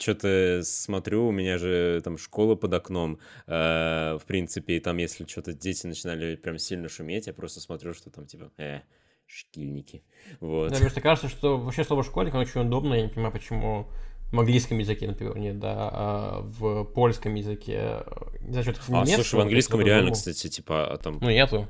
что-то 0.00 0.62
смотрю, 0.64 1.26
у 1.26 1.32
меня 1.32 1.58
же 1.58 2.00
там 2.02 2.18
школа 2.18 2.54
под 2.54 2.74
окном, 2.74 3.18
э, 3.46 4.18
в 4.20 4.24
принципе, 4.26 4.76
и 4.76 4.80
там 4.80 4.98
если 5.02 5.26
что-то 5.26 5.52
дети 5.52 5.86
начинали 5.86 6.36
прям 6.36 6.58
сильно 6.58 6.88
шуметь, 6.88 7.26
я 7.26 7.32
просто 7.32 7.60
смотрю, 7.60 7.94
что 7.94 8.10
там 8.10 8.26
типа, 8.26 8.50
э, 8.56 8.80
шкильники. 9.26 10.02
Вот. 10.40 10.70
Да, 10.70 10.76
мне 10.76 10.84
просто 10.84 11.00
кажется, 11.00 11.28
что 11.28 11.58
вообще 11.58 11.84
слово 11.84 12.02
школьник, 12.02 12.34
оно 12.34 12.42
очень 12.42 12.60
удобно, 12.60 12.94
я 12.94 13.02
не 13.02 13.08
понимаю, 13.08 13.32
почему 13.32 13.88
в 14.32 14.40
английском 14.40 14.78
языке, 14.78 15.06
например, 15.06 15.36
нет, 15.36 15.58
да, 15.58 15.90
а 15.92 16.40
в 16.42 16.84
польском 16.84 17.34
языке, 17.34 18.02
не 18.40 18.52
знаю, 18.52 18.64
что-то 18.64 18.80
А, 19.00 19.06
слушай, 19.06 19.34
в 19.34 19.40
английском 19.40 19.80
реально, 19.80 20.12
кстати, 20.12 20.48
типа, 20.48 20.90
а 20.90 20.96
там... 20.96 21.18
Ну, 21.20 21.30
нету. 21.30 21.68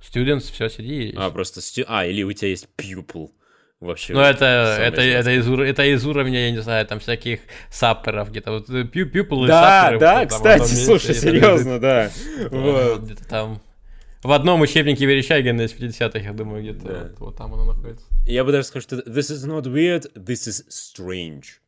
Students, 0.00 0.52
все, 0.52 0.68
сиди. 0.68 1.14
А, 1.16 1.30
просто... 1.30 1.60
Stu... 1.60 1.84
А, 1.86 2.06
или 2.06 2.22
у 2.22 2.32
тебя 2.32 2.48
есть 2.48 2.68
pupil 2.76 3.30
вообще. 3.82 4.14
Ну, 4.14 4.20
это, 4.20 4.44
это, 4.80 5.00
это, 5.00 5.30
из, 5.30 5.48
это 5.48 5.84
из 5.84 6.06
уровня, 6.06 6.46
я 6.46 6.50
не 6.50 6.62
знаю, 6.62 6.86
там 6.86 7.00
всяких 7.00 7.40
сапперов 7.70 8.30
где-то. 8.30 8.52
Вот 8.52 8.66
пюпл 8.90 9.46
да, 9.46 9.82
сапперы. 9.82 10.00
Да, 10.00 10.26
кстати, 10.26 10.74
слушай, 10.74 11.14
серьезно, 11.14 11.78
да. 11.80 12.10
Вот. 12.50 13.02
Где-то 13.02 13.28
там 13.28 13.60
в 14.22 14.30
одном 14.30 14.60
учебнике 14.60 15.04
Верещагина 15.04 15.62
из 15.62 15.72
50-х, 15.72 16.20
я 16.20 16.32
думаю, 16.32 16.62
где-то 16.62 16.86
да. 16.86 16.98
вот, 17.02 17.20
вот 17.20 17.36
там 17.36 17.52
оно 17.54 17.64
находится. 17.64 18.06
Я 18.24 18.44
бы 18.44 18.52
даже 18.52 18.68
сказал, 18.68 18.82
что 18.82 18.96
this 18.96 19.32
is 19.32 19.46
not 19.46 19.64
weird, 19.64 20.12
this 20.14 20.48
is 20.48 20.64
strange. 20.70 21.58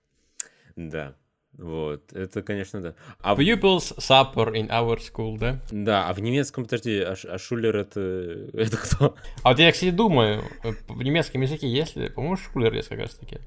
Да. 0.77 1.15
Вот, 1.59 2.13
это, 2.13 2.43
конечно, 2.43 2.81
да. 2.81 2.95
А 3.21 3.35
Pupils 3.35 3.97
supper 3.99 4.53
in 4.53 4.69
our 4.69 4.99
school, 4.99 5.39
да? 5.39 5.61
Да, 5.71 6.09
а 6.09 6.13
в 6.13 6.21
немецком, 6.21 6.65
подожди, 6.65 7.01
а, 7.01 7.15
а 7.29 7.39
Шулер 7.39 7.77
это, 7.77 8.01
это 8.53 8.77
кто? 8.77 9.15
А 9.43 9.51
вот 9.51 9.59
я, 9.59 9.71
кстати, 9.71 9.91
думаю, 9.91 10.43
в 10.89 11.03
немецком 11.03 11.43
языке 11.43 11.69
есть 11.69 11.97
ли, 11.97 12.09
по-моему, 12.09 12.37
Шулер 12.37 12.75
есть 12.75 12.89
как 12.89 12.99
раз 12.99 13.15
таки, 13.15 13.39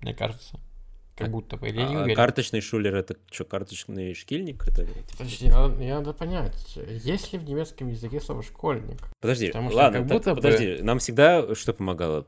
мне 0.00 0.14
кажется. 0.14 0.60
Как 1.16 1.30
будто 1.30 1.56
бы, 1.56 1.68
или 1.68 1.80
я 1.80 1.88
не 1.88 1.96
а 1.96 2.00
уверен. 2.00 2.14
карточный 2.14 2.60
шулер 2.60 2.94
это 2.94 3.16
что, 3.30 3.44
карточный 3.44 4.12
шкильник? 4.12 4.68
Это, 4.68 4.84
типа... 4.84 5.00
Подожди, 5.16 5.48
надо, 5.48 5.74
надо 5.74 6.12
понять, 6.12 6.76
есть 6.76 7.32
ли 7.32 7.38
в 7.38 7.44
немецком 7.44 7.88
языке 7.88 8.20
слово 8.20 8.42
школьник? 8.42 8.98
Подожди, 9.20 9.46
Потому 9.46 9.70
что 9.70 9.78
ладно, 9.78 9.98
как 10.00 10.08
будто 10.08 10.24
так, 10.24 10.36
бы... 10.36 10.42
подожди, 10.42 10.82
нам 10.82 10.98
всегда 10.98 11.54
что 11.54 11.72
помогало? 11.72 12.26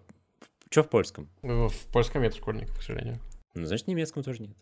Что 0.70 0.84
в 0.84 0.88
польском? 0.88 1.28
В 1.42 1.70
польском 1.92 2.22
нет 2.22 2.34
школьника, 2.34 2.72
к 2.72 2.82
сожалению. 2.82 3.18
Ну, 3.54 3.66
значит, 3.66 3.86
в 3.86 3.90
немецком 3.90 4.22
тоже 4.22 4.40
нет. 4.40 4.56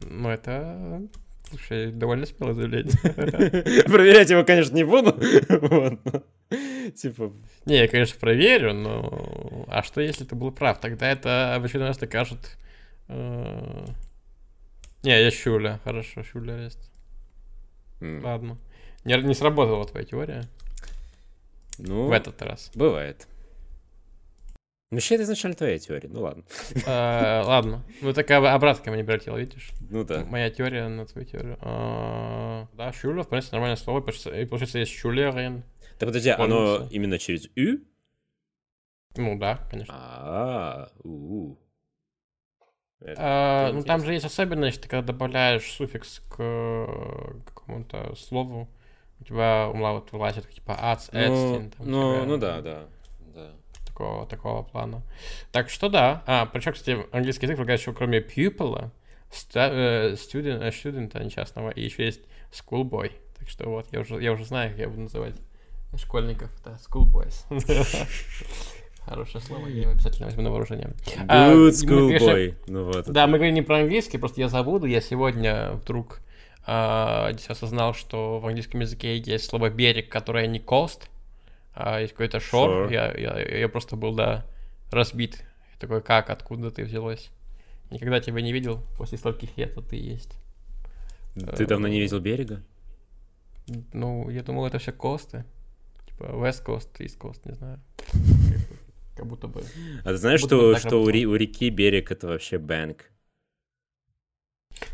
Ну, 0.00 0.28
это... 0.28 1.02
Слушай, 1.48 1.92
довольно 1.92 2.26
смелое 2.26 2.54
заявление. 2.54 2.92
Проверять 3.84 4.30
его, 4.30 4.44
конечно, 4.44 4.74
не 4.74 4.84
буду. 4.84 5.12
Типа... 6.96 7.32
Не, 7.66 7.78
я, 7.78 7.88
конечно, 7.88 8.18
проверю, 8.18 8.74
но... 8.74 9.64
А 9.68 9.82
что, 9.82 10.00
если 10.00 10.24
ты 10.24 10.34
был 10.34 10.52
прав? 10.52 10.80
Тогда 10.80 11.10
это 11.10 11.58
в 11.60 11.64
очередной 11.64 11.88
раз 11.88 11.98
докажет... 11.98 12.56
Э, 13.08 13.84
не, 15.02 15.22
я 15.22 15.30
Шуля. 15.30 15.80
Хорошо, 15.84 16.22
Шуля 16.22 16.64
есть. 16.64 16.90
Ладно. 18.00 18.58
Не, 19.04 19.16
не 19.18 19.34
сработала 19.34 19.84
твоя 19.86 20.06
теория. 20.06 20.44
Ну, 21.78 22.06
в 22.06 22.12
этот 22.12 22.40
раз. 22.42 22.70
Бывает. 22.74 23.26
Ну, 24.90 24.96
вообще, 24.96 25.14
это 25.16 25.24
изначально 25.24 25.56
твоя 25.56 25.78
теория, 25.78 26.08
ну 26.08 26.20
ладно. 26.20 26.44
А, 26.86 27.42
ладно. 27.44 27.84
Ну, 28.00 28.12
такая 28.12 28.38
обратка 28.52 28.90
мне 28.90 29.02
прилетела, 29.02 29.38
видишь? 29.38 29.72
Ну 29.90 30.04
да. 30.04 30.24
Моя 30.24 30.50
теория 30.50 30.88
на 30.88 31.06
твою 31.06 31.26
теорию. 31.26 31.58
А, 31.62 32.68
да, 32.74 32.92
Шюлер, 32.92 33.24
в 33.24 33.28
принципе, 33.28 33.56
нормальное 33.56 33.76
слово. 33.76 34.00
И 34.00 34.44
получается, 34.44 34.78
есть 34.78 34.92
Шюлерин. 34.92 35.64
Да 35.98 36.06
подожди, 36.06 36.30
оно 36.30 36.86
именно 36.90 37.18
через 37.18 37.48
Ю? 37.56 37.80
Ну 39.16 39.38
да, 39.38 39.58
конечно. 39.70 39.94
А, 39.96 40.88
у 41.02 41.56
а, 43.16 43.72
ну 43.72 43.82
там 43.82 44.04
же 44.04 44.12
есть 44.12 44.24
особенность, 44.24 44.80
ты 44.80 44.88
когда 44.88 45.06
добавляешь 45.06 45.70
суффикс 45.70 46.20
к 46.30 47.36
какому-то 47.44 48.14
слову, 48.16 48.68
у 49.20 49.24
тебя 49.24 49.68
умлаут 49.68 50.10
вылазит 50.12 50.48
типа 50.50 50.76
ац, 50.80 51.10
ну, 51.12 51.70
ну, 51.80 52.24
ну 52.24 52.38
да, 52.38 52.60
да 52.62 52.88
такого, 53.94 54.26
такого 54.26 54.62
плана. 54.62 55.02
Так 55.52 55.70
что 55.70 55.88
да. 55.88 56.22
А, 56.26 56.46
причем, 56.46 56.72
кстати, 56.72 56.98
английский 57.12 57.46
язык 57.46 57.56
предлагает 57.56 57.80
еще 57.80 57.92
кроме 57.92 58.18
pupil, 58.18 58.90
э, 59.54 60.14
student, 60.14 60.62
э, 60.62 60.70
student 60.70 61.24
несчастного, 61.24 61.70
и 61.70 61.82
еще 61.82 62.04
есть 62.04 62.22
schoolboy. 62.52 63.12
Так 63.38 63.48
что 63.48 63.68
вот, 63.68 63.86
я 63.92 64.00
уже, 64.00 64.20
я 64.20 64.32
уже 64.32 64.44
знаю, 64.44 64.70
как 64.70 64.78
я 64.80 64.88
буду 64.88 65.02
называть 65.02 65.36
школьников. 65.96 66.50
Да, 66.64 66.76
schoolboys. 66.88 67.44
Хорошее 69.04 69.44
слово, 69.44 69.66
я 69.68 69.82
его 69.82 69.90
обязательно 69.92 70.26
возьму 70.26 70.42
на 70.42 70.50
вооружение. 70.50 70.94
Good 71.04 71.26
а, 71.28 71.52
schoolboy. 71.70 72.54
Ну, 72.66 72.84
вот 72.84 73.06
да, 73.06 73.26
мы 73.26 73.36
говорим 73.36 73.54
не 73.54 73.62
про 73.62 73.78
английский, 73.80 74.18
просто 74.18 74.40
я 74.40 74.48
забуду. 74.48 74.86
Я 74.86 75.00
сегодня 75.00 75.72
вдруг 75.72 76.20
а, 76.66 77.30
осознал, 77.48 77.94
что 77.94 78.40
в 78.40 78.46
английском 78.46 78.80
языке 78.80 79.18
есть 79.18 79.48
слово 79.48 79.68
берег, 79.68 80.08
которое 80.08 80.46
не 80.46 80.58
coast, 80.58 81.02
а 81.74 82.00
есть 82.00 82.12
какой-то 82.12 82.40
шор, 82.40 82.88
sure. 82.88 82.92
я, 82.92 83.12
я, 83.12 83.58
я 83.58 83.68
просто 83.68 83.96
был, 83.96 84.14
да, 84.14 84.46
разбит. 84.90 85.44
Я 85.72 85.78
такой, 85.80 86.02
как, 86.02 86.30
откуда 86.30 86.70
ты 86.70 86.84
взялась? 86.84 87.30
Никогда 87.90 88.20
тебя 88.20 88.40
не 88.40 88.52
видел 88.52 88.82
после 88.96 89.18
стольких 89.18 89.56
лет, 89.56 89.76
а 89.76 89.82
ты 89.82 89.96
есть. 89.96 90.38
Ты 91.56 91.66
давно 91.66 91.88
не 91.88 92.00
видел 92.00 92.20
берега? 92.20 92.62
Ну, 93.92 94.30
я 94.30 94.42
думал, 94.42 94.66
это 94.66 94.78
все 94.78 94.92
косты. 94.92 95.44
Типа 96.06 96.24
West 96.24 96.64
Coast, 96.64 96.88
East 96.98 97.18
Coast, 97.18 97.40
не 97.44 97.54
знаю. 97.54 97.80
Как 99.16 99.26
будто 99.26 99.48
бы. 99.48 99.64
А 100.04 100.10
ты 100.10 100.16
знаешь, 100.16 100.40
что, 100.40 100.76
что 100.76 101.02
у, 101.02 101.06
у 101.06 101.34
реки 101.36 101.70
берег 101.70 102.10
это 102.10 102.28
вообще 102.28 102.58
бэнк? 102.58 103.10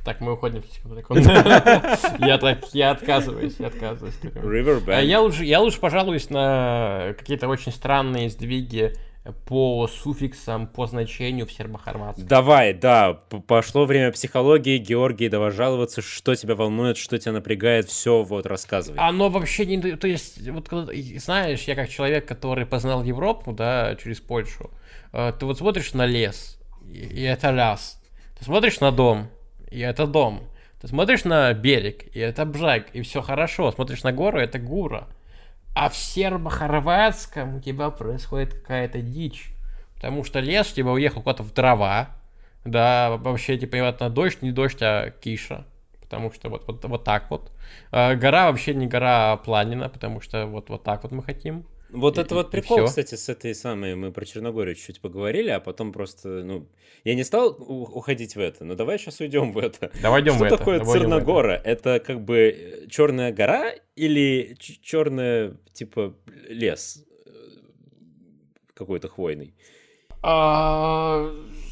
Так, 0.04 0.20
мы 0.20 0.32
уходим 0.32 0.62
Я 2.18 2.38
так, 2.38 2.58
я 2.72 2.90
отказываюсь, 2.90 3.56
я 3.58 3.68
отказываюсь. 3.68 4.14
Riverbank. 4.22 4.94
А 4.94 5.00
я 5.00 5.20
лучше, 5.20 5.44
я 5.44 5.60
лучше 5.60 5.80
пожалуюсь 5.80 6.30
на 6.30 7.14
какие-то 7.18 7.48
очень 7.48 7.72
странные 7.72 8.30
сдвиги 8.30 8.94
по 9.46 9.86
суффиксам, 9.86 10.66
по 10.66 10.86
значению 10.86 11.46
в 11.46 11.52
сербо-хорватском. 11.52 12.26
Давай, 12.26 12.72
да, 12.72 13.12
пошло 13.46 13.84
время 13.84 14.12
психологии, 14.12 14.78
Георгий, 14.78 15.28
давай 15.28 15.50
жаловаться, 15.50 16.00
что 16.00 16.34
тебя 16.34 16.54
волнует, 16.54 16.96
что 16.96 17.18
тебя 17.18 17.32
напрягает, 17.32 17.88
все 17.88 18.22
вот 18.22 18.46
рассказывай. 18.46 18.98
Оно 18.98 19.28
вообще 19.28 19.66
не... 19.66 19.78
То 19.96 20.08
есть, 20.08 20.48
вот 20.48 20.68
знаешь, 21.16 21.62
я 21.64 21.74
как 21.74 21.90
человек, 21.90 22.26
который 22.26 22.64
познал 22.64 23.02
Европу, 23.04 23.52
да, 23.52 23.94
через 24.02 24.20
Польшу, 24.20 24.70
э, 25.12 25.32
ты 25.38 25.44
вот 25.44 25.58
смотришь 25.58 25.92
на 25.92 26.06
лес, 26.06 26.58
и 26.90 27.22
это 27.22 27.50
лес. 27.50 28.00
Ты 28.38 28.46
смотришь 28.46 28.80
на 28.80 28.90
дом, 28.90 29.28
и 29.70 29.80
это 29.80 30.06
дом. 30.06 30.48
Ты 30.80 30.88
смотришь 30.88 31.24
на 31.24 31.52
берег, 31.52 32.04
и 32.14 32.20
это 32.20 32.46
бжак, 32.46 32.90
и 32.94 33.02
все 33.02 33.20
хорошо. 33.20 33.70
Смотришь 33.70 34.02
на 34.02 34.12
гору, 34.12 34.38
это 34.38 34.58
гура. 34.58 35.08
А 35.74 35.88
в 35.88 35.96
сербо-хорватском 35.96 37.56
у 37.56 37.60
тебя 37.60 37.90
происходит 37.90 38.54
какая-то 38.54 39.00
дичь. 39.00 39.52
Потому 39.94 40.24
что 40.24 40.40
лес 40.40 40.72
тебя 40.72 40.90
уехал 40.90 41.22
куда-то 41.22 41.42
в 41.42 41.52
дрова. 41.52 42.08
Да, 42.64 43.18
вообще, 43.18 43.58
типа, 43.58 43.72
понятно, 43.72 44.10
дождь, 44.10 44.42
не 44.42 44.52
дождь, 44.52 44.82
а 44.82 45.10
киша. 45.10 45.66
Потому 46.00 46.32
что 46.32 46.48
вот, 46.48 46.66
вот, 46.66 46.84
вот 46.84 47.04
так 47.04 47.30
вот. 47.30 47.52
А, 47.92 48.14
гора 48.14 48.50
вообще 48.50 48.74
не 48.74 48.86
гора, 48.86 49.32
а 49.32 49.36
планина, 49.36 49.88
потому 49.88 50.20
что 50.20 50.46
вот, 50.46 50.70
вот 50.70 50.82
так 50.82 51.02
вот 51.02 51.12
мы 51.12 51.22
хотим. 51.22 51.66
Вот 51.92 52.18
и, 52.18 52.20
это 52.20 52.34
вот 52.34 52.50
прикол, 52.50 52.84
кстати, 52.84 53.14
с 53.14 53.28
этой 53.28 53.54
самой, 53.54 53.94
мы 53.94 54.12
про 54.12 54.24
Черногорию 54.24 54.74
чуть-чуть 54.74 55.00
поговорили, 55.00 55.50
а 55.50 55.60
потом 55.60 55.92
просто, 55.92 56.42
ну, 56.44 56.68
я 57.04 57.14
не 57.14 57.24
стал 57.24 57.56
уходить 57.58 58.36
в 58.36 58.40
это, 58.40 58.64
но 58.64 58.74
давай 58.74 58.98
сейчас 58.98 59.20
уйдем 59.20 59.52
в 59.52 59.58
это. 59.58 59.90
Давай 60.02 60.22
идем 60.22 60.34
Что 60.34 60.44
в 60.44 60.46
это. 60.46 60.56
такое 60.58 60.78
давай 60.78 61.00
Черногора? 61.00 61.52
Это. 61.52 61.90
это 61.90 62.04
как 62.04 62.24
бы 62.24 62.38
э, 62.38 62.86
черная 62.88 63.32
гора 63.32 63.72
или 63.96 64.56
черная, 64.58 65.56
типа, 65.72 66.14
лес 66.48 67.04
э, 67.26 67.30
какой-то 68.74 69.08
хвойный? 69.08 69.54
А 70.22 71.32
что 71.32 71.69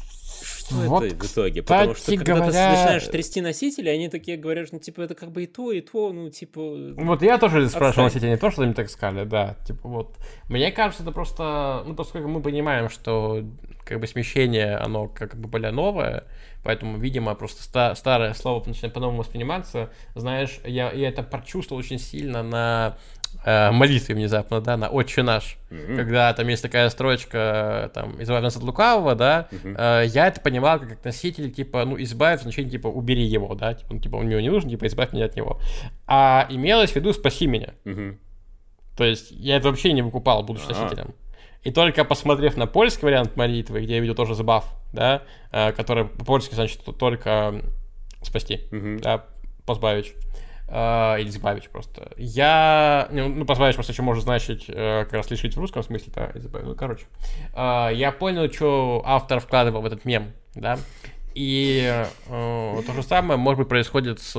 вот, 0.71 1.03
это 1.03 1.15
в 1.15 1.31
итоге? 1.31 1.61
Потому 1.63 1.95
что 1.95 2.15
когда 2.15 2.35
говоря... 2.35 2.51
ты 2.51 2.77
начинаешь 2.77 3.07
трясти 3.07 3.41
носители, 3.41 3.89
они 3.89 4.09
такие 4.09 4.37
говорят, 4.37 4.69
ну, 4.71 4.79
типа, 4.79 5.01
это 5.01 5.15
как 5.15 5.31
бы 5.31 5.43
и 5.43 5.47
то, 5.47 5.71
и 5.71 5.81
то, 5.81 6.11
ну, 6.11 6.29
типа... 6.29 6.61
Вот 6.95 7.21
я 7.21 7.37
тоже 7.37 7.63
отстань. 7.63 7.69
спрашивал 7.69 8.05
носителей, 8.05 8.31
не 8.31 8.37
то, 8.37 8.51
что 8.51 8.63
они 8.63 8.73
так 8.73 8.89
сказали, 8.89 9.25
да, 9.25 9.55
типа, 9.65 9.87
вот. 9.87 10.17
Мне 10.47 10.71
кажется, 10.71 11.03
это 11.03 11.11
просто, 11.11 11.83
ну, 11.85 11.95
поскольку 11.95 12.27
мы 12.27 12.41
понимаем, 12.41 12.89
что, 12.89 13.43
как 13.85 13.99
бы, 13.99 14.07
смещение, 14.07 14.75
оно, 14.75 15.07
как 15.07 15.35
бы, 15.35 15.47
более 15.47 15.71
новое, 15.71 16.25
поэтому, 16.63 16.97
видимо, 16.97 17.35
просто 17.35 17.63
ста- 17.63 17.95
старое 17.95 18.33
слово 18.33 18.63
начинает 18.65 18.93
по-новому 18.93 19.19
восприниматься. 19.19 19.89
Знаешь, 20.15 20.59
я, 20.65 20.91
я 20.91 21.09
это 21.09 21.23
прочувствовал 21.23 21.79
очень 21.79 21.99
сильно 21.99 22.43
на 22.43 22.97
э, 23.45 23.71
молитве 23.71 24.15
внезапно, 24.15 24.61
да, 24.61 24.77
на 24.77 24.89
«Отче 24.89 25.23
наш», 25.23 25.57
mm-hmm. 25.69 25.95
когда 25.95 26.33
там 26.33 26.47
есть 26.47 26.61
такая 26.61 26.89
строчка, 26.89 27.91
там, 27.93 28.21
«Избавь 28.21 28.41
нас 28.41 28.55
от 28.55 28.63
лукавого», 28.63 29.15
да, 29.15 29.47
mm-hmm. 29.51 30.03
э, 30.03 30.07
я 30.07 30.27
это 30.27 30.41
понимал 30.41 30.79
как 30.79 31.03
носитель, 31.03 31.51
типа, 31.51 31.85
ну, 31.85 32.01
избавь, 32.01 32.41
значение, 32.41 32.71
типа, 32.71 32.87
убери 32.87 33.23
его, 33.23 33.55
да, 33.55 33.73
типа, 33.73 33.93
ну, 33.93 33.99
типа, 33.99 34.15
он 34.17 34.25
мне 34.25 34.41
не 34.41 34.49
нужен, 34.49 34.69
типа, 34.69 34.87
избавь 34.87 35.13
меня 35.13 35.25
от 35.25 35.35
него. 35.35 35.59
А 36.07 36.47
имелось 36.49 36.91
в 36.91 36.95
виду 36.95 37.13
«спаси 37.13 37.47
меня». 37.47 37.73
Mm-hmm. 37.85 38.17
То 38.97 39.05
есть 39.05 39.31
я 39.31 39.55
это 39.55 39.69
вообще 39.69 39.93
не 39.93 40.01
выкупал, 40.01 40.43
будучи 40.43 40.65
А-а-а. 40.69 40.83
носителем. 40.83 41.13
И 41.63 41.71
только 41.71 42.05
посмотрев 42.05 42.55
на 42.57 42.67
польский 42.67 43.03
вариант 43.03 43.35
молитвы, 43.35 43.81
где 43.81 43.95
я 43.95 43.99
видел 43.99 44.15
тоже 44.15 44.35
забав, 44.35 44.65
да, 44.93 45.23
э, 45.51 45.71
который 45.73 46.05
по-польски 46.05 46.55
значит 46.55 46.81
только 46.97 47.61
спасти, 48.21 48.61
mm-hmm. 48.71 48.99
да, 49.01 49.25
позбавить, 49.65 50.13
э, 50.69 51.21
или 51.21 51.29
избавить 51.29 51.69
просто. 51.69 52.11
Я, 52.17 53.07
ну, 53.11 53.45
позбавить 53.45 53.75
просто 53.75 53.91
еще 53.91 54.01
может 54.01 54.23
значить 54.23 54.65
э, 54.67 55.03
как 55.05 55.13
раз 55.13 55.31
лишить 55.31 55.55
в 55.55 55.59
русском 55.59 55.83
смысле, 55.83 56.13
да, 56.15 56.31
избавить, 56.35 56.67
ну, 56.67 56.75
короче. 56.75 57.05
Э, 57.53 57.89
я 57.93 58.11
понял, 58.11 58.51
что 58.51 59.01
автор 59.05 59.39
вкладывал 59.39 59.81
в 59.81 59.85
этот 59.85 60.05
мем, 60.05 60.31
да, 60.55 60.77
и 61.35 62.05
э, 62.27 62.81
то 62.85 62.93
же 62.93 63.03
самое, 63.03 63.39
может 63.39 63.59
быть, 63.59 63.69
происходит 63.69 64.19
с 64.19 64.33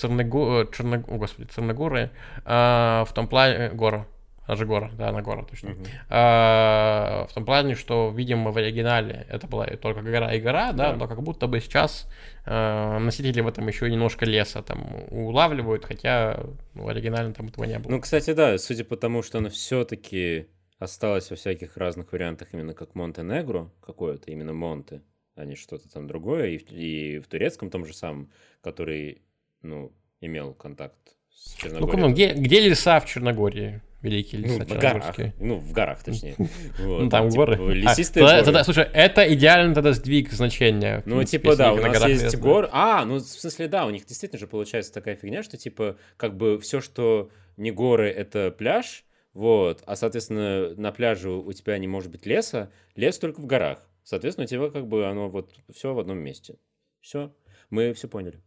Черногорой, 0.00 0.68
Черног... 0.72 1.08
О, 1.08 1.16
господи, 1.16 1.48
Черногорой, 1.54 2.10
э, 2.44 3.04
в 3.06 3.12
том 3.12 3.28
плане, 3.28 3.70
гора, 3.70 4.06
она 4.46 4.56
же 4.56 4.64
гора, 4.64 4.90
да, 4.96 5.08
она 5.08 5.22
гора, 5.22 5.42
точно. 5.42 5.70
Uh-huh. 5.70 5.88
А, 6.08 7.26
в 7.28 7.34
том 7.34 7.44
плане, 7.44 7.74
что, 7.74 8.12
видимо, 8.14 8.52
в 8.52 8.56
оригинале 8.56 9.26
это 9.28 9.46
была 9.46 9.66
только 9.66 10.02
гора 10.02 10.32
и 10.34 10.40
гора, 10.40 10.72
да, 10.72 10.92
yeah. 10.92 10.96
но 10.96 11.08
как 11.08 11.22
будто 11.22 11.48
бы 11.48 11.60
сейчас 11.60 12.08
а, 12.44 12.98
носители 12.98 13.40
в 13.40 13.48
этом 13.48 13.66
еще 13.66 13.90
немножко 13.90 14.24
леса 14.24 14.62
там 14.62 14.86
улавливают, 15.10 15.84
хотя 15.84 16.40
ну, 16.74 16.84
в 16.84 16.88
оригинале 16.88 17.32
там 17.32 17.48
этого 17.48 17.64
не 17.64 17.78
было. 17.78 17.90
Ну, 17.90 18.00
кстати, 18.00 18.32
да, 18.34 18.56
судя 18.58 18.84
по 18.84 18.96
тому, 18.96 19.22
что 19.22 19.38
она 19.38 19.48
все-таки 19.48 20.46
осталась 20.78 21.30
во 21.30 21.36
всяких 21.36 21.76
разных 21.76 22.12
вариантах 22.12 22.48
именно 22.52 22.74
как 22.74 22.94
Монтенегро 22.94 23.72
какое-то, 23.80 24.30
именно 24.30 24.52
Монте, 24.52 25.02
а 25.34 25.44
не 25.44 25.56
что-то 25.56 25.90
там 25.90 26.06
другое, 26.06 26.50
и, 26.50 26.56
и 26.58 27.18
в 27.18 27.26
турецком 27.26 27.70
том 27.70 27.84
же 27.84 27.94
самом, 27.94 28.30
который, 28.60 29.22
ну, 29.62 29.92
имел 30.20 30.54
контакт 30.54 31.15
с 31.36 31.54
Черногорией. 31.54 32.00
Ну, 32.00 32.12
где, 32.12 32.32
где 32.32 32.60
леса 32.60 33.00
в 33.00 33.06
Черногории? 33.06 33.82
великий 34.02 34.36
леса 34.36 34.58
ну, 34.58 34.64
в 34.64 34.78
горах. 34.78 35.16
Ну, 35.38 35.56
в 35.56 35.72
горах, 35.72 36.02
точнее. 36.02 36.36
Ну, 36.78 37.08
там 37.08 37.28
типа, 37.28 37.46
горы. 37.46 37.74
Лесистые 37.74 38.24
а, 38.24 38.64
Слушай, 38.64 38.88
это 38.92 39.32
идеально 39.34 39.74
тогда 39.74 39.92
сдвиг 39.92 40.30
значения. 40.32 41.02
Ну, 41.06 41.22
типа, 41.24 41.56
да, 41.56 41.72
у 41.72 41.76
нас 41.76 42.06
есть 42.06 42.36
горы. 42.36 42.68
А, 42.72 43.04
ну, 43.04 43.16
в 43.16 43.20
смысле, 43.20 43.68
да, 43.68 43.86
у 43.86 43.90
них 43.90 44.06
действительно 44.06 44.38
же 44.38 44.46
получается 44.46 44.92
такая 44.92 45.16
фигня, 45.16 45.42
что, 45.42 45.56
типа, 45.56 45.96
как 46.16 46.36
бы 46.36 46.58
все, 46.58 46.80
что 46.80 47.30
не 47.56 47.70
горы, 47.70 48.08
это 48.08 48.50
пляж, 48.50 49.04
вот, 49.32 49.82
а, 49.86 49.96
соответственно, 49.96 50.74
на 50.76 50.92
пляже 50.92 51.30
у 51.30 51.52
тебя 51.52 51.76
не 51.78 51.88
может 51.88 52.10
быть 52.10 52.26
леса, 52.26 52.70
лес 52.94 53.18
только 53.18 53.40
в 53.40 53.46
горах. 53.46 53.88
Соответственно, 54.02 54.44
у 54.44 54.48
тебя 54.48 54.70
как 54.70 54.86
бы 54.86 55.06
оно 55.06 55.28
вот 55.28 55.52
все 55.74 55.92
в 55.92 55.98
одном 55.98 56.18
месте. 56.18 56.56
Все, 57.00 57.34
мы 57.70 57.92
все 57.92 58.08
поняли. 58.08 58.40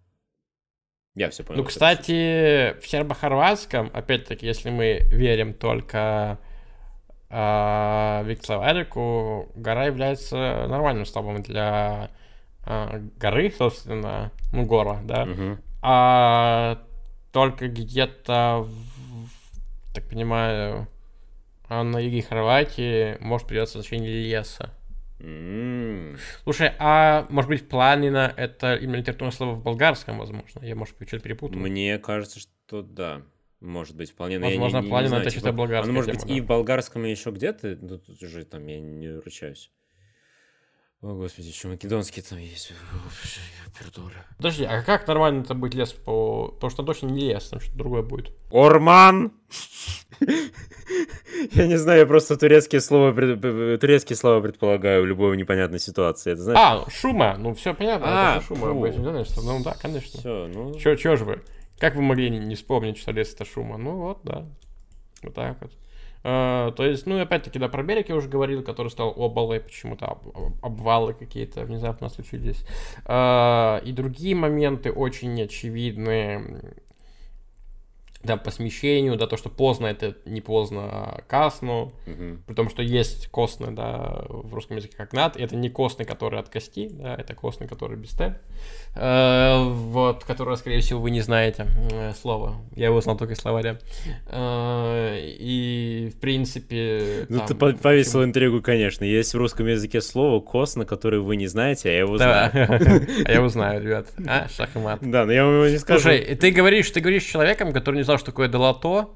Я 1.19 1.29
все 1.31 1.43
понял. 1.43 1.59
Ну, 1.59 1.65
кстати, 1.65 2.79
в 2.79 2.87
сербо-хорватском, 2.87 3.91
опять-таки, 3.93 4.45
если 4.45 4.69
мы 4.69 5.01
верим 5.11 5.53
только 5.53 6.37
э, 7.29 8.23
Виктору 8.23 8.61
Эрику, 8.63 9.51
гора 9.53 9.87
является 9.87 10.65
нормальным 10.69 11.05
словом 11.05 11.43
для 11.43 12.09
э, 12.65 13.01
горы, 13.17 13.51
собственно, 13.51 14.31
ну, 14.53 14.65
гора, 14.65 15.01
да. 15.03 15.23
Угу. 15.23 15.57
А 15.81 16.79
только 17.33 17.67
где-то, 17.67 18.69
так 19.93 20.07
понимаю, 20.07 20.87
на 21.67 21.99
юге 21.99 22.21
Хорватии 22.21 23.17
может 23.19 23.45
придется 23.45 23.81
значение 23.81 24.09
леса. 24.09 24.73
Mm. 25.19 26.17
Слушай, 26.43 26.73
а 26.79 27.27
может 27.29 27.49
быть 27.49 27.67
планина 27.67 28.33
это 28.35 28.75
именно 28.75 28.97
литературное 28.97 29.31
слово 29.31 29.55
в 29.55 29.63
болгарском, 29.63 30.17
возможно? 30.17 30.63
Я, 30.63 30.75
может 30.75 30.97
быть, 30.97 31.09
что-то 31.09 31.23
перепутал. 31.23 31.59
Мне 31.59 31.97
кажется, 31.99 32.39
что 32.39 32.81
да. 32.81 33.23
Может 33.59 33.97
быть, 33.97 34.11
вполне. 34.11 34.39
Возможно, 34.39 34.77
я 34.77 34.83
не, 34.83 34.89
планина 34.89 35.03
не 35.03 35.09
знаю, 35.09 35.21
это 35.23 35.31
типа, 35.31 35.41
чисто 35.41 35.51
болгарская. 35.51 35.93
может 35.93 36.11
тема, 36.11 36.19
быть, 36.19 36.29
да. 36.29 36.33
и 36.33 36.41
в 36.41 36.45
болгарском, 36.45 37.05
и 37.05 37.11
еще 37.11 37.31
где-то. 37.31 37.77
Ну, 37.81 37.97
тут 37.97 38.23
уже 38.23 38.45
там 38.45 38.65
я 38.67 38.79
не 38.79 39.09
ручаюсь. 39.09 39.71
О, 41.01 41.13
господи, 41.13 41.47
еще 41.47 41.69
македонский 41.69 42.21
там 42.21 42.39
есть. 42.39 42.73
Пердура. 43.79 44.25
Подожди, 44.35 44.65
а 44.65 44.81
как 44.81 45.07
нормально 45.07 45.43
это 45.43 45.53
будет 45.53 45.73
лес 45.73 45.93
по... 45.93 46.49
Потому 46.49 46.71
что 46.71 46.83
точно 46.83 47.07
не 47.07 47.29
лес, 47.29 47.47
там 47.47 47.61
что-то 47.61 47.77
другое 47.77 48.01
будет. 48.01 48.33
Орман! 48.51 49.31
Я 51.53 51.67
не 51.67 51.77
знаю, 51.77 51.99
я 51.99 52.05
просто 52.05 52.35
турецкие 52.35 52.81
слова, 52.81 53.13
турецкие 53.13 54.17
слова 54.17 54.41
предполагаю 54.41 55.03
в 55.03 55.05
любой 55.05 55.37
непонятной 55.37 55.79
ситуации. 55.79 56.33
Это, 56.33 56.41
знаешь... 56.41 56.59
А, 56.59 56.89
шума, 56.89 57.37
ну 57.37 57.53
все 57.53 57.73
понятно, 57.73 58.07
а, 58.09 58.37
это 58.37 58.45
шума. 58.45 58.73
Ну 58.73 59.63
да, 59.63 59.75
конечно. 59.81 60.19
Все, 60.19 60.47
ну... 60.53 60.77
Чё, 60.77 60.95
чё 60.95 61.15
же 61.15 61.23
вы? 61.23 61.41
Как 61.77 61.95
вы 61.95 62.01
могли 62.01 62.29
не 62.29 62.55
вспомнить, 62.55 62.97
что 62.97 63.11
лес 63.11 63.33
это 63.33 63.45
шума? 63.45 63.77
Ну 63.77 63.95
вот, 63.95 64.19
да. 64.23 64.45
Вот 65.23 65.33
так 65.33 65.61
вот. 65.61 65.71
Uh, 66.21 66.73
то 66.73 66.85
есть, 66.85 67.05
ну, 67.05 67.21
опять-таки, 67.21 67.59
да, 67.59 67.69
про 67.69 67.81
берег 67.81 68.09
я 68.09 68.15
уже 68.15 68.27
говорил, 68.27 68.61
который 68.61 68.89
стал 68.89 69.09
обвалы, 69.17 69.61
почему-то 69.61 70.07
об, 70.07 70.27
обвалы 70.61 71.13
какие-то 71.13 71.63
внезапно 71.63 72.09
случились. 72.09 72.65
Uh, 73.05 73.81
и 73.83 73.93
другие 73.93 74.35
моменты 74.35 74.91
очень 74.91 75.41
очевидные 75.41 76.61
да, 78.21 78.35
по 78.35 78.51
смещению, 78.51 79.15
да, 79.15 79.27
то, 79.27 79.37
что 79.37 79.49
поздно 79.49 79.87
это 79.87 80.17
не 80.25 80.41
поздно, 80.41 80.81
а 80.89 81.21
касну, 81.27 81.93
угу. 82.05 82.37
при 82.45 82.53
том, 82.53 82.69
что 82.69 82.81
есть 82.81 83.27
костный, 83.29 83.71
да, 83.71 84.25
в 84.27 84.53
русском 84.53 84.75
языке 84.75 84.97
как 84.97 85.13
над, 85.13 85.37
это 85.37 85.55
не 85.55 85.69
костный, 85.69 86.05
который 86.05 86.39
от 86.39 86.49
кости, 86.49 86.89
да, 86.91 87.15
это 87.15 87.33
костный, 87.33 87.67
который 87.67 87.97
без 87.97 88.09
т, 88.11 88.41
вот, 88.95 90.23
которое, 90.25 90.55
скорее 90.57 90.81
всего, 90.81 90.99
вы 90.99 91.11
не 91.11 91.21
знаете 91.21 91.67
э, 91.91 92.13
слово, 92.19 92.55
я 92.75 92.87
его 92.87 92.99
знал 93.01 93.17
только 93.17 93.33
из 93.33 93.39
словаря, 93.39 93.79
э, 94.27 95.17
и, 95.21 96.11
в 96.13 96.19
принципе... 96.19 97.25
Ну, 97.29 97.37
там, 97.39 97.47
ты 97.47 97.55
повесил 97.55 98.23
интригу, 98.23 98.61
конечно, 98.61 99.03
есть 99.03 99.33
в 99.33 99.37
русском 99.37 99.67
языке 99.67 100.01
слово 100.01 100.41
косно, 100.41 100.85
которое 100.85 101.19
вы 101.19 101.35
не 101.35 101.47
знаете, 101.47 101.89
а 101.89 101.91
я 101.91 101.99
его 101.99 102.17
знаю. 102.17 102.51
А 103.25 103.31
я 103.31 103.35
его 103.35 103.47
знаю, 103.49 103.83
ребят, 103.83 104.07
а, 104.27 104.47
шах 104.49 104.75
и 104.75 104.79
мат. 104.79 104.99
Да, 105.01 105.25
но 105.25 105.31
я 105.31 105.45
вам 105.45 105.55
его 105.55 105.67
не 105.67 105.77
скажу. 105.77 106.01
Слушай, 106.01 106.35
ты 106.35 106.51
говоришь, 106.51 106.89
ты 106.89 106.99
говоришь 106.99 107.23
с 107.23 107.27
человеком, 107.27 107.71
который 107.73 107.97
не 107.97 108.03
знал, 108.03 108.17
что 108.17 108.27
такое 108.27 108.47
долото, 108.47 109.09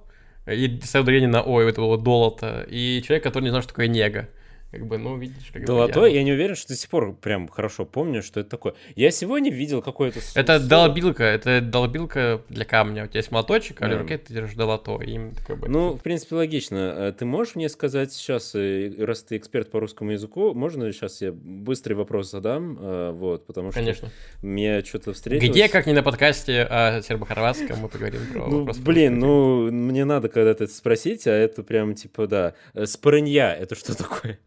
и 0.46 0.80
ставил 0.84 1.04
ударение 1.04 1.30
на 1.30 1.42
ой, 1.42 1.70
это 1.70 1.82
было 1.82 1.98
долото, 1.98 2.66
и 2.70 3.02
человек, 3.06 3.24
который 3.24 3.46
не 3.46 3.50
знал, 3.50 3.62
что 3.62 3.70
такое 3.70 3.88
нега. 3.88 4.30
Как 4.74 4.88
бы, 4.88 4.98
ну, 4.98 5.18
видишь, 5.18 5.52
как 5.54 5.66
Долото, 5.66 6.06
я... 6.06 6.16
я 6.16 6.24
не 6.24 6.32
уверен, 6.32 6.56
что 6.56 6.70
до 6.70 6.76
сих 6.76 6.90
пор 6.90 7.14
прям 7.14 7.48
хорошо 7.48 7.86
помню, 7.86 8.24
что 8.24 8.40
это 8.40 8.50
такое. 8.50 8.74
Я 8.96 9.12
сегодня 9.12 9.52
видел 9.52 9.84
какое-то... 9.84 10.20
Это 10.34 10.60
долбилка, 10.60 11.24
это 11.26 11.62
долбилка 11.62 12.42
для 12.50 12.66
камня. 12.66 13.04
У 13.04 13.08
тебя 13.08 13.20
есть 13.20 13.30
молоточек, 13.30 13.84
а 13.84 13.88
в 13.88 13.96
руке 13.96 14.18
ты 14.18 14.34
держишь 14.34 14.56
долото. 14.56 15.00
Им 15.04 15.34
как 15.46 15.60
бы... 15.60 15.70
Ну, 15.70 15.94
в 15.94 16.02
принципе, 16.02 16.38
логично. 16.38 16.92
Э, 16.98 17.14
ты 17.16 17.24
можешь 17.24 17.54
мне 17.54 17.70
сказать 17.70 18.14
сейчас, 18.14 18.56
э, 18.56 18.92
раз 18.98 19.22
ты 19.22 19.38
эксперт 19.38 19.70
по 19.70 19.80
русскому 19.80 20.10
языку, 20.10 20.56
можно 20.56 20.92
сейчас 20.92 21.22
я 21.22 21.32
быстрый 21.32 21.94
вопрос 21.94 22.32
задам? 22.32 22.76
Э, 22.82 23.12
вот, 23.12 23.46
потому 23.46 23.70
что 23.70 23.80
Конечно. 23.80 24.10
мне 24.42 24.84
что-то 24.84 25.14
встретилось... 25.14 25.52
Где, 25.52 25.70
как 25.70 25.86
не 25.86 25.94
на 25.94 26.02
подкасте 26.02 26.64
о 26.64 27.00
сербо-хорватском, 27.04 27.78
мы 27.78 27.90
поговорим 27.90 28.22
про 28.34 28.48
ну, 28.48 28.60
вопрос. 28.62 28.80
Блин, 28.80 29.20
ну, 29.20 29.72
мне 29.72 30.04
надо 30.04 30.30
когда-то 30.30 30.64
это 30.64 30.74
спросить, 30.74 31.28
а 31.28 31.32
это 31.32 31.62
прям, 31.62 31.94
типа, 31.94 32.26
да. 32.26 32.54
Спорынья, 32.86 33.52
это 33.52 33.76
что 33.76 33.96
такое? 33.96 34.40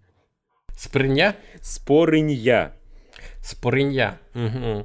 Спрыня? 0.77 1.37
Спорынья. 1.63 2.73
Спорынья. 3.43 4.21
Угу. 4.35 4.85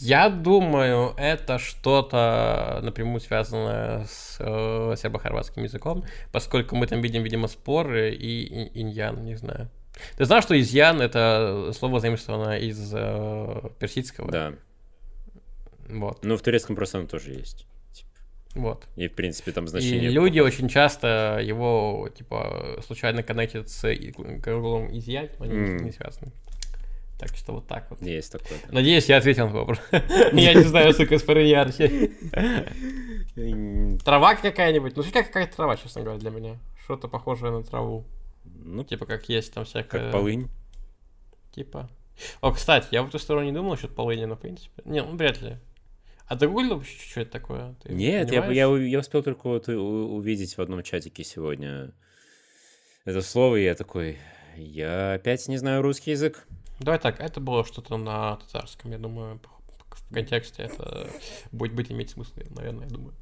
Я 0.00 0.28
думаю, 0.28 1.14
это 1.16 1.58
что-то 1.58 2.80
напрямую 2.82 3.20
связанное 3.20 4.04
с 4.04 4.36
э, 4.38 4.94
сербо-хорватским 4.96 5.64
языком, 5.64 6.04
поскольку 6.30 6.76
мы 6.76 6.86
там 6.86 7.00
видим, 7.00 7.22
видимо, 7.22 7.48
споры 7.48 8.12
и, 8.12 8.80
иньян, 8.80 9.24
не 9.24 9.34
знаю. 9.34 9.68
Ты 10.16 10.24
знаешь, 10.24 10.44
что 10.44 10.58
изъян 10.58 11.00
это 11.00 11.72
слово 11.76 11.98
заимствовано 11.98 12.58
из 12.58 12.92
э, 12.94 13.60
персидского? 13.80 14.30
Да. 14.30 14.54
Вот. 15.88 16.24
Ну, 16.24 16.36
в 16.36 16.42
турецком 16.42 16.76
просто 16.76 16.98
оно 16.98 17.08
тоже 17.08 17.32
есть. 17.32 17.66
Вот. 18.54 18.86
И, 18.96 19.08
в 19.08 19.14
принципе, 19.14 19.52
там 19.52 19.68
значение... 19.68 20.04
И 20.04 20.08
люди 20.08 20.40
очень 20.40 20.68
часто 20.68 21.40
его, 21.42 22.08
типа, 22.16 22.80
случайно 22.84 23.22
коннектят 23.22 23.68
с 23.68 23.94
глаголом 23.94 24.96
изъять, 24.96 25.32
они 25.40 25.54
mm. 25.54 25.82
не 25.82 25.92
связаны. 25.92 26.32
Так 27.18 27.36
что 27.36 27.52
вот 27.52 27.66
так 27.66 27.90
вот. 27.90 28.00
Есть 28.00 28.30
такое. 28.30 28.58
Да. 28.66 28.74
Надеюсь, 28.74 29.08
я 29.08 29.16
ответил 29.16 29.48
на 29.48 29.52
вопрос. 29.52 29.80
Я 29.90 30.54
не 30.54 30.62
знаю, 30.62 30.92
сколько 30.92 31.18
спорыньяр. 31.18 31.72
Трава 34.04 34.36
какая-нибудь. 34.36 34.96
Ну, 34.96 35.02
что 35.02 35.24
какая-то 35.24 35.56
трава, 35.56 35.76
честно 35.76 36.02
говоря, 36.02 36.20
для 36.20 36.30
меня. 36.30 36.58
Что-то 36.84 37.08
похожее 37.08 37.50
на 37.50 37.64
траву. 37.64 38.04
Ну, 38.44 38.84
типа, 38.84 39.04
как 39.04 39.28
есть 39.28 39.52
там 39.52 39.64
всякая... 39.64 40.04
Как 40.04 40.12
полынь. 40.12 40.48
Типа. 41.50 41.90
О, 42.40 42.52
кстати, 42.52 42.86
я 42.92 43.02
в 43.02 43.08
эту 43.08 43.18
сторону 43.18 43.46
не 43.46 43.52
думал 43.52 43.72
насчет 43.72 43.94
полыни, 43.94 44.24
но, 44.24 44.36
в 44.36 44.40
принципе... 44.40 44.82
Не, 44.84 45.02
ну, 45.02 45.16
вряд 45.16 45.42
ли. 45.42 45.56
А 46.28 46.36
ты 46.36 46.46
гуглил 46.46 46.76
вообще, 46.76 46.98
что 46.98 47.20
это 47.22 47.30
такое? 47.32 47.74
Ты 47.82 47.92
Нет, 47.92 48.30
я, 48.30 48.46
я, 48.46 48.66
я 48.76 48.98
успел 48.98 49.22
только 49.22 49.48
вот 49.48 49.68
увидеть 49.68 50.56
в 50.56 50.60
одном 50.60 50.82
чатике 50.82 51.24
сегодня 51.24 51.92
это 53.06 53.22
слово, 53.22 53.56
и 53.56 53.64
я 53.64 53.74
такой, 53.74 54.18
я 54.54 55.14
опять 55.14 55.48
не 55.48 55.56
знаю 55.56 55.80
русский 55.80 56.10
язык. 56.10 56.46
Давай 56.80 56.98
так, 56.98 57.20
это 57.20 57.40
было 57.40 57.64
что-то 57.64 57.96
на 57.96 58.36
татарском, 58.36 58.92
я 58.92 58.98
думаю, 58.98 59.40
в 59.88 60.12
контексте 60.12 60.64
это 60.64 61.08
будет 61.50 61.72
быть 61.72 61.90
иметь 61.90 62.10
смысл, 62.10 62.34
наверное, 62.50 62.84
я 62.84 62.90
думаю. 62.90 63.14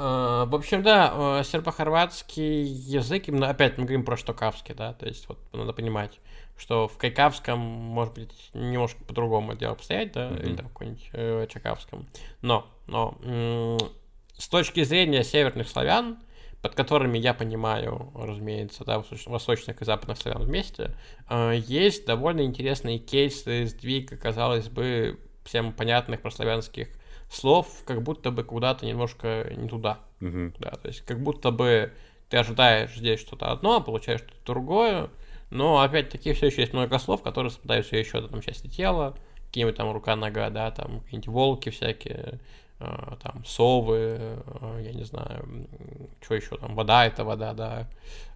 А, 0.00 0.46
в 0.46 0.54
общем, 0.54 0.84
да, 0.84 1.42
сербо-хорватский 1.42 2.62
язык, 2.62 3.26
именно 3.26 3.50
опять 3.50 3.78
мы 3.78 3.84
говорим 3.84 4.04
про 4.04 4.16
штокавский, 4.16 4.72
да, 4.72 4.92
то 4.92 5.06
есть 5.06 5.28
вот 5.28 5.40
надо 5.52 5.72
понимать, 5.72 6.20
что 6.56 6.86
в 6.86 6.96
Кайкавском, 6.98 7.58
может 7.58 8.14
быть, 8.14 8.50
немножко 8.54 9.02
по-другому 9.04 9.56
дело 9.56 9.72
обстоять, 9.72 10.12
да, 10.12 10.28
mm-hmm. 10.28 10.42
или 10.46 10.56
там 10.56 10.68
какой-нибудь 10.68 11.10
э, 11.12 11.46
Чакавском. 11.48 12.06
Но, 12.42 12.68
но 12.86 13.18
м- 13.24 13.78
с 14.36 14.48
точки 14.48 14.84
зрения 14.84 15.24
северных 15.24 15.68
славян, 15.68 16.18
под 16.62 16.76
которыми 16.76 17.18
я 17.18 17.34
понимаю, 17.34 18.12
разумеется, 18.14 18.84
да, 18.84 19.02
восточных 19.26 19.82
и 19.82 19.84
западных 19.84 20.18
славян 20.18 20.42
вместе, 20.44 20.94
э, 21.28 21.54
есть 21.66 22.06
довольно 22.06 22.42
интересные 22.42 23.00
кейсы 23.00 23.66
сдвига, 23.66 24.16
казалось 24.16 24.68
бы, 24.68 25.18
всем 25.44 25.72
понятных 25.72 26.22
прославянских 26.22 26.88
слов, 27.30 27.68
как 27.84 28.02
будто 28.02 28.30
бы 28.30 28.44
куда-то 28.44 28.86
немножко 28.86 29.52
не 29.56 29.68
туда. 29.68 30.00
Mm-hmm. 30.20 30.56
Да, 30.58 30.70
то 30.70 30.88
есть 30.88 31.02
как 31.02 31.22
будто 31.22 31.50
бы 31.50 31.92
ты 32.28 32.36
ожидаешь 32.36 32.94
здесь 32.94 33.20
что-то 33.20 33.50
одно, 33.50 33.76
а 33.76 33.80
получаешь 33.80 34.20
что-то 34.20 34.44
другое, 34.44 35.10
но, 35.50 35.80
опять-таки, 35.80 36.32
все 36.32 36.46
еще 36.46 36.60
есть 36.62 36.74
много 36.74 36.98
слов, 36.98 37.22
которые 37.22 37.50
совпадают 37.50 37.86
все 37.86 37.98
еще 37.98 38.26
там 38.26 38.42
части 38.42 38.66
тела, 38.66 39.16
какие-нибудь 39.46 39.76
там 39.76 39.92
рука-нога, 39.92 40.50
да, 40.50 40.70
там 40.70 41.00
какие-нибудь 41.00 41.28
волки 41.28 41.70
всякие, 41.70 42.40
э, 42.80 43.16
там 43.22 43.44
совы, 43.46 44.18
э, 44.18 44.82
я 44.84 44.92
не 44.92 45.04
знаю, 45.04 45.66
что 46.20 46.34
еще 46.34 46.56
там, 46.58 46.74
вода 46.74 47.06
это 47.06 47.24
вода, 47.24 47.54
да, 47.54 47.88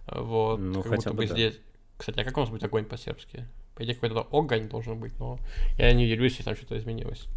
вот. 0.07 0.59
Ну, 0.59 0.81
как 0.81 0.91
хотя 0.91 1.11
будто 1.11 1.13
бы, 1.13 1.27
да. 1.27 1.33
здесь... 1.33 1.59
Кстати, 1.97 2.19
а 2.19 2.23
как 2.23 2.35
у 2.35 2.39
нас 2.39 2.49
будет 2.49 2.63
огонь 2.63 2.85
по-сербски? 2.85 3.47
По 3.75 3.83
идее, 3.83 3.93
какой-то 3.93 4.27
огонь 4.31 4.67
должен 4.67 4.99
быть, 4.99 5.17
но 5.19 5.37
я 5.77 5.93
не 5.93 6.05
удивлюсь, 6.05 6.33
если 6.33 6.43
там 6.43 6.55
что-то 6.55 6.77
изменилось. 6.77 7.27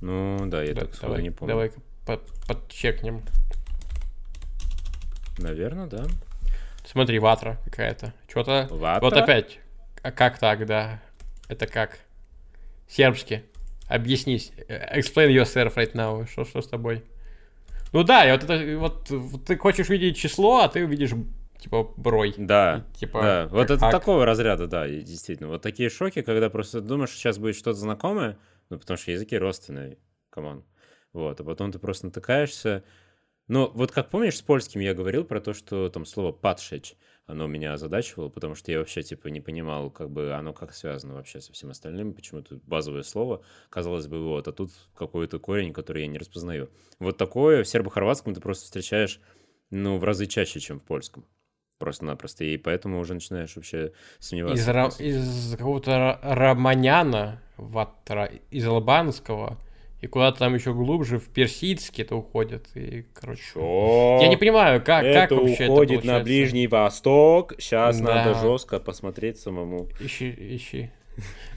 Ну, 0.00 0.38
да, 0.46 0.62
я 0.62 0.74
да, 0.74 0.82
так 0.82 1.00
давай, 1.00 1.22
не 1.22 1.30
помню. 1.30 1.54
Давай 1.54 2.20
подчекнем. 2.46 3.22
Наверное, 5.38 5.86
да. 5.86 6.04
Смотри, 6.84 7.18
ватра 7.18 7.58
какая-то. 7.64 8.14
Что-то... 8.28 8.68
Ватра? 8.70 9.00
Вот 9.00 9.12
опять. 9.16 9.58
А 10.02 10.12
как 10.12 10.38
так, 10.38 10.66
да? 10.66 11.02
Это 11.48 11.66
как? 11.66 11.98
Сербски. 12.88 13.44
Объяснись. 13.88 14.52
Explain 14.68 15.30
yourself 15.30 15.74
right 15.74 15.92
now. 15.92 16.28
Что, 16.30 16.44
что 16.44 16.62
с 16.62 16.68
тобой? 16.68 17.04
Ну 17.92 18.02
да, 18.04 18.28
и 18.28 18.32
вот 18.32 18.44
это 18.44 18.78
вот, 18.78 19.10
вот 19.10 19.44
ты 19.44 19.56
хочешь 19.56 19.88
видеть 19.88 20.16
число, 20.16 20.60
а 20.60 20.68
ты 20.68 20.84
увидишь 20.84 21.12
типа 21.58 21.92
брой. 21.96 22.34
Да. 22.36 22.84
И, 22.94 22.98
типа, 22.98 23.22
да. 23.22 23.48
Вот 23.50 23.70
это 23.70 23.78
как? 23.78 23.90
такого 23.90 24.24
разряда, 24.24 24.66
да, 24.66 24.86
действительно. 24.88 25.48
Вот 25.48 25.62
такие 25.62 25.90
шоки, 25.90 26.22
когда 26.22 26.50
просто 26.50 26.80
думаешь, 26.80 27.10
сейчас 27.10 27.38
будет 27.38 27.56
что-то 27.56 27.78
знакомое, 27.78 28.38
ну 28.70 28.78
потому 28.78 28.96
что 28.96 29.12
языки 29.12 29.36
родственные, 29.36 29.98
come 30.30 30.49
on. 30.49 30.64
Вот, 31.12 31.40
а 31.40 31.44
потом 31.44 31.72
ты 31.72 31.78
просто 31.78 32.06
натыкаешься, 32.06 32.84
но 33.48 33.70
вот 33.74 33.92
как 33.92 34.10
помнишь, 34.10 34.36
с 34.36 34.42
польским 34.42 34.80
я 34.80 34.92
говорил 34.92 35.24
про 35.24 35.40
то, 35.40 35.54
что 35.54 35.88
там 35.88 36.04
слово 36.04 36.32
«patrzeć», 36.32 36.96
оно 37.26 37.46
меня 37.46 37.72
озадачивало, 37.74 38.28
потому 38.28 38.54
что 38.54 38.72
я 38.72 38.78
вообще, 38.78 39.02
типа, 39.02 39.28
не 39.28 39.40
понимал, 39.40 39.90
как 39.90 40.10
бы 40.10 40.32
оно 40.32 40.52
как 40.52 40.74
связано 40.74 41.14
вообще 41.14 41.40
со 41.40 41.52
всем 41.52 41.70
остальным, 41.70 42.12
почему-то 42.12 42.60
базовое 42.64 43.02
слово, 43.02 43.44
казалось 43.68 44.08
бы, 44.08 44.22
вот, 44.22 44.48
а 44.48 44.52
тут 44.52 44.70
какой-то 44.94 45.38
корень, 45.38 45.72
который 45.72 46.02
я 46.02 46.08
не 46.08 46.18
распознаю. 46.18 46.70
Вот 46.98 47.18
такое 47.18 47.62
в 47.62 47.68
сербо-хорватском 47.68 48.34
ты 48.34 48.40
просто 48.40 48.64
встречаешь, 48.64 49.20
ну, 49.70 49.98
в 49.98 50.04
разы 50.04 50.26
чаще, 50.26 50.60
чем 50.60 50.78
в 50.80 50.84
польском. 50.84 51.24
Просто-напросто. 51.78 52.44
И 52.44 52.56
поэтому 52.56 52.98
уже 52.98 53.14
начинаешь 53.14 53.54
вообще 53.56 53.92
сомневаться. 54.18 55.02
Из, 55.02 55.48
из 55.48 55.56
какого-то 55.56 56.18
романяна, 56.22 57.42
ватра, 57.56 58.30
из 58.50 58.66
албанского, 58.66 59.58
и 60.00 60.06
куда-то 60.06 60.40
там 60.40 60.54
еще 60.54 60.74
глубже, 60.74 61.18
в 61.18 61.28
персидский 61.28 62.04
это 62.04 62.16
уходит. 62.16 62.68
И, 62.74 63.06
короче, 63.14 63.42
Чё? 63.54 64.18
я 64.20 64.28
не 64.28 64.36
понимаю, 64.36 64.82
как, 64.82 65.04
это 65.04 65.28
как 65.28 65.38
вообще 65.38 65.68
уходит 65.68 65.98
это 66.00 66.06
на 66.06 66.20
Ближний 66.20 66.66
Восток. 66.66 67.54
Сейчас 67.58 68.00
да. 68.00 68.14
надо 68.14 68.34
жестко 68.34 68.78
посмотреть 68.78 69.38
самому. 69.38 69.88
Ищи, 70.00 70.34
ищи. 70.38 70.90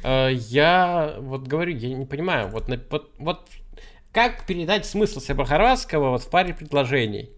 Э, 0.04 0.30
я 0.32 1.16
вот 1.20 1.48
говорю, 1.48 1.76
я 1.76 1.94
не 1.94 2.06
понимаю, 2.06 2.48
вот, 2.48 2.70
вот, 2.90 3.12
вот 3.18 3.50
как 4.14 4.46
передать 4.46 4.86
смысл 4.86 5.20
сербо-хорватского 5.20 6.12
вот 6.12 6.24
в 6.24 6.30
паре 6.30 6.54
предложений? 6.54 7.32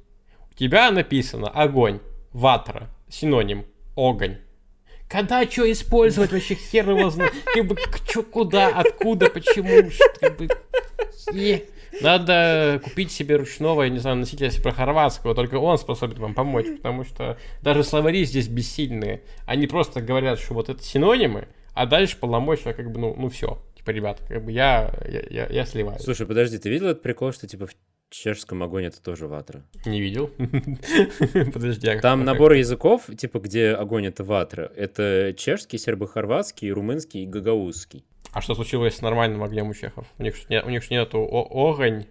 У 0.51 0.53
тебя 0.53 0.91
написано 0.91 1.49
огонь, 1.49 1.99
ватра, 2.33 2.89
синоним, 3.09 3.65
огонь. 3.95 4.37
Когда 5.07 5.45
что 5.49 5.69
использовать, 5.69 6.31
вообще 6.31 6.55
хер 6.55 6.89
его 6.89 7.09
знает. 7.09 7.33
Как 7.53 7.67
бы, 7.67 7.75
чё, 8.07 8.23
куда, 8.23 8.69
откуда, 8.69 9.29
почему, 9.29 9.91
как 10.21 10.37
бы, 10.37 10.47
надо 12.01 12.79
купить 12.83 13.11
себе 13.11 13.35
ручного, 13.35 13.83
я 13.83 13.89
не 13.89 13.99
знаю, 13.99 14.17
носителя 14.17 14.49
хорватского, 14.71 15.35
только 15.35 15.55
он 15.55 15.77
способен 15.77 16.19
вам 16.19 16.33
помочь, 16.33 16.65
потому 16.77 17.03
что 17.03 17.37
даже 17.61 17.83
словари 17.83 18.23
здесь 18.23 18.47
бессильные. 18.47 19.21
Они 19.45 19.67
просто 19.67 20.01
говорят, 20.01 20.39
что 20.39 20.53
вот 20.53 20.69
это 20.69 20.81
синонимы, 20.81 21.49
а 21.73 21.85
дальше 21.85 22.17
полномочия 22.17 22.73
как 22.73 22.91
бы, 22.91 22.99
ну, 22.99 23.15
ну 23.17 23.29
все. 23.29 23.61
Типа, 23.75 23.89
ребят, 23.91 24.21
как 24.27 24.45
бы 24.45 24.51
я, 24.51 24.93
я, 25.07 25.23
я, 25.29 25.47
я 25.47 25.65
сливаю. 25.65 25.99
Слушай, 25.99 26.27
подожди, 26.27 26.57
ты 26.57 26.69
видел 26.69 26.87
этот 26.87 27.01
прикол, 27.01 27.33
что 27.33 27.47
типа 27.47 27.67
чешском 28.11 28.61
огонь 28.61 28.85
это 28.85 29.01
тоже 29.01 29.27
ватра? 29.27 29.63
Не 29.85 29.99
видел. 30.01 30.29
Подожди. 31.53 31.87
А 31.89 31.99
Там 31.99 32.23
набор 32.23 32.53
языков, 32.53 33.09
типа, 33.17 33.39
где 33.39 33.71
огонь 33.71 34.05
это 34.05 34.23
ватра. 34.23 34.71
Это 34.75 35.33
чешский, 35.35 35.77
сербо-хорватский, 35.77 36.69
румынский 36.71 37.23
и 37.23 37.25
гагаузский. 37.25 38.05
А 38.31 38.41
что 38.41 38.53
случилось 38.55 38.95
с 38.95 39.01
нормальным 39.01 39.43
огнем 39.43 39.69
у 39.69 39.73
чехов? 39.73 40.05
У 40.19 40.23
них, 40.23 40.35
у 40.49 40.69
них 40.69 40.89
нету 40.91 41.23
огонь. 41.23 42.05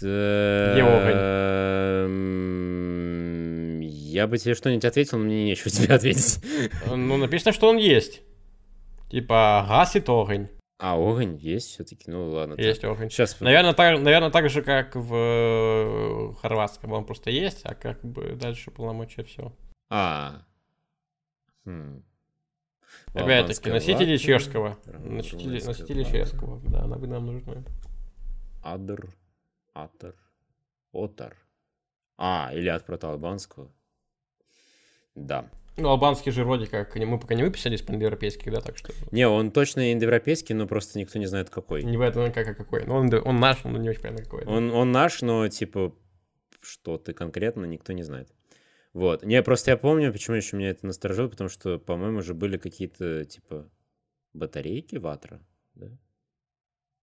Где 0.00 0.82
огонь? 0.82 2.10
Я 3.82 4.26
бы 4.26 4.38
тебе 4.38 4.54
что-нибудь 4.54 4.84
ответил, 4.84 5.18
но 5.18 5.24
мне 5.24 5.44
нечего 5.44 5.70
тебе 5.70 5.94
ответить. 5.94 6.38
Ну, 6.86 7.16
написано, 7.16 7.52
что 7.52 7.68
он 7.68 7.76
есть. 7.76 8.22
Типа, 9.10 9.66
гасит 9.68 10.08
огонь. 10.08 10.48
А, 10.82 10.94
огонь 10.94 11.36
есть 11.36 11.68
все-таки? 11.68 12.10
Ну 12.10 12.30
ладно. 12.30 12.54
Есть 12.56 12.80
так. 12.80 12.92
огонь. 12.92 13.10
Сейчас. 13.10 13.38
Наверное 13.40 13.74
так, 13.74 14.00
наверное, 14.00 14.30
так 14.30 14.48
же, 14.48 14.62
как 14.62 14.96
в 14.96 15.14
э, 15.14 16.32
хорватском. 16.40 16.92
Он 16.92 17.04
просто 17.04 17.30
есть, 17.30 17.60
а 17.64 17.74
как 17.74 18.02
бы 18.02 18.34
дальше 18.34 18.70
полномочия 18.70 19.22
все. 19.22 19.52
А. 19.90 20.42
Хм. 21.66 22.02
Опять-таки, 23.12 23.70
носители 23.70 24.16
чешского. 24.16 24.78
Носители, 24.86 25.60
носители 25.60 26.02
чешского. 26.02 26.60
Да, 26.70 26.84
она 26.84 26.96
бы 26.96 27.06
нам 27.06 27.26
нужна. 27.26 27.62
Адр, 28.62 29.10
Атор, 29.74 30.14
Отар. 30.92 31.36
А, 32.16 32.50
или 32.54 32.68
от 32.68 32.86
протоалбанского. 32.86 33.70
Да. 35.14 35.50
Ну, 35.76 35.88
албанский 35.88 36.32
же 36.32 36.44
вроде 36.44 36.66
как, 36.66 36.94
мы 36.96 37.18
пока 37.18 37.34
не 37.34 37.42
выписали 37.42 37.76
из 37.76 37.80
европейских, 37.80 38.52
да, 38.52 38.60
так 38.60 38.76
что 38.76 38.92
Не, 39.10 39.26
он 39.28 39.50
точно 39.50 39.92
индоевропейский, 39.92 40.54
но 40.54 40.66
просто 40.66 40.98
никто 40.98 41.18
не 41.18 41.26
знает 41.26 41.50
какой. 41.50 41.82
не 41.82 41.96
в 41.96 42.00
этом 42.00 42.32
как, 42.32 42.48
а 42.48 42.54
какой. 42.54 42.84
Ну, 42.84 42.94
он, 42.94 43.10
он 43.24 43.36
наш, 43.36 43.64
но 43.64 43.78
не 43.78 43.88
очень 43.88 44.02
понятно 44.02 44.24
какой. 44.24 44.44
Он, 44.44 44.70
он 44.72 44.92
наш, 44.92 45.22
но 45.22 45.48
типа, 45.48 45.94
что 46.60 46.98
ты 46.98 47.12
конкретно, 47.12 47.64
никто 47.64 47.92
не 47.92 48.02
знает. 48.02 48.28
Вот. 48.92 49.24
Не, 49.24 49.42
просто 49.42 49.70
я 49.70 49.76
помню, 49.76 50.12
почему 50.12 50.36
еще 50.36 50.56
меня 50.56 50.70
это 50.70 50.86
насторожило, 50.86 51.28
потому 51.28 51.48
что, 51.48 51.78
по-моему, 51.78 52.22
же 52.22 52.34
были 52.34 52.56
какие-то, 52.56 53.24
типа, 53.24 53.70
батарейки 54.34 54.96
ватра, 54.96 55.40
да? 55.74 55.96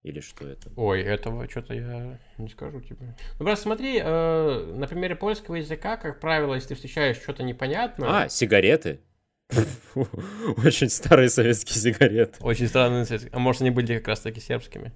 Или 0.07 0.21
что 0.21 0.47
это? 0.47 0.69
Ой, 0.77 1.01
этого 1.01 1.49
что-то 1.49 1.73
я 1.73 2.17
не 2.37 2.47
скажу 2.47 2.79
тебе. 2.79 3.13
Ну, 3.39 3.45
просто 3.45 3.63
смотри, 3.63 3.99
э, 4.01 4.73
на 4.73 4.87
примере 4.87 5.15
польского 5.17 5.55
языка, 5.55 5.97
как 5.97 6.21
правило, 6.21 6.55
если 6.55 6.69
ты 6.69 6.75
встречаешь 6.75 7.17
что-то 7.17 7.43
непонятное... 7.43 8.23
А, 8.23 8.29
сигареты. 8.29 9.01
Очень 10.63 10.89
старые 10.89 11.29
советские 11.29 11.75
сигареты. 11.75 12.41
Очень 12.41 12.67
странный 12.67 13.03
цвет. 13.03 13.27
А 13.33 13.39
может, 13.39 13.61
они 13.61 13.71
были 13.71 13.97
как 13.97 14.07
раз-таки 14.07 14.39
сербскими? 14.39 14.93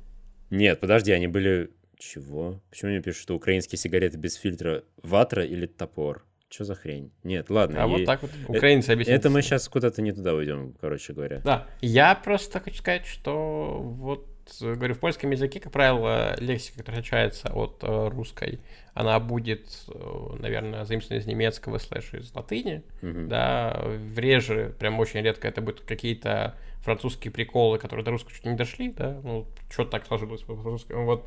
Нет, 0.50 0.80
подожди, 0.80 1.12
они 1.12 1.28
были... 1.28 1.72
Чего? 1.98 2.62
Почему 2.70 2.92
мне 2.92 3.02
пишут, 3.02 3.22
что 3.22 3.36
украинские 3.36 3.78
сигареты 3.78 4.18
без 4.18 4.36
фильтра 4.36 4.84
ватра 5.04 5.44
или 5.46 5.66
топор? 5.66 6.26
Что 6.50 6.66
за 6.66 6.76
хрень? 6.76 7.14
Нет, 7.24 7.50
ладно. 7.50 7.82
А 7.84 7.88
и- 7.88 7.90
вот 7.90 8.06
так 8.06 8.22
вот 8.24 8.32
украинцы 8.48 8.90
объясняют. 8.90 9.22
Это 9.22 9.30
мы 9.30 9.42
сейчас 9.42 9.70
куда-то 9.70 10.02
не 10.02 10.12
туда 10.12 10.34
уйдем, 10.34 10.74
короче 10.82 11.14
говоря. 11.14 11.40
Да, 11.46 11.68
я 11.80 12.14
просто 12.16 12.60
хочу 12.60 12.78
сказать, 12.80 13.06
что 13.06 13.80
вот, 13.82 14.28
э, 14.28 14.31
говорю, 14.60 14.94
в 14.96 15.00
польском 15.00 15.32
языке, 15.32 15.60
как 15.60 15.72
правило, 15.72 16.36
лексика, 16.40 16.80
которая 16.80 17.00
отличается 17.00 17.52
от 17.54 17.78
э, 17.82 18.08
русской, 18.10 18.60
она 18.94 19.20
будет, 19.20 19.66
э, 19.88 20.36
наверное, 20.40 20.86
заимствована 20.86 21.22
из 21.22 21.28
немецкого 21.28 21.78
слэш 21.78 22.14
из 22.14 22.34
латыни, 22.34 22.84
Мгм. 23.02 23.30
да, 23.30 23.82
в 23.84 24.20
реже, 24.20 24.76
прям 24.80 25.00
очень 25.00 25.22
редко 25.22 25.48
это 25.48 25.62
будут 25.62 25.82
какие-то 25.82 26.56
французские 26.82 27.32
приколы, 27.32 27.78
которые 27.78 28.04
до 28.04 28.12
русского 28.12 28.34
чуть 28.34 28.46
не 28.46 28.56
дошли, 28.56 28.92
да, 28.92 29.20
ну, 29.24 29.46
что 29.70 29.86
так 29.86 30.06
сложилось 30.06 30.42
по 30.42 30.54
русскому, 30.56 31.06
вот 31.06 31.26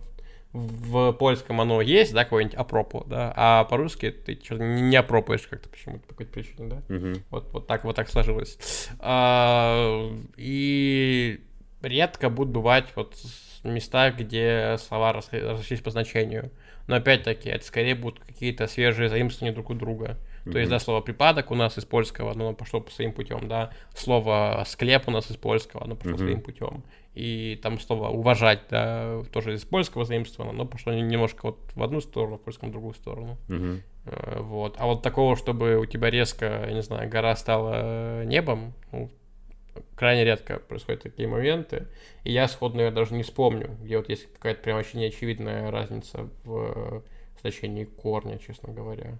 в 0.52 1.12
польском 1.14 1.60
оно 1.60 1.80
есть, 1.80 2.12
да, 2.14 2.22
какое-нибудь 2.22 2.56
апропо, 2.56 3.04
да, 3.08 3.32
а 3.34 3.64
по-русски 3.64 4.12
ты 4.12 4.38
что-то 4.40 4.62
не 4.62 4.96
апропаешь 4.96 5.46
как-то 5.48 5.68
почему-то 5.68 6.02
по 6.06 6.10
какой-то 6.10 6.32
причине, 6.32 6.68
да. 6.68 6.82
Мгм. 6.88 7.24
Вот, 7.30 7.52
вот 7.52 7.66
так 7.66 7.84
вот 7.84 7.96
так 7.96 8.08
сложилось. 8.08 8.88
А, 9.00 10.12
и 10.36 11.40
редко 11.84 12.30
будут 12.30 12.52
бывать 12.52 12.86
вот 12.96 13.16
места, 13.62 14.10
где 14.10 14.76
слова 14.78 15.12
разошлись 15.12 15.80
по 15.80 15.90
значению. 15.90 16.50
Но 16.86 16.96
опять-таки, 16.96 17.48
это 17.48 17.64
скорее 17.64 17.94
будут 17.94 18.20
какие-то 18.20 18.66
свежие 18.66 19.08
заимствования 19.08 19.54
друг 19.54 19.70
у 19.70 19.74
друга. 19.74 20.18
То 20.44 20.58
есть, 20.58 20.70
да, 20.70 20.78
слово 20.78 21.00
припадок 21.00 21.50
у 21.50 21.54
нас 21.54 21.78
из 21.78 21.86
польского, 21.86 22.34
но 22.34 22.48
оно 22.48 22.54
пошло 22.54 22.78
по 22.78 22.90
своим 22.90 23.12
путем, 23.14 23.48
да. 23.48 23.70
Слово 23.94 24.62
склеп 24.66 25.08
у 25.08 25.10
нас 25.10 25.30
из 25.30 25.38
польского, 25.38 25.84
оно 25.84 25.94
пошло 25.96 26.10
Мгм. 26.12 26.18
своим 26.18 26.40
путем. 26.42 26.84
И 27.14 27.58
там 27.62 27.80
слово 27.80 28.08
уважать, 28.10 28.60
да, 28.68 29.22
тоже 29.32 29.54
из 29.54 29.64
польского 29.64 30.04
заимствовано, 30.04 30.52
но 30.52 30.66
пошло 30.66 30.92
немножко 30.92 31.46
вот 31.46 31.58
в 31.74 31.82
одну 31.82 32.02
сторону, 32.02 32.36
в 32.36 32.42
польском 32.42 32.68
в 32.68 32.72
другую 32.72 32.92
сторону. 32.92 33.38
Э, 34.04 34.40
Вот. 34.40 34.76
А 34.78 34.84
вот 34.84 35.00
такого, 35.00 35.34
чтобы 35.36 35.78
у 35.78 35.86
тебя 35.86 36.10
резко, 36.10 36.66
я 36.66 36.72
не 36.74 36.82
знаю, 36.82 37.08
гора 37.08 37.34
стала 37.36 37.72
э, 37.76 38.24
небом, 38.26 38.74
ну, 38.92 39.10
крайне 39.96 40.24
редко 40.24 40.58
происходят 40.58 41.02
такие 41.02 41.28
моменты. 41.28 41.86
И 42.24 42.32
я 42.32 42.48
сходу, 42.48 42.76
наверное, 42.76 42.96
даже 42.96 43.14
не 43.14 43.22
вспомню, 43.22 43.76
где 43.82 43.96
вот 43.96 44.08
есть 44.08 44.32
какая-то 44.32 44.62
прям 44.62 44.78
очень 44.78 45.00
неочевидная 45.00 45.70
разница 45.70 46.28
в 46.44 47.02
значении 47.40 47.84
корня, 47.84 48.38
честно 48.38 48.72
говоря. 48.72 49.18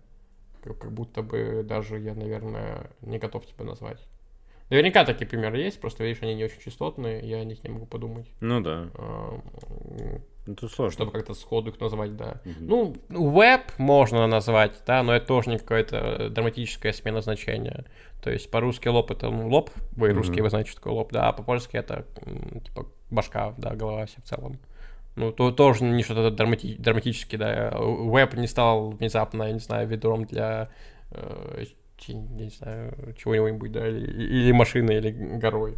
Как 0.62 0.78
как 0.78 0.93
будто 0.93 1.22
бы 1.22 1.62
даже 1.62 1.98
я, 1.98 2.14
наверное, 2.14 2.90
не 3.02 3.18
готов 3.18 3.47
тебя 3.47 3.64
назвать. 3.64 4.01
Наверняка 4.70 5.05
такие 5.05 5.26
примеры 5.26 5.59
есть, 5.59 5.78
просто, 5.81 6.05
видишь, 6.05 6.22
они 6.22 6.35
не 6.35 6.44
очень 6.44 6.60
частотные, 6.60 7.20
я 7.20 7.39
о 7.39 7.44
них 7.44 7.62
не 7.64 7.70
могу 7.70 7.86
подумать. 7.86 8.26
Ну 8.40 8.60
да. 8.60 8.89
М, 10.46 10.56
Ну 10.60 10.68
сложно. 10.68 10.92
Чтобы 10.92 11.10
как-то 11.12 11.34
сходу 11.34 11.70
их 11.70 11.80
назвать, 11.80 12.16
да. 12.16 12.40
Мгм. 12.44 12.66
Ну, 13.08 13.30
веб 13.30 13.62
можно 13.78 14.26
назвать, 14.26 14.72
да, 14.86 15.02
но 15.02 15.14
это 15.14 15.26
тоже 15.26 15.50
не 15.50 15.58
какая-то 15.58 16.28
драматическая 16.30 16.92
смена 16.92 17.20
значения. 17.20 17.84
То 18.22 18.30
есть 18.30 18.50
по-русски 18.50 18.88
лоб 18.88 19.10
это 19.10 19.30
ну, 19.30 19.48
лоб, 19.48 19.70
вы 19.92 20.08
Мгм. 20.08 20.18
русские 20.18 20.42
вы 20.42 20.50
знаете, 20.50 20.70
что 20.70 20.80
такое 20.80 20.94
лоб, 20.94 21.12
да, 21.12 21.28
а 21.28 21.32
по-польски 21.32 21.76
это 21.76 22.04
типа 22.64 22.86
башка, 23.10 23.54
да, 23.58 23.74
голова 23.74 24.06
вся 24.06 24.20
в 24.22 24.24
целом. 24.28 24.58
Ну, 25.16 25.30
то 25.30 25.50
тоже 25.52 25.84
не 25.84 26.02
что-то 26.02 26.30
драмати- 26.34 26.76
драматически, 26.76 27.36
да. 27.36 27.72
Веб 27.78 28.34
не 28.34 28.48
стал 28.48 28.90
внезапно, 28.90 29.44
я 29.44 29.52
не 29.52 29.60
знаю, 29.60 29.86
ведром 29.88 30.24
для 30.24 30.70
э, 31.12 31.64
я 32.08 32.14
не 32.14 32.50
знаю, 32.50 33.14
чего-нибудь, 33.16 33.70
да, 33.72 33.86
или, 33.88 34.00
или 34.24 34.52
машиной, 34.52 34.96
или 34.96 35.10
горой. 35.38 35.76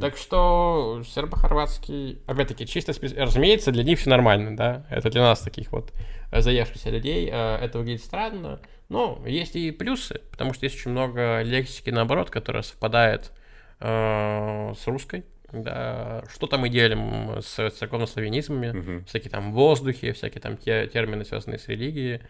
Так 0.00 0.16
что 0.16 1.02
сербо-хорватский, 1.06 2.20
опять-таки, 2.26 2.66
чисто, 2.66 2.92
спе- 2.92 3.16
разумеется, 3.18 3.70
для 3.72 3.84
них 3.84 3.98
все 3.98 4.10
нормально, 4.10 4.56
да, 4.56 4.86
это 4.90 5.10
для 5.10 5.22
нас 5.22 5.40
таких 5.40 5.72
вот 5.72 5.92
э, 6.32 6.40
заевшихся 6.40 6.90
людей, 6.90 7.28
э, 7.30 7.56
это 7.56 7.78
выглядит 7.78 8.02
странно, 8.02 8.60
но 8.88 9.22
есть 9.26 9.56
и 9.56 9.70
плюсы, 9.70 10.20
потому 10.30 10.54
что 10.54 10.66
есть 10.66 10.76
очень 10.76 10.90
много 10.92 11.42
лексики, 11.42 11.90
наоборот, 11.90 12.30
которая 12.30 12.62
совпадает 12.62 13.32
э, 13.80 14.72
с 14.76 14.86
русской, 14.86 15.24
да, 15.52 16.22
что-то 16.32 16.58
мы 16.58 16.68
делим 16.68 17.40
с 17.40 17.70
церковнославянизмами, 17.70 18.70
Мгм. 18.70 19.04
всякие 19.06 19.30
там 19.30 19.52
воздухи, 19.52 20.12
всякие 20.12 20.40
там 20.40 20.56
те, 20.56 20.86
термины, 20.86 21.24
связанные 21.24 21.58
с 21.58 21.66
религией. 21.68 22.20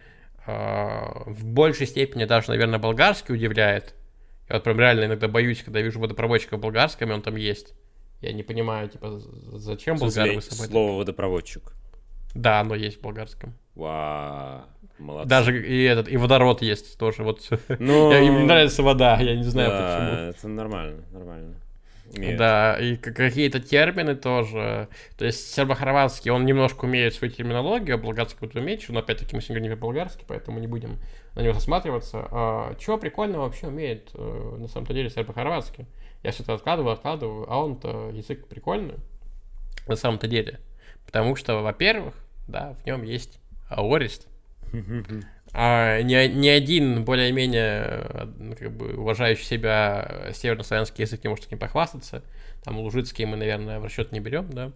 В 0.47 1.45
большей 1.45 1.87
степени 1.87 2.25
даже, 2.25 2.49
наверное, 2.49 2.79
болгарский 2.79 3.35
удивляет. 3.35 3.95
Я 4.51 4.57
вот 4.57 4.65
прям 4.65 4.81
реально 4.81 5.05
иногда 5.05 5.29
боюсь, 5.29 5.63
когда 5.63 5.81
вижу 5.81 6.01
водопроводчика 6.01 6.57
в 6.57 6.61
болгарском, 6.61 7.11
и 7.11 7.15
он 7.15 7.23
там 7.23 7.37
есть. 7.37 7.73
Я 8.21 8.33
не 8.33 8.43
понимаю, 8.43 8.89
типа, 8.89 9.21
зачем 9.53 9.97
болгары 9.97 10.33
смысле, 10.33 10.35
вы 10.35 10.43
с 10.43 10.49
собой... 10.49 10.67
Слово 10.67 10.99
водопроводчик. 10.99 11.73
Да, 12.35 12.61
оно 12.61 12.75
есть 12.75 12.99
в 12.99 13.01
болгарском. 13.01 13.55
Вау, 13.77 14.63
молодцы. 14.99 15.29
Даже 15.29 15.67
и 15.67 15.85
этот, 15.85 16.09
и 16.09 16.17
водород 16.17 16.63
есть 16.63 16.99
тоже. 16.99 17.23
Вот 17.23 17.49
Ну, 17.79 18.11
Я- 18.13 18.21
им 18.21 18.39
не 18.39 18.45
нравится 18.45 18.83
вода, 18.83 19.21
я 19.21 19.37
не 19.37 19.45
знаю 19.45 19.71
да, 19.71 19.77
почему. 19.79 20.31
это 20.31 20.49
нормально, 20.49 21.05
нормально. 21.13 21.55
Умеют. 22.17 22.39
Да, 22.39 22.77
и 22.81 22.97
какие-то 22.97 23.61
термины 23.61 24.17
тоже. 24.17 24.89
То 25.17 25.25
есть 25.25 25.55
сербо-хорватский, 25.55 26.33
он 26.33 26.45
немножко 26.45 26.87
умеет 26.87 27.15
свою 27.15 27.33
терминологию, 27.33 27.95
а 27.95 27.99
болгарский 27.99 28.41
будет 28.41 28.57
меньше, 28.57 28.93
но 28.93 28.99
опять-таки 28.99 29.37
мы 29.37 29.43
сегодня 29.43 29.61
говорим 29.61 29.79
про 29.79 29.87
болгарский, 29.87 30.25
поэтому 30.27 30.59
не 30.59 30.67
будем 30.67 30.99
на 31.35 31.41
него 31.41 31.53
засматриваться. 31.55 32.29
А, 32.31 32.75
чего 32.77 32.99
прикольного 32.99 33.43
вообще 33.43 33.69
умеет 33.69 34.11
э, 34.15 34.57
на 34.59 34.69
самом-то 34.69 34.95
деле 34.95 35.11
сербо-хорватский? 35.11 35.87
Я 36.23 36.33
все 36.33 36.43
это 36.43 36.55
откладываю, 36.55 36.93
откладываю, 36.93 37.51
а 37.51 37.63
он-то 37.63 38.11
язык 38.11 38.47
прикольный 38.47 38.97
на 39.87 39.97
самом-то 39.97 40.29
деле. 40.29 40.61
Потому 41.07 41.37
что, 41.37 41.63
во-первых, 41.63 42.15
да, 42.47 42.75
в 42.83 42.87
нем 42.87 43.03
есть 43.03 43.41
аорист, 43.69 44.27
а 45.53 46.01
ни, 46.03 46.29
ни 46.29 46.49
один 46.49 47.05
более-менее 47.05 47.83
э, 47.85 48.55
как 48.59 48.73
бы 48.73 48.95
уважающий 48.97 49.45
себя 49.45 50.31
севернославянский 50.33 51.03
язык 51.03 51.25
не 51.25 51.29
может 51.29 51.45
таким 51.45 51.59
похвастаться. 51.59 52.23
Там 52.63 52.79
лужицкий 52.79 53.25
мы, 53.25 53.37
наверное, 53.37 53.81
в 53.81 53.85
расчет 53.85 54.13
не 54.13 54.21
берем, 54.21 54.49
да. 54.51 54.71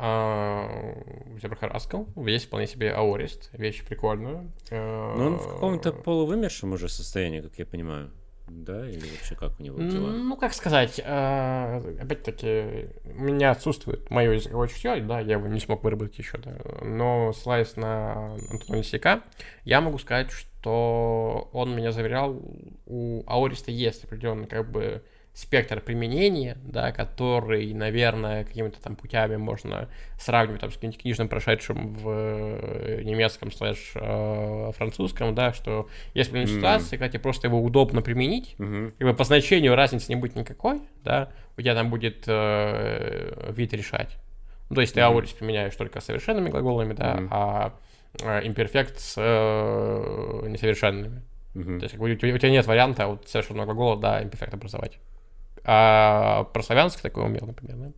А 0.00 0.94
в 1.34 1.40
Зебрахарасском 1.40 2.06
есть 2.24 2.46
вполне 2.46 2.68
себе 2.68 2.92
аорист, 2.92 3.50
вещь 3.52 3.84
прикольная. 3.84 4.48
Ну, 4.70 5.26
он 5.26 5.38
в 5.38 5.48
каком-то 5.48 5.92
полувымершем 5.92 6.72
уже 6.72 6.88
состоянии, 6.88 7.40
как 7.40 7.58
я 7.58 7.66
понимаю. 7.66 8.12
Да, 8.48 8.88
или 8.88 9.00
вообще 9.10 9.34
как 9.34 9.58
у 9.58 9.62
него 9.62 9.78
дела? 9.78 10.12
Ну, 10.12 10.36
как 10.36 10.54
сказать, 10.54 11.00
э, 11.04 11.98
опять-таки, 12.00 12.88
у 13.04 13.20
меня 13.20 13.50
отсутствует 13.50 14.08
мое 14.08 14.32
языковое 14.32 14.68
чутье, 14.68 14.96
да, 15.02 15.20
я 15.20 15.34
его 15.34 15.48
не 15.48 15.60
смог 15.60 15.84
выработать 15.84 16.18
еще, 16.18 16.38
да, 16.38 16.56
но 16.82 17.32
ссылаясь 17.34 17.76
на 17.76 18.34
Антона 18.50 18.76
Лисяка, 18.76 19.22
я 19.64 19.80
могу 19.80 19.98
сказать, 19.98 20.30
что 20.30 21.50
он 21.52 21.76
меня 21.76 21.92
заверял, 21.92 22.40
у 22.86 23.22
Аориста 23.26 23.70
есть 23.70 24.04
определенный, 24.04 24.46
как 24.46 24.70
бы, 24.70 25.02
спектр 25.38 25.80
применения, 25.80 26.58
да, 26.64 26.90
который, 26.90 27.72
наверное, 27.72 28.42
какими-то 28.44 28.82
там 28.82 28.96
путями 28.96 29.36
можно 29.36 29.88
сравнивать 30.18 30.60
там, 30.60 30.72
с 30.72 30.74
каким-нибудь 30.74 31.00
книжным 31.00 31.28
прошедшим 31.28 31.94
в 31.94 32.10
э, 32.10 33.02
немецком 33.04 33.52
слэш 33.52 33.92
э, 33.94 34.72
французском, 34.76 35.36
да, 35.36 35.52
что 35.52 35.88
есть 36.12 36.30
определенные 36.30 36.52
Мгм. 36.52 36.60
ситуации, 36.60 36.96
когда 36.96 37.08
тебе 37.08 37.20
просто 37.20 37.46
его 37.46 37.62
удобно 37.62 38.02
применить, 38.02 38.56
Мгм. 38.58 38.94
как 38.98 39.08
бы 39.08 39.14
по 39.14 39.22
значению 39.22 39.76
разницы 39.76 40.10
не 40.10 40.16
будет 40.16 40.34
никакой, 40.34 40.82
да, 41.04 41.30
у 41.56 41.60
тебя 41.60 41.76
там 41.76 41.88
будет 41.88 42.24
э, 42.26 43.52
вид 43.52 43.72
решать. 43.74 44.18
Ну, 44.70 44.74
то 44.74 44.80
есть 44.80 44.94
ты 44.94 45.00
Мгм. 45.00 45.06
аурис 45.12 45.30
применяешь 45.30 45.76
только 45.76 46.00
совершенными 46.00 46.50
глаголами, 46.50 46.94
да, 46.94 47.14
Мгм. 47.14 47.28
а 47.30 47.74
э, 48.20 48.44
имперфект 48.44 48.98
с 48.98 49.14
э, 49.16 50.48
несовершенными. 50.48 51.22
Мгм. 51.54 51.78
То 51.78 51.84
есть 51.84 51.92
как 51.94 52.00
бы, 52.00 52.10
у, 52.10 52.14
тебя, 52.16 52.34
у 52.34 52.38
тебя 52.38 52.50
нет 52.50 52.66
варианта 52.66 53.06
вот 53.06 53.28
совершенного 53.28 53.66
глагола, 53.66 53.96
да, 53.96 54.20
имперфект 54.20 54.52
образовать. 54.52 54.98
А 55.64 56.44
про 56.52 56.62
славянский 56.62 57.02
такой 57.02 57.24
умел, 57.24 57.46
например, 57.46 57.76
да? 57.76 57.92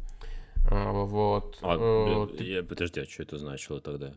А, 0.71 0.93
вот. 0.93 1.59
А, 1.63 1.77
Э, 1.79 2.37
ты- 2.37 2.45
я- 2.45 2.63
подожди, 2.63 3.01
а 3.01 3.05
что 3.05 3.23
это 3.23 3.39
значило 3.39 3.81
тогда? 3.81 4.13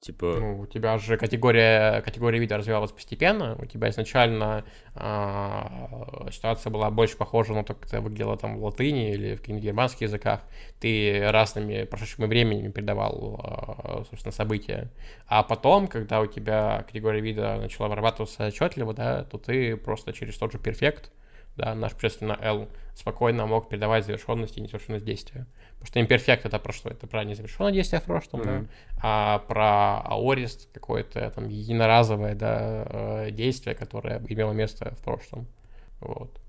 Типа, 0.00 0.26
Ну, 0.38 0.60
у 0.60 0.66
тебя 0.66 0.96
же 0.98 1.16
категория, 1.16 2.00
категория 2.02 2.38
вида 2.38 2.56
развивалась 2.56 2.92
постепенно. 2.92 3.56
У 3.58 3.66
тебя 3.66 3.88
изначально 3.90 4.64
а, 4.94 6.28
ситуация 6.30 6.70
была 6.70 6.88
больше 6.92 7.16
похожа 7.16 7.52
на 7.52 7.64
то, 7.64 7.74
как 7.74 7.86
это 7.86 8.00
выглядело 8.00 8.36
там 8.36 8.58
в 8.58 8.64
латыни 8.64 9.10
или 9.12 9.34
в 9.34 9.38
каких-нибудь 9.40 9.64
германских 9.64 10.02
языках. 10.02 10.42
Ты 10.78 11.28
разными 11.32 11.82
прошедшими 11.82 12.26
временем 12.26 12.70
передавал, 12.70 13.40
а, 13.42 14.04
собственно, 14.08 14.30
события. 14.32 14.88
А 15.26 15.42
потом, 15.42 15.88
когда 15.88 16.20
у 16.20 16.26
тебя 16.26 16.84
категория 16.86 17.20
вида 17.20 17.56
начала 17.56 17.88
вырабатываться 17.88 18.46
отчетливо, 18.46 18.94
да, 18.94 19.24
то 19.24 19.36
ты 19.36 19.76
просто 19.76 20.12
через 20.12 20.38
тот 20.38 20.52
же 20.52 20.58
перфект, 20.58 21.10
да, 21.58 21.74
наш 21.74 21.92
на 22.20 22.38
L, 22.40 22.68
спокойно 22.94 23.46
мог 23.46 23.68
передавать 23.68 24.06
завершенность 24.06 24.56
и 24.56 24.60
незавершенность 24.60 25.04
действия. 25.04 25.46
Потому 25.74 25.86
что 25.86 26.00
имперфект 26.00 26.46
это 26.46 26.58
про 26.58 26.72
что? 26.72 26.88
Это 26.88 27.06
про 27.06 27.24
незавершенное 27.24 27.72
действие 27.72 28.00
в 28.00 28.04
прошлом, 28.04 28.42
да, 28.42 28.50
Мгм. 28.52 28.68
а 29.02 29.38
про 29.40 30.00
аорист 30.00 30.68
какое-то 30.72 31.30
там 31.30 31.48
единоразовое 31.48 32.34
да, 32.34 32.86
э, 32.88 33.30
действие, 33.32 33.74
которое 33.74 34.22
имело 34.28 34.52
место 34.52 34.94
в 34.96 35.04
прошлом. 35.04 35.46
Вот. 36.00 36.40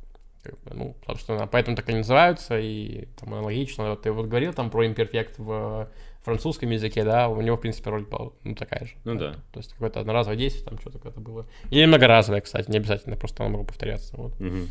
Как 0.41 0.57
бы, 0.61 0.73
ну, 0.73 0.95
собственно, 1.06 1.48
поэтому 1.48 1.76
так 1.76 1.90
и 1.90 1.94
называются, 1.94 2.57
и 2.57 3.07
там 3.19 3.34
аналогично. 3.34 3.90
Вот 3.90 4.03
ты 4.03 4.11
вот 4.11 4.27
говорил 4.27 4.53
там 4.53 4.69
про 4.69 4.86
имперфект 4.88 5.38
в 5.38 5.90
французском 6.23 6.69
языке, 6.69 7.03
да, 7.03 7.27
у 7.30 7.41
него, 7.41 7.57
в 7.57 7.61
принципе, 7.61 7.90
роль 7.90 8.06
была 8.06 8.31
ну, 8.44 8.56
такая 8.56 8.86
же. 8.86 8.94
Ну 9.03 9.15
да. 9.15 9.34
То 9.52 9.60
есть 9.60 9.73
какое-то 9.73 9.99
одноразовое 9.99 10.38
действие, 10.38 10.65
там 10.65 10.80
что-то 10.80 10.98
какое-то 10.98 11.19
было. 11.19 11.45
Или 11.72 11.86
многоразовое, 11.86 12.41
кстати, 12.41 12.69
не 12.72 12.77
обязательно, 12.77 13.15
просто 13.18 13.44
оно 13.44 13.52
могло 13.52 13.65
повторяться. 13.65 14.15
Вот. 14.15 14.40
мгм. 14.40 14.69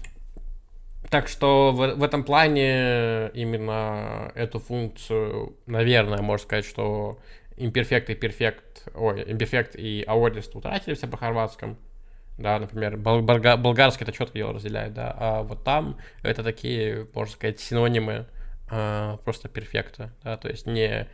Так 1.10 1.28
что 1.28 1.72
в, 1.72 1.94
в 1.94 2.02
этом 2.02 2.22
плане 2.24 3.30
именно 3.34 4.30
эту 4.34 4.58
функцию, 4.58 5.56
наверное, 5.66 6.20
можно 6.20 6.44
сказать, 6.44 6.66
что 6.66 7.18
имперфект 7.56 8.10
и 8.10 8.14
перфект, 8.14 8.88
ой, 8.94 9.24
имперфект 9.26 9.74
и 9.74 10.04
аорист 10.06 10.54
утратили 10.54 10.94
все 10.94 11.06
по-хорватском. 11.06 11.76
Да, 12.36 12.58
например, 12.60 12.96
бол- 12.96 13.20
болга- 13.22 13.56
болгарский 13.56 14.04
это 14.04 14.12
четко 14.12 14.34
дело 14.38 14.52
разделяет, 14.52 14.94
да, 14.94 15.12
а 15.18 15.42
вот 15.42 15.64
там 15.64 15.98
это 16.22 16.44
такие, 16.44 17.08
можно 17.12 17.32
сказать, 17.32 17.58
синонимы 17.58 18.26
а, 18.70 19.16
просто 19.24 19.48
перфекта, 19.48 20.12
да, 20.22 20.36
то 20.36 20.48
есть 20.48 20.64
не 20.64 21.08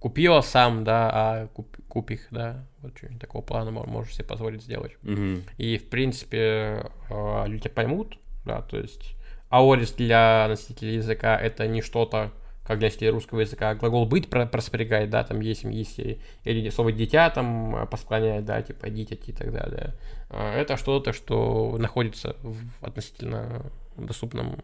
купила 0.00 0.40
сам, 0.40 0.82
да, 0.82 1.10
а 1.12 1.46
куп, 1.48 1.76
купих, 1.88 2.26
да, 2.32 2.66
вот 2.82 2.96
что-нибудь 2.96 3.20
такого 3.20 3.42
плана 3.42 3.70
мо- 3.70 3.86
можешь 3.86 4.14
себе 4.14 4.24
позволить 4.24 4.62
сделать. 4.62 4.96
Мгм. 5.02 5.44
И, 5.56 5.78
в 5.78 5.88
принципе, 5.88 6.90
э, 7.10 7.44
люди 7.46 7.68
поймут, 7.68 8.18
да, 8.44 8.62
то 8.62 8.76
есть 8.78 9.14
аорис 9.48 9.92
для 9.92 10.46
носителей 10.48 10.96
языка 10.96 11.36
это 11.38 11.66
не 11.66 11.82
что-то, 11.82 12.32
как 12.64 12.78
для 12.78 12.86
носителей 12.88 13.10
русского 13.10 13.40
языка, 13.40 13.74
глагол 13.74 14.06
быть 14.06 14.30
про- 14.30 14.46
просперегает, 14.46 15.10
да, 15.10 15.24
там 15.24 15.40
есть, 15.40 15.64
есть 15.64 15.98
или 16.44 16.70
слово 16.70 16.92
дитя 16.92 17.28
там 17.30 17.74
э, 17.74 17.86
посклоняет, 17.86 18.44
да, 18.44 18.62
типа 18.62 18.90
дитяти 18.90 19.32
и 19.32 19.34
так 19.34 19.52
далее. 19.52 19.94
Э, 20.30 20.52
Это 20.60 20.76
что-то, 20.76 21.12
что 21.12 21.76
находится 21.78 22.36
в 22.42 22.84
относительно 22.84 23.66
доступном 23.96 24.62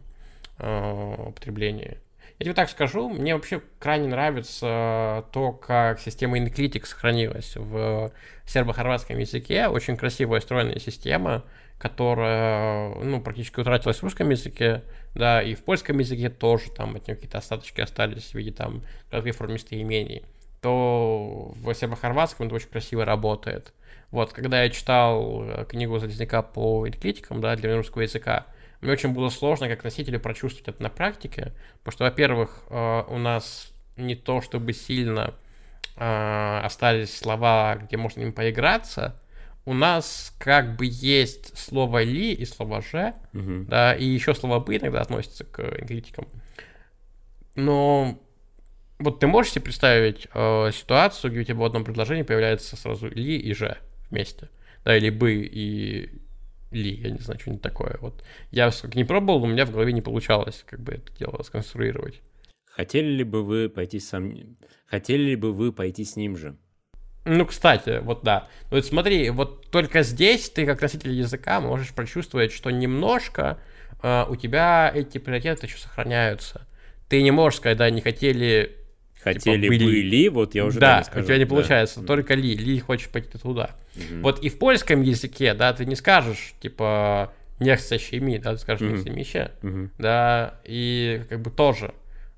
э, 0.58 1.14
употреблении. 1.28 1.98
Я 2.38 2.44
тебе 2.44 2.54
так 2.54 2.68
скажу, 2.68 3.08
мне 3.08 3.34
вообще 3.34 3.62
крайне 3.78 4.08
нравится 4.08 5.24
то, 5.32 5.52
как 5.52 5.98
система 6.00 6.38
Inclitic 6.38 6.84
сохранилась 6.84 7.56
в 7.56 8.12
сербо-хорватском 8.44 9.18
языке. 9.18 9.68
Очень 9.68 9.96
красивая 9.96 10.40
стройная 10.40 10.78
система, 10.78 11.44
которая 11.78 12.94
ну, 12.94 13.20
практически 13.20 13.60
утратилась 13.60 13.98
в 13.98 14.02
русском 14.02 14.30
языке, 14.30 14.82
да, 15.14 15.42
и 15.42 15.54
в 15.54 15.62
польском 15.64 15.98
языке 15.98 16.30
тоже 16.30 16.70
там 16.70 16.96
от 16.96 17.06
нее 17.06 17.16
какие-то 17.16 17.38
остаточки 17.38 17.80
остались 17.80 18.30
в 18.30 18.34
виде 18.34 18.52
там 18.52 18.82
коротких 19.10 19.36
форм 19.36 19.56
то 20.60 21.54
в 21.56 21.74
сербо-хорватском 21.74 22.46
это 22.46 22.56
очень 22.56 22.68
красиво 22.68 23.04
работает. 23.04 23.72
Вот, 24.10 24.32
когда 24.32 24.62
я 24.62 24.70
читал 24.70 25.44
э, 25.44 25.64
книгу 25.68 25.98
Залезняка 25.98 26.42
по 26.42 26.88
инклитикам, 26.88 27.40
да, 27.40 27.56
для 27.56 27.76
русского 27.76 28.02
языка, 28.02 28.46
мне 28.80 28.92
очень 28.92 29.12
было 29.12 29.28
сложно 29.28 29.68
как 29.68 29.84
носителю 29.84 30.20
прочувствовать 30.20 30.68
это 30.68 30.82
на 30.82 30.90
практике, 30.90 31.52
потому 31.78 31.92
что, 31.92 32.04
во-первых, 32.04 32.64
э, 32.70 33.02
у 33.08 33.18
нас 33.18 33.72
не 33.96 34.14
то 34.14 34.40
чтобы 34.40 34.72
сильно 34.72 35.34
э, 35.96 36.60
остались 36.64 37.16
слова, 37.16 37.76
где 37.76 37.96
можно 37.96 38.22
им 38.22 38.32
поиграться, 38.32 39.20
у 39.66 39.74
нас 39.74 40.32
как 40.38 40.76
бы 40.76 40.86
есть 40.88 41.58
слово 41.58 42.02
«ли» 42.02 42.32
и 42.32 42.44
слово 42.44 42.80
«же», 42.80 43.14
Мгм. 43.32 43.66
да, 43.66 43.94
и 43.94 44.04
еще 44.04 44.34
слово 44.34 44.60
«бы» 44.60 44.76
иногда 44.76 45.02
относится 45.02 45.44
к 45.44 45.60
инглитикам. 45.80 46.28
Но 47.56 48.22
вот 48.98 49.20
ты 49.20 49.26
можешь 49.26 49.52
себе 49.52 49.64
представить 49.64 50.28
э, 50.32 50.70
ситуацию, 50.72 51.30
где 51.32 51.40
у 51.40 51.44
тебя 51.44 51.56
в 51.56 51.64
одном 51.64 51.84
предложении 51.84 52.22
появляется 52.22 52.76
сразу 52.76 53.08
«ли» 53.08 53.36
и 53.36 53.52
«же» 53.54 53.76
вместе, 54.08 54.48
да, 54.84 54.96
или 54.96 55.10
«бы» 55.10 55.34
и 55.34 56.10
«ли», 56.70 56.94
я 56.94 57.10
не 57.10 57.18
знаю, 57.18 57.40
что-нибудь 57.40 57.62
такое. 57.62 57.98
Вот 58.00 58.24
я 58.52 58.70
сколько 58.70 58.96
не 58.96 59.04
пробовал, 59.04 59.42
у 59.42 59.46
меня 59.46 59.66
в 59.66 59.72
голове 59.72 59.92
не 59.92 60.00
получалось 60.02 60.64
как 60.64 60.80
бы 60.80 60.92
это 60.92 61.12
дело 61.18 61.42
сконструировать. 61.42 62.22
Хотели 62.66 63.08
ли 63.08 63.24
бы 63.24 63.42
вы 63.42 63.68
пойти 63.68 63.98
сам... 63.98 64.56
Хотели 64.86 65.30
ли 65.30 65.36
бы 65.36 65.52
вы 65.52 65.72
пойти 65.72 66.04
с 66.04 66.14
ним 66.14 66.36
же? 66.36 66.56
Ну, 67.26 67.44
кстати, 67.44 67.98
вот 68.02 68.22
да. 68.22 68.46
Вот 68.70 68.86
смотри, 68.86 69.30
вот 69.30 69.68
только 69.70 70.02
здесь 70.02 70.48
ты, 70.48 70.64
как 70.64 70.80
носитель 70.80 71.10
языка, 71.10 71.60
можешь 71.60 71.92
прочувствовать, 71.92 72.52
что 72.52 72.70
немножко 72.70 73.58
э, 74.02 74.24
у 74.28 74.36
тебя 74.36 74.90
эти 74.94 75.18
приоритеты 75.18 75.66
еще 75.66 75.76
сохраняются. 75.76 76.66
Ты 77.08 77.22
не 77.22 77.32
можешь 77.32 77.58
сказать, 77.58 77.78
да, 77.78 77.90
не 77.90 78.00
хотели... 78.00 78.76
Хотели 79.22 79.66
были. 79.66 79.84
бы 79.84 79.90
ли, 79.90 80.28
вот 80.28 80.54
я 80.54 80.64
уже 80.64 80.78
да, 80.78 80.98
не 80.98 81.04
скажу. 81.04 81.20
у 81.20 81.26
тебя 81.26 81.38
не 81.38 81.44
да. 81.44 81.50
получается, 81.50 82.00
только 82.02 82.34
ли, 82.34 82.54
ли 82.54 82.78
хочешь 82.78 83.08
пойти 83.08 83.36
туда. 83.36 83.74
Мгм. 83.96 84.22
Вот 84.22 84.44
и 84.44 84.48
в 84.48 84.58
польском 84.58 85.02
языке, 85.02 85.52
да, 85.54 85.72
ты 85.72 85.84
не 85.84 85.96
скажешь, 85.96 86.54
типа, 86.60 87.32
не 87.58 87.76
chcę 87.76 87.98
ми, 88.20 88.38
да, 88.38 88.52
ты 88.52 88.58
скажешь 88.58 89.04
не 89.04 89.10
mi 89.10 89.24
się, 89.24 89.50
Мгм. 89.62 89.90
да, 89.98 90.54
и 90.64 91.22
как 91.28 91.40
бы 91.40 91.50
тоже. 91.50 91.92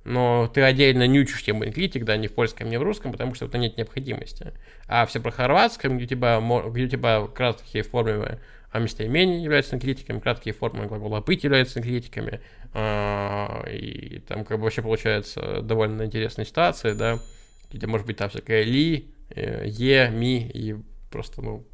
Но 0.08 0.50
ты 0.52 0.62
отдельно 0.62 1.06
не 1.06 1.20
учишь 1.20 1.42
тему 1.42 1.66
инклитик, 1.66 2.04
да, 2.06 2.16
ни 2.16 2.28
в 2.28 2.32
польском, 2.32 2.70
ни 2.70 2.78
в 2.78 2.82
русском, 2.82 3.12
потому 3.12 3.34
что 3.34 3.44
это 3.44 3.58
нет 3.58 3.76
необходимости. 3.76 4.54
А 4.86 5.04
все 5.04 5.20
про 5.20 5.30
хорватском, 5.30 5.98
где 5.98 6.06
у 6.06 6.08
тебя, 6.08 6.40
мо- 6.40 6.70
где 6.70 6.84
у 6.84 6.88
тебя 6.88 7.26
краткие 7.26 7.82
формы 7.82 8.38
а 8.70 8.78
местоимения 8.78 9.40
являются 9.40 9.76
инклитиками, 9.76 10.18
краткие 10.18 10.54
формы 10.54 10.86
глагола 10.86 11.20
быть 11.20 11.44
являются 11.44 11.78
инклитиками, 11.78 12.40
а, 12.72 13.64
и 13.70 14.20
там 14.20 14.44
как 14.44 14.58
бы 14.58 14.64
вообще 14.64 14.80
получается 14.82 15.60
довольно 15.60 16.04
интересная 16.04 16.44
ситуация, 16.46 16.94
да, 16.94 17.18
где 17.70 17.86
может 17.86 18.06
быть 18.06 18.16
там 18.16 18.30
всякое 18.30 18.62
ли, 18.62 19.10
э, 19.30 19.64
е, 19.66 20.10
ми, 20.10 20.38
и 20.38 20.76
просто, 21.10 21.42
ну, 21.42 21.64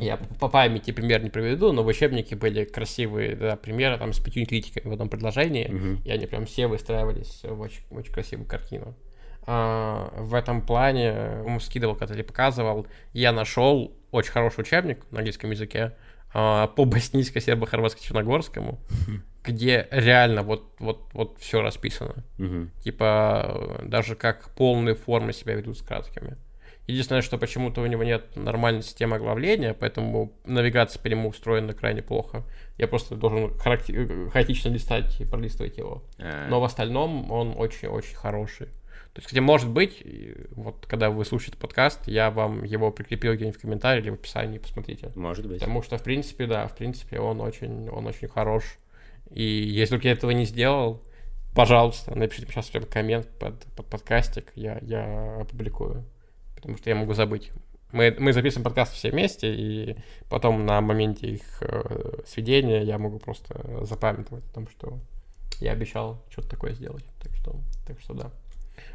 я 0.00 0.16
по 0.16 0.48
памяти 0.48 0.90
пример 0.92 1.22
не 1.22 1.30
приведу, 1.30 1.72
но 1.72 1.82
в 1.82 1.86
учебнике 1.86 2.36
были 2.36 2.64
красивые 2.64 3.36
да, 3.36 3.56
примеры 3.56 3.98
там 3.98 4.12
с 4.12 4.20
пятью 4.20 4.46
критиками 4.46 4.88
в 4.88 4.92
одном 4.92 5.08
предложении, 5.08 5.66
Мгм. 5.68 6.02
и 6.04 6.10
они 6.10 6.26
прям 6.26 6.46
все 6.46 6.66
выстраивались 6.66 7.40
в 7.42 7.60
очень, 7.60 7.82
очень 7.90 8.12
красивую 8.12 8.46
картину. 8.46 8.94
А, 9.50 10.12
в 10.18 10.34
этом 10.34 10.60
плане, 10.62 11.06
ему 11.44 11.58
скидывал, 11.60 11.94
когда 11.96 12.14
я 12.14 12.24
показывал, 12.24 12.86
я 13.12 13.32
нашел 13.32 13.96
очень 14.10 14.32
хороший 14.32 14.60
учебник 14.60 15.04
на 15.10 15.18
английском 15.18 15.50
языке 15.50 15.94
а, 16.34 16.66
по 16.68 16.84
боснийско-сербо-хорватско-черногорскому, 16.84 18.78
где 19.44 19.88
реально 19.90 20.42
вот, 20.42 20.74
вот, 20.78 21.08
вот 21.12 21.38
все 21.40 21.62
расписано. 21.62 22.24
Мгм. 22.38 22.70
Типа, 22.82 23.78
э, 23.80 23.86
даже 23.86 24.14
как 24.14 24.50
полные 24.54 24.94
формы 24.94 25.32
себя 25.32 25.54
ведут 25.54 25.78
с 25.78 25.82
краткими. 25.82 26.36
Единственное, 26.88 27.20
что 27.20 27.36
почему-то 27.36 27.82
у 27.82 27.86
него 27.86 28.02
нет 28.02 28.34
нормальной 28.34 28.82
системы 28.82 29.16
оглавления, 29.16 29.74
поэтому 29.74 30.32
навигация 30.46 31.00
по 31.02 31.06
нему 31.08 31.28
устроена 31.28 31.74
крайне 31.74 32.00
плохо. 32.00 32.44
Я 32.78 32.88
просто 32.88 33.14
должен 33.14 33.50
характи- 33.58 34.30
хаотично 34.30 34.70
листать 34.70 35.20
и 35.20 35.26
пролистывать 35.26 35.76
его. 35.76 36.02
А, 36.18 36.48
Но 36.48 36.60
в 36.60 36.64
остальном 36.64 37.30
он 37.30 37.52
очень-очень 37.56 38.16
хороший. 38.16 38.66
То 39.12 39.20
есть, 39.20 39.26
кстати, 39.26 39.40
может 39.40 39.68
быть, 39.68 40.02
вот 40.52 40.86
когда 40.86 41.10
вы 41.10 41.26
слушаете 41.26 41.58
подкаст, 41.58 42.08
я 42.08 42.30
вам 42.30 42.64
его 42.64 42.90
прикрепил 42.90 43.34
где-нибудь 43.34 43.58
в 43.58 43.60
комментарии 43.60 44.00
или 44.00 44.10
в 44.10 44.14
описании, 44.14 44.56
посмотрите. 44.58 45.12
Может 45.14 45.46
быть. 45.46 45.58
Потому 45.58 45.82
что, 45.82 45.98
в 45.98 46.02
принципе, 46.02 46.46
да, 46.46 46.66
в 46.68 46.74
принципе, 46.74 47.20
он 47.20 47.42
очень, 47.42 47.90
он 47.90 48.06
очень 48.06 48.28
хорош. 48.28 48.78
И 49.30 49.42
если 49.42 49.96
вдруг 49.96 50.04
я 50.04 50.12
этого 50.12 50.30
не 50.30 50.46
сделал, 50.46 51.02
пожалуйста, 51.54 52.14
напишите 52.14 52.46
мне 52.46 52.54
сейчас 52.54 52.70
прям 52.70 52.84
коммент 52.84 53.28
под, 53.38 53.62
под 53.76 53.86
подкастик, 53.86 54.52
я, 54.54 54.78
я 54.80 55.38
опубликую. 55.42 56.04
Потому 56.60 56.76
что 56.76 56.90
я 56.90 56.96
могу 56.96 57.14
забыть. 57.14 57.52
Мы, 57.92 58.14
мы 58.18 58.32
записываем 58.32 58.64
подкасты 58.64 58.96
все 58.96 59.10
вместе, 59.10 59.54
и 59.54 59.96
потом 60.28 60.66
на 60.66 60.80
моменте 60.80 61.26
их 61.26 61.62
э, 61.62 62.22
сведения 62.26 62.82
я 62.82 62.98
могу 62.98 63.18
просто 63.18 63.84
запамятовать, 63.84 64.44
потому 64.44 64.68
что 64.68 64.98
я 65.60 65.72
обещал 65.72 66.22
что-то 66.28 66.50
такое 66.50 66.72
сделать. 66.72 67.04
Так 67.22 67.34
что, 67.34 67.56
так 67.86 67.98
что 68.00 68.14
да. 68.14 68.30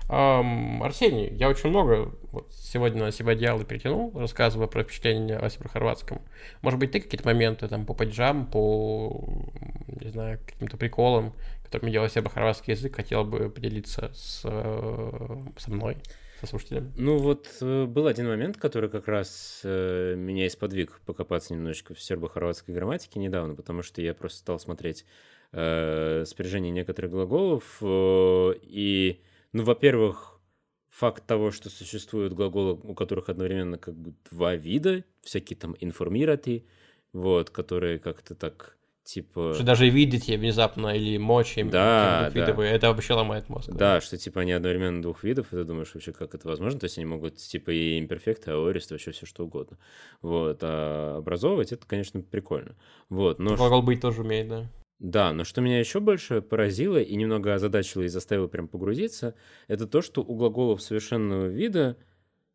Um, 0.09 0.83
Арсений, 0.83 1.29
я 1.33 1.49
очень 1.49 1.69
много 1.69 2.11
вот 2.31 2.51
сегодня 2.51 3.05
на 3.05 3.11
себя 3.11 3.31
одеяло 3.31 3.63
перетянул, 3.63 4.11
рассказывая 4.13 4.67
про 4.67 4.83
впечатления 4.83 5.37
о 5.37 5.49
северохорватском. 5.49 6.21
Может 6.61 6.79
быть, 6.79 6.91
ты 6.91 6.99
какие-то 6.99 7.25
моменты 7.25 7.67
там 7.67 7.85
по 7.85 7.93
паджам, 7.93 8.45
по, 8.45 9.23
не 9.87 10.09
знаю, 10.09 10.39
каким-то 10.45 10.77
приколам, 10.77 11.33
которыми 11.63 11.89
делал 11.89 12.09
северохорватский 12.09 12.73
язык, 12.73 12.95
хотел 12.95 13.23
бы 13.23 13.49
поделиться 13.49 14.11
с, 14.13 14.41
со 14.41 15.71
мной? 15.71 15.97
Со 16.43 16.49
слушателями? 16.49 16.91
Ну 16.95 17.17
вот 17.17 17.47
э, 17.61 17.85
был 17.85 18.07
один 18.07 18.27
момент, 18.27 18.57
который 18.57 18.89
как 18.89 19.07
раз 19.07 19.61
э, 19.63 20.15
меня 20.15 20.47
исподвиг 20.47 21.01
покопаться 21.05 21.53
немножечко 21.53 21.93
в 21.93 22.01
сербо-хорватской 22.01 22.75
грамматике 22.75 23.19
недавно, 23.19 23.55
потому 23.55 23.81
что 23.81 24.01
я 24.01 24.13
просто 24.13 24.39
стал 24.39 24.59
смотреть 24.59 25.05
э, 25.51 26.23
спряжение 26.25 26.71
некоторых 26.71 27.11
глаголов, 27.11 27.77
э, 27.81 28.53
и, 28.61 29.21
ну, 29.53 29.63
во-первых, 29.63 30.39
факт 30.89 31.25
того, 31.25 31.51
что 31.51 31.69
существуют 31.69 32.33
глаголы, 32.33 32.73
у 32.73 32.93
которых 32.93 33.29
одновременно 33.29 33.77
как 33.77 33.95
бы 33.95 34.13
два 34.29 34.55
вида, 34.55 35.03
всякие 35.21 35.57
там 35.57 35.75
информирати, 35.79 36.65
вот, 37.13 37.49
которые 37.49 37.99
как-то 37.99 38.35
так 38.35 38.77
типа... 39.03 39.53
Что 39.53 39.63
даже 39.63 39.89
видите 39.89 40.37
внезапно 40.37 40.95
или 40.95 41.17
мочи 41.17 41.63
да, 41.63 42.29
да. 42.33 42.39
видовые, 42.39 42.71
это 42.71 42.91
вообще 42.91 43.13
ломает 43.13 43.49
мозг. 43.49 43.69
Да, 43.69 43.95
да, 43.95 44.01
что 44.01 44.17
типа 44.17 44.41
они 44.41 44.51
одновременно 44.51 45.01
двух 45.01 45.23
видов, 45.23 45.47
и 45.47 45.57
ты 45.57 45.63
думаешь 45.63 45.93
вообще, 45.93 46.11
как 46.11 46.33
это 46.35 46.47
возможно, 46.47 46.79
то 46.79 46.85
есть 46.85 46.97
они 46.97 47.05
могут 47.05 47.37
типа 47.37 47.71
и 47.71 47.99
имперфекты, 47.99 48.51
а 48.51 48.67
орист, 48.67 48.91
вообще 48.91 49.11
все 49.11 49.25
что 49.25 49.45
угодно. 49.45 49.77
Вот, 50.21 50.59
а 50.61 51.17
образовывать 51.17 51.71
это, 51.71 51.85
конечно, 51.85 52.21
прикольно. 52.21 52.75
Вот, 53.09 53.39
но... 53.39 53.55
Глагол 53.55 53.81
быть 53.81 54.01
тоже 54.01 54.21
умеет, 54.21 54.47
да. 54.47 54.69
Да, 54.99 55.33
но 55.33 55.43
что 55.43 55.59
меня 55.59 55.79
еще 55.79 55.99
больше 55.99 56.41
поразило 56.41 56.97
и 56.97 57.15
немного 57.15 57.53
озадачило 57.53 58.03
и 58.03 58.07
заставило 58.07 58.47
прям 58.47 58.69
погрузиться, 58.69 59.35
это 59.67 59.85
то, 59.85 60.01
что 60.01 60.21
у 60.21 60.35
глаголов 60.35 60.81
совершенного 60.81 61.47
вида 61.47 61.97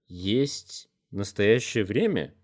есть 0.06 0.88
настоящее 1.10 1.84
время, 1.84 2.34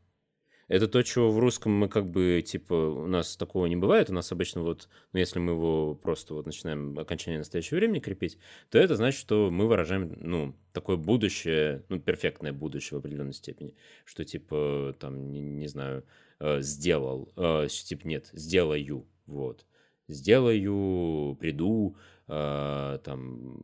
это 0.68 0.88
то, 0.88 1.02
чего 1.02 1.30
в 1.30 1.38
русском 1.38 1.72
мы 1.72 1.88
как 1.88 2.08
бы, 2.08 2.42
типа, 2.44 2.74
у 2.74 3.06
нас 3.06 3.36
такого 3.36 3.66
не 3.66 3.76
бывает. 3.76 4.10
У 4.10 4.14
нас 4.14 4.32
обычно 4.32 4.62
вот, 4.62 4.88
ну, 5.12 5.18
если 5.18 5.38
мы 5.38 5.52
его 5.52 5.94
просто 5.94 6.34
вот 6.34 6.46
начинаем 6.46 6.98
окончание 6.98 7.38
настоящего 7.38 7.78
времени 7.78 8.00
крепить, 8.00 8.38
то 8.70 8.78
это 8.78 8.96
значит, 8.96 9.20
что 9.20 9.50
мы 9.50 9.66
выражаем, 9.66 10.16
ну, 10.20 10.54
такое 10.72 10.96
будущее, 10.96 11.84
ну, 11.88 11.98
перфектное 12.00 12.52
будущее 12.52 12.98
в 12.98 13.00
определенной 13.00 13.34
степени. 13.34 13.74
Что, 14.04 14.24
типа, 14.24 14.96
там, 14.98 15.30
не, 15.30 15.40
не 15.40 15.66
знаю, 15.66 16.04
э, 16.40 16.60
сделал, 16.60 17.32
э, 17.36 17.66
типа, 17.68 18.06
нет, 18.06 18.30
сделаю, 18.32 19.06
вот. 19.26 19.66
Сделаю, 20.08 21.36
приду, 21.40 21.96
э, 22.28 22.98
там, 23.04 23.62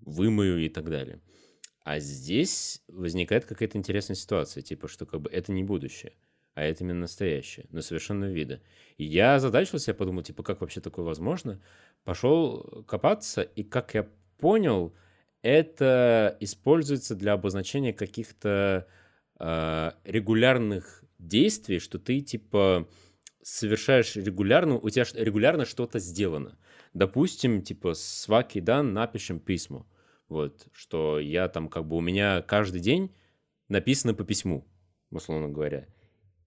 вымою 0.00 0.64
и 0.64 0.68
так 0.68 0.88
далее. 0.90 1.20
А 1.84 1.98
здесь 1.98 2.82
возникает 2.88 3.44
какая-то 3.44 3.76
интересная 3.76 4.16
ситуация, 4.16 4.62
типа, 4.62 4.88
что 4.88 5.04
как 5.04 5.20
бы 5.20 5.30
это 5.30 5.52
не 5.52 5.62
будущее, 5.62 6.14
а 6.54 6.62
это 6.62 6.82
именно 6.82 7.00
настоящее, 7.00 7.66
но 7.70 7.82
совершенно 7.82 8.24
вида. 8.24 8.62
И 8.96 9.04
я 9.04 9.38
задачился, 9.38 9.90
я 9.90 9.94
подумал, 9.94 10.22
типа, 10.22 10.42
как 10.42 10.62
вообще 10.62 10.80
такое 10.80 11.04
возможно? 11.04 11.60
Пошел 12.02 12.84
копаться, 12.88 13.42
и 13.42 13.62
как 13.62 13.92
я 13.94 14.08
понял, 14.38 14.94
это 15.42 16.36
используется 16.40 17.14
для 17.14 17.34
обозначения 17.34 17.92
каких-то 17.92 18.88
э, 19.38 19.90
регулярных 20.04 21.04
действий, 21.18 21.80
что 21.80 21.98
ты, 21.98 22.20
типа, 22.20 22.88
совершаешь 23.42 24.16
регулярно, 24.16 24.78
у 24.78 24.88
тебя 24.88 25.04
регулярно 25.12 25.66
что-то 25.66 25.98
сделано. 25.98 26.56
Допустим, 26.94 27.60
типа, 27.60 27.92
с 27.92 28.26
Ваки 28.26 28.60
Дан 28.60 28.94
напишем 28.94 29.38
письмо. 29.38 29.86
Вот, 30.28 30.66
что 30.72 31.18
я 31.20 31.48
там 31.48 31.68
как 31.68 31.86
бы 31.86 31.96
у 31.96 32.00
меня 32.00 32.42
каждый 32.42 32.80
день 32.80 33.14
написано 33.68 34.14
по 34.14 34.24
письму, 34.24 34.66
условно 35.10 35.48
говоря. 35.48 35.86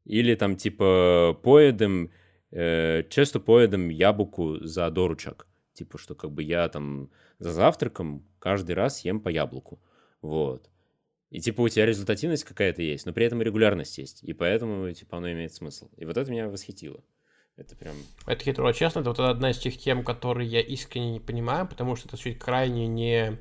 Или 0.05 0.35
там 0.35 0.55
типа 0.55 1.37
поедем, 1.43 2.11
э, 2.51 3.03
часто 3.09 3.39
поедем 3.39 3.89
яблоку 3.89 4.57
за 4.65 4.89
доручак. 4.89 5.47
Типа, 5.73 5.97
что 5.97 6.15
как 6.15 6.31
бы 6.31 6.41
я 6.41 6.67
там 6.69 7.11
за 7.39 7.51
завтраком 7.51 8.25
каждый 8.39 8.73
раз 8.73 9.05
ем 9.05 9.19
по 9.19 9.29
яблоку. 9.29 9.79
Вот. 10.21 10.69
И 11.29 11.39
типа 11.39 11.61
у 11.61 11.69
тебя 11.69 11.85
результативность 11.85 12.45
какая-то 12.45 12.81
есть, 12.81 13.05
но 13.05 13.13
при 13.13 13.25
этом 13.25 13.41
регулярность 13.41 13.97
есть. 13.97 14.23
И 14.23 14.33
поэтому 14.33 14.91
типа 14.93 15.17
оно 15.17 15.31
имеет 15.31 15.53
смысл. 15.53 15.89
И 15.97 16.05
вот 16.05 16.17
это 16.17 16.31
меня 16.31 16.47
восхитило. 16.47 17.03
Это 17.57 17.75
прям... 17.75 17.95
Это 18.27 18.43
хитро. 18.43 18.71
Честно, 18.71 18.99
это 18.99 19.09
вот 19.09 19.19
одна 19.19 19.49
из 19.49 19.57
тех 19.57 19.77
тем, 19.77 20.03
которые 20.03 20.47
я 20.47 20.61
искренне 20.61 21.13
не 21.13 21.19
понимаю, 21.19 21.67
потому 21.67 21.95
что 21.95 22.07
это 22.07 22.17
чуть 22.17 22.37
крайне 22.37 22.87
не 22.87 23.39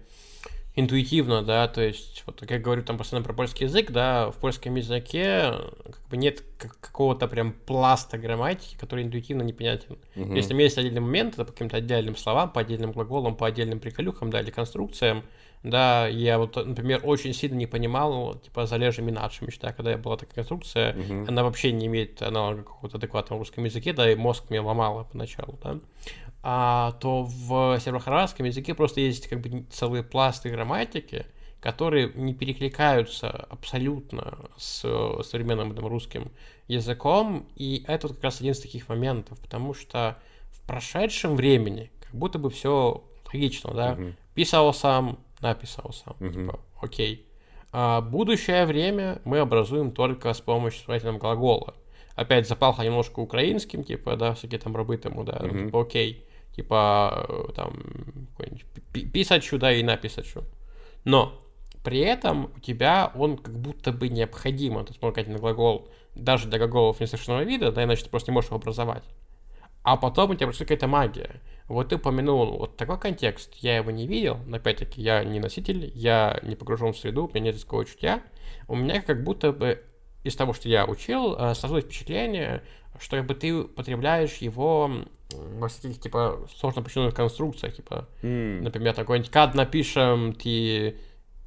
интуитивно, 0.77 1.43
да, 1.43 1.67
то 1.69 1.81
есть, 1.81 2.23
вот 2.27 2.41
как 2.41 2.51
я 2.51 2.59
говорю 2.59 2.83
там 2.83 2.99
постоянно 2.99 3.25
про 3.25 3.33
польский 3.33 3.65
язык, 3.65 3.91
да, 3.91 4.31
в 4.31 4.37
польском 4.37 4.75
языке 4.75 5.55
как 5.85 6.09
бы 6.11 6.19
нет 6.19 6.45
какого-то 6.59 7.27
прям 7.29 7.53
пласта 7.53 8.19
грамматики, 8.19 8.77
который 8.77 9.05
интуитивно 9.05 9.43
непонятен. 9.43 9.99
Угу. 10.15 10.35
Если 10.35 10.51
там 10.51 10.59
есть 10.59 10.77
отдельный 10.77 11.01
момент, 11.01 11.35
это 11.35 11.47
по 11.47 11.53
каким-то 11.53 11.79
отдельным 11.79 12.15
словам, 12.15 12.51
по 12.51 12.61
отдельным 12.61 12.93
глаголам, 12.93 13.37
по 13.37 13.47
отдельным 13.47 13.81
приколюхам, 13.81 14.31
да, 14.31 14.41
или 14.43 14.51
конструкциям, 14.51 15.25
да, 15.63 16.07
я 16.07 16.39
вот, 16.39 16.57
например, 16.57 17.01
очень 17.03 17.33
сильно 17.33 17.57
не 17.57 17.67
понимал, 17.67 18.35
типа, 18.35 18.67
залежи 18.67 19.01
Минадши, 19.01 19.45
мечта, 19.45 19.73
когда 19.73 19.93
я 19.93 19.97
была 19.97 20.19
такая 20.19 20.35
конструкция, 20.35 20.95
угу. 20.95 21.25
она 21.27 21.43
вообще 21.43 21.73
не 21.73 21.87
имеет 21.87 22.21
аналога 22.21 22.63
какого-то 22.63 22.99
адекватного 22.99 23.41
русском 23.41 23.65
языке, 23.65 23.95
да, 23.95 24.11
и 24.11 24.15
мозг 24.15 24.45
мне 24.51 24.61
ломала 24.61 25.05
поначалу, 25.05 25.59
да 25.63 25.81
а, 26.49 26.93
то 27.01 27.25
в 27.25 27.77
сербо-хорватском 27.81 28.47
языке 28.47 28.73
просто 28.73 29.01
есть 29.01 29.27
как 29.27 29.41
бы 29.41 29.65
целые 29.69 30.05
пласты 30.05 30.49
грамматики, 30.49 31.27
которые 31.59 32.13
не 32.15 32.35
перекликаются 32.35 33.29
абсолютно 33.51 34.49
с 34.57 34.83
современным 35.25 35.75
там, 35.75 35.89
русским 35.89 36.31
языком, 36.69 37.49
и 37.57 37.83
это 37.89 38.07
как 38.07 38.23
раз 38.23 38.39
один 38.39 38.53
из 38.53 38.61
таких 38.61 38.89
моментов, 38.89 39.41
потому 39.41 39.75
что 39.75 40.19
в 40.53 40.61
прошедшем 40.69 41.35
времени 41.35 41.91
как 42.01 42.15
будто 42.15 42.39
бы 42.39 42.49
все 42.49 43.03
логично, 43.27 43.75
да, 43.75 43.93
угу. 43.95 44.13
писал 44.37 44.73
сам, 44.73 45.19
написал 45.41 45.93
сам, 45.93 46.15
угу. 46.21 46.31
типа, 46.33 46.61
окей. 46.81 47.27
А 47.73 48.01
будущее 48.01 48.67
время 48.67 49.21
мы 49.25 49.41
образуем 49.41 49.91
только 49.91 50.33
с 50.33 50.41
помощью 50.41 50.83
строительного 50.83 51.19
глагола. 51.19 51.75
Опять 52.15 52.47
запалха 52.47 52.85
немножко 52.85 53.19
украинским, 53.19 53.83
типа, 53.83 54.15
да, 54.15 54.35
всякие 54.35 54.61
там 54.61 54.77
рабы 54.77 54.97
тому, 54.97 55.25
да, 55.25 55.41
угу. 55.43 55.65
типа, 55.65 55.81
окей 55.83 56.23
типа 56.57 57.27
э, 57.29 57.53
там 57.55 57.75
писачу, 58.93 59.59
да, 59.59 59.73
и 59.73 59.83
написачу. 59.83 60.45
Но 61.05 61.41
при 61.85 62.01
этом 62.01 62.51
у 62.57 62.61
тебя 62.61 63.13
он 63.15 63.37
как 63.37 63.57
будто 63.59 63.93
бы 63.93 64.09
необходимо, 64.09 64.85
то 64.85 64.93
есть 64.93 65.29
на 65.29 65.39
глагол, 65.39 65.89
даже 66.15 66.49
для 66.49 66.59
глаголов 66.59 66.99
несовершенного 66.99 67.45
вида, 67.45 67.71
да, 67.71 67.85
иначе 67.85 68.05
ты 68.05 68.11
просто 68.11 68.31
не 68.31 68.35
можешь 68.35 68.51
его 68.51 68.57
образовать. 68.57 69.05
А 69.83 69.97
потом 69.97 70.31
у 70.31 70.35
тебя 70.35 70.47
просто 70.47 70.65
какая-то 70.65 70.89
магия. 70.89 71.41
Вот 71.69 71.91
ты 71.91 71.97
упомянул 71.97 72.59
вот 72.59 72.77
такой 72.77 72.99
контекст, 72.99 73.55
я 73.57 73.77
его 73.77 73.93
не 73.93 74.07
видел, 74.07 74.39
но 74.47 74.57
опять-таки 74.57 75.01
я 75.01 75.23
не 75.23 75.39
носитель, 75.39 75.93
я 75.95 76.41
не 76.43 76.57
погружен 76.57 76.93
в 76.93 76.99
среду, 76.99 77.27
у 77.27 77.29
меня 77.29 77.53
нет 77.53 77.61
такого 77.61 77.85
чутья. 77.85 78.23
У 78.67 78.75
меня 78.75 79.01
как 79.01 79.23
будто 79.23 79.53
бы 79.53 79.85
из 80.27 80.37
того, 80.37 80.53
что 80.53 80.69
я 80.69 80.87
учил, 80.87 81.37
э, 81.37 81.55
сложилось 81.55 81.85
впечатление, 81.85 82.63
что 83.01 83.17
как 83.17 83.27
бы 83.27 83.35
ты 83.35 83.63
потребляешь 83.63 84.37
его 84.37 84.91
во 85.33 85.69
всяких, 85.69 86.01
типа, 86.01 86.47
сложно 86.57 86.83
починенных 86.83 87.15
конструкциях, 87.15 87.75
типа, 87.75 88.09
mm. 88.23 88.63
например, 88.63 88.95
такой-нибудь 88.95 89.31
кад 89.31 89.55
напишем 89.55 90.35
ты 90.35 90.97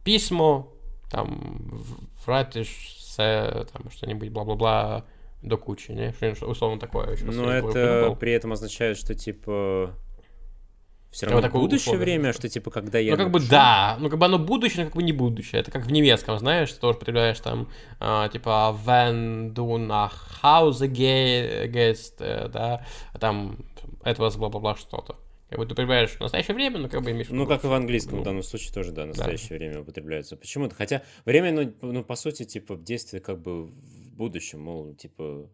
письмо, 0.03 0.73
там, 1.09 1.81
вратишь 2.25 2.95
там, 3.17 3.91
что-нибудь, 3.91 4.29
бла-бла-бла, 4.29 5.03
до 5.41 5.57
кучи, 5.57 5.91
не? 5.91 6.13
Что-нибудь 6.13 6.41
условно 6.43 6.79
такое. 6.79 7.17
Но 7.23 7.51
это 7.51 8.15
при 8.17 8.31
этом 8.31 8.53
означает, 8.53 8.97
что, 8.97 9.13
типа, 9.13 9.93
все 11.11 11.25
равно 11.25 11.41
вот 11.41 11.51
будущее 11.51 11.93
условие. 11.93 12.19
время, 12.19 12.33
что 12.33 12.47
типа 12.47 12.69
когда 12.69 12.99
я. 12.99 13.11
Ну, 13.11 13.17
как 13.17 13.31
бы 13.31 13.39
да. 13.39 13.97
Ну, 13.99 14.09
как 14.09 14.19
бы 14.19 14.25
оно 14.25 14.37
будущее, 14.37 14.83
но 14.83 14.85
как 14.85 14.95
бы 14.95 15.03
не 15.03 15.13
будущее. 15.13 15.61
Это 15.61 15.71
как 15.71 15.85
в 15.85 15.91
немецком, 15.91 16.37
знаешь, 16.37 16.71
ты 16.71 16.79
тоже 16.79 16.99
потребляешь 16.99 17.39
там, 17.39 17.67
э, 17.99 18.29
типа, 18.31 18.77
wenn 18.85 19.53
du 19.53 19.77
nach 19.77 20.13
Hause 20.43 20.87
gehst, 20.87 22.15
э, 22.19 22.47
да, 22.49 22.85
там, 23.19 23.57
этого 24.03 24.29
бла-бла-бла 24.29 24.75
что-то. 24.75 25.15
Как 25.49 25.57
бы 25.57 25.65
ты 25.65 25.73
употребляешь 25.73 26.11
в 26.11 26.19
настоящее 26.19 26.53
время, 26.53 26.77
но 26.77 26.89
как 26.89 27.01
бы 27.01 27.09
имеешь... 27.09 27.29
Ну, 27.29 27.47
как 27.47 27.63
и 27.63 27.67
в 27.67 27.73
английском 27.73 28.17
ну, 28.17 28.21
в 28.21 28.25
данном 28.25 28.43
случае 28.43 28.71
тоже, 28.71 28.91
да, 28.91 29.07
настоящее 29.07 29.49
да. 29.49 29.55
время 29.55 29.81
употребляется. 29.81 30.37
Почему-то. 30.37 30.75
Хотя 30.75 31.01
время, 31.25 31.51
ну, 31.51 31.73
ну, 31.81 32.03
по 32.03 32.15
сути, 32.15 32.43
типа, 32.43 32.75
в 32.75 32.83
действии 32.83 33.17
как 33.17 33.41
бы 33.41 33.65
в 33.65 34.13
будущем, 34.13 34.61
мол, 34.61 34.93
типа, 34.93 35.49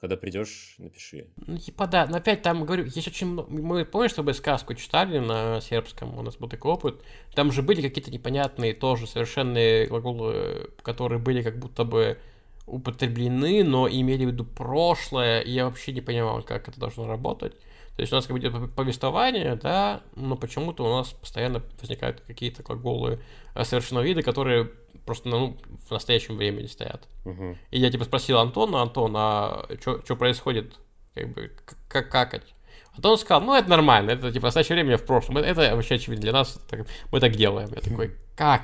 когда 0.00 0.16
придешь, 0.16 0.76
напиши. 0.78 1.26
Ну, 1.46 1.58
типа, 1.58 1.86
да. 1.86 2.06
Но 2.06 2.16
опять 2.16 2.42
там, 2.42 2.64
говорю, 2.64 2.84
есть 2.84 3.06
очень 3.06 3.26
много... 3.26 3.50
Мы, 3.50 3.84
помнишь, 3.84 4.12
чтобы 4.12 4.32
сказку 4.32 4.74
читали 4.74 5.18
на 5.18 5.60
сербском? 5.60 6.18
У 6.18 6.22
нас 6.22 6.36
был 6.36 6.48
такой 6.48 6.72
опыт. 6.72 7.02
Там 7.34 7.52
же 7.52 7.62
были 7.62 7.82
какие-то 7.82 8.10
непонятные 8.10 8.72
тоже 8.72 9.06
совершенные 9.06 9.86
глаголы, 9.88 10.70
которые 10.82 11.18
были 11.18 11.42
как 11.42 11.58
будто 11.58 11.84
бы 11.84 12.18
употреблены, 12.66 13.62
но 13.62 13.88
имели 13.88 14.24
в 14.24 14.28
виду 14.28 14.44
прошлое, 14.44 15.40
и 15.40 15.50
я 15.50 15.66
вообще 15.66 15.92
не 15.92 16.00
понимал, 16.00 16.42
как 16.42 16.68
это 16.68 16.80
должно 16.80 17.06
работать. 17.06 17.54
То 17.96 18.02
есть 18.02 18.12
у 18.12 18.16
нас 18.16 18.26
как 18.26 18.34
бы 18.34 18.40
идет 18.40 18.74
повествование, 18.74 19.56
да, 19.56 20.02
но 20.14 20.36
почему-то 20.36 20.84
у 20.84 20.96
нас 20.96 21.08
постоянно 21.08 21.62
возникают 21.80 22.22
какие-то 22.22 22.62
глаголы 22.62 23.20
э, 23.54 23.64
совершенно 23.64 24.00
виды, 24.00 24.22
которые 24.22 24.70
просто 25.10 25.28
ну, 25.28 25.58
в 25.88 25.90
настоящем 25.90 26.36
времени 26.36 26.66
стоят. 26.66 27.08
Мгм. 27.24 27.58
И 27.72 27.80
я 27.80 27.90
типа 27.90 28.04
спросил 28.04 28.38
Антона, 28.38 28.80
Антон, 28.80 29.12
а 29.16 29.66
что 29.80 30.14
происходит, 30.14 30.76
как 31.16 31.34
бы, 31.34 31.50
как 31.88 32.08
какать? 32.08 32.54
Антон 32.94 33.18
сказал, 33.18 33.40
ну 33.40 33.56
это 33.56 33.68
нормально, 33.68 34.12
это 34.12 34.30
типа 34.30 34.46
настоящее 34.46 34.76
время 34.76 34.96
в 34.98 35.04
прошлом, 35.04 35.38
это, 35.38 35.62
это 35.62 35.74
вообще 35.74 35.96
очевидно 35.96 36.22
для 36.22 36.32
нас, 36.32 36.60
так- 36.68 36.86
мы 37.10 37.18
так 37.18 37.34
делаем. 37.34 37.70
Я 37.74 37.80
такой, 37.80 38.14
как? 38.36 38.62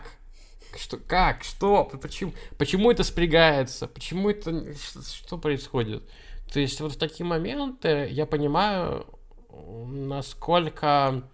Что, 0.79 0.99
как? 0.99 1.43
Что? 1.43 1.91
Почему, 2.01 2.33
почему 2.59 2.93
это 2.93 3.03
спрягается? 3.03 3.89
Почему 3.89 4.31
это... 4.31 4.73
Что, 4.75 5.03
что 5.03 5.39
происходит? 5.39 6.05
То 6.53 6.61
есть 6.61 6.81
вот 6.81 6.93
в 6.93 6.97
такие 6.97 7.27
моменты 7.27 8.07
я 8.09 8.25
понимаю, 8.25 9.05
насколько, 9.51 11.25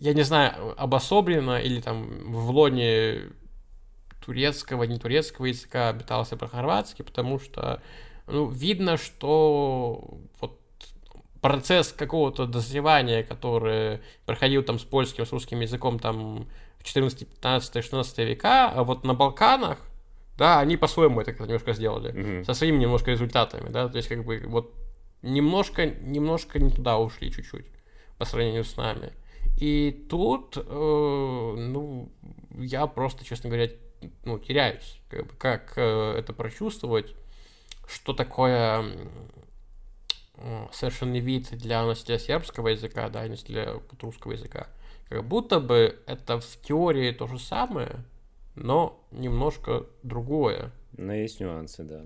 я 0.00 0.12
не 0.12 0.22
знаю, 0.22 0.74
обособленно 0.76 1.60
или 1.60 1.80
там 1.80 2.32
в 2.32 2.50
лоне 2.50 3.30
турецкого, 4.24 4.84
не 4.84 4.98
турецкого 4.98 5.46
языка 5.46 5.88
обитался 5.88 6.36
про 6.36 6.48
хорватский, 6.48 7.04
потому 7.04 7.38
что 7.38 7.82
ну, 8.26 8.48
видно, 8.48 8.96
что 8.96 10.18
вот 10.40 10.58
процесс 11.40 11.92
какого-то 11.92 12.46
дозревания, 12.46 13.22
который 13.22 14.00
проходил 14.26 14.62
там 14.62 14.78
с 14.78 14.84
польским, 14.84 15.26
с 15.26 15.32
русским 15.32 15.60
языком 15.60 15.98
там 15.98 16.46
в 16.78 16.84
14, 16.84 17.28
15, 17.28 17.82
16 17.84 18.18
века, 18.18 18.70
а 18.70 18.84
вот 18.84 19.04
на 19.04 19.14
Балканах, 19.14 19.78
да, 20.36 20.60
они 20.60 20.76
по-своему 20.76 21.20
это 21.20 21.32
немножко 21.32 21.72
сделали, 21.72 22.12
Мгм. 22.12 22.44
со 22.44 22.54
своими 22.54 22.78
немножко 22.78 23.10
результатами, 23.10 23.68
да, 23.70 23.88
то 23.88 23.96
есть 23.96 24.08
как 24.08 24.24
бы 24.24 24.42
вот 24.46 24.74
немножко, 25.22 25.86
немножко 25.86 26.58
не 26.58 26.70
туда 26.70 26.98
ушли 26.98 27.30
чуть-чуть 27.30 27.66
по 28.18 28.24
сравнению 28.24 28.64
с 28.64 28.76
нами. 28.76 29.12
И 29.58 30.06
тут, 30.08 30.56
э, 30.56 30.60
ну, 30.62 32.10
я 32.58 32.86
просто, 32.86 33.24
честно 33.24 33.50
говоря, 33.50 33.70
ну, 34.24 34.38
теряюсь, 34.38 35.00
как, 35.08 35.26
бы, 35.26 35.32
как 35.36 35.72
э, 35.76 36.14
это 36.18 36.32
прочувствовать, 36.32 37.14
что 37.86 38.12
такое 38.12 38.84
э, 40.36 40.66
совершенный 40.72 41.20
вид 41.20 41.50
для 41.52 41.84
носителя 41.84 42.18
сербского 42.18 42.68
языка, 42.68 43.08
да, 43.08 43.26
и 43.26 43.28
носителя 43.28 43.80
русского 44.00 44.32
языка. 44.32 44.68
Как 45.08 45.24
будто 45.24 45.60
бы 45.60 45.98
это 46.06 46.40
в 46.40 46.60
теории 46.62 47.12
то 47.12 47.26
же 47.26 47.38
самое, 47.38 48.04
но 48.54 49.04
немножко 49.10 49.86
другое. 50.02 50.72
Но 50.96 51.12
есть 51.12 51.40
нюансы, 51.40 51.82
да. 51.82 52.04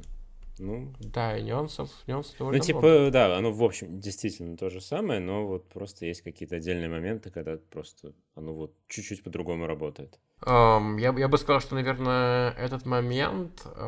Ну, 0.59 0.93
Да, 1.01 1.37
и 1.37 1.43
нюансов, 1.43 1.91
нюансов 2.07 2.35
ну, 2.35 2.47
довольно 2.47 2.65
типа, 2.65 2.79
много. 2.79 3.11
да, 3.11 3.37
оно, 3.37 3.51
в 3.51 3.63
общем, 3.63 3.99
действительно 3.99 4.57
то 4.57 4.71
же 4.71 4.81
самое, 4.81 5.19
но 5.19 5.47
вот 5.47 5.69
просто 5.69 6.07
есть 6.07 6.23
какие-то 6.23 6.57
отдельные 6.57 6.89
моменты, 6.89 7.31
когда 7.31 7.57
просто 7.57 8.13
оно 8.37 8.55
вот 8.55 8.73
чуть-чуть 8.87 9.25
по-другому 9.25 9.67
работает. 9.67 10.21
Ам, 10.47 10.99
я, 10.99 11.13
я 11.17 11.29
бы 11.29 11.39
сказал, 11.39 11.61
что, 11.61 11.75
наверное, 11.75 12.51
этот 12.53 12.85
момент, 12.85 13.63
э, 13.65 13.81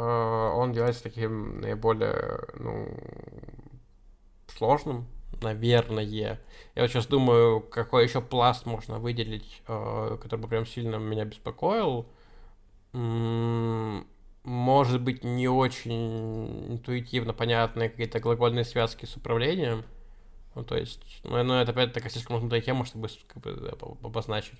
он 0.54 0.70
является 0.72 1.02
таким 1.02 1.60
наиболее, 1.60 2.40
ну, 2.58 2.88
сложным, 4.48 5.06
наверное. 5.42 6.02
Я 6.04 6.38
вот 6.76 6.88
сейчас 6.88 7.06
думаю, 7.06 7.60
какой 7.60 8.04
еще 8.04 8.20
пласт 8.20 8.66
можно 8.66 8.98
выделить, 8.98 9.62
э, 9.68 10.18
который 10.20 10.40
бы 10.40 10.48
прям 10.48 10.66
сильно 10.66 10.96
меня 10.96 11.24
беспокоил. 11.24 12.06
М, 12.94 14.06
Может 14.44 15.02
быть, 15.02 15.24
не 15.24 15.48
очень 15.48 16.72
интуитивно 16.74 17.32
понятные 17.34 17.90
какие-то 17.90 18.20
глагольные 18.20 18.64
связки 18.64 19.06
с 19.06 19.16
управлением. 19.16 19.84
Ну, 20.56 20.64
то 20.64 20.76
есть, 20.76 21.02
ну, 21.24 21.42
ну, 21.44 21.54
это 21.54 21.72
опять 21.72 21.92
такая 21.94 22.10
слишком 22.10 22.36
раздутая 22.36 22.60
тема, 22.62 22.84
чтобы 22.86 23.08
как 23.28 23.42
бы, 23.42 23.70
обозначить. 24.02 24.58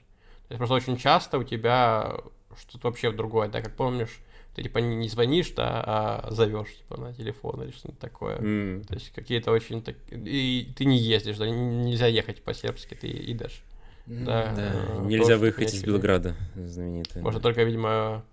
То 0.49 0.55
есть 0.55 0.59
просто 0.59 0.75
очень 0.75 0.97
часто 0.97 1.39
у 1.39 1.45
тебя 1.45 2.17
что-то 2.59 2.89
вообще 2.89 3.11
другое, 3.13 3.49
да, 3.49 3.61
как 3.61 3.75
помнишь, 3.77 4.21
ты 4.55 4.63
типа 4.63 4.79
не 4.79 4.97
не 4.97 5.09
звонишь, 5.09 5.51
да, 5.51 5.83
а 5.85 6.29
зовешь 6.31 6.75
типа 6.79 6.99
на 7.01 7.13
телефон 7.13 7.63
или 7.63 7.73
что-то 7.73 7.97
такое. 7.99 8.37
М, 8.39 8.85
То 8.85 8.95
есть 8.95 9.13
какие-то 9.13 9.51
очень 9.53 9.83
так... 9.83 9.97
И 10.11 10.73
ты 10.77 10.85
не 10.87 10.99
ездишь, 10.99 11.37
да, 11.37 11.49
нельзя 11.49 12.07
ехать 12.07 12.43
по-сербски, 12.43 12.95
ты 12.95 13.09
идешь. 13.09 13.63
Да, 14.07 14.53
Да, 14.55 14.73
э, 14.73 15.03
нельзя 15.05 15.25
тоже 15.35 15.37
выехать 15.39 15.75
из. 15.75 15.83
Белграда, 15.83 16.37
знаменитый. 16.55 17.23
Можно 17.23 17.41
только, 17.41 17.65
видимо, 17.65 18.25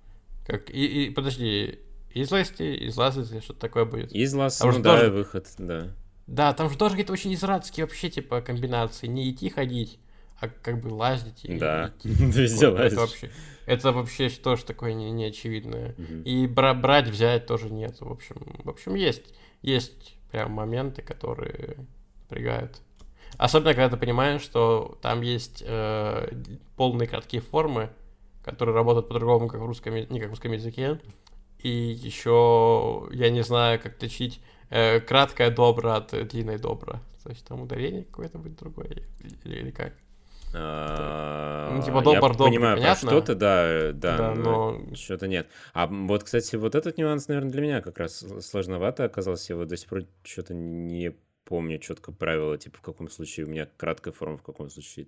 как... 0.45 0.69
И, 0.69 1.05
и 1.05 1.09
подожди, 1.09 1.79
излазти, 2.13 2.87
излазить, 2.87 3.31
или 3.31 3.39
что-то 3.39 3.59
такое 3.59 3.85
будет. 3.85 4.11
Из 4.13 4.33
Лас, 4.33 4.61
А 4.61 4.65
ну 4.71 4.79
да, 4.81 4.97
тоже- 4.99 5.11
выход, 5.11 5.47
да. 5.57 5.89
Да, 6.27 6.53
там 6.53 6.69
же 6.69 6.77
тоже 6.77 6.91
какие-то 6.91 7.11
очень 7.11 7.33
израдские 7.33 7.85
вообще, 7.85 8.09
типа, 8.09 8.39
комбинации. 8.41 9.07
Не 9.07 9.29
идти 9.31 9.49
ходить, 9.49 9.99
как 10.49 10.81
бы 10.81 10.87
лазить 10.89 11.45
и 11.45 11.57
Да, 11.57 11.91
идти. 11.97 12.09
везде 12.13 12.69
Вот, 12.69 12.79
это 12.79 12.95
вообще, 12.99 13.29
это 13.65 13.91
вообще 13.91 14.29
тоже 14.29 14.65
такое 14.65 14.93
не, 14.93 15.11
неочевидное. 15.11 15.95
Мгм. 15.97 16.23
И 16.23 16.47
бра- 16.47 16.73
брать, 16.73 17.07
взять 17.07 17.45
тоже 17.45 17.69
нет. 17.69 17.99
В 17.99 18.11
общем, 18.11 18.35
в 18.63 18.69
общем, 18.69 18.95
есть, 18.95 19.33
есть 19.61 20.17
прям 20.31 20.51
моменты, 20.51 21.01
которые 21.01 21.77
напрягают. 22.29 22.81
Особенно, 23.37 23.73
когда 23.73 23.89
ты 23.89 23.97
понимаешь, 23.97 24.41
что 24.41 24.97
там 25.01 25.21
есть 25.21 25.63
э, 25.65 26.29
полные 26.75 27.07
краткие 27.07 27.41
формы, 27.41 27.89
которые 28.43 28.75
работают 28.75 29.07
по-другому, 29.07 29.47
как 29.47 29.61
в 29.61 29.65
русском, 29.65 29.95
не 29.95 30.19
как 30.19 30.27
в 30.27 30.31
русском 30.31 30.51
языке. 30.51 30.99
И 31.59 31.69
еще 31.69 33.07
я 33.11 33.29
не 33.29 33.41
знаю, 33.41 33.79
как 33.79 33.95
отличить 33.95 34.41
э, 34.69 34.99
краткое 34.99 35.49
добро 35.49 35.93
от 35.93 36.11
длинной 36.27 36.57
добро. 36.57 36.99
То 37.23 37.29
есть 37.29 37.45
там 37.45 37.61
ударение 37.61 38.03
какое-то 38.03 38.37
будет 38.37 38.57
другое 38.57 39.03
или, 39.45 39.55
или 39.59 39.71
как? 39.71 39.93
Ну, 40.53 41.81
типа 41.81 41.97
я 41.97 42.01
добр, 42.01 42.35
добр, 42.35 42.49
понимаю, 42.49 42.75
про 42.77 42.81
понятно? 42.83 43.09
что-то, 43.09 43.35
да, 43.35 43.65
э, 43.67 43.91
да, 43.93 44.17
Да, 44.17 44.33
но 44.35 44.71
но- 44.79 44.95
что-то 44.95 45.27
нет. 45.27 45.47
А 45.73 45.87
вот, 45.87 46.23
кстати, 46.23 46.55
вот 46.55 46.75
этот 46.75 46.97
нюанс, 46.97 47.27
наверное, 47.27 47.51
для 47.51 47.61
меня 47.61 47.81
как 47.81 47.97
раз 47.97 48.23
сложновато 48.41 49.05
оказался. 49.05 49.53
Я 49.53 49.57
вот 49.57 49.67
до 49.67 49.77
сих 49.77 49.89
пор 49.89 50.03
что-то 50.23 50.53
не 50.53 51.15
помню 51.45 51.79
четко 51.79 52.11
правила, 52.11 52.57
типа 52.57 52.77
в 52.77 52.81
каком 52.81 53.09
случае 53.09 53.45
у 53.45 53.49
меня 53.49 53.67
краткая 53.77 54.13
форма, 54.13 54.37
в 54.37 54.43
каком 54.43 54.69
случае 54.69 55.07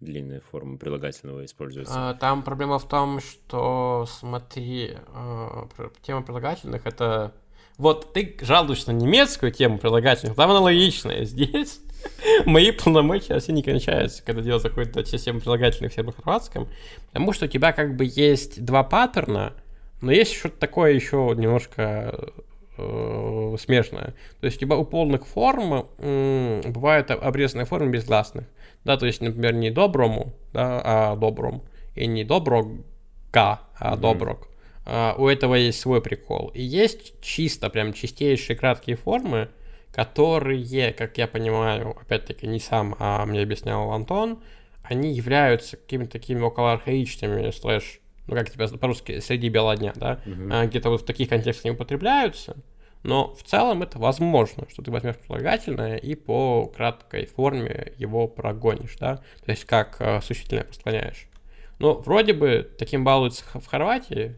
длинная 0.00 0.40
форма 0.40 0.78
прилагательного 0.78 1.44
используется. 1.44 1.92
А, 1.94 2.14
Там 2.14 2.42
проблема 2.42 2.78
в 2.78 2.88
том, 2.88 3.20
что, 3.20 4.06
смотри, 4.08 4.96
про- 5.76 5.90
тема 6.02 6.22
прилагательных 6.22 6.86
это... 6.86 7.32
Вот 7.78 8.12
ты 8.12 8.36
жалуешься 8.40 8.92
на 8.92 8.96
немецкую 8.96 9.52
тему 9.52 9.78
прилагательных, 9.78 10.36
там 10.36 10.50
аналогичная. 10.50 11.24
Здесь 11.24 11.80
мои 12.44 12.72
полномочия 12.72 13.34
вообще 13.34 13.52
не 13.52 13.62
кончаются, 13.62 14.22
когда 14.24 14.42
дело 14.42 14.58
заходит 14.58 14.92
до 14.92 15.04
системы 15.04 15.40
прилагательных 15.40 15.92
в 15.92 15.94
сербо-хорватском, 15.94 16.68
потому 17.06 17.32
что 17.32 17.44
у 17.46 17.48
тебя 17.48 17.72
как 17.72 17.96
бы 17.96 18.04
есть 18.04 18.64
два 18.64 18.82
паттерна, 18.82 19.52
но 20.00 20.10
есть 20.10 20.34
что-то 20.34 20.58
такое 20.58 20.92
еще 20.92 21.32
немножко 21.36 22.32
э, 22.76 23.56
смешное. 23.60 24.14
То 24.40 24.46
есть 24.46 24.56
у 24.56 24.60
тебя 24.60 24.76
у 24.76 24.84
полных 24.84 25.26
форм 25.26 25.86
м, 25.98 26.60
бывают 26.72 27.10
обрезанные 27.12 27.64
формы 27.64 27.90
безгласных. 27.90 28.44
Да, 28.84 28.96
то 28.96 29.06
есть, 29.06 29.20
например, 29.20 29.54
не 29.54 29.70
доброму, 29.70 30.32
да, 30.52 30.80
а 30.84 31.16
добром. 31.16 31.62
И 31.94 32.06
не 32.06 32.24
доброга, 32.24 32.70
а 33.32 33.60
Мгм. 33.92 34.00
доброг. 34.00 34.48
А, 34.90 35.14
у 35.18 35.28
этого 35.28 35.54
есть 35.54 35.80
свой 35.80 36.00
прикол. 36.00 36.50
И 36.54 36.62
есть 36.62 37.20
чисто 37.20 37.68
прям 37.68 37.92
чистейшие 37.92 38.56
краткие 38.56 38.96
формы, 38.96 39.50
которые, 39.92 40.92
как 40.94 41.18
я 41.18 41.26
понимаю, 41.26 41.94
опять-таки 42.00 42.46
не 42.46 42.58
сам, 42.58 42.96
а 42.98 43.24
мне 43.26 43.42
объяснял 43.42 43.92
Антон, 43.92 44.42
они 44.82 45.12
являются 45.12 45.76
какими-то 45.76 46.12
такими 46.12 46.40
околоархаичными, 46.40 47.50
слэш, 47.50 48.00
ну 48.26 48.34
как 48.34 48.50
тебя 48.50 48.66
по-русски, 48.66 49.20
среди 49.20 49.50
бела 49.50 49.76
дня, 49.76 49.92
да, 49.94 50.22
а, 50.50 50.64
где-то 50.66 50.88
вот 50.88 51.02
в 51.02 51.04
таких 51.04 51.28
контекстах 51.28 51.66
не 51.66 51.70
употребляются, 51.72 52.56
но 53.02 53.34
в 53.34 53.42
целом 53.42 53.82
это 53.82 53.98
возможно, 53.98 54.66
что 54.70 54.80
ты 54.80 54.90
возьмешь 54.90 55.16
прилагательное 55.16 55.96
и 55.96 56.14
по 56.14 56.66
краткой 56.66 57.26
форме 57.26 57.92
его 57.98 58.26
прогонишь, 58.26 58.96
да, 58.98 59.16
то 59.44 59.50
есть 59.50 59.66
как 59.66 59.96
э, 60.00 60.20
существительное 60.22 60.64
распространяешь. 60.64 61.28
Ну, 61.78 61.94
вроде 61.94 62.32
бы 62.32 62.68
таким 62.78 63.04
балуются 63.04 63.44
в 63.54 63.66
Хорватии, 63.66 64.34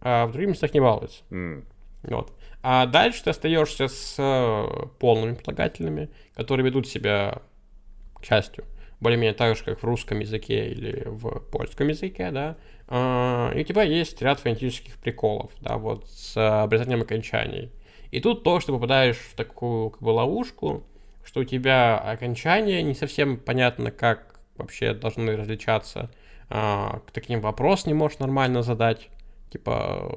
а 0.00 0.26
в 0.26 0.32
других 0.32 0.50
местах 0.50 0.74
не 0.74 0.80
балуются. 0.80 1.22
М, 1.30 1.64
Вот. 2.02 2.32
А 2.62 2.86
дальше 2.86 3.24
ты 3.24 3.30
остаешься 3.30 3.88
с 3.88 4.16
э, 4.18 4.86
полными 4.98 5.34
прилагательными, 5.34 6.10
которые 6.34 6.66
ведут 6.66 6.86
себя, 6.88 7.42
к 8.20 8.24
счастью, 8.24 8.64
более-менее 9.00 9.34
так 9.34 9.56
же, 9.56 9.64
как 9.64 9.80
в 9.80 9.84
русском 9.84 10.20
языке 10.20 10.68
или 10.70 11.04
в 11.06 11.40
польском 11.50 11.88
языке, 11.88 12.30
да. 12.30 12.56
А, 12.88 13.52
И 13.54 13.60
у 13.60 13.64
тебя 13.64 13.82
есть 13.82 14.20
ряд 14.22 14.40
фонетических 14.40 14.96
приколов, 14.98 15.52
да, 15.60 15.78
вот 15.78 16.08
с 16.08 16.36
обрезанием 16.62 17.02
окончаний. 17.02 17.70
И 18.10 18.20
тут 18.20 18.42
тоже 18.44 18.66
ты 18.66 18.72
попадаешь 18.72 19.18
в 19.18 19.34
такую 19.36 19.90
как 19.90 20.02
бы 20.02 20.10
ловушку, 20.10 20.84
что 21.24 21.40
у 21.40 21.44
тебя 21.44 21.96
окончания 21.98 22.82
не 22.82 22.94
совсем 22.94 23.36
понятно, 23.38 23.90
как 23.90 24.40
вообще 24.56 24.92
должны 24.94 25.36
различаться. 25.36 26.10
А, 26.50 27.00
к 27.06 27.12
таким 27.12 27.40
вопрос 27.40 27.86
не 27.86 27.94
можешь 27.94 28.18
нормально 28.18 28.62
задать. 28.62 29.08
Типа, 29.50 30.10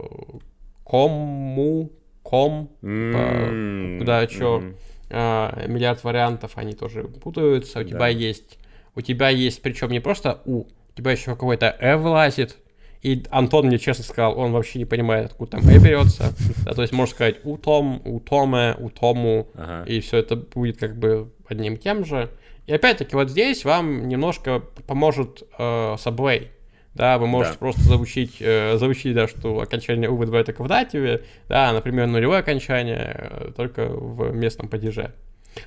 кому, 0.85 1.91
ком, 2.21 2.69
м, 2.81 3.99
куда, 3.99 4.27
чё. 4.27 4.59
мгм. 4.59 4.75
э, 5.09 5.65
миллиард 5.67 6.03
вариантов, 6.03 6.51
они 6.55 6.73
тоже 6.73 7.03
путаются. 7.03 7.79
У 7.79 7.83
да. 7.83 7.89
тебя 7.89 8.07
есть, 8.07 8.59
у 8.95 9.01
тебя 9.01 9.29
есть, 9.29 9.61
причем 9.61 9.89
не 9.89 9.99
просто 9.99 10.41
У, 10.45 10.61
у 10.61 10.67
тебя 10.95 11.11
еще 11.11 11.31
какой-то 11.31 11.75
Э 11.79 11.97
вылазит, 11.97 12.57
и 13.03 13.23
Антон 13.31 13.67
мне 13.67 13.79
честно 13.79 14.05
сказал, 14.05 14.39
он 14.39 14.53
вообще 14.53 14.79
не 14.79 14.85
понимает, 14.85 15.25
откуда 15.25 15.51
там 15.51 15.69
«э» 15.69 15.77
берется. 15.77 16.33
Да, 16.65 16.73
то 16.73 16.81
есть 16.81 16.93
можно 16.93 17.13
сказать 17.13 17.35
«у 17.43 17.57
Том», 17.57 18.01
«у 18.05 18.21
Томе», 18.21 18.75
«у 18.79 18.89
Тому», 18.89 19.49
ага. 19.55 19.83
и 19.89 19.99
все 19.99 20.17
это 20.17 20.37
будет 20.37 20.77
как 20.77 20.97
бы 20.97 21.29
одним 21.47 21.75
тем 21.75 22.05
же. 22.05 22.29
И 22.65 22.73
опять-таки 22.73 23.15
вот 23.17 23.29
здесь 23.29 23.65
вам 23.65 24.07
немножко 24.07 24.63
поможет 24.87 25.43
э, 25.57 25.95
Subway. 25.95 26.47
Да, 26.95 27.17
вы 27.17 27.25
можете 27.25 27.53
да. 27.53 27.59
просто 27.59 27.81
заучить, 27.81 28.35
э, 28.39 28.77
заучить, 28.77 29.15
да, 29.15 29.27
что 29.27 29.59
окончание 29.59 30.07
только 30.07 30.63
в 30.63 30.67
дативе, 30.67 31.23
да, 31.49 31.73
например, 31.73 32.07
нулевое 32.07 32.39
окончание 32.39 33.29
э, 33.31 33.51
только 33.55 33.87
в 33.87 34.31
местном 34.31 34.67
падеже. 34.67 35.13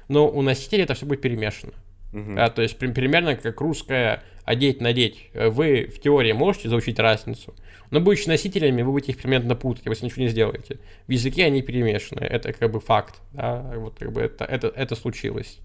Но 0.09 0.29
у 0.29 0.43
носителя 0.43 0.85
это 0.85 0.95
все 0.95 1.07
будет 1.07 1.21
перемешано. 1.21 1.73
Угу. 2.13 2.35
Да, 2.37 2.49
то 2.51 2.63
есть 2.63 2.79
примерно 2.79 3.35
как 3.35 3.61
русское 3.61 4.23
одеть-надеть. 4.45 5.31
Вы 5.35 5.91
в 5.93 6.01
теории 6.01 6.31
можете 6.31 6.69
заучить 6.69 7.01
разницу, 7.01 7.55
но 7.91 8.01
будучи 8.01 8.29
носителями, 8.29 8.83
вы 8.83 8.93
будете 8.93 9.13
их 9.13 9.19
примерно 9.19 9.57
путать, 9.57 9.85
если 9.87 10.07
ничего 10.07 10.23
не 10.23 10.29
сделаете. 10.29 10.79
В 11.07 11.11
языке 11.11 11.45
они 11.45 11.63
перемешаны, 11.63 12.21
это 12.21 12.53
как 12.53 12.71
бы 12.71 12.81
факт, 12.81 13.21
да, 13.33 13.73
вот 13.77 13.99
как 13.99 14.13
бы 14.13 14.21
это, 14.23 14.45
это, 14.45 14.69
это 14.69 14.95
случилось. 14.95 15.59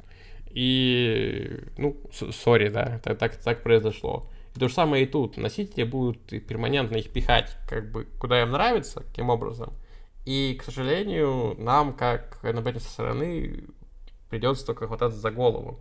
И, 0.51 1.59
ну, 1.77 1.97
сори, 2.11 2.69
да, 2.69 2.95
это, 2.97 3.15
так, 3.15 3.35
так 3.37 3.63
произошло. 3.63 4.29
И 4.55 4.59
то 4.59 4.67
же 4.67 4.73
самое 4.73 5.03
и 5.03 5.07
тут. 5.07 5.37
Носители 5.37 5.83
будут 5.83 6.25
перманентно 6.25 6.97
их 6.97 7.11
пихать, 7.11 7.57
как 7.67 7.91
бы, 7.91 8.05
куда 8.19 8.41
им 8.41 8.51
нравится, 8.51 9.03
каким 9.03 9.29
образом. 9.29 9.73
И, 10.25 10.55
к 10.59 10.63
сожалению, 10.63 11.55
нам, 11.57 11.93
как 11.93 12.43
наблюдателям 12.43 12.81
со 12.81 12.89
стороны, 12.89 13.65
придется 14.29 14.65
только 14.65 14.87
хвататься 14.87 15.19
за 15.19 15.31
голову. 15.31 15.79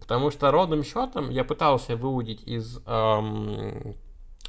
Потому 0.00 0.30
что 0.30 0.50
ровным 0.50 0.84
счетом 0.84 1.30
я 1.30 1.44
пытался 1.44 1.96
выудить 1.96 2.42
из 2.46 2.78
эм, 2.86 3.94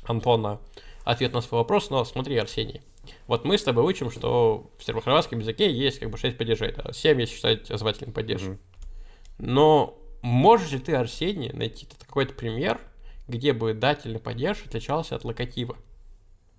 Антона 0.06 0.60
ответ 1.06 1.34
на 1.34 1.42
свой 1.42 1.62
вопрос, 1.62 1.90
но 1.90 2.04
смотри, 2.04 2.38
Арсений. 2.38 2.82
Вот 3.28 3.46
мы 3.46 3.58
с 3.58 3.64
тобой 3.64 3.86
учим, 3.86 4.12
что 4.12 4.70
в 4.78 4.84
сербо-хорватском 4.84 5.40
языке 5.40 5.72
есть 5.72 6.00
как 6.00 6.10
бы 6.10 6.18
6 6.18 6.38
падежей, 6.38 6.74
да, 6.74 6.92
7, 6.92 7.20
если 7.22 7.36
считать 7.36 7.68
звательный 7.68 8.12
падеж. 8.12 8.42
Mm-hmm. 8.42 8.58
Но 9.40 9.98
можешь 10.22 10.72
ли 10.72 10.80
ты, 10.80 10.96
Арсений, 10.96 11.52
найти 11.54 11.88
какой-то 12.06 12.34
пример, 12.34 12.82
где 13.28 13.54
бы 13.54 13.74
дательный 13.74 14.20
падеж 14.20 14.64
отличался 14.66 15.16
от 15.16 15.24
локатива? 15.24 15.78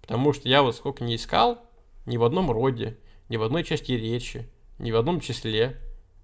Потому 0.01 0.33
что 0.33 0.49
я 0.49 0.63
вот 0.63 0.75
сколько 0.77 1.05
не 1.05 1.17
искал, 1.17 1.63
ни 2.07 2.17
в 2.17 2.25
одном 2.25 2.51
роде, 2.51 2.97
ни 3.29 3.37
в 3.37 3.43
одной 3.43 3.65
части 3.65 3.93
речи, 3.93 4.49
ни 4.79 4.91
в 4.91 4.97
одном 4.97 5.21
числе 5.21 5.77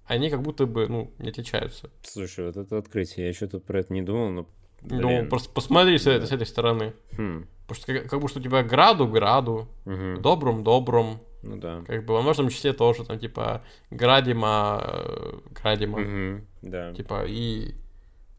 они 0.07 0.29
как 0.29 0.41
будто 0.41 0.65
бы, 0.65 0.87
ну, 0.87 1.11
не 1.17 1.29
отличаются. 1.29 1.89
Слушай, 2.03 2.45
вот 2.45 2.57
это 2.57 2.77
открытие, 2.77 3.27
я 3.27 3.33
что-то 3.33 3.59
про 3.59 3.79
это 3.79 3.93
не 3.93 4.01
думал, 4.01 4.29
но... 4.29 4.47
Ну, 4.81 5.07
блин. 5.07 5.23
Ну, 5.23 5.29
просто 5.29 5.49
посмотри 5.49 5.97
с, 5.97 6.05
этой, 6.05 6.27
с 6.27 6.31
этой 6.31 6.45
стороны. 6.45 6.93
Хм. 7.17 7.47
Потому 7.67 7.81
что 7.81 7.93
как, 7.93 8.09
как 8.09 8.19
будто 8.19 8.39
у 8.39 8.41
тебя 8.41 8.61
граду, 8.61 9.07
граду, 9.07 9.67
угу. 9.85 10.19
добрым, 10.19 10.63
добром. 10.63 11.21
Ну 11.41 11.57
да. 11.57 11.83
Как 11.87 12.05
бы 12.05 12.13
во 12.13 12.21
множественном 12.21 12.51
числе 12.51 12.73
тоже, 12.73 13.03
там, 13.03 13.17
типа, 13.17 13.63
градима, 13.89 14.81
э, 14.83 15.39
градима. 15.51 15.99
Угу. 15.99 16.45
Да. 16.63 16.93
Типа, 16.93 17.25
и... 17.27 17.73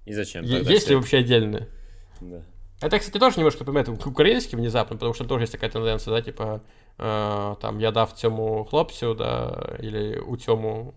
И 0.04 0.12
зачем? 0.12 0.44
Есть 0.44 0.88
ли 0.88 0.94
вообще 0.94 1.18
отдельные? 1.18 1.68
Да. 2.20 2.42
Это, 2.80 2.98
кстати, 2.98 3.18
тоже 3.18 3.38
немножко 3.38 3.60
напоминает 3.60 3.88
украинский 4.06 4.56
внезапно, 4.56 4.96
потому 4.96 5.14
что 5.14 5.24
тоже 5.24 5.44
есть 5.44 5.52
такая 5.52 5.70
тенденция, 5.70 6.12
да, 6.12 6.20
типа, 6.20 6.62
э, 6.98 7.54
там, 7.60 7.78
я 7.78 7.90
дав 7.90 8.12
цьому 8.12 8.64
хлопцю, 8.64 9.14
да, 9.14 9.76
или 9.78 10.18
у 10.18 10.36
тему 10.36 10.94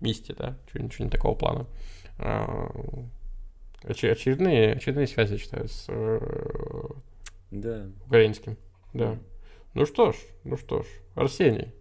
месте, 0.00 0.34
да, 0.34 0.58
что-нибудь 0.68 1.00
не 1.00 1.08
такого 1.08 1.34
плана. 1.34 1.66
А, 2.18 2.68
очередные, 3.82 4.74
очередные 4.74 5.06
связи, 5.06 5.38
считаю, 5.38 5.68
с 5.68 5.86
э, 5.88 6.20
да. 7.50 7.86
украинским. 8.06 8.58
Да. 8.92 9.18
Ну 9.72 9.86
что 9.86 10.12
ж, 10.12 10.16
ну 10.44 10.58
что 10.58 10.82
ж, 10.82 10.86
Арсений, 11.14 11.72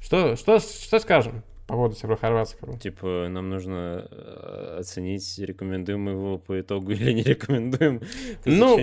что, 0.00 0.36
что, 0.36 0.60
что 0.60 1.00
скажем 1.00 1.42
по 1.66 1.74
поводу 1.74 1.94
сербо-хорватского? 1.94 2.78
Типа, 2.78 3.26
нам 3.28 3.48
нужно 3.48 4.06
э, 4.10 4.76
оценить, 4.80 5.38
рекомендуем 5.38 6.08
его 6.08 6.38
по 6.38 6.60
итогу 6.60 6.90
или 6.92 7.12
не 7.12 7.22
рекомендуем. 7.22 8.00
Ну, 8.44 8.78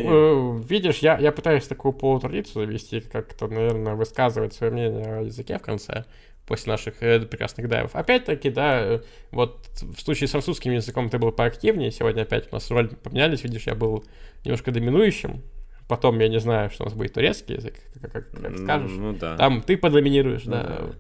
э, 0.60 0.64
видишь, 0.68 1.00
я, 1.00 1.18
я 1.18 1.32
пытаюсь 1.32 1.68
такую 1.68 1.94
полутрадицию 1.94 2.66
завести, 2.66 3.02
как-то, 3.02 3.48
наверное, 3.48 3.96
высказывать 3.96 4.54
свое 4.54 4.72
мнение 4.72 5.06
о 5.06 5.22
языке 5.22 5.58
в 5.58 5.62
конце 5.62 6.06
после 6.46 6.72
наших 6.72 7.02
э, 7.02 7.20
прекрасных 7.22 7.70
дайвов. 7.70 7.96
Опять-таки, 7.96 8.50
да, 8.50 8.82
э, 8.82 9.00
вот 9.32 9.68
в 9.82 10.02
случае 10.02 10.28
с 10.28 10.32
французским 10.32 10.72
языком 10.72 11.10
ты 11.10 11.18
был 11.18 11.32
поактивнее, 11.32 11.92
сегодня 11.92 12.24
опять 12.24 12.52
у 12.52 12.56
нас 12.56 12.70
роль 12.72 12.90
поменялись, 12.90 13.44
видишь, 13.44 13.68
я 13.68 13.76
был 13.76 14.04
немножко 14.44 14.72
доминующим, 14.72 15.44
потом 15.88 16.20
я 16.20 16.28
не 16.28 16.40
знаю, 16.40 16.70
что 16.72 16.84
у 16.84 16.86
нас 16.88 16.94
будет 16.94 17.14
турецкий 17.14 17.56
язык, 17.56 17.76
как, 18.02 18.12
как, 18.12 18.32
как 18.32 18.58
скажешь. 18.58 18.92
Ну, 18.92 19.14
да. 19.14 19.38
Там 19.38 19.62
ты 19.62 19.78
подоминируешь, 19.78 20.46
ну, 20.46 20.52
да. 20.52 20.64
да. 20.64 20.92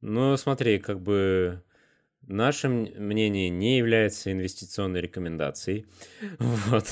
Ну, 0.00 0.36
смотри, 0.36 0.78
как 0.78 1.00
бы 1.00 1.62
Наше 2.28 2.68
мнение 2.68 3.48
не 3.48 3.78
является 3.78 4.30
инвестиционной 4.30 5.00
рекомендацией. 5.00 5.86
Вот. 6.38 6.84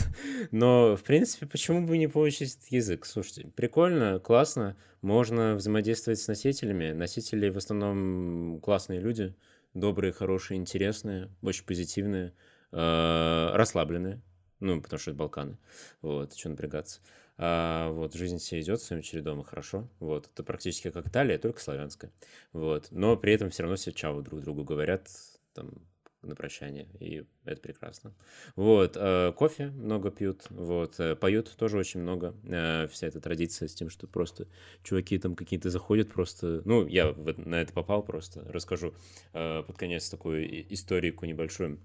Но, 0.50 0.96
в 0.96 1.02
принципе, 1.02 1.46
почему 1.46 1.86
бы 1.86 1.98
не 1.98 2.08
получить 2.08 2.56
этот 2.56 2.68
язык? 2.72 3.04
Слушайте, 3.04 3.50
прикольно, 3.54 4.18
классно. 4.18 4.76
Можно 5.02 5.54
взаимодействовать 5.54 6.20
с 6.20 6.28
носителями. 6.28 6.92
Носители 6.92 7.50
в 7.50 7.58
основном 7.58 8.60
классные 8.62 9.00
люди. 9.00 9.34
Добрые, 9.74 10.14
хорошие, 10.14 10.56
интересные, 10.56 11.28
очень 11.42 11.66
позитивные, 11.66 12.32
э, 12.72 13.50
расслабленные. 13.52 14.22
Ну, 14.60 14.80
потому 14.80 14.98
что 14.98 15.10
это 15.10 15.18
Балканы. 15.18 15.58
Вот, 16.00 16.34
что 16.34 16.48
напрягаться. 16.48 17.02
А, 17.38 17.90
вот, 17.90 18.14
жизнь 18.14 18.38
все 18.38 18.60
идет 18.60 18.80
своим 18.80 19.02
чередом, 19.02 19.40
и 19.40 19.44
хорошо. 19.44 19.88
Вот, 20.00 20.28
это 20.32 20.42
практически 20.42 20.90
как 20.90 21.06
Италия, 21.06 21.38
только 21.38 21.60
славянская. 21.60 22.10
Вот, 22.52 22.88
но 22.90 23.16
при 23.16 23.32
этом 23.32 23.50
все 23.50 23.62
равно 23.62 23.76
все 23.76 23.92
чао 23.92 24.20
друг 24.22 24.40
другу 24.40 24.64
говорят, 24.64 25.08
там, 25.54 25.70
на 26.22 26.34
прощание, 26.34 26.88
и 26.98 27.24
это 27.44 27.60
прекрасно. 27.60 28.12
Вот, 28.56 28.96
э, 28.96 29.32
кофе 29.36 29.68
много 29.68 30.10
пьют, 30.10 30.46
вот, 30.50 30.98
э, 30.98 31.14
поют 31.14 31.54
тоже 31.56 31.78
очень 31.78 32.00
много. 32.00 32.34
Э, 32.44 32.88
вся 32.88 33.06
эта 33.06 33.20
традиция 33.20 33.68
с 33.68 33.74
тем, 33.74 33.90
что 33.90 34.06
просто 34.06 34.48
чуваки 34.82 35.18
там 35.18 35.36
какие-то 35.36 35.70
заходят 35.70 36.08
просто... 36.08 36.62
Ну, 36.64 36.86
я 36.86 37.14
на 37.14 37.60
это 37.60 37.72
попал 37.72 38.02
просто. 38.02 38.44
Расскажу 38.50 38.94
под 39.32 39.76
конец 39.76 40.08
такую 40.08 40.72
историку 40.72 41.26
небольшую 41.26 41.78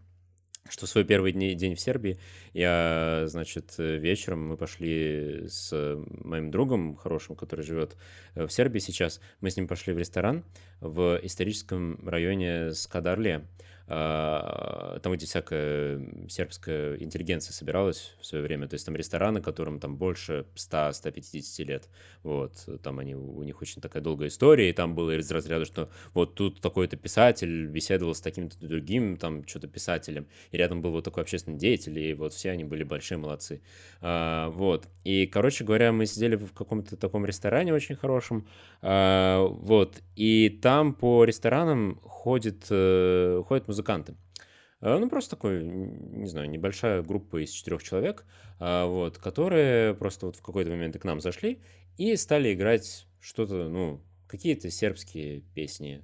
что 0.70 0.88
свой 0.88 1.04
первый 1.04 1.32
день 1.34 1.76
в 1.76 1.80
Сербии 1.80 2.20
я, 2.54 3.24
значит, 3.28 3.76
вечером 3.78 4.48
мы 4.48 4.58
пошли 4.58 5.48
с 5.48 5.74
моим 6.24 6.52
другом 6.52 6.96
хорошим, 6.96 7.36
который 7.36 7.66
живет 7.66 7.98
э, 8.36 8.46
в 8.46 8.52
Сербии 8.52 8.80
сейчас, 8.80 9.20
мы 9.42 9.50
с 9.50 9.58
ним 9.58 9.68
пошли 9.68 9.94
в 9.94 9.98
ресторан 9.98 10.44
в 10.80 11.20
историческом 11.24 12.08
районе 12.08 12.74
Скадарле. 12.74 13.48
А, 13.94 15.00
там, 15.00 15.12
где 15.12 15.26
всякая 15.26 16.00
сербская 16.30 16.96
интеллигенция 16.96 17.52
собиралась 17.52 18.16
в 18.22 18.26
свое 18.26 18.42
время. 18.42 18.70
То 18.70 18.76
есть 18.76 18.86
там 18.86 18.96
рестораны, 18.96 19.42
которым 19.42 19.82
там 19.82 19.98
больше 19.98 20.46
100-150 20.56 21.64
лет. 21.66 21.90
Вот, 22.24 22.70
там 22.84 23.00
они, 23.00 23.16
у 23.16 23.44
них 23.44 23.62
очень 23.62 23.82
такая 23.82 24.02
долгая 24.02 24.30
история, 24.30 24.70
и 24.70 24.74
там 24.74 24.96
было 24.96 25.18
из 25.18 25.30
разряда, 25.30 25.66
что 25.66 25.90
вот 26.14 26.36
тут 26.36 26.62
такой-то 26.62 26.96
писатель 26.96 27.66
беседовал 27.66 28.16
с 28.16 28.22
таким-то 28.22 28.58
другим 28.66 29.18
там 29.18 29.46
что-то 29.46 29.68
писателем, 29.68 30.26
и 30.52 30.58
рядом 30.58 30.82
был 30.82 30.92
вот 30.92 31.04
такой 31.04 31.24
общественный 31.24 31.58
деятель, 31.58 32.00
и 32.00 32.14
вот 32.14 32.32
все 32.34 32.52
они 32.52 32.64
были 32.64 32.84
большие 32.84 33.18
молодцы. 33.18 33.62
А, 34.00 34.52
вот, 34.52 34.88
и, 35.04 35.28
короче 35.28 35.66
говоря, 35.66 35.92
мы 35.92 36.06
сидели 36.06 36.36
в 36.38 36.54
каком-то 36.54 36.96
таком 36.96 37.26
ресторане 37.26 37.74
очень 37.74 37.96
хорошем, 37.96 38.48
а, 38.82 39.46
вот, 39.48 40.02
и 40.16 40.48
там 40.62 40.94
по 40.94 41.26
ресторанам 41.26 42.00
ходит, 42.22 42.68
э, 42.70 43.42
ходят 43.48 43.68
музыканты. 43.82 44.16
Э, 44.82 44.98
ну, 44.98 45.10
просто 45.10 45.32
такой, 45.32 45.64
не 45.64 46.28
знаю, 46.28 46.50
небольшая 46.50 47.02
группа 47.02 47.44
из 47.44 47.50
четырех 47.50 47.84
человек, 47.84 48.26
а, 48.60 48.86
вот, 48.86 49.18
которые 49.18 49.94
просто 49.96 50.28
вот 50.28 50.36
в 50.36 50.42
какой-то 50.42 50.70
момент 50.70 50.98
к 50.98 51.04
нам 51.04 51.20
зашли 51.20 51.62
и 51.98 52.16
стали 52.16 52.54
играть 52.54 53.08
что-то, 53.20 53.70
ну, 53.70 54.02
какие-то 54.28 54.70
сербские 54.70 55.42
песни 55.56 56.04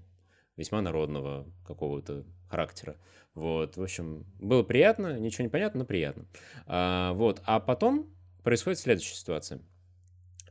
весьма 0.57 0.81
народного 0.81 1.47
какого-то 1.65 2.25
характера. 2.49 2.97
Вот, 3.35 3.77
в 3.77 3.83
общем, 3.83 4.25
было 4.39 4.63
приятно, 4.63 5.19
ничего 5.19 5.43
не 5.43 5.49
понятно, 5.49 5.79
но 5.79 5.85
приятно. 5.85 6.25
А, 6.65 7.13
вот, 7.13 7.41
а 7.45 7.59
потом 7.59 8.09
происходит 8.43 8.79
следующая 8.79 9.15
ситуация. 9.15 9.61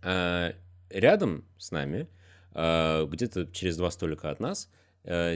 А, 0.03 0.53
рядом 0.91 1.45
с 1.59 1.73
нами, 1.73 2.09
а, 2.53 3.05
где-то 3.07 3.47
через 3.47 3.77
два 3.77 3.91
столика 3.91 4.31
от 4.31 4.39
нас, 4.41 4.71
Э, 4.71 4.86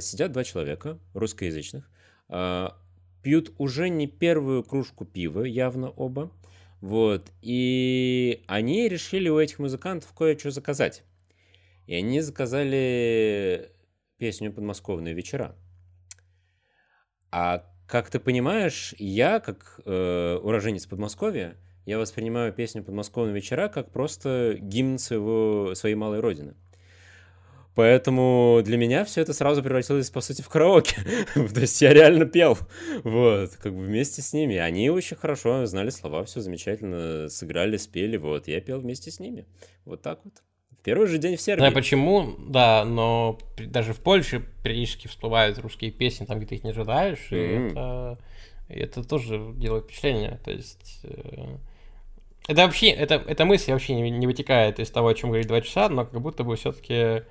сидят 0.01 0.33
два 0.33 0.45
человека, 0.45 0.99
русскоязычных, 1.15 1.89
э, 2.29 2.69
пьют 3.23 3.53
уже 3.59 3.89
не 3.89 4.07
первую 4.07 4.65
кружку 4.65 5.05
пива, 5.05 5.45
явно 5.45 5.91
оба, 5.91 6.33
вот, 6.81 7.31
и 7.43 8.43
они 8.47 8.89
решили 8.89 9.29
у 9.29 9.39
этих 9.39 9.59
музыкантов 9.59 10.13
кое-что 10.13 10.51
заказать. 10.51 11.05
И 11.87 11.95
они 11.95 12.21
заказали 12.21 13.71
песню 14.17 14.53
«Подмосковные 14.53 15.15
вечера». 15.15 15.57
А 17.31 17.65
как 17.87 18.11
ты 18.11 18.19
понимаешь, 18.19 18.95
я, 18.99 19.41
как 19.41 19.81
э, 19.85 20.39
уроженец 20.43 20.87
Подмосковья, 20.87 21.57
я 21.87 21.99
воспринимаю 21.99 22.53
песню 22.53 22.83
«Подмосковные 22.83 23.35
вечера» 23.35 23.69
как 23.69 23.91
просто 23.91 24.57
гимн 24.61 24.99
своего, 24.99 25.75
своей 25.75 25.97
малой 25.97 26.21
родины. 26.21 26.55
Поэтому 27.75 28.61
для 28.65 28.77
меня 28.77 29.05
все 29.05 29.21
это 29.21 29.33
сразу 29.33 29.63
превратилось, 29.63 30.11
по 30.11 30.21
сути, 30.21 30.43
в 30.43 30.49
караоке. 30.49 30.97
То 31.35 31.61
есть 31.61 31.81
я 31.81 31.93
реально 31.93 32.27
пел, 32.27 32.59
вот, 33.05 33.51
как 33.57 33.75
бы 33.75 33.85
вместе 33.85 34.23
с 34.23 34.33
ними. 34.33 34.57
Они 34.57 34.91
очень 34.91 35.17
хорошо 35.17 35.65
знали 35.67 35.91
слова, 35.91 36.25
все 36.25 36.41
замечательно 36.41 37.29
сыграли, 37.29 37.77
спели, 37.77 38.17
вот. 38.17 38.49
Я 38.49 38.61
пел 38.61 38.81
вместе 38.81 39.11
с 39.11 39.21
ними. 39.21 39.47
Вот 39.85 40.03
так 40.03 40.21
вот. 40.25 40.35
В 40.81 40.83
первый 40.83 41.07
же 41.07 41.19
день 41.19 41.37
в 41.37 41.41
Сербии. 41.41 41.61
Знаю 41.61 41.75
почему, 41.75 42.35
да, 42.39 42.85
но 42.85 43.39
даже 43.59 43.93
в 43.93 44.01
Польше 44.01 44.43
периодически 44.65 45.09
всплывают 45.09 45.59
русские 45.59 45.91
песни, 45.91 46.25
там, 46.25 46.39
где 46.39 46.47
ты 46.47 46.55
их 46.57 46.65
не 46.65 46.71
ожидаешь, 46.71 47.29
mm-hmm. 47.31 47.69
и 47.69 47.71
это, 47.71 48.19
и 48.69 48.79
это 48.79 49.05
тоже 49.05 49.53
делает 49.57 49.85
впечатление. 49.85 50.41
То 50.45 50.51
есть... 50.51 51.01
Э, 51.05 51.57
это 52.49 52.63
вообще, 52.63 52.89
это, 52.89 53.15
эта 53.15 53.45
мысль 53.45 53.73
вообще 53.73 53.95
не, 53.95 54.11
не 54.11 54.27
вытекает 54.27 54.81
из 54.81 54.91
того, 54.91 55.09
о 55.09 55.15
чем 55.15 55.31
говорить 55.31 55.47
два 55.47 55.61
часа, 55.61 55.89
но 55.89 56.07
как 56.07 56.21
будто 56.21 56.43
бы 56.43 56.57
все-таки 56.57 57.23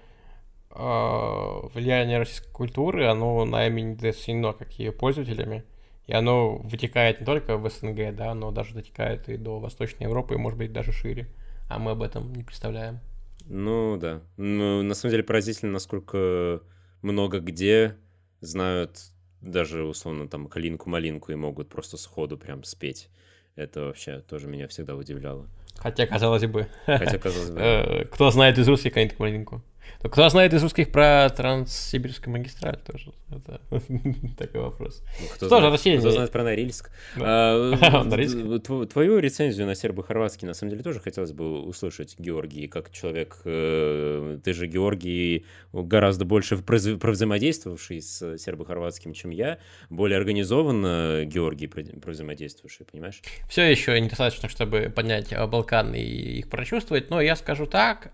влияние 0.72 2.20
российской 2.20 2.52
культуры, 2.52 3.06
оно 3.08 3.44
нами 3.46 3.82
недооценено 3.82 4.54
как 4.54 4.72
ее 4.74 4.92
пользователями. 4.92 5.64
И 6.06 6.14
оно 6.14 6.58
вытекает 6.58 7.20
не 7.20 7.26
только 7.26 7.58
в 7.58 7.70
СНГ, 7.70 8.16
да, 8.16 8.34
но 8.34 8.50
даже 8.50 8.74
дотекает 8.74 9.30
и 9.30 9.38
до 9.38 9.60
Восточной 9.60 10.06
Европы, 10.06 10.34
и, 10.34 10.38
может 10.38 10.58
быть, 10.58 10.74
даже 10.74 10.92
шире. 10.92 11.28
А 11.70 11.78
мы 11.78 11.92
об 11.92 12.02
этом 12.02 12.34
не 12.34 12.44
представляем. 12.44 13.00
Ну, 13.46 13.96
да. 13.98 14.22
Ну, 14.38 14.82
на 14.82 14.96
самом 14.96 15.12
деле 15.12 15.24
поразительно, 15.24 15.74
насколько 15.74 16.62
много 17.04 17.40
где 17.40 17.96
знают 18.42 19.00
даже, 19.42 19.84
условно, 19.84 20.28
там, 20.28 20.48
калинку-малинку 20.48 21.32
и 21.32 21.36
могут 21.36 21.70
просто 21.70 21.98
сходу 21.98 22.38
прям 22.38 22.64
спеть. 22.64 23.10
Это 23.56 23.82
вообще 23.82 24.22
тоже 24.22 24.48
меня 24.48 24.68
всегда 24.68 24.96
удивляло. 24.96 25.48
Хотя, 25.76 26.08
казалось 26.08 26.46
бы. 26.46 26.68
Хотя, 26.86 27.18
казалось 27.18 27.52
бы. 27.52 27.60
Э, 27.62 28.06
кто 28.06 28.32
знает 28.32 28.58
из 28.58 28.68
русских 28.68 28.94
калинку-малинку? 28.94 29.62
Но 30.02 30.10
кто 30.10 30.30
знает 30.30 30.54
из 30.54 30.64
русских 30.64 30.92
про 30.92 31.30
Транссибирскую 31.30 32.32
магистраль 32.38 32.78
тоже? 32.78 33.12
Это 33.30 33.62
такой 34.38 34.62
вопрос. 34.62 35.04
Ну, 35.20 35.28
кто, 35.28 35.48
Что 35.48 35.60
знает, 35.60 35.82
же, 35.82 35.98
кто 36.00 36.12
знает 36.12 36.32
про 36.32 36.44
Норильск? 36.44 36.92
А, 37.18 38.06
твою 38.88 39.20
рецензию 39.20 39.68
на 39.68 39.76
сербо-хорватский, 39.76 40.48
на 40.48 40.54
самом 40.54 40.72
деле, 40.72 40.84
тоже 40.84 41.00
хотелось 41.00 41.34
бы 41.34 41.62
услышать, 41.62 42.16
Георгий, 42.18 42.68
как 42.68 42.92
человек... 42.92 43.38
Э, 43.44 44.40
ты 44.44 44.54
же, 44.54 44.68
Георгий, 44.68 45.46
гораздо 45.74 46.26
больше 46.26 46.56
взаимодействовавший 46.56 48.02
с 48.02 48.38
сербо-хорватским, 48.38 49.14
чем 49.14 49.32
я. 49.32 49.60
Более 49.90 50.18
организованно, 50.18 51.26
Георгий, 51.26 51.70
взаимодействовавший, 52.06 52.86
понимаешь? 52.86 53.22
Все 53.50 53.64
еще 53.70 54.00
недостаточно, 54.00 54.48
чтобы 54.48 54.92
поднять 54.96 55.34
Балкан 55.50 55.94
и 55.94 56.02
их 56.02 56.50
прочувствовать, 56.50 57.10
но 57.10 57.20
я 57.20 57.36
скажу 57.36 57.66
так. 57.66 58.12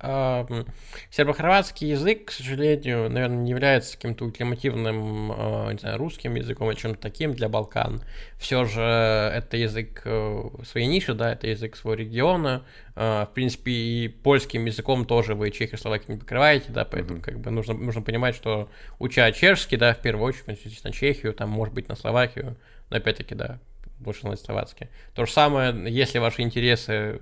Сербо-хорватский 1.12 1.65
Хорватский 1.66 1.90
язык, 1.90 2.26
к 2.26 2.32
сожалению, 2.32 3.10
наверное, 3.10 3.40
не 3.40 3.50
является 3.50 3.96
каким-то 3.96 4.26
ультимативным, 4.26 5.32
э, 5.32 5.74
не 5.74 5.80
знаю, 5.80 5.98
русским 5.98 6.36
языком 6.36 6.70
или 6.70 6.78
чем-то 6.78 7.02
таким 7.02 7.34
для 7.34 7.50
Балкан. 7.50 8.04
Все 8.38 8.66
же 8.66 8.82
это 8.82 9.58
язык 9.58 10.04
э, 10.06 10.44
своей 10.64 10.86
ниши, 10.86 11.16
да, 11.16 11.34
это 11.34 11.48
язык 11.48 11.76
своего 11.76 11.96
региона. 11.96 12.64
Э, 12.96 13.26
в 13.28 13.34
принципе, 13.34 13.72
и 13.72 14.08
польским 14.10 14.66
языком 14.66 15.06
тоже 15.06 15.34
вы 15.34 15.50
Чехию, 15.50 15.80
Словакию 15.80 16.12
не 16.12 16.20
покрываете, 16.20 16.68
да, 16.70 16.86
поэтому 16.86 17.18
mm-hmm. 17.18 17.24
как 17.24 17.40
бы 17.40 17.50
нужно, 17.50 17.74
нужно 17.74 18.04
понимать, 18.04 18.36
что 18.36 18.70
уча 19.00 19.32
чешский, 19.32 19.78
да, 19.78 19.96
в 19.96 20.02
первую 20.02 20.28
очередь, 20.28 20.84
на 20.84 20.92
Чехию, 20.92 21.34
там, 21.34 21.50
может 21.50 21.74
быть, 21.74 21.90
на 21.90 21.96
Словакию, 21.96 22.58
но 22.92 22.98
опять-таки, 22.98 23.34
да, 23.34 23.58
больше 23.98 24.28
на 24.28 24.36
словацкий. 24.36 24.88
То 25.16 25.26
же 25.26 25.32
самое, 25.32 25.74
если 25.92 26.20
ваши 26.20 26.44
интересы 26.44 27.20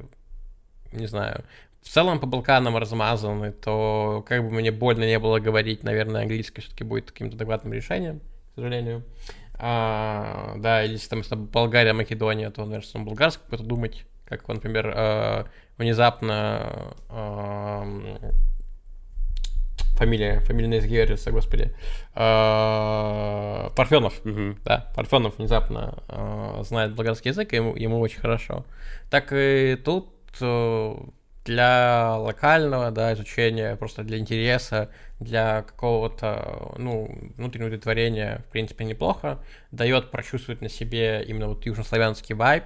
не 0.94 1.07
знаю, 1.07 1.44
в 1.84 1.89
целом 1.89 2.19
по 2.19 2.26
Балканам 2.26 2.77
размазаны, 2.77 3.51
то 3.51 4.23
как 4.27 4.43
бы 4.43 4.49
мне 4.49 4.72
больно 4.72 5.03
не 5.03 5.19
было 5.19 5.39
говорить, 5.39 5.84
наверное, 5.84 6.22
английский 6.22 6.61
все-таки 6.61 6.84
будет 6.84 7.11
каким-то 7.11 7.35
адекватным 7.35 7.73
решением, 7.73 8.22
к 8.51 8.55
сожалению. 8.55 9.03
А, 9.55 10.55
да, 10.57 10.84
или 10.84 10.93
если 10.93 11.10
там 11.10 11.19
если 11.19 11.35
Болгария, 11.35 11.93
Македония, 11.93 12.49
то, 12.49 12.65
наверное, 12.65 13.03
болгарский 13.03 13.43
какой-то 13.43 13.64
думать, 13.65 14.05
как, 14.26 14.47
например, 14.47 14.91
э, 14.95 15.43
внезапно 15.77 16.95
э, 17.10 18.31
фамилия, 19.95 20.39
фамилия 20.39 20.68
не 20.69 20.80
изгерится, 20.80 21.31
господи, 21.31 21.76
э, 22.15 23.69
Парфенов, 23.76 24.19
угу. 24.26 24.57
да, 24.64 24.91
Парфенов 24.95 25.38
внезапно 25.38 26.01
э, 26.07 26.64
знает 26.64 26.95
болгарский 26.95 27.30
язык, 27.31 27.53
и 27.53 27.57
ему, 27.57 27.76
ему 27.76 27.99
очень 27.99 28.19
хорошо. 28.19 28.65
Так 29.10 29.31
и 29.31 29.77
тут 29.84 30.10
для 31.45 32.15
локального, 32.18 32.91
да, 32.91 33.14
изучения, 33.14 33.76
просто 33.76 34.03
для 34.03 34.18
интереса, 34.18 34.90
для 35.20 35.64
какого-то, 35.64 36.74
ну, 36.78 37.32
внутреннего 37.36 37.68
удовлетворения, 37.68 38.44
в 38.48 38.52
принципе, 38.52 38.86
неплохо. 38.86 39.44
Дает 39.72 40.11
прочувствовать 40.11 40.61
на 40.61 40.70
себе 40.70 41.24
именно 41.24 41.48
вот 41.48 41.65
южнославянский 41.65 42.36
вайб, 42.36 42.65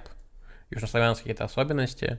южнославянские 0.70 1.34
какие-то 1.34 1.44
особенности. 1.44 2.18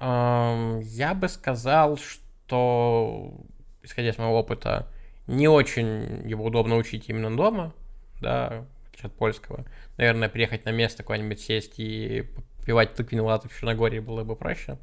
Я 0.00 1.14
бы 1.14 1.28
сказал, 1.28 1.96
что, 1.96 3.34
исходя 3.82 4.10
из 4.10 4.18
моего 4.18 4.38
опыта, 4.38 4.86
не 5.26 5.48
очень 5.48 6.28
его 6.28 6.44
удобно 6.44 6.76
учить 6.76 7.08
именно 7.08 7.36
дома, 7.36 7.74
да, 8.20 8.64
от 9.02 9.12
польского. 9.14 9.64
Наверное, 9.96 10.28
приехать 10.28 10.64
на 10.66 10.70
место 10.70 11.02
куда-нибудь 11.02 11.40
сесть 11.40 11.78
и 11.78 12.28
попивать 12.58 12.94
тыквенный 12.94 13.24
лату 13.24 13.48
в 13.48 13.54
Черногории 13.54 13.98
было 13.98 14.24
бы 14.24 14.36
проще. 14.36 14.76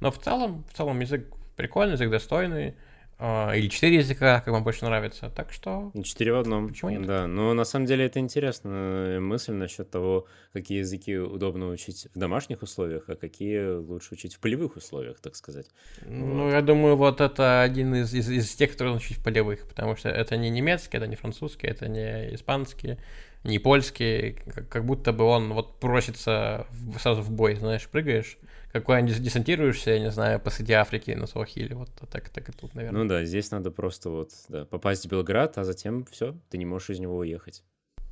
Но 0.00 0.10
в 0.10 0.18
целом, 0.18 0.64
в 0.70 0.76
целом 0.76 1.00
язык 1.00 1.26
прикольный, 1.56 1.94
язык 1.94 2.10
достойный. 2.10 2.74
Uh, 3.20 3.58
или 3.58 3.66
четыре 3.66 3.96
языка, 3.96 4.40
как 4.40 4.54
вам 4.54 4.62
больше 4.62 4.84
нравится. 4.84 5.28
Так 5.28 5.50
что... 5.50 5.90
Четыре 6.04 6.34
в 6.34 6.38
одном. 6.38 6.68
Почему 6.68 6.92
нет? 6.92 7.04
Да, 7.04 7.26
но 7.26 7.52
на 7.52 7.64
самом 7.64 7.86
деле 7.86 8.06
это 8.06 8.20
интересная 8.20 9.18
мысль 9.18 9.54
насчет 9.54 9.90
того, 9.90 10.26
какие 10.52 10.78
языки 10.78 11.18
удобно 11.18 11.68
учить 11.68 12.06
в 12.14 12.16
домашних 12.16 12.62
условиях, 12.62 13.08
а 13.08 13.16
какие 13.16 13.74
лучше 13.74 14.14
учить 14.14 14.36
в 14.36 14.38
полевых 14.38 14.76
условиях, 14.76 15.18
так 15.18 15.34
сказать. 15.34 15.66
Ну, 16.06 16.44
вот. 16.44 16.52
я 16.52 16.62
думаю, 16.62 16.94
вот 16.94 17.20
это 17.20 17.60
один 17.62 17.92
из, 17.96 18.14
из, 18.14 18.30
из 18.30 18.54
тех, 18.54 18.70
которые 18.70 18.92
нужно 18.92 19.06
учить 19.06 19.18
в 19.18 19.24
полевых, 19.24 19.66
потому 19.66 19.96
что 19.96 20.10
это 20.10 20.36
не 20.36 20.48
немецкий, 20.48 20.96
это 20.96 21.08
не 21.08 21.16
французский, 21.16 21.66
это 21.66 21.88
не 21.88 22.36
испанский, 22.36 22.98
не 23.42 23.58
польский, 23.58 24.34
как, 24.54 24.68
как 24.68 24.84
будто 24.84 25.12
бы 25.12 25.24
он 25.24 25.52
вот 25.54 25.80
просится 25.80 26.68
в, 26.70 27.00
сразу 27.00 27.22
в 27.22 27.32
бой, 27.32 27.56
знаешь, 27.56 27.88
прыгаешь, 27.88 28.38
какой-нибудь 28.72 29.22
десантируешься, 29.22 29.92
я 29.92 29.98
не 29.98 30.10
знаю, 30.10 30.40
посреди 30.40 30.72
Африки 30.74 31.12
на 31.12 31.26
Суахиле, 31.26 31.74
вот 31.74 31.90
так, 32.10 32.28
так 32.28 32.48
и 32.48 32.52
тут, 32.52 32.74
наверное. 32.74 33.02
Ну 33.02 33.08
да, 33.08 33.24
здесь 33.24 33.50
надо 33.50 33.70
просто 33.70 34.10
вот 34.10 34.30
да, 34.48 34.64
попасть 34.64 35.06
в 35.06 35.08
Белград, 35.08 35.56
а 35.58 35.64
затем 35.64 36.04
все, 36.10 36.36
ты 36.50 36.58
не 36.58 36.66
можешь 36.66 36.90
из 36.90 36.98
него 36.98 37.16
уехать. 37.16 37.62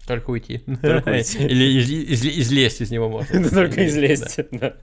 Только 0.06 0.30
уйти. 0.30 0.58
Только 0.82 1.10
уйти. 1.10 1.38
Или 1.46 1.80
из, 1.80 1.90
из, 1.90 2.24
излезть 2.24 2.80
из 2.80 2.90
него 2.90 3.08
можно. 3.08 3.48
Только 3.50 3.86
излезть, 3.86 4.38
да. 4.52 4.76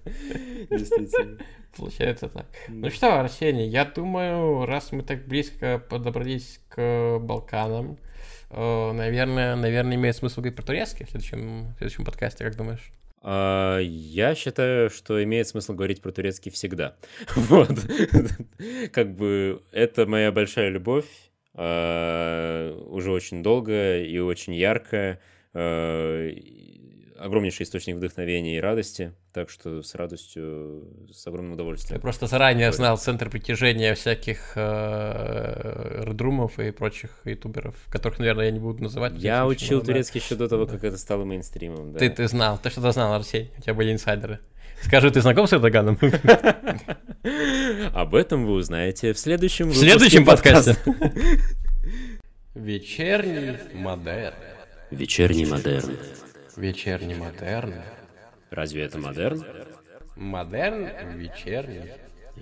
Действительно. 0.70 1.38
Получается 1.76 2.28
так. 2.28 2.46
Ну 2.68 2.90
что, 2.92 3.20
Арсений, 3.20 3.68
я 3.68 3.86
думаю, 3.86 4.66
раз 4.66 4.92
мы 4.92 5.02
так 5.02 5.26
близко 5.26 5.80
подобрались 5.90 6.60
к 6.70 7.18
Балканам, 7.20 7.98
э, 8.52 8.92
наверное, 8.92 9.56
наверное, 9.56 9.96
имеет 9.96 10.16
смысл 10.16 10.42
говорить 10.42 10.56
про 10.56 10.64
турецкий 10.64 11.06
в 11.06 11.10
следующем, 11.10 11.74
в 11.74 11.78
следующем 11.78 12.06
подкасте, 12.06 12.44
как 12.44 12.56
думаешь? 12.56 12.92
А, 13.26 13.80
я 13.80 14.36
считаю, 14.36 14.90
что 14.90 15.24
имеет 15.24 15.48
смысл 15.48 15.74
говорить 15.74 16.02
про 16.02 16.12
турецкий 16.12 16.52
всегда. 16.52 16.96
Вот. 17.36 17.80
Как 18.92 19.16
бы 19.16 19.62
это 19.72 20.06
моя 20.06 20.32
большая 20.32 20.70
любовь, 20.70 21.06
а, 21.54 22.78
уже 22.88 23.12
очень 23.12 23.42
долгая 23.42 24.04
и 24.04 24.18
очень 24.20 24.54
яркая. 24.54 25.22
А, 25.54 26.30
огромнейший 27.18 27.64
источник 27.64 27.96
вдохновения 27.96 28.58
и 28.58 28.62
радости, 28.62 29.14
так 29.34 29.50
что 29.50 29.82
с 29.82 29.96
радостью, 29.96 30.84
с 31.12 31.26
огромным 31.26 31.54
удовольствием. 31.54 31.98
Я 31.98 32.02
просто 32.02 32.28
заранее 32.28 32.68
Ой. 32.68 32.74
знал 32.74 32.98
центр 32.98 33.30
притяжения 33.30 33.96
всяких 33.96 34.54
э, 34.56 36.04
редрумов 36.06 36.60
и 36.60 36.70
прочих 36.72 37.10
ютуберов, 37.26 37.76
которых, 37.90 38.20
наверное, 38.20 38.46
я 38.46 38.52
не 38.52 38.60
буду 38.60 38.84
называть. 38.84 39.14
Я 39.16 39.48
учил 39.48 39.80
но, 39.80 39.86
турецкий 39.86 40.20
да. 40.20 40.26
еще 40.26 40.36
до 40.36 40.48
того, 40.48 40.68
как 40.68 40.84
это 40.84 40.98
стало 40.98 41.24
мейнстримом. 41.24 41.94
Да. 41.94 42.00
Ты, 42.00 42.12
ты 42.12 42.28
знал, 42.28 42.60
ты 42.62 42.70
что-то 42.70 42.92
знал, 42.92 43.14
Арсений, 43.14 43.52
у 43.58 43.62
тебя 43.62 43.74
были 43.74 43.92
инсайдеры. 43.92 44.40
Скажи, 44.84 45.10
ты 45.10 45.22
знаком 45.22 45.48
с 45.48 45.54
Эрдоганом? 45.54 45.98
Об 47.94 48.16
этом 48.16 48.46
вы 48.46 48.54
узнаете 48.54 49.14
в 49.14 49.20
следующем 49.20 49.70
В 49.70 49.76
следующем 49.76 50.26
подкасте. 50.26 50.78
Вечерний 52.54 53.58
модерн. 53.74 54.36
Вечерний 54.92 55.46
модерн. 55.46 55.98
Вечерний 56.56 57.16
модерн. 57.16 57.74
Разве 58.54 58.84
это 58.84 59.00
модерн? 59.00 59.44
Модерн 60.16 60.88
вечерний. 61.16 61.92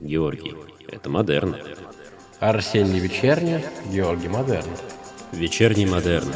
Георгий, 0.01 0.53
это 0.89 1.09
модерн. 1.09 1.55
Арсений 2.41 2.99
вечерний, 2.99 3.63
Георгий 3.89 4.27
модерн. 4.27 4.67
Вечерний 5.31 5.85
модерн. 5.85 6.27